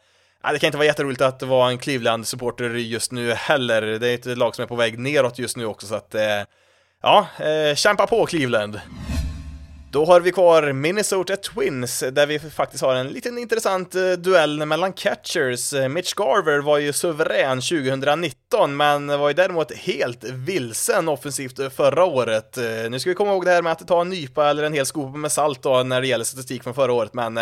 det 0.51 0.59
kan 0.59 0.67
inte 0.67 0.77
vara 0.77 0.87
jätteroligt 0.87 1.21
att 1.21 1.41
vara 1.41 1.69
en 1.69 1.77
Cleveland-supporter 1.77 2.69
just 2.69 3.11
nu 3.11 3.33
heller. 3.33 3.81
Det 3.81 4.07
är 4.07 4.13
ett 4.13 4.37
lag 4.37 4.55
som 4.55 4.63
är 4.63 4.67
på 4.67 4.75
väg 4.75 4.99
neråt 4.99 5.39
just 5.39 5.57
nu 5.57 5.65
också, 5.65 5.87
så 5.87 5.95
att 5.95 6.15
eh, 6.15 6.41
ja, 7.01 7.27
eh, 7.39 7.75
kämpa 7.75 8.07
på 8.07 8.25
Cleveland! 8.25 8.79
Då 9.93 10.05
har 10.05 10.21
vi 10.21 10.31
kvar 10.31 10.73
Minnesota 10.73 11.35
Twins, 11.35 12.03
där 12.11 12.27
vi 12.27 12.39
faktiskt 12.39 12.83
har 12.83 12.95
en 12.95 13.07
liten 13.07 13.37
intressant 13.37 13.95
eh, 13.95 14.11
duell 14.11 14.65
mellan 14.65 14.93
catchers. 14.93 15.73
Eh, 15.73 15.87
Mitch 15.87 16.13
Garver 16.13 16.59
var 16.59 16.77
ju 16.77 16.93
suverän 16.93 17.61
2019, 17.61 18.77
men 18.77 19.07
var 19.07 19.27
ju 19.27 19.33
däremot 19.33 19.73
helt 19.73 20.23
vilsen 20.23 21.09
offensivt 21.09 21.59
eh, 21.59 21.69
förra 21.69 22.05
året. 22.05 22.57
Nu 22.89 22.99
ska 22.99 23.09
vi 23.09 23.15
komma 23.15 23.31
ihåg 23.31 23.45
det 23.45 23.51
här 23.51 23.61
med 23.61 23.71
att 23.71 23.87
ta 23.87 24.01
en 24.01 24.09
nypa 24.09 24.49
eller 24.49 24.63
en 24.63 24.73
hel 24.73 24.85
skopa 24.85 25.17
med 25.17 25.31
salt 25.31 25.63
då 25.63 25.83
när 25.83 26.01
det 26.01 26.07
gäller 26.07 26.25
statistik 26.25 26.63
från 26.63 26.73
förra 26.73 26.93
året, 26.93 27.13
men 27.13 27.37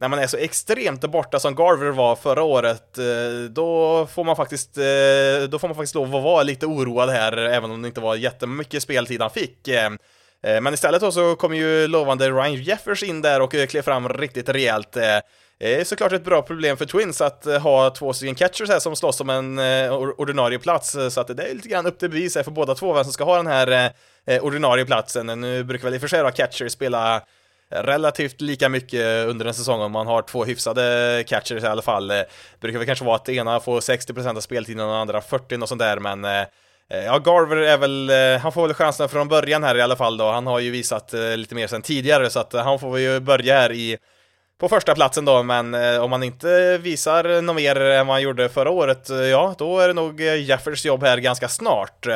när 0.00 0.08
man 0.08 0.18
är 0.18 0.26
så 0.26 0.36
extremt 0.36 1.00
borta 1.00 1.40
som 1.40 1.54
Garver 1.54 1.90
var 1.90 2.16
förra 2.16 2.42
året, 2.42 2.98
eh, 2.98 3.04
då 3.50 4.06
får 4.06 4.24
man 4.24 4.36
faktiskt, 4.36 4.78
eh, 4.78 5.48
då 5.48 5.58
får 5.58 5.68
man 5.68 5.74
faktiskt 5.74 5.94
lov 5.94 6.16
att 6.16 6.22
vara 6.22 6.42
lite 6.42 6.66
oroad 6.66 7.10
här, 7.10 7.36
även 7.36 7.70
om 7.70 7.82
det 7.82 7.88
inte 7.88 8.00
var 8.00 8.16
jättemycket 8.16 8.82
speltid 8.82 9.20
han 9.20 9.30
fick. 9.30 9.68
Eh, 9.68 9.90
men 10.42 10.74
istället 10.74 11.00
då 11.00 11.12
så 11.12 11.36
kom 11.36 11.54
ju 11.54 11.86
lovande 11.86 12.30
Ryan 12.30 12.54
Jeffers 12.54 13.02
in 13.02 13.22
där 13.22 13.40
och 13.40 13.52
klev 13.52 13.82
fram 13.82 14.08
riktigt 14.08 14.48
rejält. 14.48 14.92
Det 14.92 15.80
är 15.80 15.84
såklart 15.84 16.12
ett 16.12 16.24
bra 16.24 16.42
problem 16.42 16.76
för 16.76 16.84
Twins 16.84 17.20
att 17.20 17.44
ha 17.44 17.90
två 17.90 18.12
stycken 18.12 18.34
catchers 18.34 18.68
här 18.68 18.78
som 18.78 18.96
slåss 18.96 19.20
om 19.20 19.30
en 19.30 19.58
ordinarie 20.16 20.58
plats, 20.58 20.96
så 21.10 21.20
att 21.20 21.36
det 21.36 21.42
är 21.42 21.54
lite 21.54 21.68
grann 21.68 21.86
upp 21.86 21.98
till 21.98 22.10
bevis 22.10 22.36
här 22.36 22.42
för 22.42 22.50
båda 22.50 22.74
två 22.74 22.92
vem 22.92 23.04
som 23.04 23.12
ska 23.12 23.24
ha 23.24 23.36
den 23.36 23.46
här 23.46 23.92
ordinarie 24.40 24.84
platsen. 24.84 25.40
Nu 25.40 25.64
brukar 25.64 25.84
väl 25.84 25.94
i 25.94 25.96
och 25.96 26.00
för 26.00 26.08
sig 26.08 26.22
då 26.22 26.30
catchers 26.30 26.72
spela 26.72 27.22
relativt 27.70 28.40
lika 28.40 28.68
mycket 28.68 29.26
under 29.28 29.46
en 29.46 29.54
säsong 29.54 29.80
om 29.80 29.92
man 29.92 30.06
har 30.06 30.22
två 30.22 30.44
hyfsade 30.44 31.24
catchers 31.26 31.62
i 31.62 31.66
alla 31.66 31.82
fall. 31.82 32.08
Det 32.08 32.26
brukar 32.60 32.78
väl 32.78 32.86
kanske 32.86 33.04
vara 33.04 33.16
att 33.16 33.28
ena 33.28 33.60
får 33.60 33.80
60% 33.80 34.36
av 34.36 34.40
speltiden 34.40 34.80
och 34.80 34.86
den 34.86 34.96
andra 34.96 35.20
40% 35.20 35.62
och 35.62 35.68
sånt 35.68 35.78
där, 35.78 35.98
men 35.98 36.24
eh, 36.24 36.40
eh, 36.90 37.04
Ja, 37.04 37.18
Garver 37.18 37.56
är 37.56 37.78
väl, 37.78 38.10
han 38.38 38.52
får 38.52 38.66
väl 38.66 38.74
chansen 38.74 39.08
från 39.08 39.28
början 39.28 39.64
här 39.64 39.76
i 39.76 39.80
alla 39.80 39.96
fall 39.96 40.16
då. 40.16 40.30
Han 40.30 40.46
har 40.46 40.58
ju 40.58 40.70
visat 40.70 41.12
lite 41.36 41.54
mer 41.54 41.66
sen 41.66 41.82
tidigare 41.82 42.30
så 42.30 42.40
att 42.40 42.52
han 42.52 42.78
får 42.78 42.98
ju 42.98 43.20
börja 43.20 43.54
här 43.54 43.72
i 43.72 43.98
på 44.60 44.68
första 44.68 44.94
platsen 44.94 45.24
då, 45.24 45.42
men 45.42 45.74
om 46.00 46.10
man 46.10 46.22
inte 46.22 46.78
visar 46.78 47.42
något 47.42 47.56
mer 47.56 47.80
än 47.80 47.96
vad 47.96 48.06
man 48.06 48.22
gjorde 48.22 48.48
förra 48.48 48.70
året, 48.70 49.08
ja, 49.30 49.54
då 49.58 49.78
är 49.78 49.88
det 49.88 49.94
nog 49.94 50.20
Jeffers 50.20 50.84
jobb 50.84 51.02
här 51.02 51.18
ganska 51.18 51.48
snart. 51.48 52.06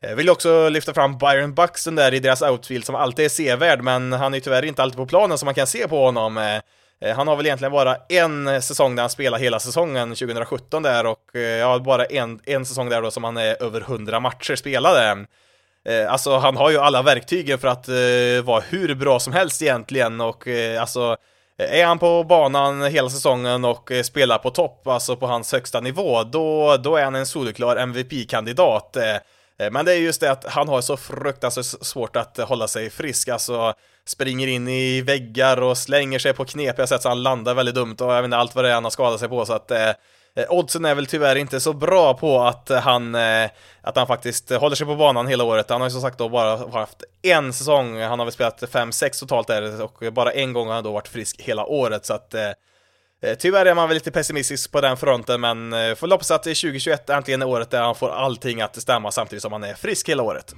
Jag 0.00 0.16
vill 0.16 0.30
också 0.30 0.68
lyfta 0.68 0.94
fram 0.94 1.18
Byron 1.18 1.54
Buxton 1.54 1.94
där 1.94 2.14
i 2.14 2.20
deras 2.20 2.42
outfield 2.42 2.84
som 2.84 2.94
alltid 2.94 3.24
är 3.24 3.28
sevärd, 3.28 3.82
men 3.82 4.12
han 4.12 4.34
är 4.34 4.40
tyvärr 4.40 4.64
inte 4.64 4.82
alltid 4.82 4.96
på 4.96 5.06
planen 5.06 5.38
som 5.38 5.46
man 5.46 5.54
kan 5.54 5.66
se 5.66 5.88
på 5.88 6.04
honom. 6.04 6.38
Eh, 6.38 6.56
eh, 7.00 7.16
han 7.16 7.28
har 7.28 7.36
väl 7.36 7.46
egentligen 7.46 7.72
bara 7.72 7.96
en 8.08 8.62
säsong 8.62 8.96
där 8.96 9.02
han 9.02 9.10
spelar 9.10 9.38
hela 9.38 9.60
säsongen, 9.60 10.08
2017 10.08 10.82
där, 10.82 11.06
och 11.06 11.36
ja, 11.60 11.78
bara 11.78 12.04
en, 12.04 12.40
en 12.44 12.66
säsong 12.66 12.88
där 12.88 13.02
då 13.02 13.10
som 13.10 13.24
han 13.24 13.36
är 13.36 13.62
över 13.62 13.80
100 13.80 14.20
matcher 14.20 14.56
spelade. 14.56 15.26
Alltså, 16.08 16.36
han 16.36 16.56
har 16.56 16.70
ju 16.70 16.78
alla 16.78 17.02
verktygen 17.02 17.58
för 17.58 17.68
att 17.68 17.88
vara 18.44 18.62
hur 18.68 18.94
bra 18.94 19.20
som 19.20 19.32
helst 19.32 19.62
egentligen, 19.62 20.20
och 20.20 20.48
alltså, 20.80 21.16
är 21.58 21.86
han 21.86 21.98
på 21.98 22.24
banan 22.24 22.82
hela 22.82 23.10
säsongen 23.10 23.64
och 23.64 23.90
spelar 24.04 24.38
på 24.38 24.50
topp, 24.50 24.86
alltså 24.86 25.16
på 25.16 25.26
hans 25.26 25.52
högsta 25.52 25.80
nivå, 25.80 26.22
då, 26.22 26.76
då 26.76 26.96
är 26.96 27.04
han 27.04 27.14
en 27.14 27.26
solklar 27.26 27.76
MVP-kandidat. 27.76 28.96
Eh, 29.58 29.70
men 29.70 29.84
det 29.84 29.92
är 29.92 29.96
just 29.96 30.20
det 30.20 30.30
att 30.30 30.44
han 30.44 30.68
har 30.68 30.80
så 30.80 30.96
fruktansvärt 30.96 31.64
svårt 31.64 32.16
att 32.16 32.36
hålla 32.38 32.68
sig 32.68 32.90
frisk, 32.90 33.28
alltså 33.28 33.74
springer 34.06 34.46
in 34.46 34.68
i 34.68 35.00
väggar 35.00 35.60
och 35.60 35.78
slänger 35.78 36.18
sig 36.18 36.32
på 36.32 36.44
knepiga 36.44 36.86
sätt 36.86 37.02
så 37.02 37.08
han 37.08 37.22
landar 37.22 37.54
väldigt 37.54 37.74
dumt 37.74 37.96
och 38.00 38.12
jag 38.12 38.16
vet 38.16 38.24
inte 38.24 38.36
allt 38.36 38.54
vad 38.54 38.64
det 38.64 38.70
är 38.70 38.74
han 38.74 38.84
har 38.84 38.90
skadat 38.90 39.20
sig 39.20 39.28
på. 39.28 39.46
Så 39.46 39.52
att 39.52 39.70
eh, 39.70 39.88
eh 39.88 39.94
Oddsen 40.48 40.84
är 40.84 40.94
väl 40.94 41.06
tyvärr 41.06 41.36
inte 41.36 41.60
så 41.60 41.72
bra 41.72 42.14
på 42.14 42.40
att 42.40 42.70
eh, 42.70 42.80
han, 42.80 43.14
eh, 43.14 43.50
att 43.82 43.96
han 43.96 44.06
faktiskt 44.06 44.50
håller 44.50 44.76
sig 44.76 44.86
på 44.86 44.96
banan 44.96 45.26
hela 45.26 45.44
året. 45.44 45.70
Han 45.70 45.80
har 45.80 45.88
ju 45.88 45.92
som 45.92 46.00
sagt 46.00 46.18
då 46.18 46.28
bara 46.28 46.70
haft 46.70 47.04
en 47.22 47.52
säsong, 47.52 48.00
han 48.00 48.18
har 48.18 48.26
väl 48.26 48.32
spelat 48.32 48.62
5-6 48.62 49.20
totalt 49.20 49.46
där 49.46 49.82
och 49.82 50.12
bara 50.12 50.32
en 50.32 50.52
gång 50.52 50.66
har 50.66 50.74
han 50.74 50.84
då 50.84 50.92
varit 50.92 51.08
frisk 51.08 51.40
hela 51.40 51.64
året. 51.64 52.06
Så 52.06 52.14
att 52.14 52.34
eh, 52.34 52.50
Eh, 53.22 53.34
tyvärr 53.34 53.66
är 53.66 53.74
man 53.74 53.88
väl 53.88 53.94
lite 53.94 54.10
pessimistisk 54.10 54.72
på 54.72 54.80
den 54.80 54.96
fronten, 54.96 55.40
men 55.40 55.72
eh, 55.72 55.94
får 55.94 56.08
hoppas 56.10 56.30
att 56.30 56.42
2021 56.42 57.10
äntligen 57.10 57.42
är 57.42 57.46
året 57.48 57.70
där 57.70 57.82
han 57.82 57.94
får 57.94 58.10
allting 58.10 58.60
att 58.60 58.82
stämma 58.82 59.10
samtidigt 59.10 59.42
som 59.42 59.52
han 59.52 59.64
är 59.64 59.74
frisk 59.74 60.08
hela 60.08 60.22
året. 60.22 60.54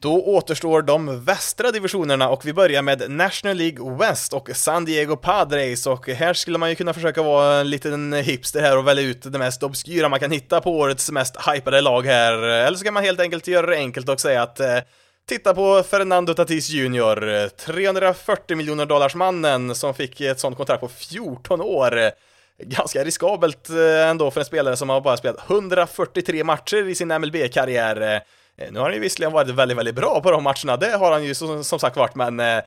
Då 0.00 0.22
återstår 0.22 0.82
de 0.82 1.24
västra 1.24 1.70
divisionerna 1.70 2.28
och 2.28 2.46
vi 2.46 2.52
börjar 2.52 2.82
med 2.82 3.10
National 3.10 3.56
League 3.56 3.96
West 3.96 4.32
och 4.32 4.48
San 4.54 4.84
Diego 4.84 5.16
Padres 5.16 5.86
och 5.86 6.08
här 6.08 6.34
skulle 6.34 6.58
man 6.58 6.68
ju 6.68 6.74
kunna 6.74 6.94
försöka 6.94 7.22
vara 7.22 7.60
en 7.60 7.70
liten 7.70 8.12
hipster 8.12 8.60
här 8.60 8.78
och 8.78 8.88
välja 8.88 9.04
ut 9.04 9.32
det 9.32 9.38
mest 9.38 9.62
obskyra 9.62 10.08
man 10.08 10.20
kan 10.20 10.30
hitta 10.30 10.60
på 10.60 10.78
årets 10.78 11.10
mest 11.10 11.36
hypade 11.50 11.80
lag 11.80 12.06
här, 12.06 12.32
eller 12.42 12.78
så 12.78 12.84
kan 12.84 12.94
man 12.94 13.04
helt 13.04 13.20
enkelt 13.20 13.46
göra 13.46 13.66
det 13.66 13.76
enkelt 13.76 14.08
och 14.08 14.20
säga 14.20 14.42
att 14.42 14.60
eh, 14.60 14.78
Titta 15.26 15.54
på 15.54 15.82
Fernando 15.82 16.34
Tatis 16.34 16.70
Jr, 16.70 17.48
340 17.48 18.56
miljoner 18.56 18.86
dollars 18.86 19.14
mannen 19.14 19.74
som 19.74 19.94
fick 19.94 20.20
ett 20.20 20.40
sånt 20.40 20.56
kontrakt 20.56 20.80
på 20.80 20.88
14 20.88 21.60
år. 21.60 22.10
Ganska 22.58 23.04
riskabelt 23.04 23.70
eh, 23.70 24.08
ändå 24.08 24.30
för 24.30 24.40
en 24.40 24.44
spelare 24.44 24.76
som 24.76 24.88
har 24.88 25.00
bara 25.00 25.16
spelat 25.16 25.50
143 25.50 26.44
matcher 26.44 26.88
i 26.88 26.94
sin 26.94 27.08
MLB-karriär. 27.08 28.22
Eh, 28.56 28.72
nu 28.72 28.78
har 28.78 28.86
han 28.86 28.94
ju 28.94 29.00
visserligen 29.00 29.32
varit 29.32 29.48
väldigt, 29.48 29.78
väldigt 29.78 29.94
bra 29.94 30.20
på 30.20 30.30
de 30.30 30.42
matcherna, 30.42 30.76
det 30.76 30.96
har 30.96 31.12
han 31.12 31.24
ju 31.24 31.34
som, 31.34 31.64
som 31.64 31.78
sagt 31.78 31.96
varit, 31.96 32.14
men 32.14 32.40
eh, 32.40 32.62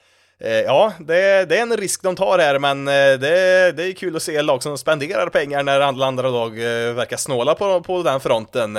ja, 0.66 0.93
det, 0.99 1.45
det, 1.49 1.58
är 1.58 1.62
en 1.62 1.78
risk 1.78 2.03
de 2.03 2.16
tar 2.16 2.39
här, 2.39 2.60
men 2.60 2.86
det, 2.86 3.72
det 3.72 3.84
är 3.84 3.93
kul 3.93 4.16
att 4.16 4.24
se 4.24 4.41
lag 4.41 4.64
som 4.64 4.78
spenderar 4.78 5.30
pengar 5.30 5.64
när 5.64 5.80
andra, 5.80 6.05
andra 6.05 6.30
lag 6.30 6.49
verkar 6.93 7.18
snåla 7.18 7.55
på, 7.55 7.82
på 7.82 8.03
den 8.03 8.20
fronten. 8.20 8.78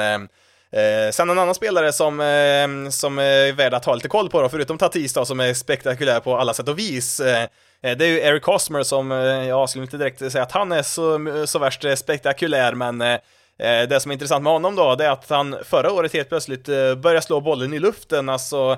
Eh, 0.72 1.10
sen 1.12 1.30
en 1.30 1.38
annan 1.38 1.54
spelare 1.54 1.92
som, 1.92 2.20
eh, 2.20 2.90
som 2.90 3.18
är 3.18 3.52
värd 3.52 3.74
att 3.74 3.84
ha 3.84 3.94
lite 3.94 4.08
koll 4.08 4.30
på 4.30 4.42
då, 4.42 4.48
förutom 4.48 4.78
Tatis 4.78 5.12
då, 5.12 5.24
som 5.24 5.40
är 5.40 5.54
spektakulär 5.54 6.20
på 6.20 6.36
alla 6.36 6.54
sätt 6.54 6.68
och 6.68 6.78
vis, 6.78 7.20
eh, 7.20 7.48
det 7.80 8.04
är 8.04 8.08
ju 8.08 8.20
Eric 8.20 8.44
Hosmer 8.44 8.82
som, 8.82 9.10
jag 9.10 9.70
skulle 9.70 9.84
inte 9.84 9.96
direkt 9.96 10.32
säga 10.32 10.42
att 10.42 10.52
han 10.52 10.72
är 10.72 10.82
så, 10.82 11.46
så 11.46 11.58
värst 11.58 11.84
spektakulär, 11.98 12.74
men 12.74 13.18
Eh, 13.60 13.88
det 13.88 14.00
som 14.00 14.10
är 14.10 14.12
intressant 14.12 14.42
med 14.42 14.52
honom 14.52 14.76
då, 14.76 14.94
det 14.94 15.04
är 15.04 15.10
att 15.10 15.30
han 15.30 15.56
förra 15.64 15.92
året 15.92 16.12
helt 16.12 16.28
plötsligt 16.28 16.66
började 16.96 17.22
slå 17.22 17.40
bollen 17.40 17.74
i 17.74 17.78
luften, 17.78 18.28
alltså 18.28 18.76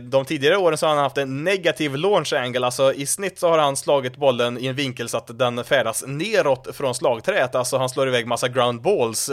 de 0.00 0.24
tidigare 0.24 0.56
åren 0.56 0.78
så 0.78 0.86
har 0.86 0.94
han 0.94 1.02
haft 1.02 1.18
en 1.18 1.44
negativ 1.44 1.96
launch 1.96 2.32
angle, 2.32 2.66
alltså 2.66 2.92
i 2.92 3.06
snitt 3.06 3.38
så 3.38 3.48
har 3.48 3.58
han 3.58 3.76
slagit 3.76 4.16
bollen 4.16 4.58
i 4.58 4.66
en 4.66 4.74
vinkel 4.74 5.08
så 5.08 5.16
att 5.16 5.38
den 5.38 5.64
färdas 5.64 6.04
neråt 6.06 6.68
från 6.76 6.94
slagträet, 6.94 7.54
alltså 7.54 7.76
han 7.76 7.88
slår 7.88 8.08
iväg 8.08 8.26
massa 8.26 8.48
ground 8.48 8.82
balls. 8.82 9.30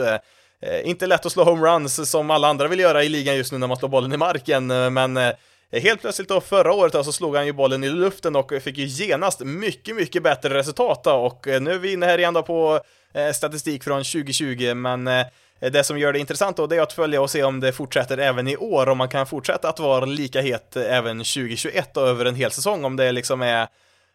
Eh, 0.62 0.88
inte 0.88 1.06
lätt 1.06 1.26
att 1.26 1.32
slå 1.32 1.44
homeruns 1.44 2.10
som 2.10 2.30
alla 2.30 2.48
andra 2.48 2.68
vill 2.68 2.80
göra 2.80 3.04
i 3.04 3.08
ligan 3.08 3.36
just 3.36 3.52
nu 3.52 3.58
när 3.58 3.66
man 3.66 3.76
slår 3.76 3.88
bollen 3.88 4.12
i 4.12 4.16
marken, 4.16 4.70
eh, 4.70 4.90
men 4.90 5.16
eh, 5.16 5.32
Helt 5.72 6.00
plötsligt 6.00 6.28
då 6.28 6.40
förra 6.40 6.72
året 6.72 6.92
så 6.92 7.12
slog 7.12 7.36
han 7.36 7.46
ju 7.46 7.52
bollen 7.52 7.84
i 7.84 7.88
luften 7.88 8.36
och 8.36 8.52
fick 8.62 8.78
ju 8.78 8.84
genast 8.86 9.40
mycket, 9.40 9.96
mycket 9.96 10.22
bättre 10.22 10.54
resultat 10.54 11.04
då, 11.04 11.12
och 11.12 11.46
nu 11.46 11.72
är 11.72 11.78
vi 11.78 11.92
inne 11.92 12.06
här 12.06 12.18
igen 12.18 12.34
då 12.34 12.42
på 12.42 12.80
statistik 13.34 13.84
från 13.84 14.04
2020, 14.04 14.74
men 14.74 15.04
det 15.60 15.84
som 15.84 15.98
gör 15.98 16.12
det 16.12 16.18
intressant 16.18 16.56
då, 16.56 16.66
det 16.66 16.76
är 16.76 16.80
att 16.80 16.92
följa 16.92 17.22
och 17.22 17.30
se 17.30 17.42
om 17.42 17.60
det 17.60 17.72
fortsätter 17.72 18.18
även 18.18 18.48
i 18.48 18.56
år, 18.56 18.88
om 18.88 18.98
man 18.98 19.08
kan 19.08 19.26
fortsätta 19.26 19.68
att 19.68 19.78
vara 19.78 20.04
lika 20.04 20.40
het 20.40 20.76
även 20.76 21.18
2021 21.18 21.96
och 21.96 22.08
över 22.08 22.24
en 22.24 22.34
hel 22.34 22.50
säsong, 22.50 22.84
om 22.84 22.96
det 22.96 23.12
liksom 23.12 23.42
är 23.42 23.68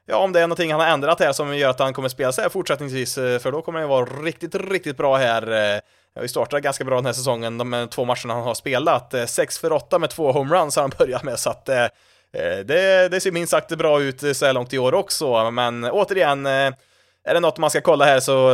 Ja, 0.06 0.18
om 0.18 0.32
det 0.32 0.40
är 0.40 0.48
någonting 0.48 0.72
han 0.72 0.82
har 0.82 0.88
ändrat 0.88 1.20
här 1.20 1.34
som 1.34 1.58
gör 1.58 1.70
att 1.70 1.80
han 1.80 1.94
kommer 1.94 2.10
spela 2.10 2.32
så 2.32 2.42
här 2.42 2.50
fortsättningsvis, 2.50 3.16
för 3.16 3.52
då 3.52 3.62
kommer 3.62 3.80
han 3.80 3.88
ju 3.88 3.90
vara 3.90 4.06
riktigt, 4.06 4.56
riktigt 4.56 4.98
bra 4.98 5.16
här. 5.18 5.82
Vi 6.22 6.28
startar 6.28 6.60
ganska 6.60 6.84
bra 6.84 6.96
den 6.96 7.06
här 7.06 7.14
säsongen, 7.14 7.58
de 7.58 7.88
två 7.92 8.06
matcherna 8.06 8.34
han 8.34 8.44
har 8.44 8.54
spelat. 8.54 9.14
Eh, 9.14 9.26
6 9.26 9.60
för 9.60 9.72
8 9.72 10.00
med 10.00 10.10
två 10.10 10.32
homeruns 10.32 10.76
har 10.76 10.84
han 10.84 10.92
börjat 10.98 11.24
med, 11.24 11.40
så 11.40 11.50
att 11.50 11.70
eh, 11.70 11.84
eh, 11.84 12.60
det, 12.66 13.10
det 13.12 13.22
ser 13.22 13.32
minst 13.32 13.52
sagt 13.52 13.78
bra 13.78 14.02
ut 14.02 14.38
så 14.38 14.46
här 14.46 14.54
långt 14.54 14.74
i 14.74 14.78
år 14.78 14.94
också, 14.94 15.52
men 15.52 15.84
återigen 15.84 16.46
är 16.46 17.34
det 17.34 17.40
något 17.40 17.58
man 17.58 17.70
ska 17.70 17.82
kolla 17.82 18.06
här 18.06 18.20
så, 18.20 18.54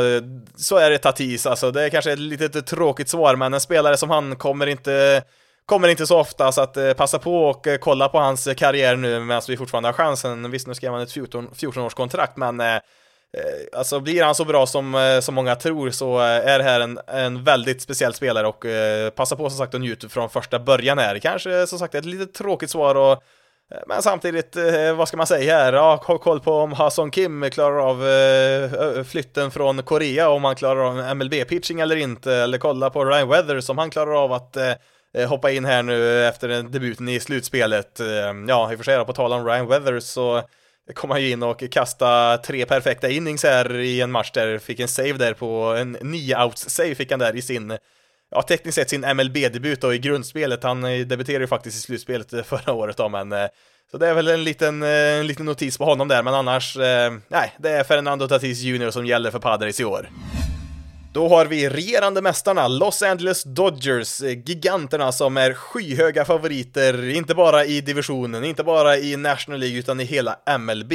så 0.55 0.77
är 0.77 0.89
det 0.89 0.97
Tatis, 0.97 1.45
alltså 1.45 1.71
det 1.71 1.83
är 1.83 1.89
kanske 1.89 2.11
ett 2.11 2.19
litet 2.19 2.67
tråkigt 2.67 3.09
svar, 3.09 3.35
men 3.35 3.53
en 3.53 3.61
spelare 3.61 3.97
som 3.97 4.09
han 4.09 4.35
kommer 4.35 4.67
inte 4.67 5.23
kommer 5.71 5.87
inte 5.87 6.07
så 6.07 6.19
ofta, 6.19 6.51
så 6.51 6.61
att 6.61 6.77
eh, 6.77 6.93
passa 6.93 7.19
på 7.19 7.45
och 7.45 7.67
eh, 7.67 7.77
kolla 7.77 8.09
på 8.09 8.19
hans 8.19 8.47
karriär 8.57 8.95
nu 8.95 9.19
medan 9.19 9.41
vi 9.47 9.57
fortfarande 9.57 9.89
har 9.89 9.93
chansen. 9.93 10.51
Visst, 10.51 10.67
nu 10.67 10.73
skrev 10.73 10.91
han 10.91 11.01
ett 11.01 11.11
14, 11.11 11.49
14 11.55 11.89
men 12.35 12.59
eh, 12.59 12.81
Eh, 13.37 13.79
alltså 13.79 13.99
blir 13.99 14.23
han 14.23 14.35
så 14.35 14.45
bra 14.45 14.65
som, 14.67 14.95
eh, 14.95 15.19
som 15.19 15.35
många 15.35 15.55
tror 15.55 15.89
så 15.89 16.19
eh, 16.19 16.25
är 16.25 16.57
det 16.57 16.63
här 16.63 16.79
en, 16.79 16.99
en 17.07 17.43
väldigt 17.43 17.81
speciell 17.81 18.13
spelare 18.13 18.47
och 18.47 18.65
eh, 18.65 19.09
passa 19.09 19.35
på 19.35 19.49
som 19.49 19.57
sagt 19.57 19.75
att 19.75 19.81
njuta 19.81 20.09
från 20.09 20.29
första 20.29 20.59
början 20.59 20.97
här. 20.97 21.19
Kanske 21.19 21.67
som 21.67 21.79
sagt 21.79 21.95
ett 21.95 22.05
lite 22.05 22.25
tråkigt 22.25 22.69
svar 22.69 22.95
och 22.95 23.23
men 23.87 24.01
samtidigt, 24.01 24.55
eh, 24.55 24.93
vad 24.95 25.07
ska 25.07 25.17
man 25.17 25.27
säga 25.27 25.57
här? 25.57 25.73
Ja, 25.73 26.03
ha 26.07 26.17
koll 26.17 26.39
på 26.39 26.53
om 26.53 26.73
Hasson 26.73 27.11
Kim 27.11 27.49
klarar 27.51 27.89
av 27.89 28.07
eh, 28.07 29.03
flytten 29.03 29.51
från 29.51 29.83
Korea, 29.83 30.29
om 30.29 30.43
han 30.43 30.55
klarar 30.55 30.87
av 30.87 30.97
MLB-pitching 31.15 31.81
eller 31.81 31.95
inte, 31.95 32.33
eller 32.33 32.57
kolla 32.57 32.89
på 32.89 33.05
Ryan 33.05 33.27
Weathers 33.27 33.69
om 33.69 33.77
han 33.77 33.89
klarar 33.89 34.23
av 34.23 34.33
att 34.33 34.57
hoppa 35.27 35.51
in 35.51 35.65
här 35.65 35.83
nu 35.83 36.27
efter 36.27 36.63
debuten 36.63 37.09
i 37.09 37.19
slutspelet. 37.19 37.99
Ja, 38.47 38.71
i 38.71 38.75
och 38.75 38.79
för 38.79 38.83
sig 38.83 39.05
på 39.05 39.13
tal 39.13 39.33
om 39.33 39.45
Ryan 39.45 39.67
Weathers 39.67 40.03
så 40.03 40.41
kom 40.93 41.09
han 41.09 41.21
ju 41.21 41.29
in 41.29 41.43
och 41.43 41.63
kastade 41.71 42.37
tre 42.37 42.65
perfekta 42.65 43.09
innings 43.09 43.43
här 43.43 43.77
i 43.77 44.01
en 44.01 44.11
match 44.11 44.31
där, 44.31 44.59
fick 44.59 44.79
en 44.79 44.87
save 44.87 45.13
där 45.13 45.33
på 45.33 45.75
en 45.79 45.97
9-outs-save 45.97 46.95
fick 46.95 47.11
han 47.11 47.19
där 47.19 47.35
i 47.35 47.41
sin 47.41 47.77
ja, 48.31 48.41
tekniskt 48.41 48.75
sett 48.75 48.89
sin 48.89 49.15
MLB-debut 49.15 49.81
då 49.81 49.93
i 49.93 49.99
grundspelet. 49.99 50.63
Han 50.63 50.83
eh, 50.83 50.99
debuterade 51.05 51.43
ju 51.43 51.47
faktiskt 51.47 51.77
i 51.77 51.81
slutspelet 51.81 52.33
eh, 52.33 52.43
förra 52.43 52.73
året 52.73 52.97
då, 52.97 53.09
men 53.09 53.31
eh, 53.31 53.47
så 53.91 53.97
det 53.97 54.07
är 54.07 54.13
väl 54.13 54.27
en 54.27 54.43
liten, 54.43 54.83
en 54.83 55.27
liten 55.27 55.45
notis 55.45 55.77
på 55.77 55.85
honom 55.85 56.07
där, 56.07 56.23
men 56.23 56.33
annars, 56.33 56.77
nej, 57.27 57.55
det 57.59 57.69
är 57.69 57.83
Fernando 57.83 58.27
Tatis 58.27 58.61
Jr 58.61 58.91
som 58.91 59.05
gäller 59.05 59.31
för 59.31 59.39
Padres 59.39 59.79
i 59.79 59.85
år. 59.85 60.09
Då 61.13 61.27
har 61.27 61.45
vi 61.45 61.69
regerande 61.69 62.21
mästarna 62.21 62.67
Los 62.67 63.01
Angeles 63.01 63.43
Dodgers, 63.43 64.21
eh, 64.21 64.29
giganterna 64.29 65.11
som 65.11 65.37
är 65.37 65.53
skyhöga 65.53 66.25
favoriter, 66.25 67.09
inte 67.09 67.35
bara 67.35 67.65
i 67.65 67.81
divisionen, 67.81 68.43
inte 68.43 68.63
bara 68.63 68.97
i 68.97 69.17
National 69.17 69.59
League, 69.59 69.79
utan 69.79 69.99
i 69.99 70.03
hela 70.03 70.39
MLB. 70.59 70.93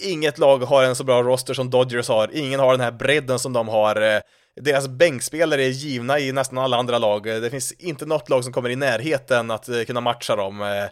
Inget 0.00 0.38
lag 0.38 0.58
har 0.58 0.84
en 0.84 0.96
så 0.96 1.04
bra 1.04 1.22
roster 1.22 1.54
som 1.54 1.70
Dodgers 1.70 2.08
har, 2.08 2.30
ingen 2.32 2.60
har 2.60 2.70
den 2.70 2.80
här 2.80 2.92
bredden 2.92 3.38
som 3.38 3.52
de 3.52 3.68
har 3.68 4.02
eh, 4.02 4.20
deras 4.60 4.88
bänkspelare 4.88 5.64
är 5.64 5.68
givna 5.68 6.18
i 6.18 6.32
nästan 6.32 6.58
alla 6.58 6.76
andra 6.76 6.98
lag. 6.98 7.26
Eh, 7.26 7.40
det 7.40 7.50
finns 7.50 7.72
inte 7.72 8.06
något 8.06 8.28
lag 8.28 8.44
som 8.44 8.52
kommer 8.52 8.70
i 8.70 8.76
närheten 8.76 9.50
att 9.50 9.68
kunna 9.86 10.00
matcha 10.00 10.36
dem. 10.36 10.88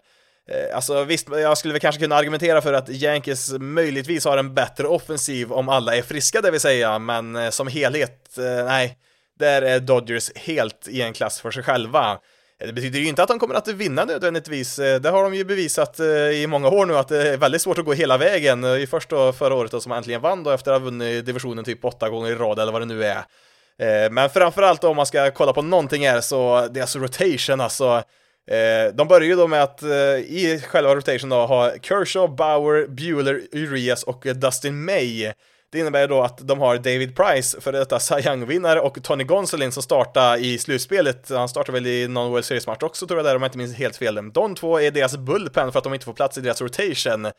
Eh, 0.51 0.75
alltså 0.75 1.03
visst, 1.03 1.27
jag 1.31 1.57
skulle 1.57 1.71
väl 1.71 1.81
kanske 1.81 2.01
kunna 2.01 2.15
argumentera 2.15 2.61
för 2.61 2.73
att 2.73 2.89
Yankees 2.89 3.51
möjligtvis 3.59 4.25
har 4.25 4.37
en 4.37 4.53
bättre 4.53 4.87
offensiv 4.87 5.51
om 5.51 5.69
alla 5.69 5.95
är 5.95 6.01
friska, 6.01 6.41
det 6.41 6.51
vill 6.51 6.59
säga, 6.59 6.99
men 6.99 7.35
eh, 7.35 7.49
som 7.49 7.67
helhet, 7.67 8.37
eh, 8.37 8.65
nej, 8.65 8.97
där 9.39 9.61
är 9.61 9.79
Dodgers 9.79 10.31
helt 10.35 10.87
i 10.87 11.01
en 11.01 11.13
klass 11.13 11.41
för 11.41 11.51
sig 11.51 11.63
själva. 11.63 12.17
Det 12.65 12.73
betyder 12.73 12.99
ju 12.99 13.07
inte 13.07 13.23
att 13.23 13.27
de 13.27 13.39
kommer 13.39 13.55
att 13.55 13.67
vinna 13.67 14.05
nödvändigtvis. 14.05 14.75
Det 14.75 15.09
har 15.09 15.23
de 15.23 15.35
ju 15.35 15.43
bevisat 15.43 15.99
i 16.33 16.47
många 16.47 16.69
år 16.69 16.85
nu 16.85 16.97
att 16.97 17.07
det 17.07 17.29
är 17.29 17.37
väldigt 17.37 17.61
svårt 17.61 17.77
att 17.77 17.85
gå 17.85 17.93
hela 17.93 18.17
vägen. 18.17 18.87
Först 18.87 19.09
då 19.09 19.33
förra 19.33 19.55
året 19.55 19.71
då 19.71 19.79
som 19.79 19.91
äntligen 19.91 20.21
vann 20.21 20.43
då 20.43 20.51
efter 20.51 20.71
att 20.71 20.81
ha 20.81 20.85
vunnit 20.85 21.25
divisionen 21.25 21.65
typ 21.65 21.85
åtta 21.85 22.09
gånger 22.09 22.31
i 22.31 22.35
rad 22.35 22.59
eller 22.59 22.71
vad 22.71 22.81
det 22.81 22.85
nu 22.85 23.03
är. 23.05 24.09
Men 24.09 24.29
framförallt 24.29 24.83
om 24.83 24.95
man 24.95 25.05
ska 25.05 25.31
kolla 25.31 25.53
på 25.53 25.61
någonting 25.61 26.07
här 26.07 26.21
så 26.21 26.67
deras 26.71 26.95
rotation 26.95 27.61
alltså 27.61 28.03
Eh, 28.49 28.93
de 28.93 29.07
börjar 29.07 29.27
ju 29.27 29.35
då 29.35 29.47
med 29.47 29.63
att 29.63 29.83
eh, 29.83 29.89
i 29.89 30.63
själva 30.67 30.95
rotation 30.95 31.29
då 31.29 31.45
ha 31.45 31.71
Kershaw, 31.81 32.35
Bauer, 32.35 32.87
Bueller, 32.87 33.41
Urias 33.51 34.03
och 34.03 34.27
eh, 34.27 34.35
Dustin 34.35 34.85
May. 34.85 35.31
Det 35.71 35.79
innebär 35.79 36.07
då 36.07 36.21
att 36.21 36.47
de 36.47 36.59
har 36.59 36.77
David 36.77 37.15
Price, 37.15 37.61
för 37.61 37.71
detta 37.71 37.99
Cy 37.99 38.15
Young-vinnare, 38.15 38.79
och 38.79 39.03
Tony 39.03 39.23
Gonsolin 39.23 39.71
som 39.71 39.83
startar 39.83 40.37
i 40.37 40.57
slutspelet. 40.57 41.29
Han 41.29 41.49
startar 41.49 41.73
väl 41.73 41.87
i 41.87 42.07
någon 42.07 42.31
World 42.31 42.45
Series-match 42.45 42.83
också 42.83 43.07
tror 43.07 43.19
jag 43.19 43.25
där, 43.25 43.35
om 43.35 43.41
jag 43.41 43.47
inte 43.47 43.57
minns 43.57 43.75
helt 43.75 43.97
fel. 43.97 44.31
De 44.33 44.55
två 44.55 44.79
är 44.79 44.91
deras 44.91 45.17
bullpen 45.17 45.71
för 45.71 45.77
att 45.77 45.83
de 45.83 45.93
inte 45.93 46.05
får 46.05 46.13
plats 46.13 46.37
i 46.37 46.41
deras 46.41 46.61
rotation. 46.61 46.95
Sen 46.95 47.31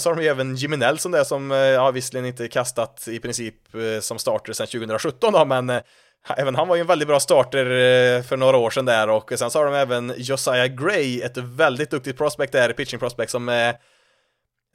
så 0.00 0.10
har 0.10 0.16
de 0.16 0.22
ju 0.22 0.28
även 0.28 0.56
Jimmy 0.56 0.76
Nelson 0.76 1.12
där 1.12 1.24
som, 1.24 1.52
eh, 1.52 1.58
ja 1.58 1.90
visserligen 1.90 2.26
inte 2.26 2.48
kastat 2.48 3.08
i 3.08 3.18
princip 3.18 3.54
eh, 3.74 4.00
som 4.00 4.18
starter 4.18 4.52
sedan 4.52 4.66
2017 4.66 5.32
då, 5.32 5.44
men 5.44 5.80
Även 6.28 6.54
han 6.54 6.68
var 6.68 6.76
ju 6.76 6.80
en 6.80 6.86
väldigt 6.86 7.08
bra 7.08 7.20
starter 7.20 7.66
eh, 7.66 8.22
för 8.22 8.36
några 8.36 8.56
år 8.56 8.70
sedan 8.70 8.84
där 8.84 9.08
och 9.08 9.32
sen 9.36 9.50
så 9.50 9.58
har 9.58 9.66
de 9.66 9.74
även 9.74 10.14
Josiah 10.16 10.66
Gray, 10.66 11.20
ett 11.20 11.36
väldigt 11.36 11.90
duktigt 11.90 12.18
prospect 12.18 12.52
där, 12.52 12.72
pitching 12.72 13.00
prospect 13.00 13.30
som 13.30 13.48
är... 13.48 13.76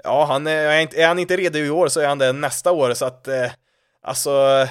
Ja, 0.04 0.26
han 0.26 0.48
är, 0.48 0.96
är 1.00 1.08
han 1.08 1.20
inte 1.20 1.38
redo 1.38 1.60
i 1.60 1.70
år 1.70 1.88
så 1.88 2.00
är 2.00 2.08
han 2.08 2.18
det 2.18 2.32
nästa 2.34 2.72
år 2.72 2.94
så 2.94 3.06
att 3.06 3.28
eh, 3.28 3.52
alltså 4.04 4.68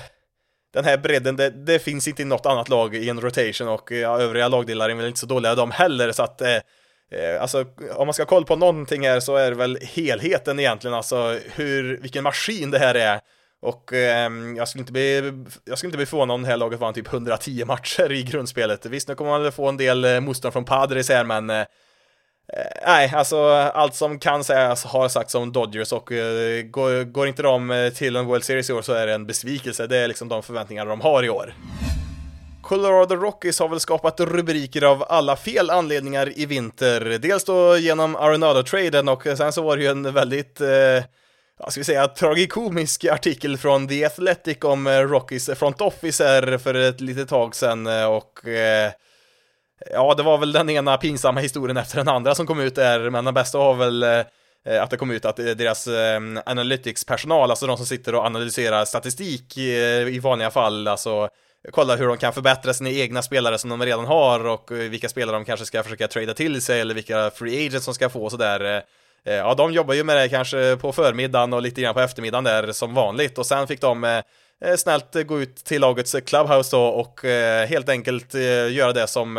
den 0.75 0.85
här 0.85 0.99
bredden, 0.99 1.37
det, 1.37 1.51
det, 1.51 1.79
finns 1.79 2.09
inte 2.09 2.23
i 2.23 2.25
något 2.25 2.47
annat 2.47 2.69
lag 2.69 2.95
i 2.95 3.09
en 3.09 3.21
rotation 3.21 3.69
och 3.69 3.93
ja, 3.93 4.21
övriga 4.21 4.49
lagdelar 4.49 4.91
är 4.91 4.95
väl 4.95 5.07
inte 5.07 5.21
så 5.21 5.27
dåliga 5.27 5.55
de 5.55 5.71
heller 5.71 6.13
så 6.13 6.23
att 6.23 6.43
alltså 7.41 7.65
om 7.95 8.07
man 8.07 8.15
ska 8.15 8.25
kolla 8.25 8.47
på 8.47 8.57
någonting 8.57 9.07
här 9.07 9.21
så 9.21 9.37
är 9.37 9.51
det 9.51 9.57
väl 9.57 9.79
helheten 9.83 10.61
egentligen, 10.61 10.95
alltså 10.95 11.39
hur, 11.55 11.97
vilken 12.01 12.25
maskin 12.25 12.71
det 12.71 12.79
här 12.79 12.95
är 12.95 13.21
och 13.61 13.93
eh, 13.93 14.31
jag, 14.57 14.69
skulle 14.69 14.83
inte 14.83 14.93
bli, 14.93 15.33
jag 15.65 15.79
skulle 15.79 15.89
inte 15.89 15.97
bli 15.97 16.07
förvånad 16.07 16.35
om 16.35 16.43
det 16.43 16.49
här 16.49 16.57
laget 16.57 16.81
vann 16.81 16.95
typ 16.95 17.13
110 17.13 17.65
matcher 17.65 18.13
i 18.13 18.23
grundspelet. 18.23 18.87
Visst, 18.87 19.09
nu 19.09 19.15
kommer 19.15 19.31
man 19.31 19.43
väl 19.43 19.53
få 19.53 19.69
en 19.69 19.77
del 19.77 20.05
eh, 20.05 20.21
motstånd 20.21 20.53
från 20.53 20.65
Padres 20.65 21.09
här, 21.09 21.25
men 21.25 21.51
eh, 21.51 21.61
eh 21.61 21.67
nej, 22.87 23.13
alltså 23.15 23.49
allt 23.53 23.95
som 23.95 24.19
kan 24.19 24.45
sägas 24.45 24.85
har 24.85 25.09
sagts 25.09 25.35
om 25.35 25.53
Dodgers 25.53 25.93
och 25.93 26.13
eh, 26.13 26.63
går, 26.63 27.05
går, 27.05 27.29
inte 27.29 27.43
de 27.43 27.71
eh, 27.71 27.93
till 27.93 28.17
en 28.17 28.27
World 28.27 28.45
Series 28.45 28.71
i 28.71 28.73
år 28.73 28.83
så 28.83 28.93
är 28.93 29.07
det 29.07 29.15
en 29.15 29.27
besvikelse. 29.27 29.87
Det 29.87 29.97
är 29.97 30.09
liksom 30.09 30.29
de 30.29 30.43
förväntningar 30.43 30.87
de 30.87 31.01
har 31.01 31.25
i 31.25 31.29
år. 31.29 31.55
Colorado 32.63 33.17
Rockies 33.17 33.61
har 33.61 33.69
väl 33.69 33.81
skapat 33.81 34.21
rubriker 34.21 34.83
av 34.83 35.05
alla 35.09 35.37
fel 35.37 35.71
anledningar 35.71 36.39
i 36.39 36.47
vinter. 36.47 37.01
Dels 37.01 37.45
då 37.45 37.77
genom 37.77 38.17
Arenado-traden 38.17 39.09
och 39.09 39.23
sen 39.23 39.53
så 39.53 39.63
var 39.63 39.77
det 39.77 39.83
ju 39.83 39.89
en 39.89 40.15
väldigt 40.15 40.61
eh, 40.61 40.69
ja, 41.59 41.71
ska 41.71 41.81
vi 41.81 41.85
säga, 41.85 42.09
tragikomisk 42.09 43.05
artikel 43.05 43.57
från 43.57 43.89
The 43.89 44.05
Athletic 44.05 44.59
om 44.65 44.87
eh, 44.87 44.99
Rockys 44.99 45.47
front 45.47 45.59
front 45.59 45.81
officer 45.81 46.59
för 46.59 46.75
ett 46.75 47.01
litet 47.01 47.29
tag 47.29 47.55
sedan 47.55 47.87
eh, 47.87 48.05
och 48.05 48.49
eh, 48.49 48.93
ja, 49.93 50.15
det 50.15 50.23
var 50.23 50.39
väl 50.39 50.53
den 50.53 50.71
ena 50.71 50.97
pinsamma 50.97 51.41
historien 51.41 51.77
efter 51.77 51.97
den 51.97 52.09
andra 52.09 52.35
som 52.35 52.47
kom 52.47 52.61
ut 52.61 52.75
där, 52.75 53.11
men 53.11 53.25
den 53.25 53.35
bästa 53.35 53.59
var 53.59 53.75
väl 53.75 54.03
eh, 54.03 54.25
att 54.83 54.91
det 54.91 54.97
kom 54.97 55.11
ut 55.11 55.25
att 55.25 55.37
deras 55.37 55.89
analytics-personal, 56.45 57.51
alltså 57.51 57.67
de 57.67 57.77
som 57.77 57.87
sitter 57.87 58.15
och 58.15 58.25
analyserar 58.25 58.85
statistik 58.85 59.59
i 59.59 60.21
vanliga 60.23 60.51
fall, 60.51 60.89
alltså 60.89 61.29
kolla 61.71 61.97
hur 61.97 62.07
de 62.07 62.17
kan 62.17 62.33
förbättra 62.33 62.75
sina 62.75 62.91
egna 62.91 63.23
spelare 63.23 63.59
som 63.59 63.71
de 63.71 63.83
redan 63.83 64.07
har 64.07 64.47
och 64.47 64.71
vilka 64.71 65.09
spelare 65.09 65.37
de 65.37 65.45
kanske 65.45 65.67
ska 65.67 65.83
försöka 65.83 66.09
trada 66.09 66.35
till 66.35 66.63
sig 66.63 66.81
eller 66.81 66.95
vilka 66.95 67.31
free 67.31 67.67
agents 67.67 67.85
som 67.85 67.95
ska 67.95 68.09
få 68.09 68.31
sådär 68.31 68.61
Eh, 68.77 68.83
Eh, 69.29 69.35
ja, 69.35 69.55
de 69.55 69.73
jobbar 69.73 69.95
ju 69.95 70.05
med 70.05 70.17
det 70.17 70.29
kanske 70.29 70.77
på 70.77 70.93
förmiddagen 70.93 71.53
och 71.53 71.63
lite 71.63 71.81
grann 71.81 71.95
på 71.95 72.01
eftermiddagen 72.01 72.45
där 72.45 72.73
som 72.73 72.95
vanligt. 72.95 73.39
Och 73.39 73.47
sen 73.47 73.67
fick 73.67 73.81
de 73.81 74.05
eh, 74.05 74.77
snällt 74.77 75.27
gå 75.27 75.41
ut 75.41 75.57
till 75.57 75.81
lagets 75.81 76.17
clubhouse 76.27 76.77
då 76.77 76.83
och 76.83 77.25
eh, 77.25 77.67
helt 77.67 77.89
enkelt 77.89 78.35
göra 78.71 78.93
det 78.93 79.07
som 79.07 79.37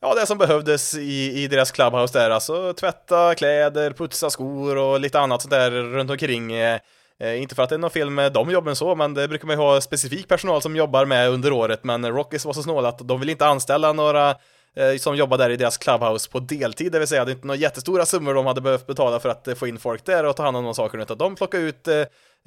ja, 0.00 0.14
det 0.14 0.26
som 0.26 0.38
behövdes 0.38 0.94
i, 0.94 1.42
i 1.42 1.48
deras 1.48 1.70
clubhouse 1.70 2.18
där, 2.18 2.30
alltså 2.30 2.72
tvätta 2.72 3.34
kläder, 3.34 3.90
putsa 3.90 4.30
skor 4.30 4.76
och 4.76 5.00
lite 5.00 5.20
annat 5.20 5.42
sånt 5.42 5.50
där 5.50 5.70
runt 5.70 6.10
omkring. 6.10 6.52
Eh, 6.52 7.42
inte 7.42 7.54
för 7.54 7.62
att 7.62 7.68
det 7.68 7.76
är 7.76 7.78
något 7.78 7.92
fel 7.92 8.10
med 8.10 8.32
de 8.32 8.50
jobben 8.50 8.76
så, 8.76 8.94
men 8.94 9.14
det 9.14 9.28
brukar 9.28 9.46
man 9.46 9.56
ju 9.56 9.62
ha 9.62 9.80
specifik 9.80 10.28
personal 10.28 10.62
som 10.62 10.76
jobbar 10.76 11.04
med 11.04 11.30
under 11.30 11.52
året, 11.52 11.84
men 11.84 12.06
Rockies 12.06 12.44
var 12.44 12.52
så 12.52 12.62
snåla 12.62 12.88
att 12.88 13.08
de 13.08 13.20
vill 13.20 13.30
inte 13.30 13.46
anställa 13.46 13.92
några 13.92 14.34
Eh, 14.76 14.96
som 14.96 15.16
jobbar 15.16 15.38
där 15.38 15.50
i 15.50 15.56
deras 15.56 15.78
clubhouse 15.78 16.30
på 16.30 16.40
deltid, 16.40 16.92
det 16.92 16.98
vill 16.98 17.08
säga 17.08 17.24
det 17.24 17.30
är 17.30 17.34
inte 17.34 17.46
några 17.46 17.60
jättestora 17.60 18.06
summor 18.06 18.34
de 18.34 18.46
hade 18.46 18.60
behövt 18.60 18.86
betala 18.86 19.20
för 19.20 19.28
att 19.28 19.48
eh, 19.48 19.54
få 19.54 19.66
in 19.66 19.78
folk 19.78 20.04
där 20.04 20.24
och 20.24 20.36
ta 20.36 20.42
hand 20.42 20.56
om 20.56 20.64
de 20.64 20.74
sakerna, 20.74 21.02
utan 21.02 21.18
de 21.18 21.36
plockar 21.36 21.58
ut 21.58 21.88
eh, 21.88 21.98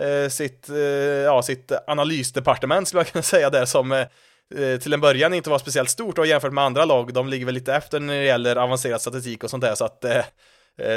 eh 0.08 0.30
sitt, 0.30 0.70
ja, 1.26 1.42
sitt 1.42 1.72
analysdepartement 1.88 2.88
skulle 2.88 3.00
jag 3.00 3.08
kunna 3.08 3.22
säga 3.24 3.50
där 3.50 3.66
som 3.66 4.06
till 4.82 4.94
en 4.94 5.02
början 5.02 5.34
inte 5.34 5.50
var 5.50 5.60
speciellt 5.60 5.90
stort 5.90 6.18
och 6.18 6.28
jämfört 6.28 6.54
med 6.54 6.64
andra 6.64 6.86
lag, 6.86 7.14
de 7.14 7.28
ligger 7.28 7.46
väl 7.46 7.56
lite 7.56 7.74
efter 7.74 8.00
när 8.00 8.14
det 8.14 8.24
gäller 8.24 8.56
avancerad 8.56 9.02
statistik 9.02 9.44
och 9.44 9.50
sånt 9.50 9.64
där, 9.64 9.76
så 9.76 9.86
att 9.86 10.06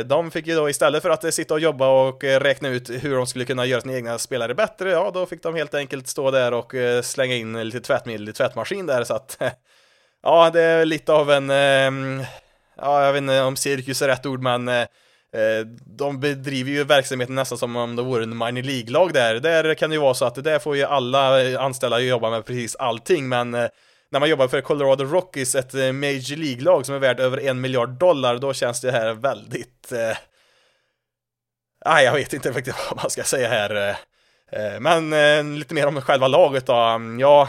de 0.05 0.31
fick 0.31 0.47
ju 0.47 0.55
då 0.55 0.70
istället 0.70 1.03
för 1.03 1.11
att 1.11 1.35
sitta 1.35 1.55
och 1.55 1.61
jobba 1.61 1.89
och 1.89 2.24
räkna 2.24 2.68
ut 2.68 2.91
hur 2.91 3.16
de 3.16 3.26
skulle 3.26 3.45
kunna 3.45 3.66
göra 3.66 3.81
sina 3.81 3.95
egna 3.95 4.18
spelare 4.18 4.55
bättre, 4.55 4.91
ja 4.91 5.11
då 5.14 5.26
fick 5.26 5.43
de 5.43 5.55
helt 5.55 5.74
enkelt 5.74 6.09
stå 6.09 6.31
där 6.31 6.53
och 6.53 6.72
slänga 7.03 7.35
in 7.35 7.68
lite 7.68 7.81
tvättmedel 7.81 8.28
i 8.28 8.33
tvättmaskin 8.33 8.87
där 8.87 9.05
så 9.05 9.14
att 9.14 9.43
ja, 10.23 10.51
det 10.51 10.62
är 10.62 10.85
lite 10.85 11.12
av 11.12 11.31
en, 11.31 11.51
eh, 11.51 12.27
ja, 12.77 13.05
jag 13.05 13.12
vet 13.12 13.21
inte 13.21 13.43
om 13.43 13.57
cirkus 13.57 14.03
är 14.03 14.09
rätt 14.09 14.27
ord, 14.27 14.43
men 14.43 14.68
eh, 14.68 14.81
eh, 15.35 15.66
de 15.85 16.21
bedriver 16.21 16.71
ju 16.71 16.85
verksamheten 16.85 17.35
nästan 17.35 17.59
som 17.59 17.77
om 17.77 17.97
det 17.97 18.03
vore 18.03 18.23
en 18.23 18.39
minor 18.39 18.62
League-lag 18.62 19.12
där. 19.12 19.41
Där 19.41 19.75
kan 19.75 19.91
det 19.91 19.95
ju 19.95 20.01
vara 20.01 20.14
så 20.14 20.25
att 20.25 20.35
det 20.35 20.43
där 20.43 20.59
får 20.59 20.77
ju 20.77 20.85
alla 20.85 21.59
anställda 21.59 22.01
jobba 22.01 22.31
med 22.31 22.45
precis 22.45 22.77
allting, 22.77 23.29
men 23.29 23.55
eh, 23.55 23.68
när 24.11 24.21
man 24.21 24.29
jobbar 24.29 24.49
för 24.49 24.61
Colorado 24.61 25.05
Rockies, 25.05 25.55
ett 25.55 25.75
eh, 25.75 25.93
Major 25.93 26.37
League-lag 26.37 26.87
som 26.87 26.95
är 26.95 26.99
värt 26.99 27.21
över 27.21 27.41
en 27.41 27.61
miljard 27.61 27.89
dollar, 27.89 28.39
då 28.39 28.53
känns 28.53 28.81
det 28.81 28.93
här 28.93 29.12
väldigt... 29.12 29.93
Eh... 29.93 30.16
ah, 31.85 32.01
jag 32.01 32.12
vet 32.12 32.33
inte 32.33 32.51
riktigt 32.51 32.75
vad 32.91 33.03
man 33.03 33.11
ska 33.11 33.23
säga 33.23 33.49
här. 33.49 33.77
Eh, 33.77 33.97
eh, 34.61 34.81
men 34.81 35.12
eh, 35.12 35.59
lite 35.59 35.75
mer 35.75 35.87
om 35.87 36.03
själva 36.03 36.29
laget 36.29 36.66
då. 36.66 37.01
Ja, 37.21 37.49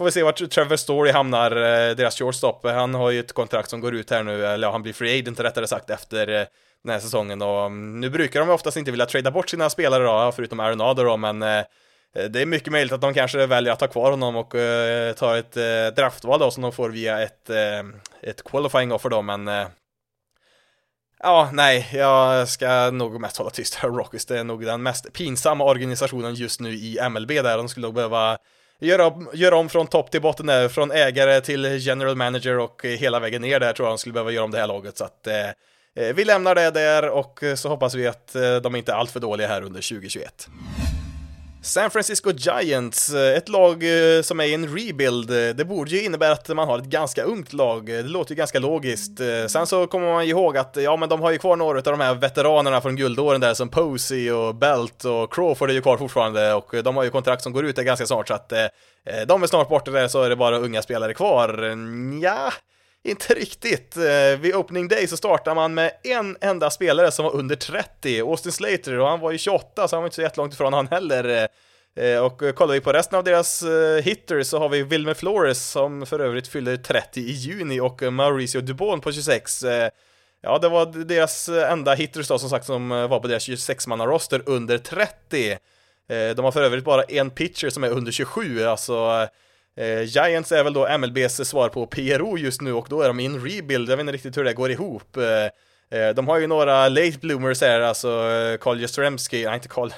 Får 0.00 0.04
vi 0.04 0.10
se 0.12 0.22
vart 0.22 0.50
Trevor 0.50 0.76
Story 0.76 1.10
hamnar, 1.10 1.50
eh, 1.50 1.94
deras 1.96 2.18
shortstop. 2.18 2.64
Han 2.64 2.94
har 2.94 3.10
ju 3.10 3.20
ett 3.20 3.32
kontrakt 3.32 3.70
som 3.70 3.80
går 3.80 3.94
ut 3.94 4.10
här 4.10 4.22
nu, 4.22 4.46
eller 4.46 4.66
ja, 4.66 4.72
han 4.72 4.82
blir 4.82 4.92
free 4.92 5.18
agent 5.18 5.40
rättare 5.40 5.66
sagt 5.66 5.90
efter 5.90 6.28
eh, 6.28 6.46
den 6.84 6.92
här 6.92 7.00
säsongen 7.00 7.42
och 7.42 7.66
mm, 7.66 8.00
nu 8.00 8.10
brukar 8.10 8.40
de 8.40 8.50
oftast 8.50 8.76
inte 8.76 8.90
vilja 8.90 9.06
trada 9.06 9.30
bort 9.30 9.48
sina 9.50 9.70
spelare 9.70 10.04
då, 10.04 10.32
förutom 10.36 10.60
Arenado 10.60 11.04
då, 11.04 11.16
men 11.16 11.42
eh, 11.42 11.64
det 12.30 12.42
är 12.42 12.46
mycket 12.46 12.72
möjligt 12.72 12.92
att 12.92 13.00
de 13.00 13.14
kanske 13.14 13.46
väljer 13.46 13.72
att 13.72 13.78
ta 13.78 13.86
kvar 13.86 14.10
honom 14.10 14.36
och 14.36 14.54
uh, 14.54 15.12
ta 15.12 15.38
ett 15.38 15.56
uh, 15.56 15.94
draftval 15.96 16.40
då 16.40 16.50
som 16.50 16.62
de 16.62 16.72
får 16.72 16.90
via 16.90 17.22
ett, 17.22 17.50
uh, 17.50 17.90
ett 18.22 18.44
qualifying 18.44 18.92
offer 18.92 19.08
då, 19.08 19.22
men 19.22 19.48
uh, 19.48 19.66
Ja, 21.18 21.50
nej, 21.52 21.88
jag 21.92 22.48
ska 22.48 22.90
nog 22.90 23.20
mest 23.20 23.36
hålla 23.36 23.50
tyst 23.50 23.74
här. 23.74 23.88
Rockies, 23.88 24.26
det 24.26 24.38
är 24.38 24.44
nog 24.44 24.64
den 24.64 24.82
mest 24.82 25.12
pinsamma 25.12 25.64
organisationen 25.64 26.34
just 26.34 26.60
nu 26.60 26.70
i 26.70 26.98
MLB 27.10 27.28
där. 27.28 27.56
De 27.56 27.68
skulle 27.68 27.86
nog 27.86 27.94
behöva 27.94 28.38
göra, 28.80 29.12
göra 29.32 29.56
om 29.56 29.68
från 29.68 29.86
topp 29.86 30.10
till 30.10 30.20
botten 30.20 30.46
där, 30.46 30.68
från 30.68 30.90
ägare 30.90 31.40
till 31.40 31.64
general 31.64 32.16
manager 32.16 32.58
och 32.58 32.84
eh, 32.84 32.98
hela 32.98 33.20
vägen 33.20 33.42
ner 33.42 33.60
där 33.60 33.72
tror 33.72 33.88
jag 33.88 33.92
de 33.92 33.98
skulle 33.98 34.12
behöva 34.12 34.30
göra 34.30 34.44
om 34.44 34.50
det 34.50 34.58
här 34.58 34.66
laget. 34.66 34.98
Så 34.98 35.04
att 35.04 35.26
eh, 35.26 35.48
eh 35.96 36.14
vi 36.14 36.24
lämnar 36.24 36.54
det 36.54 36.70
där 36.70 37.08
och 37.08 37.42
eh, 37.42 37.54
så 37.54 37.68
hoppas 37.68 37.94
vi 37.94 38.06
att 38.06 38.36
de 38.62 38.76
inte 38.76 38.92
är 38.92 38.96
alltför 38.96 39.20
dåliga 39.20 39.48
här 39.48 39.62
under 39.62 39.88
2021. 39.88 40.48
San 41.62 41.90
Francisco 41.90 42.32
Giants, 42.32 43.14
eh, 43.14 43.36
ett 43.36 43.48
lag 43.48 43.82
eh, 43.82 44.22
som 44.22 44.40
är 44.40 44.44
i 44.44 44.54
en 44.54 44.76
rebuild, 44.78 45.30
eh, 45.30 45.56
det 45.56 45.64
borde 45.64 45.90
ju 45.90 46.04
innebära 46.04 46.32
att 46.32 46.48
man 46.48 46.68
har 46.68 46.78
ett 46.78 46.84
ganska 46.84 47.22
ungt 47.22 47.52
lag, 47.52 47.86
det 47.86 48.02
låter 48.02 48.32
ju 48.32 48.36
ganska 48.36 48.58
logiskt. 48.58 49.20
Sen 49.48 49.66
så 49.66 49.86
kommer 49.86 50.12
man 50.12 50.24
ihåg 50.24 50.56
att, 50.56 50.76
ja 50.76 50.96
men 50.96 51.08
de 51.08 51.20
har 51.20 51.30
ju 51.30 51.38
kvar 51.38 51.56
några 51.56 51.78
av 51.78 51.84
de 51.84 52.00
här 52.00 52.14
veteranerna 52.14 52.80
från 52.80 52.96
guldåren 52.96 53.40
där 53.40 53.54
som 53.54 53.68
Posey 53.68 54.30
och 54.30 54.54
Belt 54.54 55.04
och 55.04 55.34
Crawford 55.34 55.70
är 55.70 55.74
ju 55.74 55.82
kvar 55.82 55.96
fortfarande 55.96 56.54
och 56.54 56.74
de 56.84 56.96
har 56.96 57.04
ju 57.04 57.10
kontrakt 57.10 57.42
som 57.42 57.52
går 57.52 57.64
ut 57.64 57.76
där 57.76 57.82
ganska 57.82 58.06
snart 58.06 58.28
så 58.28 58.34
att 58.34 58.48
de 59.26 59.42
är 59.42 59.46
snart 59.46 59.68
borta 59.68 59.90
där 59.90 60.08
så 60.08 60.22
är 60.22 60.28
det 60.30 60.36
bara 60.36 60.58
unga 60.58 60.82
spelare 60.82 61.14
kvar. 61.14 61.62
Mm, 61.62 62.20
ja, 62.22 62.52
inte 63.04 63.34
riktigt. 63.34 63.96
Eh, 63.96 64.40
vid 64.40 64.54
opening 64.54 64.88
day 64.88 65.06
så 65.06 65.16
startar 65.16 65.54
man 65.54 65.74
med 65.74 65.92
en 66.02 66.36
enda 66.40 66.70
spelare 66.70 67.10
som 67.10 67.24
var 67.24 67.34
under 67.34 67.56
30, 67.56 68.20
Austin 68.20 68.52
Slater, 68.52 68.98
och 68.98 69.08
han 69.08 69.20
var 69.20 69.30
ju 69.30 69.38
28 69.38 69.88
så 69.88 69.96
han 69.96 70.02
var 70.02 70.06
inte 70.06 70.14
så 70.14 70.22
jättelångt 70.22 70.54
ifrån 70.54 70.72
han 70.72 70.88
heller. 70.88 71.48
Eh, 71.96 72.18
och 72.18 72.38
kollar 72.54 72.74
vi 72.74 72.80
på 72.80 72.92
resten 72.92 73.18
av 73.18 73.24
deras 73.24 73.62
eh, 73.62 74.02
hitters 74.02 74.46
så 74.46 74.58
har 74.58 74.68
vi 74.68 74.82
Wilmer 74.82 75.14
Flores 75.14 75.70
som 75.70 76.06
för 76.06 76.20
övrigt 76.20 76.48
fyller 76.48 76.76
30 76.76 77.20
i 77.20 77.30
juni 77.30 77.80
och 77.80 78.02
Mauricio 78.12 78.60
Dubon 78.60 79.00
på 79.00 79.12
26. 79.12 79.64
Ja, 80.42 80.58
det 80.58 80.68
var 80.68 81.04
deras 81.04 81.48
enda 81.48 81.94
hitters 81.94 82.28
då 82.28 82.38
som 82.38 82.50
sagt 82.50 82.66
som 82.66 82.88
var 82.88 83.20
på 83.20 83.28
deras 83.28 83.48
26-manna-roster 83.48 84.42
under 84.46 84.78
30. 84.78 85.58
De 86.36 86.44
har 86.44 86.52
för 86.52 86.62
övrigt 86.62 86.84
bara 86.84 87.02
en 87.02 87.30
pitcher 87.30 87.70
som 87.70 87.84
är 87.84 87.90
under 87.90 88.12
27, 88.12 88.64
alltså 88.64 89.28
Eh, 89.76 90.02
Giants 90.02 90.52
är 90.52 90.64
väl 90.64 90.72
då 90.72 90.98
MLBs 90.98 91.48
svar 91.48 91.68
på 91.68 91.86
PRO 91.86 92.38
just 92.38 92.60
nu 92.60 92.72
och 92.72 92.86
då 92.90 93.02
är 93.02 93.08
de 93.08 93.20
in 93.20 93.44
rebuild, 93.44 93.90
jag 93.90 93.96
vet 93.96 94.00
inte 94.00 94.12
riktigt 94.12 94.36
hur 94.36 94.44
det 94.44 94.54
går 94.54 94.70
ihop. 94.70 95.16
Eh, 95.16 95.98
eh 96.00 96.14
de 96.14 96.28
har 96.28 96.38
ju 96.38 96.46
några 96.46 96.88
late 96.88 97.18
bloomers 97.20 97.60
här, 97.60 97.80
alltså 97.80 98.08
eh, 98.08 98.58
Carl 98.58 98.80
Jastrzemski, 98.80 99.44
nej 99.44 99.54
inte 99.54 99.68
Carl, 99.68 99.92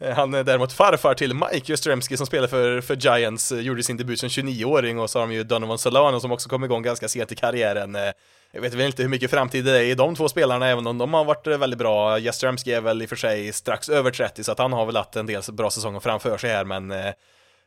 Han 0.14 0.34
är 0.34 0.44
däremot 0.44 0.72
farfar 0.72 1.14
till 1.14 1.34
Mike 1.34 1.72
Jastrzemski 1.72 2.16
som 2.16 2.26
spelar 2.26 2.48
för, 2.48 2.80
för 2.80 2.96
Giants, 2.96 3.52
eh, 3.52 3.60
gjorde 3.60 3.82
sin 3.82 3.96
debut 3.96 4.20
som 4.20 4.28
29-åring 4.28 4.98
och 4.98 5.10
så 5.10 5.18
har 5.18 5.26
de 5.26 5.34
ju 5.34 5.44
Donovan 5.44 5.78
Solano 5.78 6.20
som 6.20 6.32
också 6.32 6.48
kom 6.48 6.64
igång 6.64 6.82
ganska 6.82 7.08
sent 7.08 7.32
i 7.32 7.34
karriären. 7.34 7.96
Eh, 7.96 8.12
jag 8.52 8.60
vet 8.60 8.74
väl 8.74 8.86
inte 8.86 9.02
hur 9.02 9.08
mycket 9.08 9.30
framtid 9.30 9.64
det 9.64 9.78
är 9.78 9.82
i 9.82 9.94
de 9.94 10.14
två 10.14 10.28
spelarna, 10.28 10.68
även 10.68 10.86
om 10.86 10.98
de 10.98 11.14
har 11.14 11.24
varit 11.24 11.46
väldigt 11.46 11.78
bra. 11.78 12.18
Jastrzemski 12.18 12.72
är 12.72 12.80
väl 12.80 13.02
i 13.02 13.04
och 13.04 13.08
för 13.08 13.16
sig 13.16 13.52
strax 13.52 13.88
över 13.88 14.10
30, 14.10 14.44
så 14.44 14.52
att 14.52 14.58
han 14.58 14.72
har 14.72 14.86
väl 14.86 14.96
haft 14.96 15.16
en 15.16 15.26
del 15.26 15.42
bra 15.52 15.70
säsonger 15.70 16.00
framför 16.00 16.38
sig 16.38 16.50
här, 16.50 16.64
men 16.64 16.92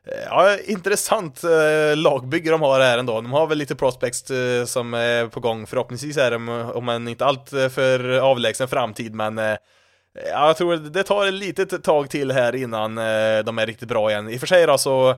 Eh, 0.08 0.24
ja, 0.26 0.58
intressant 0.66 1.44
eh, 1.44 1.98
lagbygge 1.98 2.52
de 2.52 2.62
har 2.62 2.80
här 2.80 2.98
ändå. 2.98 3.22
De 3.22 3.32
har 3.32 3.48
väl 3.48 3.58
lite 3.58 3.76
prospects 3.76 4.32
eh, 4.32 4.66
som 4.66 4.94
är 4.94 5.28
på 5.28 5.40
gång. 5.40 5.68
Förhoppningsvis 5.68 6.18
är 6.18 6.32
de, 6.32 6.50
eh, 6.50 6.70
om 6.70 6.90
en 6.90 7.08
inte 7.08 7.26
allt 7.26 7.54
eh, 7.54 7.70
för 7.70 8.20
avlägsen 8.20 8.68
framtid, 8.68 9.14
men 9.14 9.38
eh, 9.38 9.56
ja, 10.32 10.48
jag 10.48 10.58
tror 10.58 10.76
det 10.76 11.04
tar 11.04 11.28
ett 11.28 11.34
litet 11.34 11.84
tag 11.84 12.10
till 12.10 12.32
här 12.32 12.56
innan 12.56 12.98
eh, 12.98 13.40
de 13.46 13.60
är 13.60 13.66
riktigt 13.66 13.90
bra 13.90 14.12
igen. 14.12 14.30
I 14.30 14.36
och 14.36 14.40
för 14.40 14.48
sig 14.48 14.66
då 14.68 14.78
så 14.78 15.16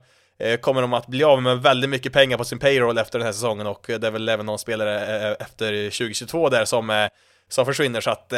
kommer 0.60 0.80
de 0.80 0.92
att 0.92 1.06
bli 1.06 1.24
av 1.24 1.42
med 1.42 1.62
väldigt 1.62 1.90
mycket 1.90 2.12
pengar 2.12 2.36
på 2.36 2.44
sin 2.44 2.58
payroll 2.58 2.98
efter 2.98 3.18
den 3.18 3.26
här 3.26 3.32
säsongen 3.32 3.66
och 3.66 3.84
det 3.86 4.06
är 4.06 4.10
väl 4.10 4.28
även 4.28 4.46
någon 4.46 4.58
spelare 4.58 5.34
efter 5.34 5.90
2022 5.90 6.48
där 6.48 6.64
som, 6.64 7.08
som 7.48 7.66
försvinner 7.66 8.00
så 8.00 8.10
att 8.10 8.32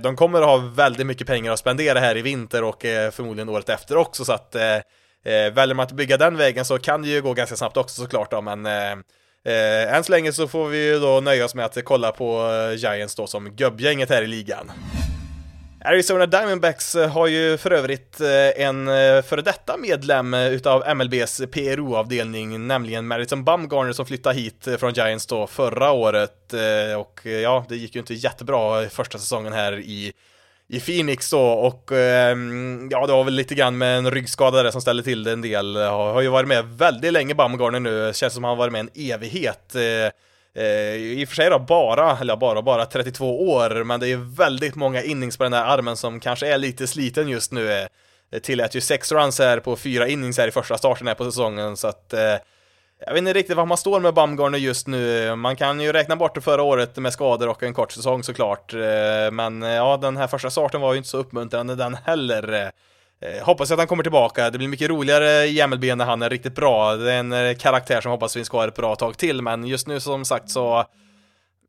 de 0.00 0.16
kommer 0.16 0.40
att 0.40 0.46
ha 0.46 0.56
väldigt 0.56 1.06
mycket 1.06 1.26
pengar 1.26 1.52
att 1.52 1.58
spendera 1.58 1.98
här 1.98 2.16
i 2.16 2.22
vinter 2.22 2.64
och 2.64 2.82
förmodligen 3.12 3.48
året 3.48 3.68
efter 3.68 3.96
också 3.96 4.24
så 4.24 4.32
att 4.32 4.56
Eh, 5.24 5.52
väljer 5.52 5.74
man 5.74 5.84
att 5.84 5.92
bygga 5.92 6.16
den 6.16 6.36
vägen 6.36 6.64
så 6.64 6.78
kan 6.78 7.02
det 7.02 7.08
ju 7.08 7.22
gå 7.22 7.34
ganska 7.34 7.56
snabbt 7.56 7.76
också 7.76 8.02
såklart 8.02 8.30
då, 8.30 8.40
men 8.40 8.66
eh, 8.66 8.92
eh, 9.44 9.94
än 9.94 10.04
så 10.04 10.12
länge 10.12 10.32
så 10.32 10.48
får 10.48 10.68
vi 10.68 10.86
ju 10.86 10.98
då 10.98 11.20
nöja 11.20 11.44
oss 11.44 11.54
med 11.54 11.64
att 11.64 11.84
kolla 11.84 12.12
på 12.12 12.50
eh, 12.52 12.76
Giants 12.76 13.14
då 13.14 13.26
som 13.26 13.50
gubbgänget 13.50 14.10
här 14.10 14.22
i 14.22 14.26
ligan. 14.26 14.70
Arizona 15.84 16.26
Diamondbacks 16.26 16.94
eh, 16.94 17.10
har 17.10 17.26
ju 17.26 17.58
för 17.58 17.70
övrigt 17.70 18.20
eh, 18.20 18.64
en 18.66 18.88
eh, 18.88 19.22
före 19.22 19.42
detta 19.42 19.76
medlem 19.76 20.34
utav 20.34 20.96
MLBs 20.96 21.42
PRO-avdelning, 21.50 22.66
nämligen 22.66 23.06
Madison 23.06 23.44
Bumgarner 23.44 23.92
som 23.92 24.06
flyttade 24.06 24.34
hit 24.34 24.68
från 24.78 24.92
Giants 24.92 25.26
då 25.26 25.46
förra 25.46 25.90
året 25.90 26.54
och 26.98 27.26
ja, 27.26 27.66
det 27.68 27.76
gick 27.76 27.94
ju 27.94 28.00
inte 28.00 28.14
jättebra 28.14 28.88
första 28.88 29.18
säsongen 29.18 29.52
här 29.52 29.78
i 29.78 30.12
i 30.68 30.80
Phoenix 30.80 31.30
då 31.30 31.40
och 31.40 31.92
eh, 31.92 32.36
ja, 32.90 33.06
det 33.06 33.12
var 33.12 33.24
väl 33.24 33.34
lite 33.34 33.54
grann 33.54 33.78
med 33.78 33.98
en 33.98 34.10
ryggskada 34.10 34.62
där 34.62 34.70
som 34.70 34.80
ställde 34.80 35.02
till 35.02 35.24
det 35.24 35.32
en 35.32 35.42
del. 35.42 35.76
Eh, 35.76 35.82
har, 35.82 36.12
har 36.12 36.20
ju 36.20 36.28
varit 36.28 36.48
med 36.48 36.64
väldigt 36.64 37.12
länge 37.12 37.34
Bumgarner 37.34 37.80
nu, 37.80 38.12
känns 38.14 38.34
som 38.34 38.44
han 38.44 38.56
varit 38.56 38.72
med 38.72 38.80
en 38.80 38.90
evighet. 38.94 39.74
Eh, 39.74 40.62
eh, 40.64 40.94
I 40.94 41.24
och 41.24 41.28
för 41.28 41.36
sig 41.36 41.50
då 41.50 41.58
bara, 41.58 42.18
eller 42.18 42.36
bara, 42.36 42.62
bara 42.62 42.86
32 42.86 43.50
år, 43.50 43.84
men 43.84 44.00
det 44.00 44.08
är 44.08 44.36
väldigt 44.36 44.74
många 44.74 45.02
innings 45.02 45.36
på 45.36 45.42
den 45.42 45.52
där 45.52 45.64
armen 45.64 45.96
som 45.96 46.20
kanske 46.20 46.52
är 46.52 46.58
lite 46.58 46.86
sliten 46.86 47.28
just 47.28 47.52
nu. 47.52 47.72
Eh, 47.72 48.38
tillät 48.42 48.74
ju 48.74 48.80
sex 48.80 49.12
runs 49.12 49.38
här 49.38 49.60
på 49.60 49.76
fyra 49.76 50.08
innings 50.08 50.38
här 50.38 50.48
i 50.48 50.50
första 50.50 50.78
starten 50.78 51.06
här 51.06 51.14
på 51.14 51.24
säsongen, 51.24 51.76
så 51.76 51.88
att 51.88 52.12
eh, 52.12 52.34
jag 53.06 53.12
vet 53.12 53.18
inte 53.18 53.32
riktigt 53.32 53.56
var 53.56 53.66
man 53.66 53.78
står 53.78 54.00
med 54.00 54.14
Bumgarner 54.14 54.58
just 54.58 54.86
nu. 54.86 55.34
Man 55.36 55.56
kan 55.56 55.80
ju 55.80 55.92
räkna 55.92 56.16
bort 56.16 56.34
det 56.34 56.40
förra 56.40 56.62
året 56.62 56.96
med 56.96 57.12
skador 57.12 57.48
och 57.48 57.62
en 57.62 57.74
kort 57.74 57.92
säsong 57.92 58.22
såklart. 58.22 58.74
Eh, 58.74 59.30
men 59.32 59.62
eh, 59.62 59.68
ja, 59.68 59.96
den 59.96 60.16
här 60.16 60.26
första 60.26 60.50
starten 60.50 60.80
var 60.80 60.92
ju 60.92 60.98
inte 60.98 61.08
så 61.08 61.18
uppmuntrande 61.18 61.74
den 61.74 61.94
heller. 61.94 62.72
Eh, 63.20 63.44
hoppas 63.44 63.70
att 63.70 63.78
han 63.78 63.86
kommer 63.86 64.02
tillbaka. 64.02 64.50
Det 64.50 64.58
blir 64.58 64.68
mycket 64.68 64.88
roligare 64.88 65.46
i 65.46 65.66
MLB 65.66 65.84
när 65.84 66.04
han 66.04 66.22
är 66.22 66.30
riktigt 66.30 66.54
bra. 66.54 66.96
Det 66.96 67.12
är 67.12 67.18
en 67.34 67.56
karaktär 67.56 68.00
som 68.00 68.10
hoppas 68.10 68.34
finns 68.34 68.48
kvar 68.48 68.68
ett 68.68 68.76
bra 68.76 68.96
tag 68.96 69.16
till, 69.16 69.42
men 69.42 69.64
just 69.64 69.86
nu 69.86 70.00
som 70.00 70.24
sagt 70.24 70.50
så 70.50 70.84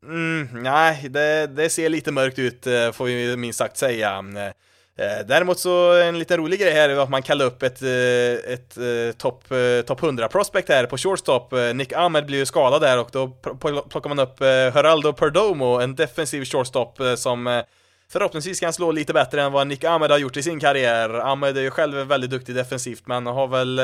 Mm, 0.04 0.48
nej, 0.52 1.08
det, 1.10 1.48
det 1.48 1.70
ser 1.70 1.90
lite 1.90 2.12
mörkt 2.12 2.40
ut 2.40 2.64
får 2.94 3.06
vi 3.06 3.38
minst 3.38 3.60
sagt 3.60 3.78
säga. 3.78 4.24
Eh, 5.00 5.26
däremot 5.26 5.60
så 5.60 5.94
en 5.94 6.20
liten 6.20 6.38
rolig 6.38 6.60
grej 6.60 6.74
här 6.74 6.90
är 6.90 6.98
att 6.98 7.10
man 7.10 7.22
kallar 7.22 7.46
upp 7.46 7.64
ett, 7.64 7.82
eh, 7.82 8.54
ett, 8.54 8.78
ett 8.78 9.18
topp 9.18 9.44
top 9.86 10.04
100 10.04 10.28
prospect 10.28 10.70
här 10.70 10.86
på 10.86 10.98
shortstop. 10.98 11.54
Nick 11.74 11.94
Ahmed 11.94 12.26
blir 12.26 12.38
ju 12.38 12.46
skadad 12.46 12.82
där 12.82 13.00
och 13.00 13.10
då 13.12 13.28
plockar 13.90 14.10
man 14.10 14.20
upp 14.20 14.40
Geraldo 14.74 15.14
Perdomo, 15.14 15.80
en 15.80 15.96
defensiv 15.96 16.46
shortstop 16.46 17.00
som 17.18 17.64
förhoppningsvis 18.12 18.60
kan 18.60 18.74
slå 18.74 18.92
lite 18.92 19.14
bättre 19.14 19.42
än 19.42 19.52
vad 19.52 19.68
Nick 19.68 19.84
Ahmed 19.84 20.12
har 20.12 20.18
gjort 20.18 20.38
i 20.38 20.44
sin 20.44 20.60
karriär. 20.60 21.10
Ahmed 21.10 21.58
är 21.58 21.62
ju 21.62 21.72
själv 21.72 21.98
väldigt 21.98 22.30
duktig 22.30 22.56
defensivt 22.56 23.08
men 23.08 23.26
har 23.26 23.48
väl 23.48 23.82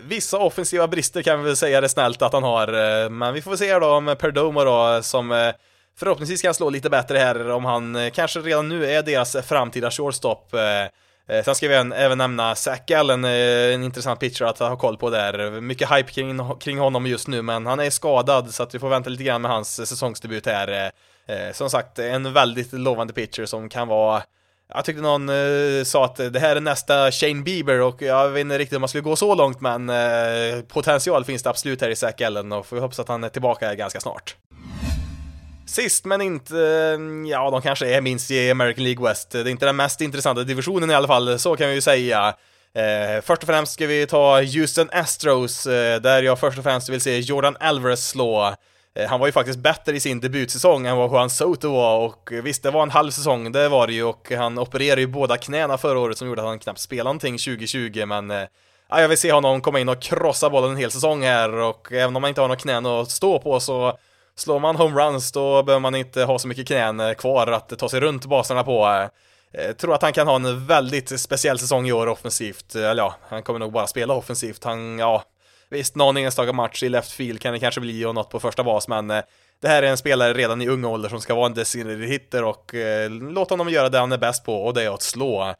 vissa 0.00 0.38
offensiva 0.38 0.88
brister 0.88 1.22
kan 1.22 1.38
vi 1.38 1.44
väl 1.44 1.56
säga 1.56 1.80
det 1.80 1.88
snällt 1.88 2.22
att 2.22 2.32
han 2.32 2.42
har. 2.42 3.08
Men 3.08 3.34
vi 3.34 3.42
får 3.42 3.50
väl 3.50 3.58
se 3.58 3.78
då 3.78 3.86
om 3.86 4.16
Perdomo 4.18 4.64
då 4.64 5.02
som 5.02 5.52
förhoppningsvis 5.98 6.42
kan 6.42 6.48
han 6.48 6.54
slå 6.54 6.70
lite 6.70 6.90
bättre 6.90 7.18
här 7.18 7.50
om 7.50 7.64
han 7.64 7.96
eh, 7.96 8.10
kanske 8.10 8.40
redan 8.40 8.68
nu 8.68 8.90
är 8.90 9.02
deras 9.02 9.36
framtida 9.46 9.90
shortstop. 9.90 10.54
Eh, 10.54 11.36
eh, 11.36 11.44
sen 11.44 11.54
ska 11.54 11.68
vi 11.68 11.74
även 11.74 12.18
nämna 12.18 12.54
Zack 12.54 12.90
Allen, 12.90 13.24
en 13.24 13.84
intressant 13.84 14.20
pitcher 14.20 14.44
att 14.44 14.58
ha 14.58 14.76
koll 14.76 14.96
på 14.96 15.10
där. 15.10 15.60
Mycket 15.60 15.90
hype 15.90 16.10
kring, 16.12 16.58
kring 16.60 16.78
honom 16.78 17.06
just 17.06 17.28
nu, 17.28 17.42
men 17.42 17.66
han 17.66 17.80
är 17.80 17.90
skadad 17.90 18.54
så 18.54 18.62
att 18.62 18.74
vi 18.74 18.78
får 18.78 18.88
vänta 18.88 19.10
lite 19.10 19.24
grann 19.24 19.42
med 19.42 19.50
hans 19.50 19.88
säsongsdebut 19.88 20.46
här. 20.46 20.92
Som 21.52 21.70
sagt, 21.70 21.98
en 21.98 22.32
väldigt 22.32 22.72
lovande 22.72 23.12
pitcher 23.12 23.46
som 23.46 23.68
kan 23.68 23.88
vara 23.88 24.22
jag 24.74 24.84
tyckte 24.84 25.02
någon 25.02 25.28
eh, 25.28 25.84
sa 25.84 26.04
att 26.04 26.16
det 26.16 26.38
här 26.38 26.56
är 26.56 26.60
nästa 26.60 27.12
Shane 27.12 27.42
Bieber 27.42 27.80
och 27.80 28.02
jag 28.02 28.28
vet 28.28 28.40
inte 28.40 28.58
riktigt 28.58 28.76
om 28.76 28.80
man 28.80 28.88
skulle 28.88 29.02
gå 29.02 29.16
så 29.16 29.34
långt 29.34 29.60
men 29.60 29.90
eh, 29.90 30.60
potential 30.68 31.24
finns 31.24 31.42
det 31.42 31.50
absolut 31.50 31.80
här 31.80 31.88
i 31.88 31.96
Zack 31.96 32.20
Allen 32.20 32.52
och 32.52 32.66
får 32.66 32.76
hoppas 32.76 32.98
att 32.98 33.08
han 33.08 33.24
är 33.24 33.28
tillbaka 33.28 33.74
ganska 33.74 34.00
snart. 34.00 34.36
Sist 35.66 36.04
men 36.04 36.20
inte, 36.20 36.58
mm, 36.94 37.26
ja 37.26 37.50
de 37.50 37.62
kanske 37.62 37.94
är 37.96 38.00
minst 38.00 38.30
i 38.30 38.50
American 38.50 38.84
League 38.84 39.08
West. 39.08 39.30
Det 39.30 39.40
är 39.40 39.48
inte 39.48 39.66
den 39.66 39.76
mest 39.76 40.00
intressanta 40.00 40.44
divisionen 40.44 40.90
i 40.90 40.94
alla 40.94 41.06
fall, 41.06 41.38
så 41.38 41.56
kan 41.56 41.68
vi 41.68 41.74
ju 41.74 41.80
säga. 41.80 42.34
Eh, 42.74 43.22
först 43.22 43.42
och 43.42 43.48
främst 43.48 43.72
ska 43.72 43.86
vi 43.86 44.06
ta 44.06 44.42
Houston 44.42 44.88
Astros, 44.92 45.66
eh, 45.66 46.00
där 46.00 46.22
jag 46.22 46.38
först 46.38 46.58
och 46.58 46.64
främst 46.64 46.88
vill 46.88 47.00
se 47.00 47.18
Jordan 47.18 47.56
Alvarez 47.60 48.08
slå. 48.08 48.54
Eh, 48.94 49.08
han 49.08 49.20
var 49.20 49.26
ju 49.26 49.32
faktiskt 49.32 49.58
bättre 49.58 49.96
i 49.96 50.00
sin 50.00 50.20
debutsäsong 50.20 50.86
än 50.86 50.96
vad 50.96 51.10
Juan 51.10 51.30
Soto 51.30 51.72
var 51.72 51.98
och 51.98 52.30
visst, 52.42 52.62
det 52.62 52.70
var 52.70 52.82
en 52.82 52.90
halv 52.90 53.10
säsong, 53.10 53.52
det 53.52 53.68
var 53.68 53.86
det 53.86 53.92
ju 53.92 54.04
och 54.04 54.32
han 54.32 54.58
opererade 54.58 55.00
ju 55.00 55.06
båda 55.06 55.36
knäna 55.36 55.78
förra 55.78 55.98
året 55.98 56.18
som 56.18 56.28
gjorde 56.28 56.42
att 56.42 56.48
han 56.48 56.58
knappt 56.58 56.80
spelade 56.80 57.04
någonting 57.04 57.38
2020 57.38 58.04
men 58.06 58.30
eh, 58.30 58.44
Ja, 58.88 59.00
jag 59.00 59.08
vill 59.08 59.18
se 59.18 59.32
honom 59.32 59.60
komma 59.60 59.80
in 59.80 59.88
och 59.88 60.00
krossa 60.00 60.50
bollen 60.50 60.70
en 60.70 60.76
hel 60.76 60.90
säsong 60.90 61.22
här 61.22 61.52
och 61.52 61.92
även 61.92 62.16
om 62.16 62.22
han 62.22 62.28
inte 62.28 62.40
har 62.40 62.48
några 62.48 62.60
knän 62.60 62.86
att 62.86 63.10
stå 63.10 63.38
på 63.38 63.60
så 63.60 63.98
slår 64.36 64.60
man 64.60 64.76
homeruns 64.76 65.32
då 65.32 65.62
behöver 65.62 65.80
man 65.80 65.94
inte 65.94 66.24
ha 66.24 66.38
så 66.38 66.48
mycket 66.48 66.66
knän 66.66 67.00
eh, 67.00 67.12
kvar 67.12 67.46
att 67.46 67.78
ta 67.78 67.88
sig 67.88 68.00
runt 68.00 68.26
baserna 68.26 68.64
på. 68.64 69.08
Jag 69.52 69.78
tror 69.78 69.94
att 69.94 70.02
han 70.02 70.12
kan 70.12 70.26
ha 70.26 70.36
en 70.36 70.66
väldigt 70.66 71.20
speciell 71.20 71.58
säsong 71.58 71.88
i 71.88 71.92
år 71.92 72.06
offensivt. 72.06 72.74
Eller 72.74 73.02
ja, 73.02 73.14
han 73.28 73.42
kommer 73.42 73.58
nog 73.58 73.72
bara 73.72 73.86
spela 73.86 74.14
offensivt. 74.14 74.64
Han, 74.64 74.98
ja, 74.98 75.24
visst, 75.68 75.96
någon 75.96 76.16
enstaka 76.16 76.52
match 76.52 76.82
i 76.82 76.88
left 76.88 77.12
field 77.12 77.40
kan 77.40 77.52
det 77.52 77.58
kanske 77.58 77.80
bli 77.80 78.04
och 78.04 78.14
något 78.14 78.30
på 78.30 78.40
första 78.40 78.64
bas, 78.64 78.88
men 78.88 79.12
det 79.60 79.68
här 79.68 79.82
är 79.82 79.86
en 79.86 79.96
spelare 79.96 80.34
redan 80.34 80.62
i 80.62 80.68
ung 80.68 80.84
ålder 80.84 81.08
som 81.08 81.20
ska 81.20 81.34
vara 81.34 81.46
en 81.46 81.54
designated 81.54 82.08
hitter 82.08 82.44
och 82.44 82.74
eh, 82.74 83.10
låt 83.10 83.50
honom 83.50 83.68
göra 83.68 83.88
det 83.88 83.98
han 83.98 84.12
är 84.12 84.18
bäst 84.18 84.44
på 84.44 84.64
och 84.64 84.74
det 84.74 84.82
är 84.82 84.94
att 84.94 85.02
slå. 85.02 85.54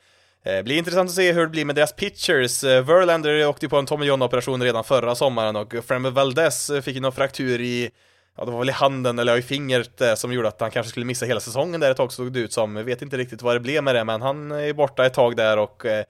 Eh, 0.45 0.63
blir 0.63 0.77
intressant 0.77 1.11
att 1.11 1.17
se 1.17 1.33
hur 1.33 1.41
det 1.41 1.49
blir 1.49 1.65
med 1.65 1.75
deras 1.75 1.93
pitchers. 1.93 2.65
Eh, 2.65 2.85
Verlander 2.85 3.47
åkte 3.47 3.67
ju 3.67 3.71
på 3.71 3.77
en 3.77 3.87
Tommy 3.87 4.07
John-operation 4.07 4.63
redan 4.63 4.85
förra 4.85 5.15
sommaren 5.15 5.57
och 5.57 5.75
Framber 5.87 6.11
Valdez 6.11 6.71
fick 6.83 6.95
ju 6.95 7.01
någon 7.01 7.13
fraktur 7.13 7.61
i 7.61 7.91
ja, 8.37 8.45
det 8.45 8.51
var 8.51 8.59
väl 8.59 8.69
i 8.69 8.73
handen 8.73 9.19
eller 9.19 9.37
i 9.37 9.43
fingret 9.43 10.01
eh, 10.01 10.15
som 10.15 10.33
gjorde 10.33 10.49
att 10.49 10.61
han 10.61 10.71
kanske 10.71 10.91
skulle 10.91 11.07
missa 11.07 11.27
hela 11.27 11.41
säsongen 11.41 11.81
där 11.81 11.91
ett 11.91 11.97
tag 11.97 12.13
såg 12.13 12.33
det 12.33 12.41
ut 12.41 12.53
som. 12.53 12.77
Jag 12.77 12.85
vet 12.85 13.03
inte 13.03 13.17
riktigt 13.17 13.43
vad 13.43 13.57
det 13.57 13.61
blev 13.61 13.85
med 13.85 13.95
det, 13.95 14.05
men 14.05 14.23
han 14.23 14.51
är 14.53 14.73
borta 14.73 15.07
ett 15.07 15.15
tag 15.15 15.37
där 15.37 15.57
och 15.57 15.87
eh, 15.87 15.99
eh 15.99 16.05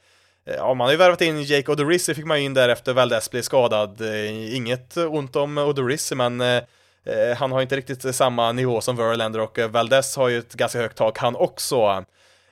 Ja, 0.57 0.75
man 0.75 0.85
har 0.85 0.93
ju 0.93 0.99
värvat 0.99 1.21
in 1.21 1.43
Jake 1.43 1.73
Odorizzi 1.73 2.15
fick 2.15 2.25
man 2.25 2.39
ju 2.39 2.45
in 2.45 2.55
där 2.55 2.69
efter 2.69 2.93
Valdes 2.93 3.31
blev 3.31 3.43
skadad. 3.43 4.01
Eh, 4.01 4.57
inget 4.57 4.97
ont 4.97 5.37
om 5.37 5.59
Odorizzi, 5.59 6.15
men 6.15 6.41
eh, 6.41 6.57
eh 7.07 7.37
han 7.37 7.53
har 7.53 7.63
inte 7.63 7.77
riktigt 7.77 8.15
samma 8.15 8.53
nivå 8.53 8.81
som 8.81 8.97
Verlander 8.97 9.41
och 9.41 9.59
eh, 9.59 9.69
Valdes 9.69 10.17
har 10.17 10.29
ju 10.29 10.39
ett 10.39 10.55
ganska 10.55 10.79
högt 10.79 10.97
tak 10.97 11.19
han 11.19 11.37
också. 11.37 12.05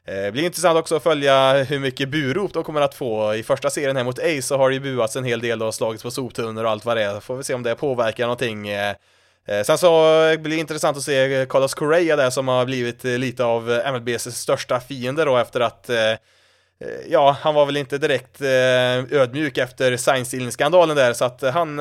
Det 0.06 0.32
blir 0.32 0.44
intressant 0.44 0.78
också 0.78 0.96
att 0.96 1.02
följa 1.02 1.52
hur 1.52 1.78
mycket 1.78 2.08
burop 2.08 2.52
de 2.52 2.64
kommer 2.64 2.80
att 2.80 2.94
få. 2.94 3.34
I 3.34 3.42
första 3.42 3.70
serien 3.70 3.96
här 3.96 4.04
mot 4.04 4.18
Ace 4.18 4.42
så 4.42 4.56
har 4.56 4.70
det 4.70 4.74
ju 4.74 4.80
buats 4.80 5.16
en 5.16 5.24
hel 5.24 5.40
del 5.40 5.62
och 5.62 5.74
slagits 5.74 6.02
på 6.02 6.10
soptunnor 6.10 6.64
och 6.64 6.70
allt 6.70 6.84
vad 6.84 6.96
det 6.96 7.02
är. 7.02 7.20
Får 7.20 7.36
vi 7.36 7.44
se 7.44 7.54
om 7.54 7.62
det 7.62 7.74
påverkar 7.74 8.24
någonting. 8.24 8.68
Eh, 9.46 9.62
sen 9.62 9.78
så 9.78 10.22
eh, 10.26 10.36
blir 10.40 10.56
det 10.56 10.60
intressant 10.60 10.96
att 10.96 11.02
se 11.02 11.34
eh, 11.34 11.46
Carlos 11.46 11.74
Correa 11.74 12.16
där 12.16 12.30
som 12.30 12.48
har 12.48 12.64
blivit 12.64 13.04
lite 13.04 13.44
av 13.44 13.80
MLBs 13.92 14.36
största 14.36 14.80
fiende 14.80 15.24
då 15.24 15.36
efter 15.36 15.60
att 15.60 15.90
Ja, 17.08 17.36
han 17.40 17.54
var 17.54 17.66
väl 17.66 17.76
inte 17.76 17.98
direkt 17.98 18.42
ödmjuk 19.10 19.58
efter 19.58 19.96
Science-skandalen 19.96 20.96
där 20.96 21.12
så 21.12 21.24
att 21.24 21.42
han 21.42 21.78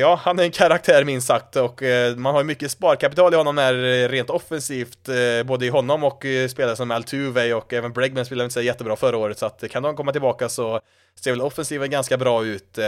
Ja, 0.00 0.20
han 0.22 0.38
är 0.38 0.42
en 0.42 0.50
karaktär 0.50 1.04
minst 1.04 1.26
sagt 1.26 1.56
och 1.56 1.82
man 2.16 2.34
har 2.34 2.40
ju 2.40 2.44
mycket 2.44 2.70
sparkapital 2.70 3.34
i 3.34 3.36
honom 3.36 3.58
här 3.58 4.08
rent 4.08 4.30
offensivt 4.30 5.08
både 5.44 5.66
i 5.66 5.68
honom 5.68 6.04
och 6.04 6.24
spelare 6.50 6.76
som 6.76 6.90
Altuve 6.90 7.54
och 7.54 7.72
även 7.72 7.92
Bregman 7.92 8.24
spelade 8.24 8.44
inte 8.44 8.54
så 8.54 8.60
jättebra 8.60 8.96
förra 8.96 9.16
året 9.16 9.38
så 9.38 9.46
att 9.46 9.64
kan 9.70 9.82
de 9.82 9.96
komma 9.96 10.12
tillbaka 10.12 10.48
så 10.48 10.80
ser 11.20 11.30
väl 11.30 11.40
offensiven 11.40 11.90
ganska 11.90 12.16
bra 12.16 12.44
ut. 12.44 12.78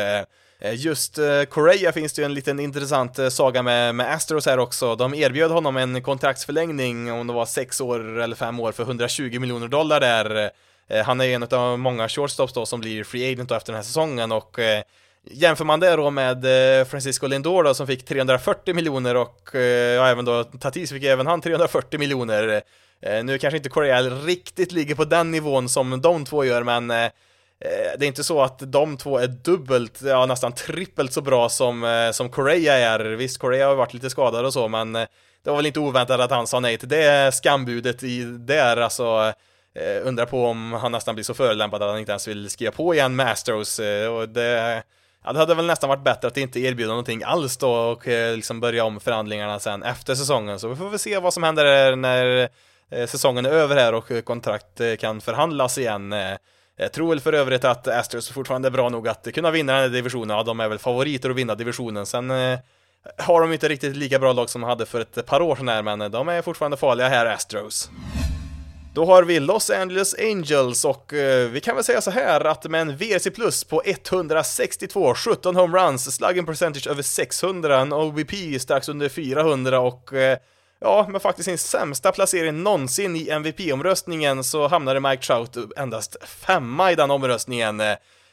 Eh, 0.60 0.74
just 0.74 1.18
eh, 1.18 1.42
Correa 1.42 1.92
finns 1.92 2.12
det 2.12 2.22
ju 2.22 2.26
en 2.26 2.34
liten 2.34 2.60
intressant 2.60 3.18
eh, 3.18 3.28
saga 3.28 3.62
med, 3.62 3.94
med 3.94 4.14
Astros 4.14 4.46
här 4.46 4.58
också. 4.58 4.96
De 4.96 5.14
erbjöd 5.14 5.50
honom 5.50 5.76
en 5.76 6.02
kontraktsförlängning 6.02 7.12
om 7.12 7.26
det 7.26 7.32
var 7.32 7.46
sex 7.46 7.80
år 7.80 8.20
eller 8.20 8.36
fem 8.36 8.60
år 8.60 8.72
för 8.72 8.82
120 8.82 9.40
miljoner 9.40 9.68
dollar 9.68 10.00
där. 10.00 10.50
han 11.04 11.20
är 11.20 11.24
ju 11.24 11.32
en 11.32 11.42
av 11.42 11.78
många 11.78 12.08
shortstops 12.08 12.52
då 12.52 12.66
som 12.66 12.80
blir 12.80 13.04
free 13.04 13.32
agent 13.32 13.48
då 13.48 13.54
efter 13.54 13.72
den 13.72 13.78
här 13.78 13.84
säsongen 13.84 14.32
och 14.32 14.58
Jämför 15.30 15.64
man 15.64 15.80
det 15.80 15.96
då 15.96 16.10
med 16.10 16.44
Francisco 16.88 17.26
Lindor 17.26 17.64
då 17.64 17.74
som 17.74 17.86
fick 17.86 18.04
340 18.04 18.74
miljoner 18.74 19.14
och 19.14 19.50
ja, 19.52 20.08
även 20.08 20.24
då 20.24 20.44
Tatis 20.44 20.90
fick 20.90 21.04
även 21.04 21.26
han 21.26 21.40
340 21.40 21.98
miljoner. 21.98 22.62
Nu 23.22 23.38
kanske 23.38 23.56
inte 23.56 23.68
Correa 23.68 24.02
riktigt 24.02 24.72
ligger 24.72 24.94
på 24.94 25.04
den 25.04 25.30
nivån 25.30 25.68
som 25.68 26.00
de 26.00 26.24
två 26.24 26.44
gör, 26.44 26.62
men 26.62 27.10
Eh, 27.64 27.98
det 27.98 28.04
är 28.04 28.08
inte 28.08 28.24
så 28.24 28.42
att 28.42 28.72
de 28.72 28.96
två 28.96 29.18
är 29.18 29.26
dubbelt, 29.26 30.02
ja 30.02 30.26
nästan 30.26 30.52
trippelt 30.52 31.12
så 31.12 31.20
bra 31.20 31.48
som, 31.48 31.84
eh, 31.84 32.10
som 32.10 32.30
Correa 32.30 32.74
är. 32.74 33.00
Visst, 33.00 33.38
Correa 33.38 33.68
har 33.68 33.74
varit 33.74 33.94
lite 33.94 34.10
skadad 34.10 34.44
och 34.44 34.52
så, 34.52 34.68
men 34.68 34.96
eh, 34.96 35.06
det 35.44 35.50
var 35.50 35.56
väl 35.56 35.66
inte 35.66 35.80
oväntat 35.80 36.20
att 36.20 36.30
han 36.30 36.46
sa 36.46 36.60
nej 36.60 36.78
till 36.78 36.88
det 36.88 37.34
skambudet 37.34 38.02
i 38.02 38.22
där, 38.22 38.76
alltså 38.76 39.32
undrar 40.02 40.26
på 40.26 40.46
om 40.46 40.72
han 40.72 40.92
nästan 40.92 41.14
blir 41.14 41.24
så 41.24 41.34
förolämpad 41.34 41.82
att 41.82 41.90
han 41.90 41.98
inte 41.98 42.12
ens 42.12 42.28
vill 42.28 42.50
skriva 42.50 42.72
på 42.72 42.94
igen 42.94 43.16
med 43.16 43.30
Astros 43.30 43.80
och 44.18 44.28
det 44.28 44.82
Ja, 45.24 45.32
det 45.32 45.38
hade 45.38 45.54
väl 45.54 45.66
nästan 45.66 45.88
varit 45.88 46.04
bättre 46.04 46.28
att 46.28 46.36
inte 46.36 46.60
erbjuda 46.60 46.88
någonting 46.88 47.22
alls 47.22 47.56
då 47.56 47.70
och 47.70 48.06
liksom 48.06 48.60
börja 48.60 48.84
om 48.84 49.00
förhandlingarna 49.00 49.58
sen 49.58 49.82
efter 49.82 50.14
säsongen. 50.14 50.60
Så 50.60 50.68
vi 50.68 50.76
får 50.76 50.88
väl 50.88 50.98
se 50.98 51.18
vad 51.18 51.34
som 51.34 51.42
händer 51.42 51.96
när 51.96 52.48
säsongen 53.06 53.46
är 53.46 53.50
över 53.50 53.76
här 53.76 53.94
och 53.94 54.24
kontrakt 54.24 54.80
kan 55.00 55.20
förhandlas 55.20 55.78
igen. 55.78 56.14
Jag 56.80 56.92
tror 56.92 57.08
väl 57.08 57.20
för 57.20 57.32
övrigt 57.32 57.64
att 57.64 57.88
Astros 57.88 58.28
fortfarande 58.28 58.68
är 58.68 58.70
bra 58.70 58.88
nog 58.88 59.08
att 59.08 59.34
kunna 59.34 59.50
vinna 59.50 59.72
den 59.72 59.82
här 59.82 59.88
divisionen. 59.88 60.36
Ja, 60.36 60.42
de 60.42 60.60
är 60.60 60.68
väl 60.68 60.78
favoriter 60.78 61.30
att 61.30 61.36
vinna 61.36 61.54
divisionen. 61.54 62.06
Sen 62.06 62.30
eh, 62.30 62.58
har 63.18 63.40
de 63.40 63.52
inte 63.52 63.68
riktigt 63.68 63.96
lika 63.96 64.18
bra 64.18 64.32
lag 64.32 64.50
som 64.50 64.60
de 64.60 64.66
hade 64.66 64.86
för 64.86 65.00
ett 65.00 65.26
par 65.26 65.40
år 65.40 65.56
sedan 65.56 65.68
här, 65.68 65.82
men 65.82 66.10
de 66.10 66.28
är 66.28 66.42
fortfarande 66.42 66.76
farliga 66.76 67.08
här, 67.08 67.26
Astros. 67.26 67.90
Då 68.94 69.04
har 69.04 69.22
vi 69.22 69.40
Los 69.40 69.70
Angeles 69.70 70.14
Angels 70.18 70.84
och 70.84 71.14
eh, 71.14 71.48
vi 71.48 71.60
kan 71.60 71.74
väl 71.74 71.84
säga 71.84 72.00
så 72.00 72.10
här 72.10 72.44
att 72.44 72.70
med 72.70 72.80
en 72.80 72.96
VRC 72.96 73.30
plus 73.30 73.64
på 73.64 73.82
162, 73.84 75.14
17 75.14 75.56
homeruns, 75.56 76.14
slugging 76.14 76.46
percentage 76.46 76.86
över 76.86 77.02
600, 77.02 77.80
en 77.80 77.92
OBP 77.92 78.60
strax 78.60 78.88
under 78.88 79.08
400 79.08 79.80
och 79.80 80.12
eh, 80.12 80.38
ja, 80.80 81.06
med 81.08 81.22
faktiskt 81.22 81.44
sin 81.44 81.58
sämsta 81.58 82.12
placering 82.12 82.62
någonsin 82.62 83.16
i 83.16 83.28
MVP-omröstningen 83.30 84.44
så 84.44 84.68
hamnade 84.68 85.00
Mike 85.00 85.22
Trout 85.22 85.56
endast 85.76 86.16
femma 86.24 86.92
i 86.92 86.94
den 86.94 87.10
omröstningen. 87.10 87.82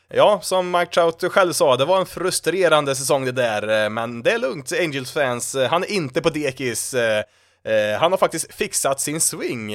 Ja, 0.10 0.40
som 0.42 0.72
Mike 0.72 0.92
Trout 0.94 1.24
själv 1.32 1.54
sa, 1.54 1.78
det 1.78 1.86
var 1.86 2.00
en 2.00 2.06
frustrerande 2.06 2.96
säsong 2.96 3.26
det 3.26 3.32
där, 3.32 3.90
men 3.90 4.24
det 4.24 4.32
är 4.32 4.38
lugnt, 4.38 4.72
Angels 4.72 5.12
fans, 5.12 5.56
han 5.70 5.84
är 5.84 5.92
inte 5.92 6.22
på 6.22 6.30
dekis. 6.30 6.94
Eh, 6.94 7.24
eh, 7.64 8.00
han 8.00 8.12
har 8.12 8.18
faktiskt 8.18 8.54
fixat 8.54 9.02
sin 9.02 9.22
swing. 9.22 9.74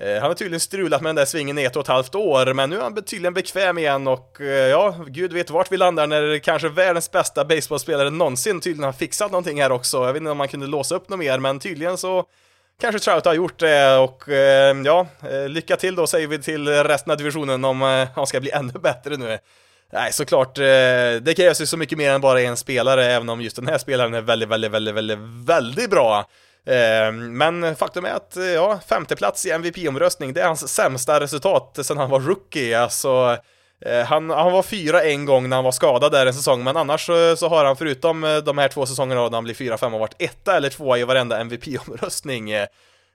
Eh, 0.00 0.12
han 0.12 0.22
har 0.22 0.34
tydligen 0.34 0.60
strulat 0.60 1.02
med 1.02 1.08
den 1.08 1.16
där 1.16 1.24
svingen 1.24 1.58
i 1.58 1.64
ett 1.64 1.76
och 1.76 1.82
ett 1.82 1.88
halvt 1.88 2.14
år, 2.14 2.54
men 2.54 2.70
nu 2.70 2.76
är 2.76 2.80
han 2.80 3.02
tydligen 3.02 3.34
bekväm 3.34 3.78
igen 3.78 4.06
och 4.06 4.40
eh, 4.40 4.46
ja, 4.46 4.96
gud 5.06 5.32
vet 5.32 5.50
vart 5.50 5.72
vi 5.72 5.76
landar 5.76 6.06
när 6.06 6.38
kanske 6.38 6.68
världens 6.68 7.10
bästa 7.10 7.44
baseballspelare 7.44 8.10
någonsin 8.10 8.60
tydligen 8.60 8.84
har 8.84 8.92
fixat 8.92 9.30
någonting 9.30 9.62
här 9.62 9.72
också. 9.72 9.96
Jag 9.96 10.12
vet 10.12 10.20
inte 10.20 10.30
om 10.30 10.38
man 10.38 10.48
kunde 10.48 10.66
låsa 10.66 10.94
upp 10.94 11.08
något 11.08 11.18
mer, 11.18 11.38
men 11.38 11.60
tydligen 11.60 11.98
så 11.98 12.24
kanske 12.80 12.98
Trout 12.98 13.24
har 13.24 13.34
gjort 13.34 13.58
det 13.58 13.96
och 13.96 14.28
eh, 14.28 14.76
ja, 14.84 15.06
lycka 15.48 15.76
till 15.76 15.94
då 15.94 16.06
säger 16.06 16.26
vi 16.26 16.38
till 16.38 16.68
resten 16.68 17.10
av 17.10 17.16
divisionen 17.16 17.64
om 17.64 18.06
han 18.14 18.26
ska 18.26 18.40
bli 18.40 18.50
ännu 18.50 18.72
bättre 18.72 19.16
nu. 19.16 19.38
Nej, 19.92 20.12
såklart, 20.12 20.54
det 20.54 21.36
krävs 21.36 21.60
ju 21.60 21.66
så 21.66 21.76
mycket 21.76 21.98
mer 21.98 22.10
än 22.10 22.20
bara 22.20 22.40
en 22.40 22.56
spelare, 22.56 23.06
även 23.06 23.28
om 23.28 23.40
just 23.40 23.56
den 23.56 23.66
här 23.66 23.78
spelaren 23.78 24.14
är 24.14 24.20
väldigt, 24.20 24.48
väldigt, 24.48 24.70
väldigt, 24.70 24.94
väldigt, 24.94 25.18
väldigt 25.46 25.90
bra. 25.90 26.26
Ehm, 26.66 27.38
men 27.38 27.76
faktum 27.76 28.04
är 28.04 28.12
att, 28.12 28.36
eh, 28.36 28.44
ja, 28.44 28.80
femteplats 28.88 29.46
i 29.46 29.50
MVP-omröstning, 29.50 30.32
det 30.32 30.40
är 30.40 30.46
hans 30.46 30.68
sämsta 30.74 31.20
resultat 31.20 31.78
sedan 31.82 31.96
han 31.96 32.10
var 32.10 32.20
rookie, 32.20 32.80
alltså 32.80 33.38
eh, 33.86 34.04
han, 34.04 34.30
han 34.30 34.52
var 34.52 34.62
fyra 34.62 35.02
en 35.02 35.24
gång 35.24 35.48
när 35.48 35.56
han 35.56 35.64
var 35.64 35.72
skadad 35.72 36.12
där 36.12 36.26
en 36.26 36.34
säsong, 36.34 36.64
men 36.64 36.76
annars 36.76 37.06
så, 37.06 37.36
så 37.36 37.48
har 37.48 37.64
han 37.64 37.76
förutom 37.76 38.24
eh, 38.24 38.36
de 38.36 38.58
här 38.58 38.68
två 38.68 38.86
säsongerna 38.86 39.20
då, 39.20 39.28
när 39.28 39.36
han 39.36 39.44
blir 39.44 39.54
fyra, 39.54 39.78
fem 39.78 39.94
och 39.94 40.00
varit 40.00 40.16
etta 40.18 40.56
eller 40.56 40.70
tvåa 40.70 40.98
i 40.98 41.04
varenda 41.04 41.40
MVP-omröstning. 41.40 42.50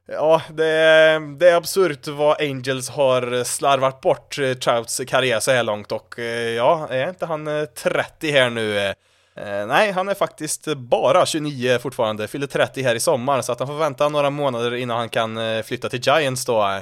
Ja, 0.09 0.41
det 0.49 0.65
är, 0.65 1.37
det 1.37 1.49
är 1.49 1.55
absurt 1.55 2.07
vad 2.07 2.41
Angels 2.41 2.89
har 2.89 3.43
slarvat 3.43 4.01
bort 4.01 4.37
Trouts 4.63 5.01
karriär 5.07 5.39
så 5.39 5.51
här 5.51 5.63
långt 5.63 5.91
och 5.91 6.19
ja, 6.57 6.87
är 6.89 7.09
inte 7.09 7.25
han 7.25 7.67
30 7.75 8.31
här 8.31 8.49
nu? 8.49 8.93
Eh, 9.37 9.67
nej, 9.67 9.91
han 9.91 10.09
är 10.09 10.13
faktiskt 10.13 10.65
bara 10.75 11.25
29 11.25 11.79
fortfarande, 11.79 12.27
fyller 12.27 12.47
30 12.47 12.81
här 12.81 12.95
i 12.95 12.99
sommar 12.99 13.41
så 13.41 13.51
att 13.51 13.59
han 13.59 13.67
får 13.67 13.77
vänta 13.77 14.09
några 14.09 14.29
månader 14.29 14.75
innan 14.75 14.97
han 14.97 15.09
kan 15.09 15.37
eh, 15.37 15.63
flytta 15.63 15.89
till 15.89 15.99
Giants 15.99 16.45
då. 16.45 16.81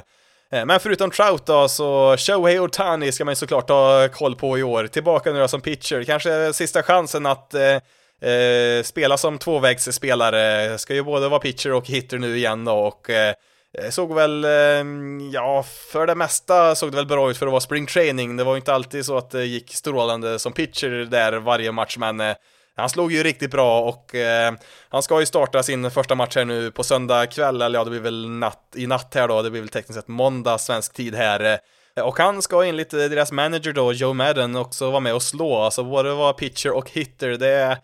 Eh, 0.52 0.64
men 0.64 0.80
förutom 0.80 1.10
Trout 1.10 1.46
då, 1.46 1.68
så 1.68 2.16
Shohei 2.16 2.58
Otani 2.58 3.12
ska 3.12 3.24
man 3.24 3.32
ju 3.32 3.36
såklart 3.36 3.68
ha 3.68 4.08
koll 4.08 4.36
på 4.36 4.58
i 4.58 4.62
år. 4.62 4.86
Tillbaka 4.86 5.32
nu 5.32 5.38
då 5.38 5.48
som 5.48 5.60
pitcher, 5.60 6.04
kanske 6.04 6.52
sista 6.52 6.82
chansen 6.82 7.26
att 7.26 7.54
eh, 7.54 8.82
spela 8.84 9.16
som 9.16 9.38
tvåvägsspelare, 9.38 10.78
ska 10.78 10.94
ju 10.94 11.02
både 11.02 11.28
vara 11.28 11.40
pitcher 11.40 11.72
och 11.72 11.86
hitter 11.86 12.18
nu 12.18 12.36
igen 12.36 12.64
då 12.64 12.74
och 12.74 13.10
eh, 13.10 13.34
Eh, 13.78 13.90
såg 13.90 14.14
väl, 14.14 14.44
ehm, 14.44 15.30
ja, 15.32 15.62
för 15.62 16.06
det 16.06 16.14
mesta 16.14 16.74
såg 16.74 16.90
det 16.90 16.96
väl 16.96 17.06
bra 17.06 17.30
ut 17.30 17.38
för 17.38 17.46
att 17.46 17.52
vara 17.52 17.60
spring 17.60 17.86
training. 17.86 18.36
Det 18.36 18.44
var 18.44 18.52
ju 18.52 18.56
inte 18.56 18.74
alltid 18.74 19.06
så 19.06 19.16
att 19.16 19.30
det 19.30 19.44
gick 19.44 19.74
strålande 19.74 20.38
som 20.38 20.52
pitcher 20.52 20.88
där 21.10 21.32
varje 21.32 21.72
match, 21.72 21.96
men 21.98 22.20
eh, 22.20 22.36
han 22.76 22.88
slog 22.88 23.12
ju 23.12 23.22
riktigt 23.22 23.50
bra 23.50 23.80
och 23.80 24.14
eh, 24.14 24.54
han 24.88 25.02
ska 25.02 25.20
ju 25.20 25.26
starta 25.26 25.62
sin 25.62 25.90
första 25.90 26.14
match 26.14 26.36
här 26.36 26.44
nu 26.44 26.70
på 26.70 26.84
söndag 26.84 27.26
kväll, 27.26 27.62
eller 27.62 27.78
ja, 27.78 27.84
det 27.84 27.90
blir 27.90 28.00
väl 28.00 28.28
natt, 28.28 28.72
i 28.74 28.86
natt 28.86 29.14
här 29.14 29.28
då, 29.28 29.42
det 29.42 29.50
blir 29.50 29.60
väl 29.60 29.68
tekniskt 29.68 30.00
sett 30.00 30.08
måndag 30.08 30.58
svensk 30.58 30.94
tid 30.94 31.14
här. 31.14 31.58
Eh, 31.96 32.04
och 32.04 32.18
han 32.18 32.42
ska 32.42 32.64
enligt 32.64 32.90
deras 32.90 33.32
manager 33.32 33.72
då, 33.72 33.92
Joe 33.92 34.12
Madden, 34.12 34.56
också 34.56 34.90
vara 34.90 35.00
med 35.00 35.14
och 35.14 35.22
slå, 35.22 35.56
alltså 35.56 35.84
både 35.84 36.14
vara 36.14 36.32
pitcher 36.32 36.70
och 36.70 36.90
hitter, 36.90 37.28
det 37.28 37.48
är 37.48 37.78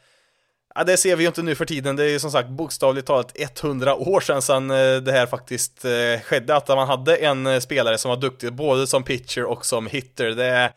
Ja, 0.74 0.84
det 0.84 0.96
ser 0.96 1.16
vi 1.16 1.22
ju 1.22 1.28
inte 1.28 1.42
nu 1.42 1.54
för 1.54 1.64
tiden. 1.64 1.96
Det 1.96 2.04
är 2.04 2.08
ju 2.08 2.18
som 2.18 2.30
sagt 2.30 2.48
bokstavligt 2.48 3.06
talat 3.06 3.32
100 3.34 3.94
år 3.94 4.20
sedan, 4.20 4.42
sedan 4.42 4.70
eh, 4.70 4.96
det 4.96 5.12
här 5.12 5.26
faktiskt 5.26 5.84
eh, 5.84 6.20
skedde, 6.24 6.56
att 6.56 6.68
man 6.68 6.88
hade 6.88 7.16
en 7.16 7.46
eh, 7.46 7.60
spelare 7.60 7.98
som 7.98 8.08
var 8.08 8.16
duktig 8.16 8.52
både 8.52 8.86
som 8.86 9.02
pitcher 9.02 9.44
och 9.44 9.66
som 9.66 9.86
hitter. 9.86 10.30
Det 10.30 10.44
är... 10.44 10.70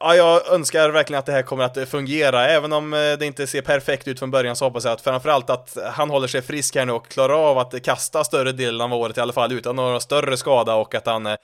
Ja, 0.00 0.14
jag 0.14 0.48
önskar 0.52 0.90
verkligen 0.90 1.18
att 1.18 1.26
det 1.26 1.32
här 1.32 1.42
kommer 1.42 1.64
att 1.64 1.88
fungera, 1.88 2.48
även 2.48 2.72
om 2.72 2.90
det 2.90 3.26
inte 3.26 3.46
ser 3.46 3.62
perfekt 3.62 4.08
ut 4.08 4.18
från 4.18 4.30
början 4.30 4.56
så 4.56 4.64
hoppas 4.64 4.84
jag 4.84 4.92
att 4.92 5.00
framförallt 5.00 5.50
att 5.50 5.76
han 5.92 6.10
håller 6.10 6.28
sig 6.28 6.42
frisk 6.42 6.76
här 6.76 6.86
nu 6.86 6.92
och 6.92 7.08
klarar 7.08 7.50
av 7.50 7.58
att 7.58 7.82
kasta 7.82 8.24
större 8.24 8.52
delen 8.52 8.80
av 8.80 8.94
året 8.94 9.18
i 9.18 9.20
alla 9.20 9.32
fall 9.32 9.52
utan 9.52 9.76
några 9.76 10.00
större 10.00 10.36
skada 10.36 10.74
och 10.74 10.94
att 10.94 11.06
han 11.06 11.36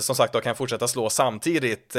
som 0.00 0.16
sagt 0.16 0.32
då 0.32 0.40
kan 0.40 0.54
fortsätta 0.54 0.88
slå 0.88 1.10
samtidigt. 1.10 1.96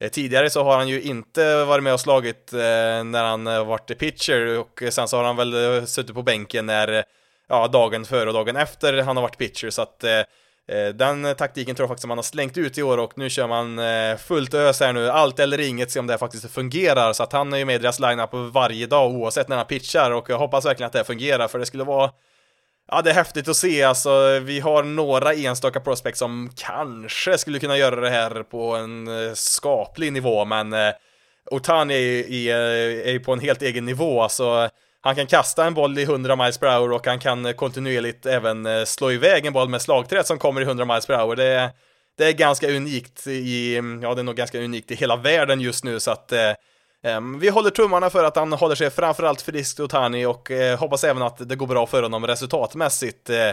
Eh, 0.00 0.10
tidigare 0.10 0.50
så 0.50 0.64
har 0.64 0.76
han 0.76 0.88
ju 0.88 1.02
inte 1.02 1.64
varit 1.64 1.84
med 1.84 1.92
och 1.92 2.00
slagit 2.00 2.52
eh, 2.52 2.58
när 3.04 3.24
han 3.24 3.46
eh, 3.46 3.66
varit 3.66 3.98
pitcher 3.98 4.58
och 4.58 4.82
sen 4.90 5.08
så 5.08 5.16
har 5.16 5.24
han 5.24 5.36
väl 5.36 5.86
suttit 5.86 6.14
på 6.14 6.22
bänken 6.22 6.66
när, 6.66 7.04
ja, 7.48 7.68
dagen 7.68 8.04
före 8.04 8.28
och 8.28 8.34
dagen 8.34 8.56
efter 8.56 9.02
han 9.02 9.16
har 9.16 9.22
varit 9.22 9.38
pitcher. 9.38 9.70
Så 9.70 9.82
att 9.82 10.04
den 10.94 11.34
taktiken 11.34 11.74
tror 11.74 11.84
jag 11.84 11.88
faktiskt 11.90 12.08
man 12.08 12.18
har 12.18 12.22
slängt 12.22 12.58
ut 12.58 12.78
i 12.78 12.82
år 12.82 12.98
och 12.98 13.18
nu 13.18 13.30
kör 13.30 13.48
man 13.48 13.80
fullt 14.18 14.54
ös 14.54 14.80
här 14.80 14.92
nu, 14.92 15.08
allt 15.08 15.38
eller 15.38 15.60
inget, 15.60 15.90
se 15.90 16.00
om 16.00 16.06
det 16.06 16.18
faktiskt 16.18 16.50
fungerar. 16.50 17.12
Så 17.12 17.22
att 17.22 17.32
han 17.32 17.52
är 17.52 17.56
ju 17.56 17.64
med 17.64 17.74
i 17.74 17.78
deras 17.78 18.00
line-up 18.00 18.30
varje 18.32 18.86
dag 18.86 19.10
oavsett 19.10 19.48
när 19.48 19.56
han 19.56 19.66
pitchar 19.66 20.10
och 20.10 20.30
jag 20.30 20.38
hoppas 20.38 20.66
verkligen 20.66 20.86
att 20.86 20.92
det 20.92 21.04
fungerar 21.04 21.48
för 21.48 21.58
det 21.58 21.66
skulle 21.66 21.84
vara 21.84 22.10
Ja, 22.90 23.02
det 23.02 23.10
är 23.10 23.14
häftigt 23.14 23.48
att 23.48 23.56
se, 23.56 23.82
alltså 23.82 24.38
vi 24.38 24.60
har 24.60 24.82
några 24.82 25.34
enstaka 25.34 25.80
prospects 25.80 26.18
som 26.18 26.50
kanske 26.56 27.38
skulle 27.38 27.58
kunna 27.58 27.78
göra 27.78 28.00
det 28.00 28.10
här 28.10 28.42
på 28.42 28.76
en 28.76 29.08
eh, 29.08 29.32
skaplig 29.34 30.12
nivå, 30.12 30.44
men 30.44 30.72
eh, 30.72 30.92
Otani 31.50 32.20
eh, 32.48 33.06
är, 33.08 33.12
ju 33.12 33.20
på 33.20 33.32
en 33.32 33.40
helt 33.40 33.62
egen 33.62 33.84
nivå, 33.84 34.22
alltså 34.22 34.68
han 35.00 35.14
kan 35.14 35.26
kasta 35.26 35.64
en 35.64 35.74
boll 35.74 35.98
i 35.98 36.02
100 36.02 36.36
miles 36.36 36.58
per 36.58 36.78
hour 36.78 36.92
och 36.92 37.06
han 37.06 37.18
kan 37.18 37.54
kontinuerligt 37.54 38.26
även 38.26 38.86
slå 38.86 39.12
iväg 39.12 39.46
en 39.46 39.52
boll 39.52 39.68
med 39.68 39.82
slagträet 39.82 40.26
som 40.26 40.38
kommer 40.38 40.60
i 40.60 40.64
100 40.64 40.84
miles 40.84 41.06
per 41.06 41.18
hour. 41.18 41.36
Det 41.36 41.44
är, 41.44 41.70
det 42.18 42.24
är 42.24 42.32
ganska 42.32 42.70
unikt 42.70 43.26
i, 43.26 43.74
ja 44.02 44.14
det 44.14 44.20
är 44.20 44.24
nog 44.24 44.36
ganska 44.36 44.60
unikt 44.60 44.90
i 44.90 44.94
hela 44.94 45.16
världen 45.16 45.60
just 45.60 45.84
nu 45.84 46.00
så 46.00 46.10
att 46.10 46.32
Ehm, 47.04 47.38
vi 47.38 47.48
håller 47.48 47.70
tummarna 47.70 48.10
för 48.10 48.24
att 48.24 48.36
han 48.36 48.52
håller 48.52 48.74
sig 48.74 48.90
framförallt 48.90 49.42
frisk 49.42 49.80
Otani 49.80 50.26
och 50.26 50.50
eh, 50.50 50.78
hoppas 50.78 51.04
även 51.04 51.22
att 51.22 51.48
det 51.48 51.56
går 51.56 51.66
bra 51.66 51.86
för 51.86 52.02
honom 52.02 52.26
resultatmässigt. 52.26 53.30
Eh, 53.30 53.48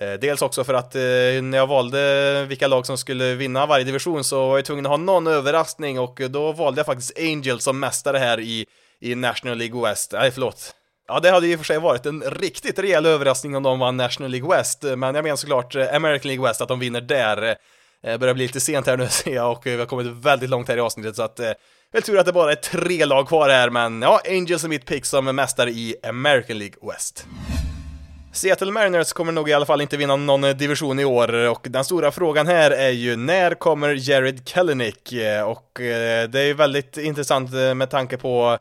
eh, 0.00 0.12
dels 0.20 0.42
också 0.42 0.64
för 0.64 0.74
att 0.74 0.94
när 0.94 1.56
jag 1.56 1.66
valde 1.66 2.44
vilka 2.48 2.68
lag 2.68 2.86
som 2.86 2.98
skulle 2.98 3.34
vinna 3.34 3.66
varje 3.66 3.84
division 3.84 4.24
så 4.24 4.48
var 4.48 4.58
jag 4.58 4.64
tvungen 4.64 4.86
att 4.86 4.90
ha 4.90 4.96
någon 4.96 5.26
överraskning 5.26 5.98
och 5.98 6.20
då 6.30 6.52
valde 6.52 6.78
jag 6.78 6.86
faktiskt 6.86 7.18
Angels 7.18 7.64
som 7.64 7.80
mästare 7.80 8.18
här 8.18 8.40
i, 8.40 8.66
i 9.00 9.14
National 9.14 9.58
League 9.58 9.82
West. 9.82 10.12
Nej, 10.12 10.30
förlåt. 10.30 10.74
Ja, 11.08 11.20
det 11.20 11.30
hade 11.30 11.46
ju 11.46 11.58
för 11.58 11.64
sig 11.64 11.78
varit 11.78 12.06
en 12.06 12.22
riktigt 12.22 12.78
rejäl 12.78 13.06
överraskning 13.06 13.56
om 13.56 13.62
de 13.62 13.78
vann 13.78 13.96
National 13.96 14.30
League 14.30 14.56
West, 14.56 14.82
men 14.82 15.14
jag 15.14 15.22
menar 15.22 15.36
såklart 15.36 15.74
American 15.76 16.28
League 16.28 16.48
West, 16.48 16.60
att 16.60 16.68
de 16.68 16.78
vinner 16.78 17.00
där. 17.00 17.56
Det 18.04 18.18
börjar 18.18 18.34
bli 18.34 18.46
lite 18.46 18.60
sent 18.60 18.86
här 18.86 18.96
nu 18.96 19.08
ser 19.10 19.34
jag 19.34 19.52
och 19.52 19.66
vi 19.66 19.76
har 19.76 19.86
kommit 19.86 20.06
väldigt 20.06 20.50
långt 20.50 20.68
här 20.68 20.76
i 20.76 20.80
avsnittet 20.80 21.16
så 21.16 21.22
att 21.22 21.40
eh, 21.40 21.50
Väl 21.92 22.02
tur 22.02 22.18
att 22.18 22.26
det 22.26 22.32
bara 22.32 22.52
är 22.52 22.56
tre 22.56 23.04
lag 23.04 23.28
kvar 23.28 23.48
här, 23.48 23.70
men 23.70 24.02
ja, 24.02 24.20
Angels 24.28 24.64
är 24.64 24.68
mitt 24.68 24.86
pick 24.86 25.04
som 25.04 25.24
mästare 25.24 25.70
i 25.70 25.96
American 26.08 26.58
League 26.58 26.76
West. 26.92 27.26
Seattle 28.32 28.72
Mariners 28.72 29.12
kommer 29.12 29.32
nog 29.32 29.50
i 29.50 29.52
alla 29.52 29.66
fall 29.66 29.80
inte 29.80 29.96
vinna 29.96 30.16
någon 30.16 30.40
division 30.40 30.98
i 30.98 31.04
år 31.04 31.34
och 31.34 31.66
den 31.70 31.84
stora 31.84 32.10
frågan 32.10 32.46
här 32.46 32.70
är 32.70 32.90
ju 32.90 33.16
när 33.16 33.54
kommer 33.54 34.10
Jared 34.10 34.48
Kellenick? 34.48 35.12
Eh, 35.12 35.42
och 35.42 35.70
det 36.28 36.34
är 36.34 36.46
ju 36.46 36.54
väldigt 36.54 36.96
intressant 36.96 37.50
med 37.52 37.90
tanke 37.90 38.16
på 38.16 38.58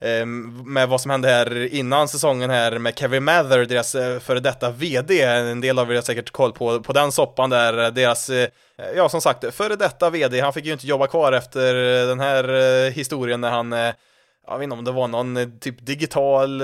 Ehm, 0.00 0.62
med 0.72 0.88
vad 0.88 1.00
som 1.00 1.10
hände 1.10 1.28
här 1.28 1.74
innan 1.74 2.08
säsongen 2.08 2.50
här 2.50 2.78
med 2.78 2.98
Kevin 2.98 3.24
Mather, 3.24 3.64
deras 3.64 3.94
eh, 3.94 4.18
före 4.18 4.40
detta 4.40 4.70
VD. 4.70 5.22
En 5.22 5.60
del 5.60 5.78
av 5.78 5.90
er 5.90 5.94
har 5.94 6.02
säkert 6.02 6.30
koll 6.30 6.52
på, 6.52 6.80
på 6.80 6.92
den 6.92 7.12
soppan 7.12 7.50
där. 7.50 7.90
Deras, 7.90 8.30
eh, 8.30 8.48
ja 8.96 9.08
som 9.08 9.20
sagt, 9.20 9.54
före 9.54 9.76
detta 9.76 10.10
VD, 10.10 10.40
han 10.40 10.52
fick 10.52 10.64
ju 10.64 10.72
inte 10.72 10.86
jobba 10.86 11.06
kvar 11.06 11.32
efter 11.32 11.74
den 12.06 12.20
här 12.20 12.54
eh, 12.54 12.92
historien 12.92 13.40
när 13.40 13.50
han 13.50 13.72
jag 14.48 14.58
vet 14.58 14.62
inte 14.62 14.76
om 14.76 14.84
det 14.84 14.92
var 14.92 15.08
någon 15.08 15.58
typ 15.60 15.86
digital 15.86 16.62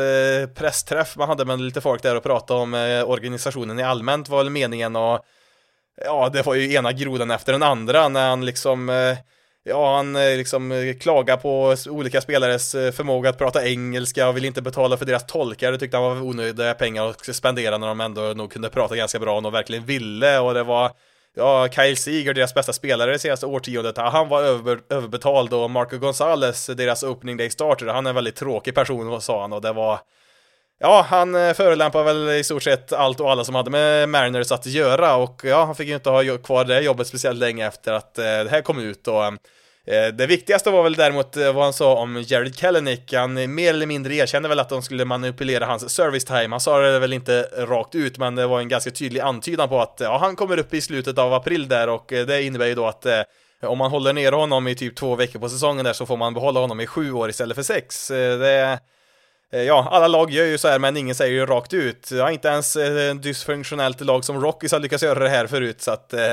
pressträff 0.55 1.17
man 1.17 1.29
hade 1.29 1.45
med 1.45 1.61
lite 1.61 1.81
folk 1.81 2.03
där 2.03 2.17
och 2.17 2.23
pratade 2.23 2.61
om 2.61 2.75
organisationen 3.07 3.79
i 3.79 3.83
allmänt 3.83 4.29
var 4.29 4.39
väl 4.39 4.51
meningen 4.51 4.97
och 4.97 5.25
ja, 6.05 6.29
det 6.33 6.47
var 6.47 6.55
ju 6.55 6.73
ena 6.73 6.93
grodan 6.93 7.31
efter 7.31 7.53
den 7.53 7.63
andra 7.63 8.09
när 8.09 8.29
han 8.29 8.45
liksom 8.45 8.91
Ja, 9.65 9.97
han 9.97 10.17
eh, 10.17 10.37
liksom 10.37 10.73
eh, 10.73 10.95
klagar 10.95 11.37
på 11.37 11.77
olika 11.91 12.21
spelares 12.21 12.75
eh, 12.75 12.93
förmåga 12.93 13.31
att 13.31 13.39
prata 13.39 13.67
engelska 13.67 14.29
och 14.29 14.37
vill 14.37 14.45
inte 14.45 14.63
betala 14.63 14.97
för 14.97 15.05
deras 15.05 15.27
tolkar. 15.27 15.73
Det 15.73 15.79
tyckte 15.79 15.97
han 15.97 16.05
var 16.05 16.23
onödiga 16.23 16.75
pengar 16.75 17.09
att 17.09 17.35
spendera 17.37 17.79
när 17.79 17.87
de 17.87 18.01
ändå 18.01 18.21
nog 18.21 18.53
kunde 18.53 18.71
prata 18.71 18.97
ganska 18.97 19.19
bra 19.19 19.39
och 19.39 19.55
verkligen 19.55 19.85
ville 19.85 20.39
och 20.39 20.55
det 20.55 20.63
var 20.63 20.91
ja, 21.35 21.69
Kyle 21.69 21.97
Seager, 21.97 22.35
deras 22.35 22.55
bästa 22.55 22.73
spelare 22.73 23.13
det 23.13 23.19
senaste 23.19 23.47
årtiondet, 23.47 23.99
ah, 23.99 24.11
han 24.11 24.29
var 24.29 24.43
över, 24.43 24.81
överbetald 24.91 25.53
och 25.53 25.71
Marco 25.71 25.99
Gonzales, 25.99 26.67
deras 26.67 27.03
opening 27.03 27.37
day 27.37 27.51
starter, 27.51 27.87
han 27.87 28.07
är 28.07 28.11
en 28.11 28.15
väldigt 28.15 28.37
tråkig 28.37 28.75
person, 28.75 29.21
sa 29.21 29.41
han, 29.41 29.53
och 29.53 29.61
det 29.61 29.73
var 29.73 30.01
Ja, 30.83 31.07
han 31.09 31.35
eh, 31.35 31.53
förolämpade 31.53 32.05
väl 32.05 32.29
i 32.29 32.45
stort 32.45 32.63
sett 32.63 32.93
allt 32.93 33.21
och 33.21 33.31
alla 33.31 33.45
som 33.45 33.55
hade 33.55 33.71
med 33.71 34.09
Mariners 34.09 34.53
att 34.53 34.67
göra 34.67 35.17
och 35.17 35.41
ja, 35.45 35.65
han 35.65 35.75
fick 35.75 35.89
ju 35.89 35.95
inte 35.95 36.11
ha 36.11 36.39
kvar 36.39 36.65
det 36.65 36.81
jobbet 36.81 37.07
speciellt 37.07 37.39
länge 37.39 37.67
efter 37.67 37.93
att 37.93 38.19
eh, 38.19 38.25
det 38.25 38.51
här 38.51 38.63
kom 38.63 38.79
ut 38.79 39.09
och 39.09 39.25
Eh, 39.87 39.97
eh 39.97 40.09
det 40.09 40.27
viktigaste 40.27 40.71
var 40.71 40.83
väl 40.83 40.95
däremot 40.95 41.37
eh, 41.37 41.53
vad 41.53 41.65
han 41.65 41.73
sa 41.73 41.97
om 41.97 42.25
Jared 42.27 42.57
Kellenick. 42.57 43.13
Han 43.13 43.55
mer 43.55 43.71
eller 43.71 43.87
mindre 43.87 44.15
erkände 44.15 44.49
väl 44.49 44.59
att 44.59 44.69
de 44.69 44.83
skulle 44.83 45.05
manipulera 45.05 45.67
hans 45.67 45.95
service 45.95 46.25
time. 46.25 46.49
Han 46.51 46.61
sa 46.61 46.81
det 46.81 46.99
väl 46.99 47.13
inte 47.13 47.49
rakt 47.57 47.95
ut, 47.95 48.19
men 48.19 48.35
det 48.35 48.47
var 48.47 48.61
en 48.61 48.69
ganska 48.69 48.91
tydlig 48.91 49.21
antydan 49.21 49.69
på 49.69 49.81
att 49.81 49.97
ja, 50.01 50.19
han 50.19 50.37
kommer 50.37 50.59
upp 50.59 50.75
i 50.75 50.81
slutet 50.81 51.19
av 51.19 51.35
april 51.35 51.69
där 51.69 51.89
och 51.89 52.13
eh, 52.13 52.27
det 52.27 52.43
innebär 52.43 52.67
ju 52.67 52.75
då 52.75 52.87
att 52.87 53.07
eh, 53.07 53.23
om 53.63 53.79
man 53.79 53.91
håller 53.91 54.13
ner 54.13 54.33
honom 54.33 54.69
i 54.69 54.75
typ 54.75 54.97
två 54.97 55.15
veckor 55.17 55.39
på 55.39 55.49
säsongen 55.49 55.85
där 55.85 55.93
så 55.93 56.07
får 56.07 56.17
man 56.17 56.35
behålla 56.35 56.61
honom 56.61 56.81
i 56.81 56.87
sju 56.87 57.13
år 57.13 57.31
istället 57.31 57.55
för 57.55 57.63
sex. 57.63 58.09
Det 58.09 58.79
Eh, 59.53 59.63
ja, 59.63 59.89
alla 59.91 60.09
lag 60.09 60.31
gör 60.31 60.45
ju 60.45 60.59
så 60.59 60.69
här, 60.69 60.79
men 60.79 60.97
ingen 60.97 61.15
säger 61.15 61.33
ju 61.33 61.47
rakt 61.47 61.75
ut. 61.75 62.11
Ja, 62.11 62.31
inte 62.31 62.49
ens 62.49 62.77
ett 62.77 63.23
dysfunktionellt 63.23 64.01
lag 64.01 64.25
som 64.25 64.41
Rockies 64.41 64.73
har 64.73 64.81
lyckats 64.81 65.03
göra 65.03 65.19
det 65.19 65.29
här 65.29 65.47
förut, 65.47 65.83
så 65.83 65.91
att 65.91 66.13
eh, 66.13 66.33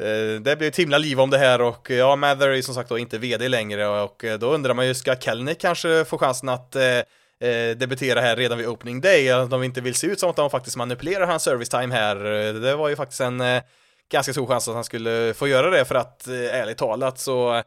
eh, 0.00 0.40
det 0.40 0.56
blir 0.58 0.68
ett 0.68 0.78
himla 0.78 0.98
liv 0.98 1.20
om 1.20 1.30
det 1.30 1.38
här 1.38 1.60
och 1.60 1.90
ja, 1.90 2.16
Mather 2.16 2.48
är 2.48 2.62
som 2.62 2.74
sagt 2.74 2.88
då 2.88 2.98
inte 2.98 3.18
vd 3.18 3.48
längre 3.48 3.88
och 3.88 4.24
då 4.40 4.50
undrar 4.50 4.74
man 4.74 4.86
ju, 4.86 4.94
ska 4.94 5.16
Kelnick 5.16 5.60
kanske 5.60 6.04
få 6.04 6.18
chansen 6.18 6.48
att 6.48 6.76
eh, 6.76 7.76
debutera 7.76 8.20
här 8.20 8.36
redan 8.36 8.58
vid 8.58 8.66
opening 8.66 9.00
day? 9.00 9.30
Att 9.30 9.50
de 9.50 9.62
inte 9.62 9.80
vill 9.80 9.94
se 9.94 10.06
ut 10.06 10.20
som 10.20 10.30
att 10.30 10.36
de 10.36 10.50
faktiskt 10.50 10.76
manipulerar 10.76 11.26
hans 11.26 11.42
service 11.42 11.68
time 11.68 11.94
här. 11.94 12.16
Det 12.52 12.76
var 12.76 12.88
ju 12.88 12.96
faktiskt 12.96 13.20
en 13.20 13.40
eh, 13.40 13.62
ganska 14.12 14.32
stor 14.32 14.46
chans 14.46 14.68
att 14.68 14.74
han 14.74 14.84
skulle 14.84 15.34
få 15.34 15.48
göra 15.48 15.70
det 15.70 15.84
för 15.84 15.94
att 15.94 16.28
eh, 16.28 16.60
ärligt 16.60 16.78
talat 16.78 17.18
så 17.18 17.62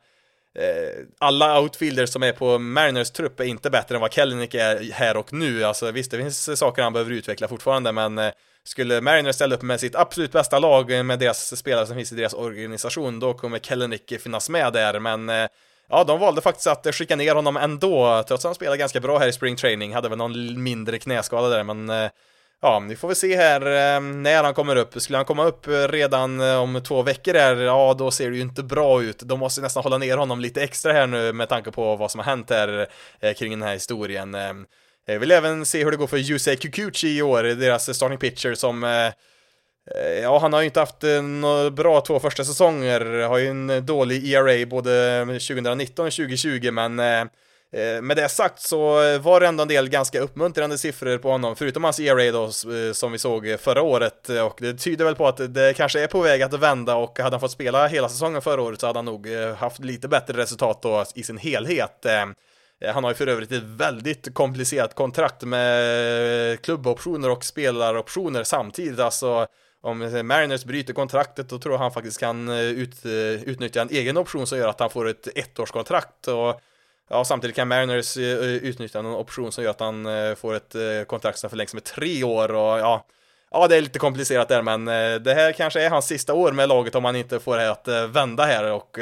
Eh, 0.57 1.03
alla 1.19 1.59
outfielders 1.59 2.09
som 2.09 2.23
är 2.23 2.31
på 2.31 2.59
Mariners 2.59 3.11
trupp 3.11 3.39
är 3.39 3.43
inte 3.43 3.69
bättre 3.69 3.95
än 3.95 4.01
vad 4.01 4.13
Kellenick 4.13 4.53
är 4.53 4.91
här 4.91 5.17
och 5.17 5.34
nu. 5.34 5.63
Alltså 5.63 5.91
visst, 5.91 6.11
det 6.11 6.17
finns 6.17 6.59
saker 6.59 6.81
han 6.81 6.93
behöver 6.93 7.11
utveckla 7.11 7.47
fortfarande, 7.47 7.91
men 7.91 8.17
eh, 8.17 8.31
skulle 8.63 9.01
Mariners 9.01 9.35
ställa 9.35 9.55
upp 9.55 9.61
med 9.61 9.79
sitt 9.79 9.95
absolut 9.95 10.31
bästa 10.31 10.59
lag 10.59 10.91
eh, 10.91 11.03
med 11.03 11.19
deras 11.19 11.57
spelare 11.57 11.85
som 11.85 11.95
finns 11.95 12.11
i 12.11 12.15
deras 12.15 12.34
organisation, 12.34 13.19
då 13.19 13.34
kommer 13.34 13.59
Kellenick 13.59 14.21
finnas 14.21 14.49
med 14.49 14.73
där, 14.73 14.99
men 14.99 15.29
ja, 15.89 16.03
de 16.03 16.19
valde 16.19 16.41
faktiskt 16.41 16.67
att 16.67 16.95
skicka 16.95 17.15
ner 17.15 17.35
honom 17.35 17.57
ändå, 17.57 18.23
trots 18.27 18.45
att 18.45 18.49
han 18.49 18.55
spelade 18.55 18.77
ganska 18.77 18.99
bra 18.99 19.17
här 19.17 19.27
i 19.27 19.34
spring 19.34 19.55
training, 19.55 19.93
hade 19.93 20.09
väl 20.09 20.17
någon 20.17 20.63
mindre 20.63 20.99
knäskada 20.99 21.49
där, 21.49 21.63
men 21.63 22.09
ja, 22.61 22.79
vi 22.89 22.95
får 22.95 23.07
väl 23.07 23.15
se 23.15 23.35
här 23.35 23.61
eh, 23.61 24.01
när 24.01 24.43
han 24.43 24.53
kommer 24.53 24.75
upp. 24.75 25.01
Skulle 25.01 25.17
han 25.17 25.25
komma 25.25 25.43
upp 25.43 25.67
eh, 25.67 25.88
redan 25.88 26.41
eh, 26.41 26.57
om 26.57 26.81
två 26.84 27.01
veckor 27.01 27.34
här, 27.34 27.55
ja, 27.55 27.95
då 27.97 28.11
ser 28.11 28.29
det 28.29 28.35
ju 28.35 28.41
inte 28.41 28.63
bra 28.63 29.03
ut. 29.03 29.19
De 29.19 29.39
måste 29.39 29.61
nästan 29.61 29.84
hålla 29.84 29.97
ner 29.97 30.17
honom 30.17 30.39
lite 30.39 30.63
extra 30.63 30.93
här 30.93 31.07
nu 31.07 31.34
med 31.34 31.49
tanke 31.49 31.71
på 31.71 31.95
vad 31.95 32.11
som 32.11 32.19
har 32.19 32.25
hänt 32.25 32.49
här 32.49 32.88
kring 33.34 33.51
den 33.51 33.61
här 33.61 33.73
historien. 33.73 34.38
Jag 35.05 35.19
vill 35.19 35.31
även 35.31 35.65
se 35.65 35.84
hur 35.84 35.91
det 35.91 35.97
går 35.97 36.07
för 36.07 36.17
Yusei 36.17 36.57
Kikuchi 36.57 37.17
i 37.17 37.21
år, 37.21 37.43
deras 37.43 37.95
starting 37.95 38.17
pitcher 38.17 38.53
som 38.53 39.11
Ja, 40.21 40.39
han 40.39 40.53
har 40.53 40.61
ju 40.61 40.65
inte 40.65 40.79
haft 40.79 41.03
några 41.23 41.71
bra 41.71 42.01
två 42.01 42.19
första 42.19 42.43
säsonger, 42.43 43.27
har 43.27 43.38
ju 43.38 43.47
en 43.47 43.85
dålig 43.85 44.34
ERA 44.34 44.65
både 44.65 45.25
2019 45.25 46.05
och 46.07 46.13
2020, 46.13 46.71
men 46.71 46.99
Eh, 47.73 48.02
med 48.02 48.18
det 48.18 48.30
sagt 48.30 48.60
så 48.61 49.03
eh, 49.03 49.22
var 49.22 49.39
det 49.39 49.48
ändå 49.48 49.61
en 49.61 49.68
del 49.68 49.89
ganska 49.89 50.19
uppmuntrande 50.19 50.77
siffror 50.77 51.18
på 51.18 51.31
honom, 51.31 51.56
förutom 51.56 51.84
hans 51.84 51.99
ERA 51.99 52.31
då, 52.31 52.44
eh, 52.44 52.94
som 52.94 53.11
vi 53.11 53.18
såg 53.18 53.56
förra 53.60 53.81
året, 53.81 54.30
och 54.30 54.57
det 54.61 54.73
tyder 54.73 55.06
väl 55.06 55.15
på 55.15 55.27
att 55.27 55.53
det 55.53 55.77
kanske 55.77 56.03
är 56.03 56.07
på 56.07 56.22
väg 56.22 56.41
att 56.41 56.53
vända, 56.53 56.95
och 56.95 57.19
hade 57.19 57.34
han 57.34 57.39
fått 57.39 57.52
spela 57.52 57.88
hela 57.88 58.10
säsongen 58.10 58.41
förra 58.41 58.61
året 58.61 58.80
så 58.80 58.88
hade 58.88 58.99
han 58.99 59.06
nog 59.06 59.27
haft 59.57 59.80
lite 59.80 60.07
bättre 60.07 60.38
resultat 60.38 60.81
då 60.81 61.06
i 61.15 61.23
sin 61.23 61.38
helhet. 61.38 62.06
Han 62.94 63.03
har 63.03 63.11
ju 63.11 63.15
för 63.15 63.27
övrigt 63.27 63.52
ett 63.52 63.64
väldigt 63.64 64.34
komplicerat 64.34 64.95
kontrakt 64.95 65.44
med 65.44 66.61
klubboptioner 66.61 67.30
och 67.30 67.44
spelaroptioner 67.45 68.44
samtidigt. 68.44 68.99
Alltså, 68.99 69.48
om 69.81 69.99
Mariners 70.23 70.65
bryter 70.65 70.94
kontraktet 70.94 71.49
då 71.49 71.60
tror 71.60 71.73
jag 71.73 71.80
han 71.80 71.91
faktiskt 71.91 72.19
kan 72.19 72.49
ut, 72.49 73.06
utnyttja 73.45 73.81
en 73.81 73.89
egen 73.89 74.18
option 74.18 74.48
som 74.48 74.57
gör 74.57 74.68
att 74.68 74.80
han 74.80 74.89
får 74.89 75.07
ett 75.07 75.27
ettårskontrakt. 75.35 76.27
Och 76.27 76.61
ja, 77.09 77.25
samtidigt 77.25 77.55
kan 77.55 77.67
Mariners 77.67 78.17
eh, 78.17 78.23
utnyttja 78.43 79.01
någon 79.01 79.15
option 79.15 79.51
som 79.51 79.63
gör 79.63 79.71
att 79.71 79.79
han 79.79 80.05
eh, 80.05 80.35
får 80.35 80.53
ett 80.53 80.75
eh, 80.75 81.03
kontrakt 81.07 81.39
som 81.39 81.49
förlängs 81.49 81.73
med 81.73 81.84
tre 81.84 82.23
år. 82.23 82.51
Och 82.53 82.79
ja, 82.79 83.05
ja, 83.51 83.67
det 83.67 83.77
är 83.77 83.81
lite 83.81 83.99
komplicerat 83.99 84.47
där, 84.47 84.61
men 84.61 84.85
det 85.23 85.34
här 85.34 85.51
kanske 85.51 85.81
är 85.81 85.89
hans 85.89 86.07
sista 86.07 86.34
år 86.34 86.51
med 86.51 86.69
laget 86.69 86.95
om 86.95 87.05
han 87.05 87.15
inte 87.15 87.39
får 87.39 87.57
det 87.57 87.71
att 87.71 87.88
vända 87.88 88.45
här. 88.45 88.71
och 88.71 88.97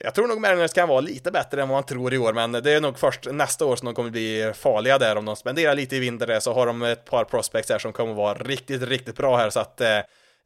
jag 0.00 0.14
tror 0.14 0.26
nog 0.26 0.40
Mariners 0.40 0.72
kan 0.72 0.88
vara 0.88 1.00
lite 1.00 1.30
bättre 1.30 1.62
än 1.62 1.68
vad 1.68 1.76
man 1.76 1.86
tror 1.86 2.14
i 2.14 2.18
år, 2.18 2.32
men 2.32 2.52
det 2.52 2.72
är 2.72 2.80
nog 2.80 2.98
först 2.98 3.26
nästa 3.30 3.64
år 3.64 3.76
som 3.76 3.86
de 3.86 3.94
kommer 3.94 4.10
bli 4.10 4.52
farliga 4.56 4.98
där. 4.98 5.16
Om 5.16 5.24
de 5.24 5.36
spenderar 5.36 5.74
lite 5.74 5.96
i 5.96 5.98
vinter 5.98 6.40
så 6.40 6.52
har 6.52 6.66
de 6.66 6.82
ett 6.82 7.04
par 7.04 7.24
prospects 7.24 7.70
här 7.70 7.78
som 7.78 7.92
kommer 7.92 8.14
vara 8.14 8.34
riktigt, 8.34 8.82
riktigt 8.82 9.16
bra 9.16 9.36
här, 9.36 9.50
så 9.50 9.60
att 9.60 9.80
eh 9.80 9.98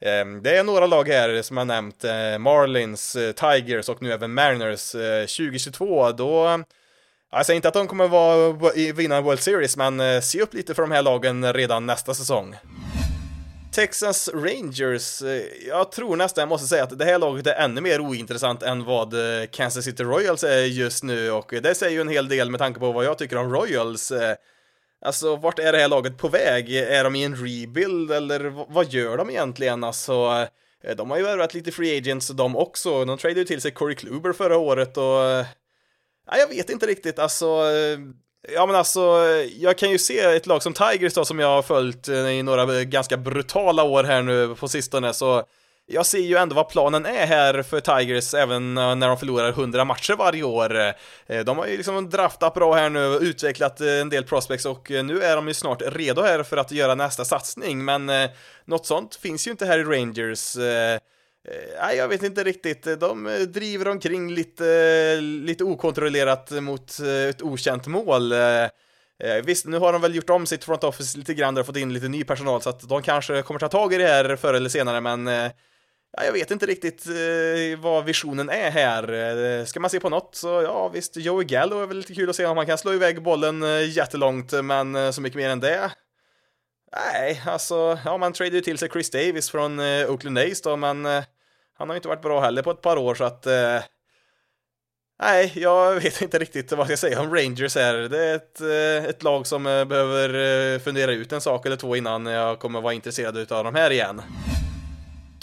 Ehm, 0.04 0.42
det 0.42 0.56
är 0.56 0.64
några 0.64 0.86
lag 0.86 1.08
här 1.08 1.42
som 1.42 1.56
jag 1.56 1.66
nämnt, 1.66 2.04
eh, 2.04 2.38
Marlins, 2.38 3.16
eh, 3.16 3.32
Tigers 3.32 3.88
och 3.88 4.02
nu 4.02 4.12
även 4.12 4.34
Mariners 4.34 4.94
eh, 4.94 5.26
2022, 5.26 6.12
då 6.12 6.62
jag 7.30 7.46
säger 7.46 7.56
inte 7.56 7.68
att 7.68 7.74
de 7.74 7.86
kommer 7.86 8.08
vara, 8.08 8.72
vinna 8.94 9.20
World 9.20 9.40
Series, 9.40 9.76
men 9.76 10.22
se 10.22 10.42
upp 10.42 10.54
lite 10.54 10.74
för 10.74 10.82
de 10.82 10.90
här 10.90 11.02
lagen 11.02 11.52
redan 11.52 11.86
nästa 11.86 12.14
säsong. 12.14 12.56
Texas 13.72 14.30
Rangers, 14.34 15.22
jag 15.68 15.92
tror 15.92 16.16
nästan 16.16 16.42
jag 16.42 16.48
måste 16.48 16.66
säga 16.66 16.82
att 16.82 16.98
det 16.98 17.04
här 17.04 17.18
laget 17.18 17.46
är 17.46 17.54
ännu 17.54 17.80
mer 17.80 18.00
ointressant 18.00 18.62
än 18.62 18.84
vad 18.84 19.14
Kansas 19.50 19.84
City 19.84 20.02
Royals 20.02 20.44
är 20.44 20.64
just 20.64 21.02
nu 21.02 21.30
och 21.30 21.54
det 21.62 21.74
säger 21.74 21.92
ju 21.92 22.00
en 22.00 22.08
hel 22.08 22.28
del 22.28 22.50
med 22.50 22.60
tanke 22.60 22.80
på 22.80 22.92
vad 22.92 23.04
jag 23.04 23.18
tycker 23.18 23.36
om 23.36 23.52
Royals. 23.52 24.12
Alltså, 25.04 25.36
vart 25.36 25.58
är 25.58 25.72
det 25.72 25.78
här 25.78 25.88
laget 25.88 26.18
på 26.18 26.28
väg? 26.28 26.76
Är 26.76 27.04
de 27.04 27.16
i 27.16 27.24
en 27.24 27.36
rebuild 27.36 28.12
eller 28.12 28.66
vad 28.72 28.92
gör 28.92 29.16
de 29.16 29.30
egentligen? 29.30 29.84
Alltså, 29.84 30.46
eh, 30.84 30.96
de 30.96 31.10
har 31.10 31.16
ju 31.16 31.22
värvat 31.22 31.54
lite 31.54 31.72
free 31.72 31.98
agents 31.98 32.28
de 32.28 32.56
också. 32.56 33.04
De 33.04 33.18
tradade 33.18 33.40
ju 33.40 33.46
till 33.46 33.60
sig 33.60 33.70
Corey 33.70 33.96
Kluber 33.96 34.32
förra 34.32 34.56
året 34.56 34.96
och... 34.96 35.24
Eh, 35.24 35.46
ja, 36.26 36.36
jag 36.38 36.48
vet 36.48 36.70
inte 36.70 36.86
riktigt, 36.86 37.18
alltså 37.18 37.46
eh, 37.46 37.98
Ja 38.48 38.66
men 38.66 38.76
alltså, 38.76 39.00
jag 39.58 39.78
kan 39.78 39.90
ju 39.90 39.98
se 39.98 40.18
ett 40.18 40.46
lag 40.46 40.62
som 40.62 40.72
Tigers 40.72 41.14
då 41.14 41.24
som 41.24 41.38
jag 41.38 41.48
har 41.48 41.62
följt 41.62 42.08
i 42.08 42.42
några 42.42 42.84
ganska 42.84 43.16
brutala 43.16 43.82
år 43.82 44.04
här 44.04 44.22
nu 44.22 44.54
på 44.54 44.68
sistone 44.68 45.14
så 45.14 45.44
jag 45.86 46.06
ser 46.06 46.18
ju 46.18 46.36
ändå 46.36 46.54
vad 46.54 46.68
planen 46.68 47.06
är 47.06 47.26
här 47.26 47.62
för 47.62 47.80
Tigers 47.80 48.34
även 48.34 48.78
eh, 48.78 48.94
när 48.94 49.08
de 49.08 49.16
förlorar 49.16 49.48
100 49.48 49.84
matcher 49.84 50.14
varje 50.18 50.42
år. 50.42 50.76
Eh, 51.26 51.40
de 51.44 51.58
har 51.58 51.66
ju 51.66 51.76
liksom 51.76 52.10
draftat 52.10 52.54
bra 52.54 52.74
här 52.74 52.90
nu, 52.90 53.18
utvecklat 53.20 53.80
eh, 53.80 54.00
en 54.00 54.08
del 54.08 54.24
prospects 54.24 54.66
och 54.66 54.90
nu 54.90 55.22
är 55.22 55.36
de 55.36 55.48
ju 55.48 55.54
snart 55.54 55.82
redo 55.86 56.22
här 56.22 56.42
för 56.42 56.56
att 56.56 56.72
göra 56.72 56.94
nästa 56.94 57.24
satsning 57.24 57.84
men 57.84 58.10
något 58.64 58.86
sånt 58.86 59.14
finns 59.14 59.46
ju 59.46 59.50
inte 59.50 59.66
här 59.66 59.78
i 59.78 59.84
Rangers. 59.84 60.56
Nej, 61.80 61.96
jag 61.96 62.08
vet 62.08 62.22
inte 62.22 62.44
riktigt. 62.44 63.00
De 63.00 63.46
driver 63.48 63.88
omkring 63.88 64.34
lite, 64.34 65.20
lite 65.20 65.64
okontrollerat 65.64 66.50
mot 66.50 67.00
ett 67.28 67.42
okänt 67.42 67.86
mål. 67.86 68.34
Visst, 69.44 69.66
nu 69.66 69.78
har 69.78 69.92
de 69.92 70.02
väl 70.02 70.14
gjort 70.14 70.30
om 70.30 70.46
sitt 70.46 70.64
front 70.64 70.84
office 70.84 71.18
lite 71.18 71.34
grann 71.34 71.58
och 71.58 71.66
fått 71.66 71.76
in 71.76 71.92
lite 71.92 72.08
ny 72.08 72.24
personal 72.24 72.62
så 72.62 72.70
att 72.70 72.88
de 72.88 73.02
kanske 73.02 73.42
kommer 73.42 73.60
ta 73.60 73.68
tag 73.68 73.94
i 73.94 73.96
det 73.96 74.06
här 74.06 74.36
förr 74.36 74.54
eller 74.54 74.68
senare, 74.68 75.00
men 75.00 75.50
ja, 76.16 76.24
jag 76.24 76.32
vet 76.32 76.50
inte 76.50 76.66
riktigt 76.66 77.06
eh, 77.06 77.78
vad 77.80 78.04
visionen 78.04 78.50
är 78.50 78.70
här. 78.70 79.12
Eh, 79.12 79.64
ska 79.64 79.80
man 79.80 79.90
se 79.90 80.00
på 80.00 80.08
något 80.08 80.34
så 80.34 80.48
ja, 80.48 80.88
visst, 80.88 81.16
Joey 81.16 81.44
Gallo 81.44 81.82
är 81.82 81.86
väl 81.86 81.96
lite 81.96 82.14
kul 82.14 82.30
att 82.30 82.36
se 82.36 82.46
om 82.46 82.56
han 82.56 82.66
kan 82.66 82.78
slå 82.78 82.94
iväg 82.94 83.22
bollen 83.22 83.62
eh, 83.62 83.90
jättelångt, 83.90 84.52
men 84.64 85.12
så 85.12 85.20
mycket 85.20 85.36
mer 85.36 85.48
än 85.48 85.60
det 85.60 85.90
Nej, 86.96 87.42
alltså, 87.46 87.98
ja 88.04 88.18
man 88.18 88.32
tradade 88.32 88.56
ju 88.56 88.62
till 88.62 88.78
sig 88.78 88.88
Chris 88.88 89.10
Davis 89.10 89.50
från 89.50 89.80
eh, 89.80 90.10
Oakland 90.10 90.38
A's 90.38 90.60
då, 90.64 90.76
men 90.76 91.06
eh, 91.06 91.22
han 91.78 91.88
har 91.88 91.94
ju 91.94 91.98
inte 91.98 92.08
varit 92.08 92.22
bra 92.22 92.40
heller 92.40 92.62
på 92.62 92.70
ett 92.70 92.82
par 92.82 92.96
år 92.96 93.14
så 93.14 93.24
att 93.24 93.46
eh, 93.46 93.80
Nej, 95.22 95.52
jag 95.54 95.94
vet 95.94 96.22
inte 96.22 96.38
riktigt 96.38 96.72
vad 96.72 96.80
jag 96.80 96.86
ska 96.86 96.96
säga 96.96 97.20
om 97.20 97.34
Rangers 97.34 97.74
här. 97.74 97.94
Det 97.94 98.24
är 98.24 98.34
ett, 98.34 98.60
eh, 98.60 99.10
ett 99.10 99.22
lag 99.22 99.46
som 99.46 99.66
eh, 99.66 99.84
behöver 99.84 100.74
eh, 100.74 100.78
fundera 100.78 101.12
ut 101.12 101.32
en 101.32 101.40
sak 101.40 101.66
eller 101.66 101.76
två 101.76 101.96
innan 101.96 102.26
jag 102.26 102.58
kommer 102.58 102.80
vara 102.80 102.92
intresserad 102.92 103.52
av 103.52 103.64
de 103.64 103.74
här 103.74 103.90
igen. 103.90 104.22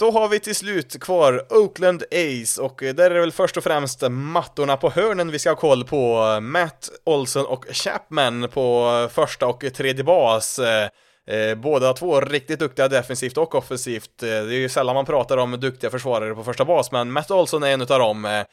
Då 0.00 0.10
har 0.10 0.28
vi 0.28 0.40
till 0.40 0.54
slut 0.54 1.00
kvar 1.00 1.46
Oakland 1.50 2.02
Ace 2.02 2.62
och 2.62 2.82
eh, 2.82 2.94
där 2.94 3.10
är 3.10 3.14
det 3.14 3.20
väl 3.20 3.32
först 3.32 3.56
och 3.56 3.64
främst 3.64 4.02
mattorna 4.10 4.76
på 4.76 4.90
hörnen 4.90 5.30
vi 5.30 5.38
ska 5.38 5.50
ha 5.50 5.56
koll 5.56 5.84
på. 5.84 6.38
Matt 6.40 6.90
Olson 7.04 7.46
och 7.46 7.64
Chapman 7.70 8.48
på 8.48 9.00
eh, 9.02 9.14
första 9.14 9.46
och 9.46 9.64
tredje 9.74 10.04
bas. 10.04 10.58
Eh, 10.58 11.54
båda 11.56 11.92
två 11.92 12.20
riktigt 12.20 12.58
duktiga 12.58 12.88
defensivt 12.88 13.36
och 13.36 13.54
offensivt. 13.54 14.10
Det 14.18 14.28
är 14.28 14.50
ju 14.50 14.68
sällan 14.68 14.94
man 14.94 15.06
pratar 15.06 15.36
om 15.36 15.60
duktiga 15.60 15.90
försvarare 15.90 16.34
på 16.34 16.44
första 16.44 16.64
bas, 16.64 16.92
men 16.92 17.12
Matt 17.12 17.30
Olson 17.30 17.62
är 17.62 17.70
en 17.70 17.82
utav 17.82 17.98
dem. 17.98 18.44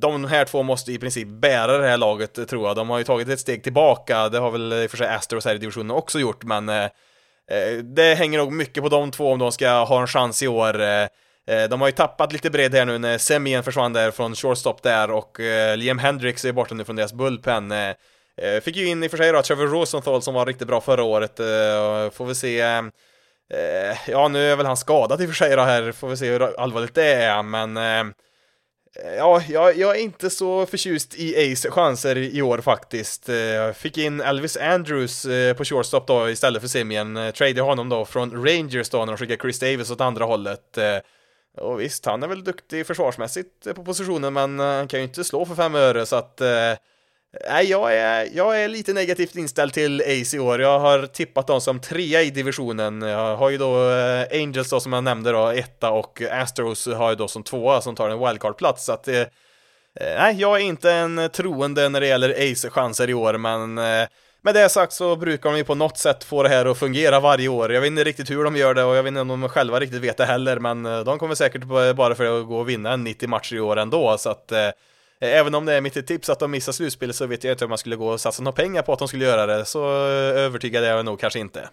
De 0.00 0.24
här 0.24 0.44
två 0.44 0.62
måste 0.62 0.92
i 0.92 0.98
princip 0.98 1.28
bära 1.28 1.78
det 1.78 1.88
här 1.88 1.98
laget, 1.98 2.48
tror 2.48 2.66
jag. 2.66 2.76
De 2.76 2.90
har 2.90 2.98
ju 2.98 3.04
tagit 3.04 3.28
ett 3.28 3.40
steg 3.40 3.62
tillbaka, 3.62 4.28
det 4.28 4.38
har 4.38 4.50
väl 4.50 4.72
i 4.72 4.86
och 4.86 4.90
för 4.90 4.96
sig 4.96 5.08
Astros 5.08 5.44
här 5.44 5.54
i 5.54 5.58
divisionen 5.58 5.90
också 5.90 6.18
gjort, 6.18 6.44
men 6.44 6.68
Eh, 7.50 7.78
det 7.78 8.14
hänger 8.14 8.38
nog 8.38 8.52
mycket 8.52 8.82
på 8.82 8.88
de 8.88 9.10
två 9.10 9.32
om 9.32 9.38
de 9.38 9.52
ska 9.52 9.70
ha 9.70 10.00
en 10.00 10.06
chans 10.06 10.42
i 10.42 10.48
år. 10.48 10.80
Eh, 10.80 11.02
eh, 11.46 11.68
de 11.70 11.80
har 11.80 11.88
ju 11.88 11.92
tappat 11.92 12.32
lite 12.32 12.50
bredd 12.50 12.74
här 12.74 12.84
nu 12.84 12.98
när 12.98 13.18
Semien 13.18 13.62
försvann 13.62 13.92
där 13.92 14.10
från 14.10 14.34
shortstop 14.34 14.82
där 14.82 15.10
och 15.10 15.38
Liam 15.76 15.98
Hendricks 15.98 16.44
är 16.44 16.52
borta 16.52 16.74
nu 16.74 16.84
från 16.84 16.96
deras 16.96 17.12
bullpen. 17.12 17.74
Fick 18.62 18.76
ju 18.76 18.86
in 18.86 19.04
i 19.04 19.06
och 19.06 19.10
för 19.10 19.18
sig 19.18 19.32
då 19.32 19.42
Trevor 19.42 19.66
Rosenthal 19.66 20.22
som 20.22 20.34
var 20.34 20.46
riktigt 20.46 20.68
bra 20.68 20.80
förra 20.80 21.02
året, 21.02 21.36
får 22.14 22.24
vi 22.24 22.34
se 22.34 22.58
Ja, 24.08 24.28
nu 24.28 24.52
är 24.52 24.56
väl 24.56 24.66
han 24.66 24.76
skadad 24.76 25.20
i 25.20 25.24
och 25.24 25.28
för 25.28 25.34
sig 25.34 25.56
då 25.56 25.62
här, 25.62 25.92
får 25.92 26.08
vi 26.08 26.16
se 26.16 26.30
hur 26.30 26.60
allvarligt 26.60 26.94
det 26.94 27.14
är, 27.14 27.42
men 27.42 27.74
Ja, 29.02 29.42
jag, 29.48 29.76
jag, 29.76 29.96
är 29.96 30.00
inte 30.00 30.30
så 30.30 30.66
förtjust 30.66 31.14
i 31.14 31.52
Ace 31.52 31.70
chanser 31.70 32.16
i 32.16 32.42
år 32.42 32.58
faktiskt. 32.58 33.28
Eh, 33.28 33.36
jag 33.36 33.76
fick 33.76 33.98
in 33.98 34.20
Elvis 34.20 34.56
Andrews 34.56 35.24
eh, 35.24 35.56
på 35.56 35.64
shortstop 35.64 36.06
då 36.06 36.30
istället 36.30 36.62
för 36.62 36.68
Simien. 36.68 37.16
Eh, 37.16 37.30
Trade 37.30 37.60
honom 37.60 37.88
då 37.88 38.04
från 38.04 38.46
Rangers 38.46 38.90
då 38.90 38.98
när 38.98 39.06
de 39.06 39.16
skickade 39.16 39.40
Chris 39.42 39.58
Davis 39.58 39.90
åt 39.90 40.00
andra 40.00 40.24
hållet. 40.24 40.78
Och 41.56 41.80
visst, 41.80 42.04
han 42.06 42.22
är 42.22 42.28
väl 42.28 42.44
duktig 42.44 42.86
försvarsmässigt 42.86 43.74
på 43.74 43.84
positionen, 43.84 44.32
men 44.32 44.58
han 44.58 44.88
kan 44.88 45.00
ju 45.00 45.04
inte 45.04 45.24
slå 45.24 45.44
för 45.44 45.54
fem 45.54 45.74
öre 45.74 46.06
så 46.06 46.16
att 46.16 46.40
Nej, 47.48 47.70
jag 47.70 47.96
är, 47.96 48.28
jag 48.32 48.62
är 48.62 48.68
lite 48.68 48.92
negativt 48.92 49.36
inställd 49.36 49.72
till 49.72 50.00
Ace 50.00 50.36
i 50.36 50.40
år. 50.40 50.60
Jag 50.60 50.78
har 50.78 51.06
tippat 51.06 51.46
dem 51.46 51.60
som 51.60 51.80
trea 51.80 52.22
i 52.22 52.30
divisionen. 52.30 53.02
Jag 53.02 53.36
har 53.36 53.50
ju 53.50 53.58
då 53.58 53.90
eh, 53.90 54.40
Angels 54.40 54.70
då 54.70 54.80
som 54.80 54.92
jag 54.92 55.04
nämnde 55.04 55.32
då, 55.32 55.48
etta 55.48 55.90
och 55.90 56.22
Astros 56.30 56.86
har 56.86 57.08
jag 57.08 57.18
då 57.18 57.28
som 57.28 57.42
tvåa 57.42 57.80
som 57.80 57.94
tar 57.94 58.08
en 58.08 58.18
wildcard-plats. 58.18 58.84
Så 58.84 58.92
att 58.92 59.08
eh, 59.08 59.20
eh 59.20 59.26
nej, 60.00 60.36
jag 60.40 60.60
är 60.60 60.64
inte 60.64 60.92
en 60.92 61.30
troende 61.32 61.88
när 61.88 62.00
det 62.00 62.06
gäller 62.06 62.30
Ace-chanser 62.30 63.10
i 63.10 63.14
år, 63.14 63.38
men 63.38 63.78
eh, 63.78 64.08
med 64.42 64.54
det 64.54 64.68
sagt 64.68 64.92
så 64.92 65.16
brukar 65.16 65.50
de 65.50 65.56
ju 65.56 65.64
på 65.64 65.74
något 65.74 65.98
sätt 65.98 66.24
få 66.24 66.42
det 66.42 66.48
här 66.48 66.66
att 66.66 66.78
fungera 66.78 67.20
varje 67.20 67.48
år. 67.48 67.72
Jag 67.72 67.80
vet 67.80 67.88
inte 67.88 68.04
riktigt 68.04 68.30
hur 68.30 68.44
de 68.44 68.56
gör 68.56 68.74
det 68.74 68.84
och 68.84 68.96
jag 68.96 69.02
vet 69.02 69.10
inte 69.10 69.20
om 69.20 69.28
de 69.28 69.48
själva 69.48 69.80
riktigt 69.80 70.02
vet 70.02 70.16
det 70.16 70.24
heller, 70.24 70.58
men 70.58 70.86
eh, 70.86 71.00
de 71.00 71.18
kommer 71.18 71.34
säkert 71.34 71.64
bara 71.96 72.14
för 72.14 72.40
att 72.40 72.46
gå 72.46 72.58
och 72.58 72.68
vinna 72.68 72.92
en 72.92 73.04
90 73.04 73.28
matcher 73.28 73.56
i 73.56 73.60
år 73.60 73.76
ändå, 73.76 74.18
så 74.18 74.30
att 74.30 74.52
Eh, 74.52 74.70
även 75.24 75.54
om 75.54 75.64
det 75.64 75.72
är 75.72 75.80
mitt 75.80 76.06
tips 76.06 76.28
att 76.28 76.38
de 76.38 76.50
missar 76.50 76.72
slutspelet 76.72 77.16
så 77.16 77.26
vet 77.26 77.44
jag 77.44 77.52
inte 77.52 77.64
om 77.64 77.68
man 77.68 77.78
skulle 77.78 77.96
gå 77.96 78.08
och 78.08 78.20
satsa 78.20 78.42
några 78.42 78.56
pengar 78.56 78.82
på 78.82 78.92
att 78.92 78.98
de 78.98 79.08
skulle 79.08 79.24
göra 79.24 79.46
det, 79.46 79.64
så 79.64 79.84
övertygad 79.86 80.84
är 80.84 80.96
jag 80.96 81.04
nog 81.04 81.20
kanske 81.20 81.38
inte. 81.38 81.68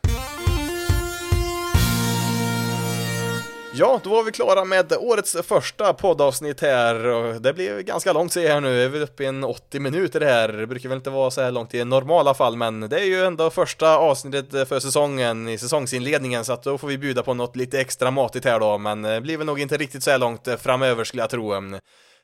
Ja, 3.73 3.99
då 4.03 4.09
var 4.09 4.23
vi 4.23 4.31
klara 4.31 4.65
med 4.65 4.93
årets 4.99 5.37
första 5.43 5.93
poddavsnitt 5.93 6.61
här 6.61 7.05
och 7.05 7.41
det 7.41 7.53
blev 7.53 7.81
ganska 7.81 8.13
långt 8.13 8.33
ser 8.33 8.41
jag 8.41 8.53
här 8.53 8.61
nu, 8.61 8.83
är 8.83 8.89
vi 8.89 8.99
uppe 8.99 9.23
i 9.23 9.25
en 9.25 9.43
80 9.43 9.79
minuter 9.79 10.21
här, 10.21 10.47
det 10.47 10.67
brukar 10.67 10.89
väl 10.89 10.95
inte 10.95 11.09
vara 11.09 11.31
så 11.31 11.41
här 11.41 11.51
långt 11.51 11.73
i 11.73 11.83
normala 11.83 12.33
fall 12.33 12.57
men 12.57 12.79
det 12.79 12.99
är 12.99 13.05
ju 13.05 13.25
ändå 13.25 13.49
första 13.49 13.97
avsnittet 13.97 14.69
för 14.69 14.79
säsongen 14.79 15.47
i 15.47 15.57
säsongsinledningen 15.57 16.45
så 16.45 16.53
att 16.53 16.63
då 16.63 16.77
får 16.77 16.87
vi 16.87 16.97
bjuda 16.97 17.23
på 17.23 17.33
något 17.33 17.55
lite 17.55 17.79
extra 17.79 18.11
matigt 18.11 18.45
här 18.45 18.59
då 18.59 18.77
men 18.77 19.01
det 19.01 19.21
blir 19.21 19.37
väl 19.37 19.45
nog 19.45 19.59
inte 19.59 19.77
riktigt 19.77 20.03
så 20.03 20.11
här 20.11 20.17
långt 20.17 20.47
framöver 20.59 21.03
skulle 21.03 21.23
jag 21.23 21.29
tro. 21.29 21.53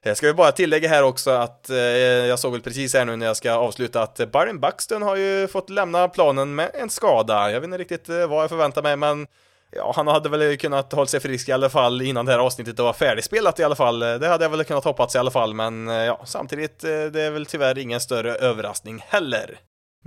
Jag 0.08 0.18
ska 0.18 0.28
vi 0.28 0.34
bara 0.34 0.52
tillägga 0.52 0.90
här 0.90 1.04
också 1.04 1.32
att 1.32 1.70
eh, 1.70 1.78
jag 1.78 2.40
såg 2.40 2.52
väl 2.52 2.62
precis 2.62 2.94
här 2.94 3.06
nu 3.06 3.16
när 3.16 3.26
jag 3.26 3.38
ska 3.38 3.54
avsluta 3.54 4.02
att 4.02 4.20
eh, 4.20 4.26
Byron 4.26 4.60
Buxton 4.60 5.02
har 5.02 5.16
ju 5.16 5.48
fått 5.48 5.70
lämna 5.70 6.08
planen 6.08 6.56
med 6.56 6.72
en 6.74 6.90
skada. 6.90 7.52
Jag 7.52 7.60
vet 7.60 7.68
inte 7.68 7.78
riktigt 7.78 8.10
eh, 8.10 8.28
vad 8.28 8.44
jag 8.44 8.50
förväntar 8.50 8.82
mig, 8.82 8.96
men 8.96 9.28
ja, 9.72 9.94
han 9.96 10.08
hade 10.08 10.30
väl 10.30 10.58
kunnat 10.58 10.94
hålla 10.94 11.08
sig 11.08 11.20
frisk 11.20 11.50
i 11.50 11.52
alla 11.52 11.70
fall 11.70 12.02
innan 12.02 12.26
det 12.26 12.32
här 12.32 12.40
avsnittet 12.40 12.80
var 12.80 12.94
färdigspelat 12.94 13.60
i 13.60 13.64
alla 13.64 13.76
fall. 13.76 14.00
Det 14.00 14.28
hade 14.28 14.46
jag 14.46 14.50
väl 14.50 14.64
kunnat 14.64 14.84
hoppats 14.84 15.16
i 15.16 15.18
alla 15.18 15.32
fall, 15.32 15.54
men 15.54 15.88
ja, 15.88 16.22
samtidigt, 16.26 16.80
det 16.80 17.22
är 17.22 17.32
väl 17.32 17.46
tyvärr 17.46 17.78
ingen 17.78 18.00
större 18.00 18.36
överraskning 18.36 19.04
heller. 19.08 19.60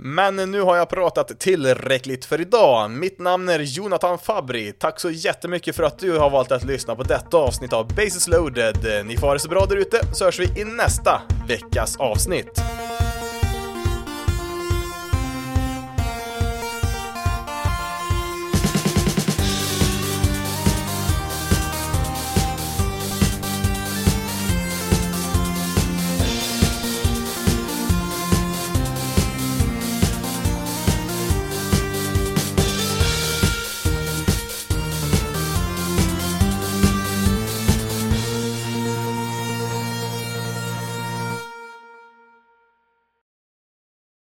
Men 0.03 0.35
nu 0.35 0.61
har 0.61 0.77
jag 0.77 0.89
pratat 0.89 1.39
tillräckligt 1.39 2.25
för 2.25 2.41
idag. 2.41 2.91
Mitt 2.91 3.19
namn 3.19 3.49
är 3.49 3.59
Jonathan 3.59 4.17
Fabri. 4.17 4.71
Tack 4.71 4.99
så 4.99 5.09
jättemycket 5.09 5.75
för 5.75 5.83
att 5.83 5.99
du 5.99 6.17
har 6.17 6.29
valt 6.29 6.51
att 6.51 6.63
lyssna 6.63 6.95
på 6.95 7.03
detta 7.03 7.37
avsnitt 7.37 7.73
av 7.73 7.87
Basis 7.87 8.27
loaded. 8.27 9.05
Ni 9.05 9.17
får 9.17 9.27
ha 9.27 9.33
det 9.33 9.39
så 9.39 9.49
bra 9.49 9.65
där 9.65 9.75
ute, 9.75 10.01
så 10.13 10.25
hörs 10.25 10.39
vi 10.39 10.61
i 10.61 10.63
nästa 10.63 11.21
veckas 11.47 11.97
avsnitt. 11.97 12.61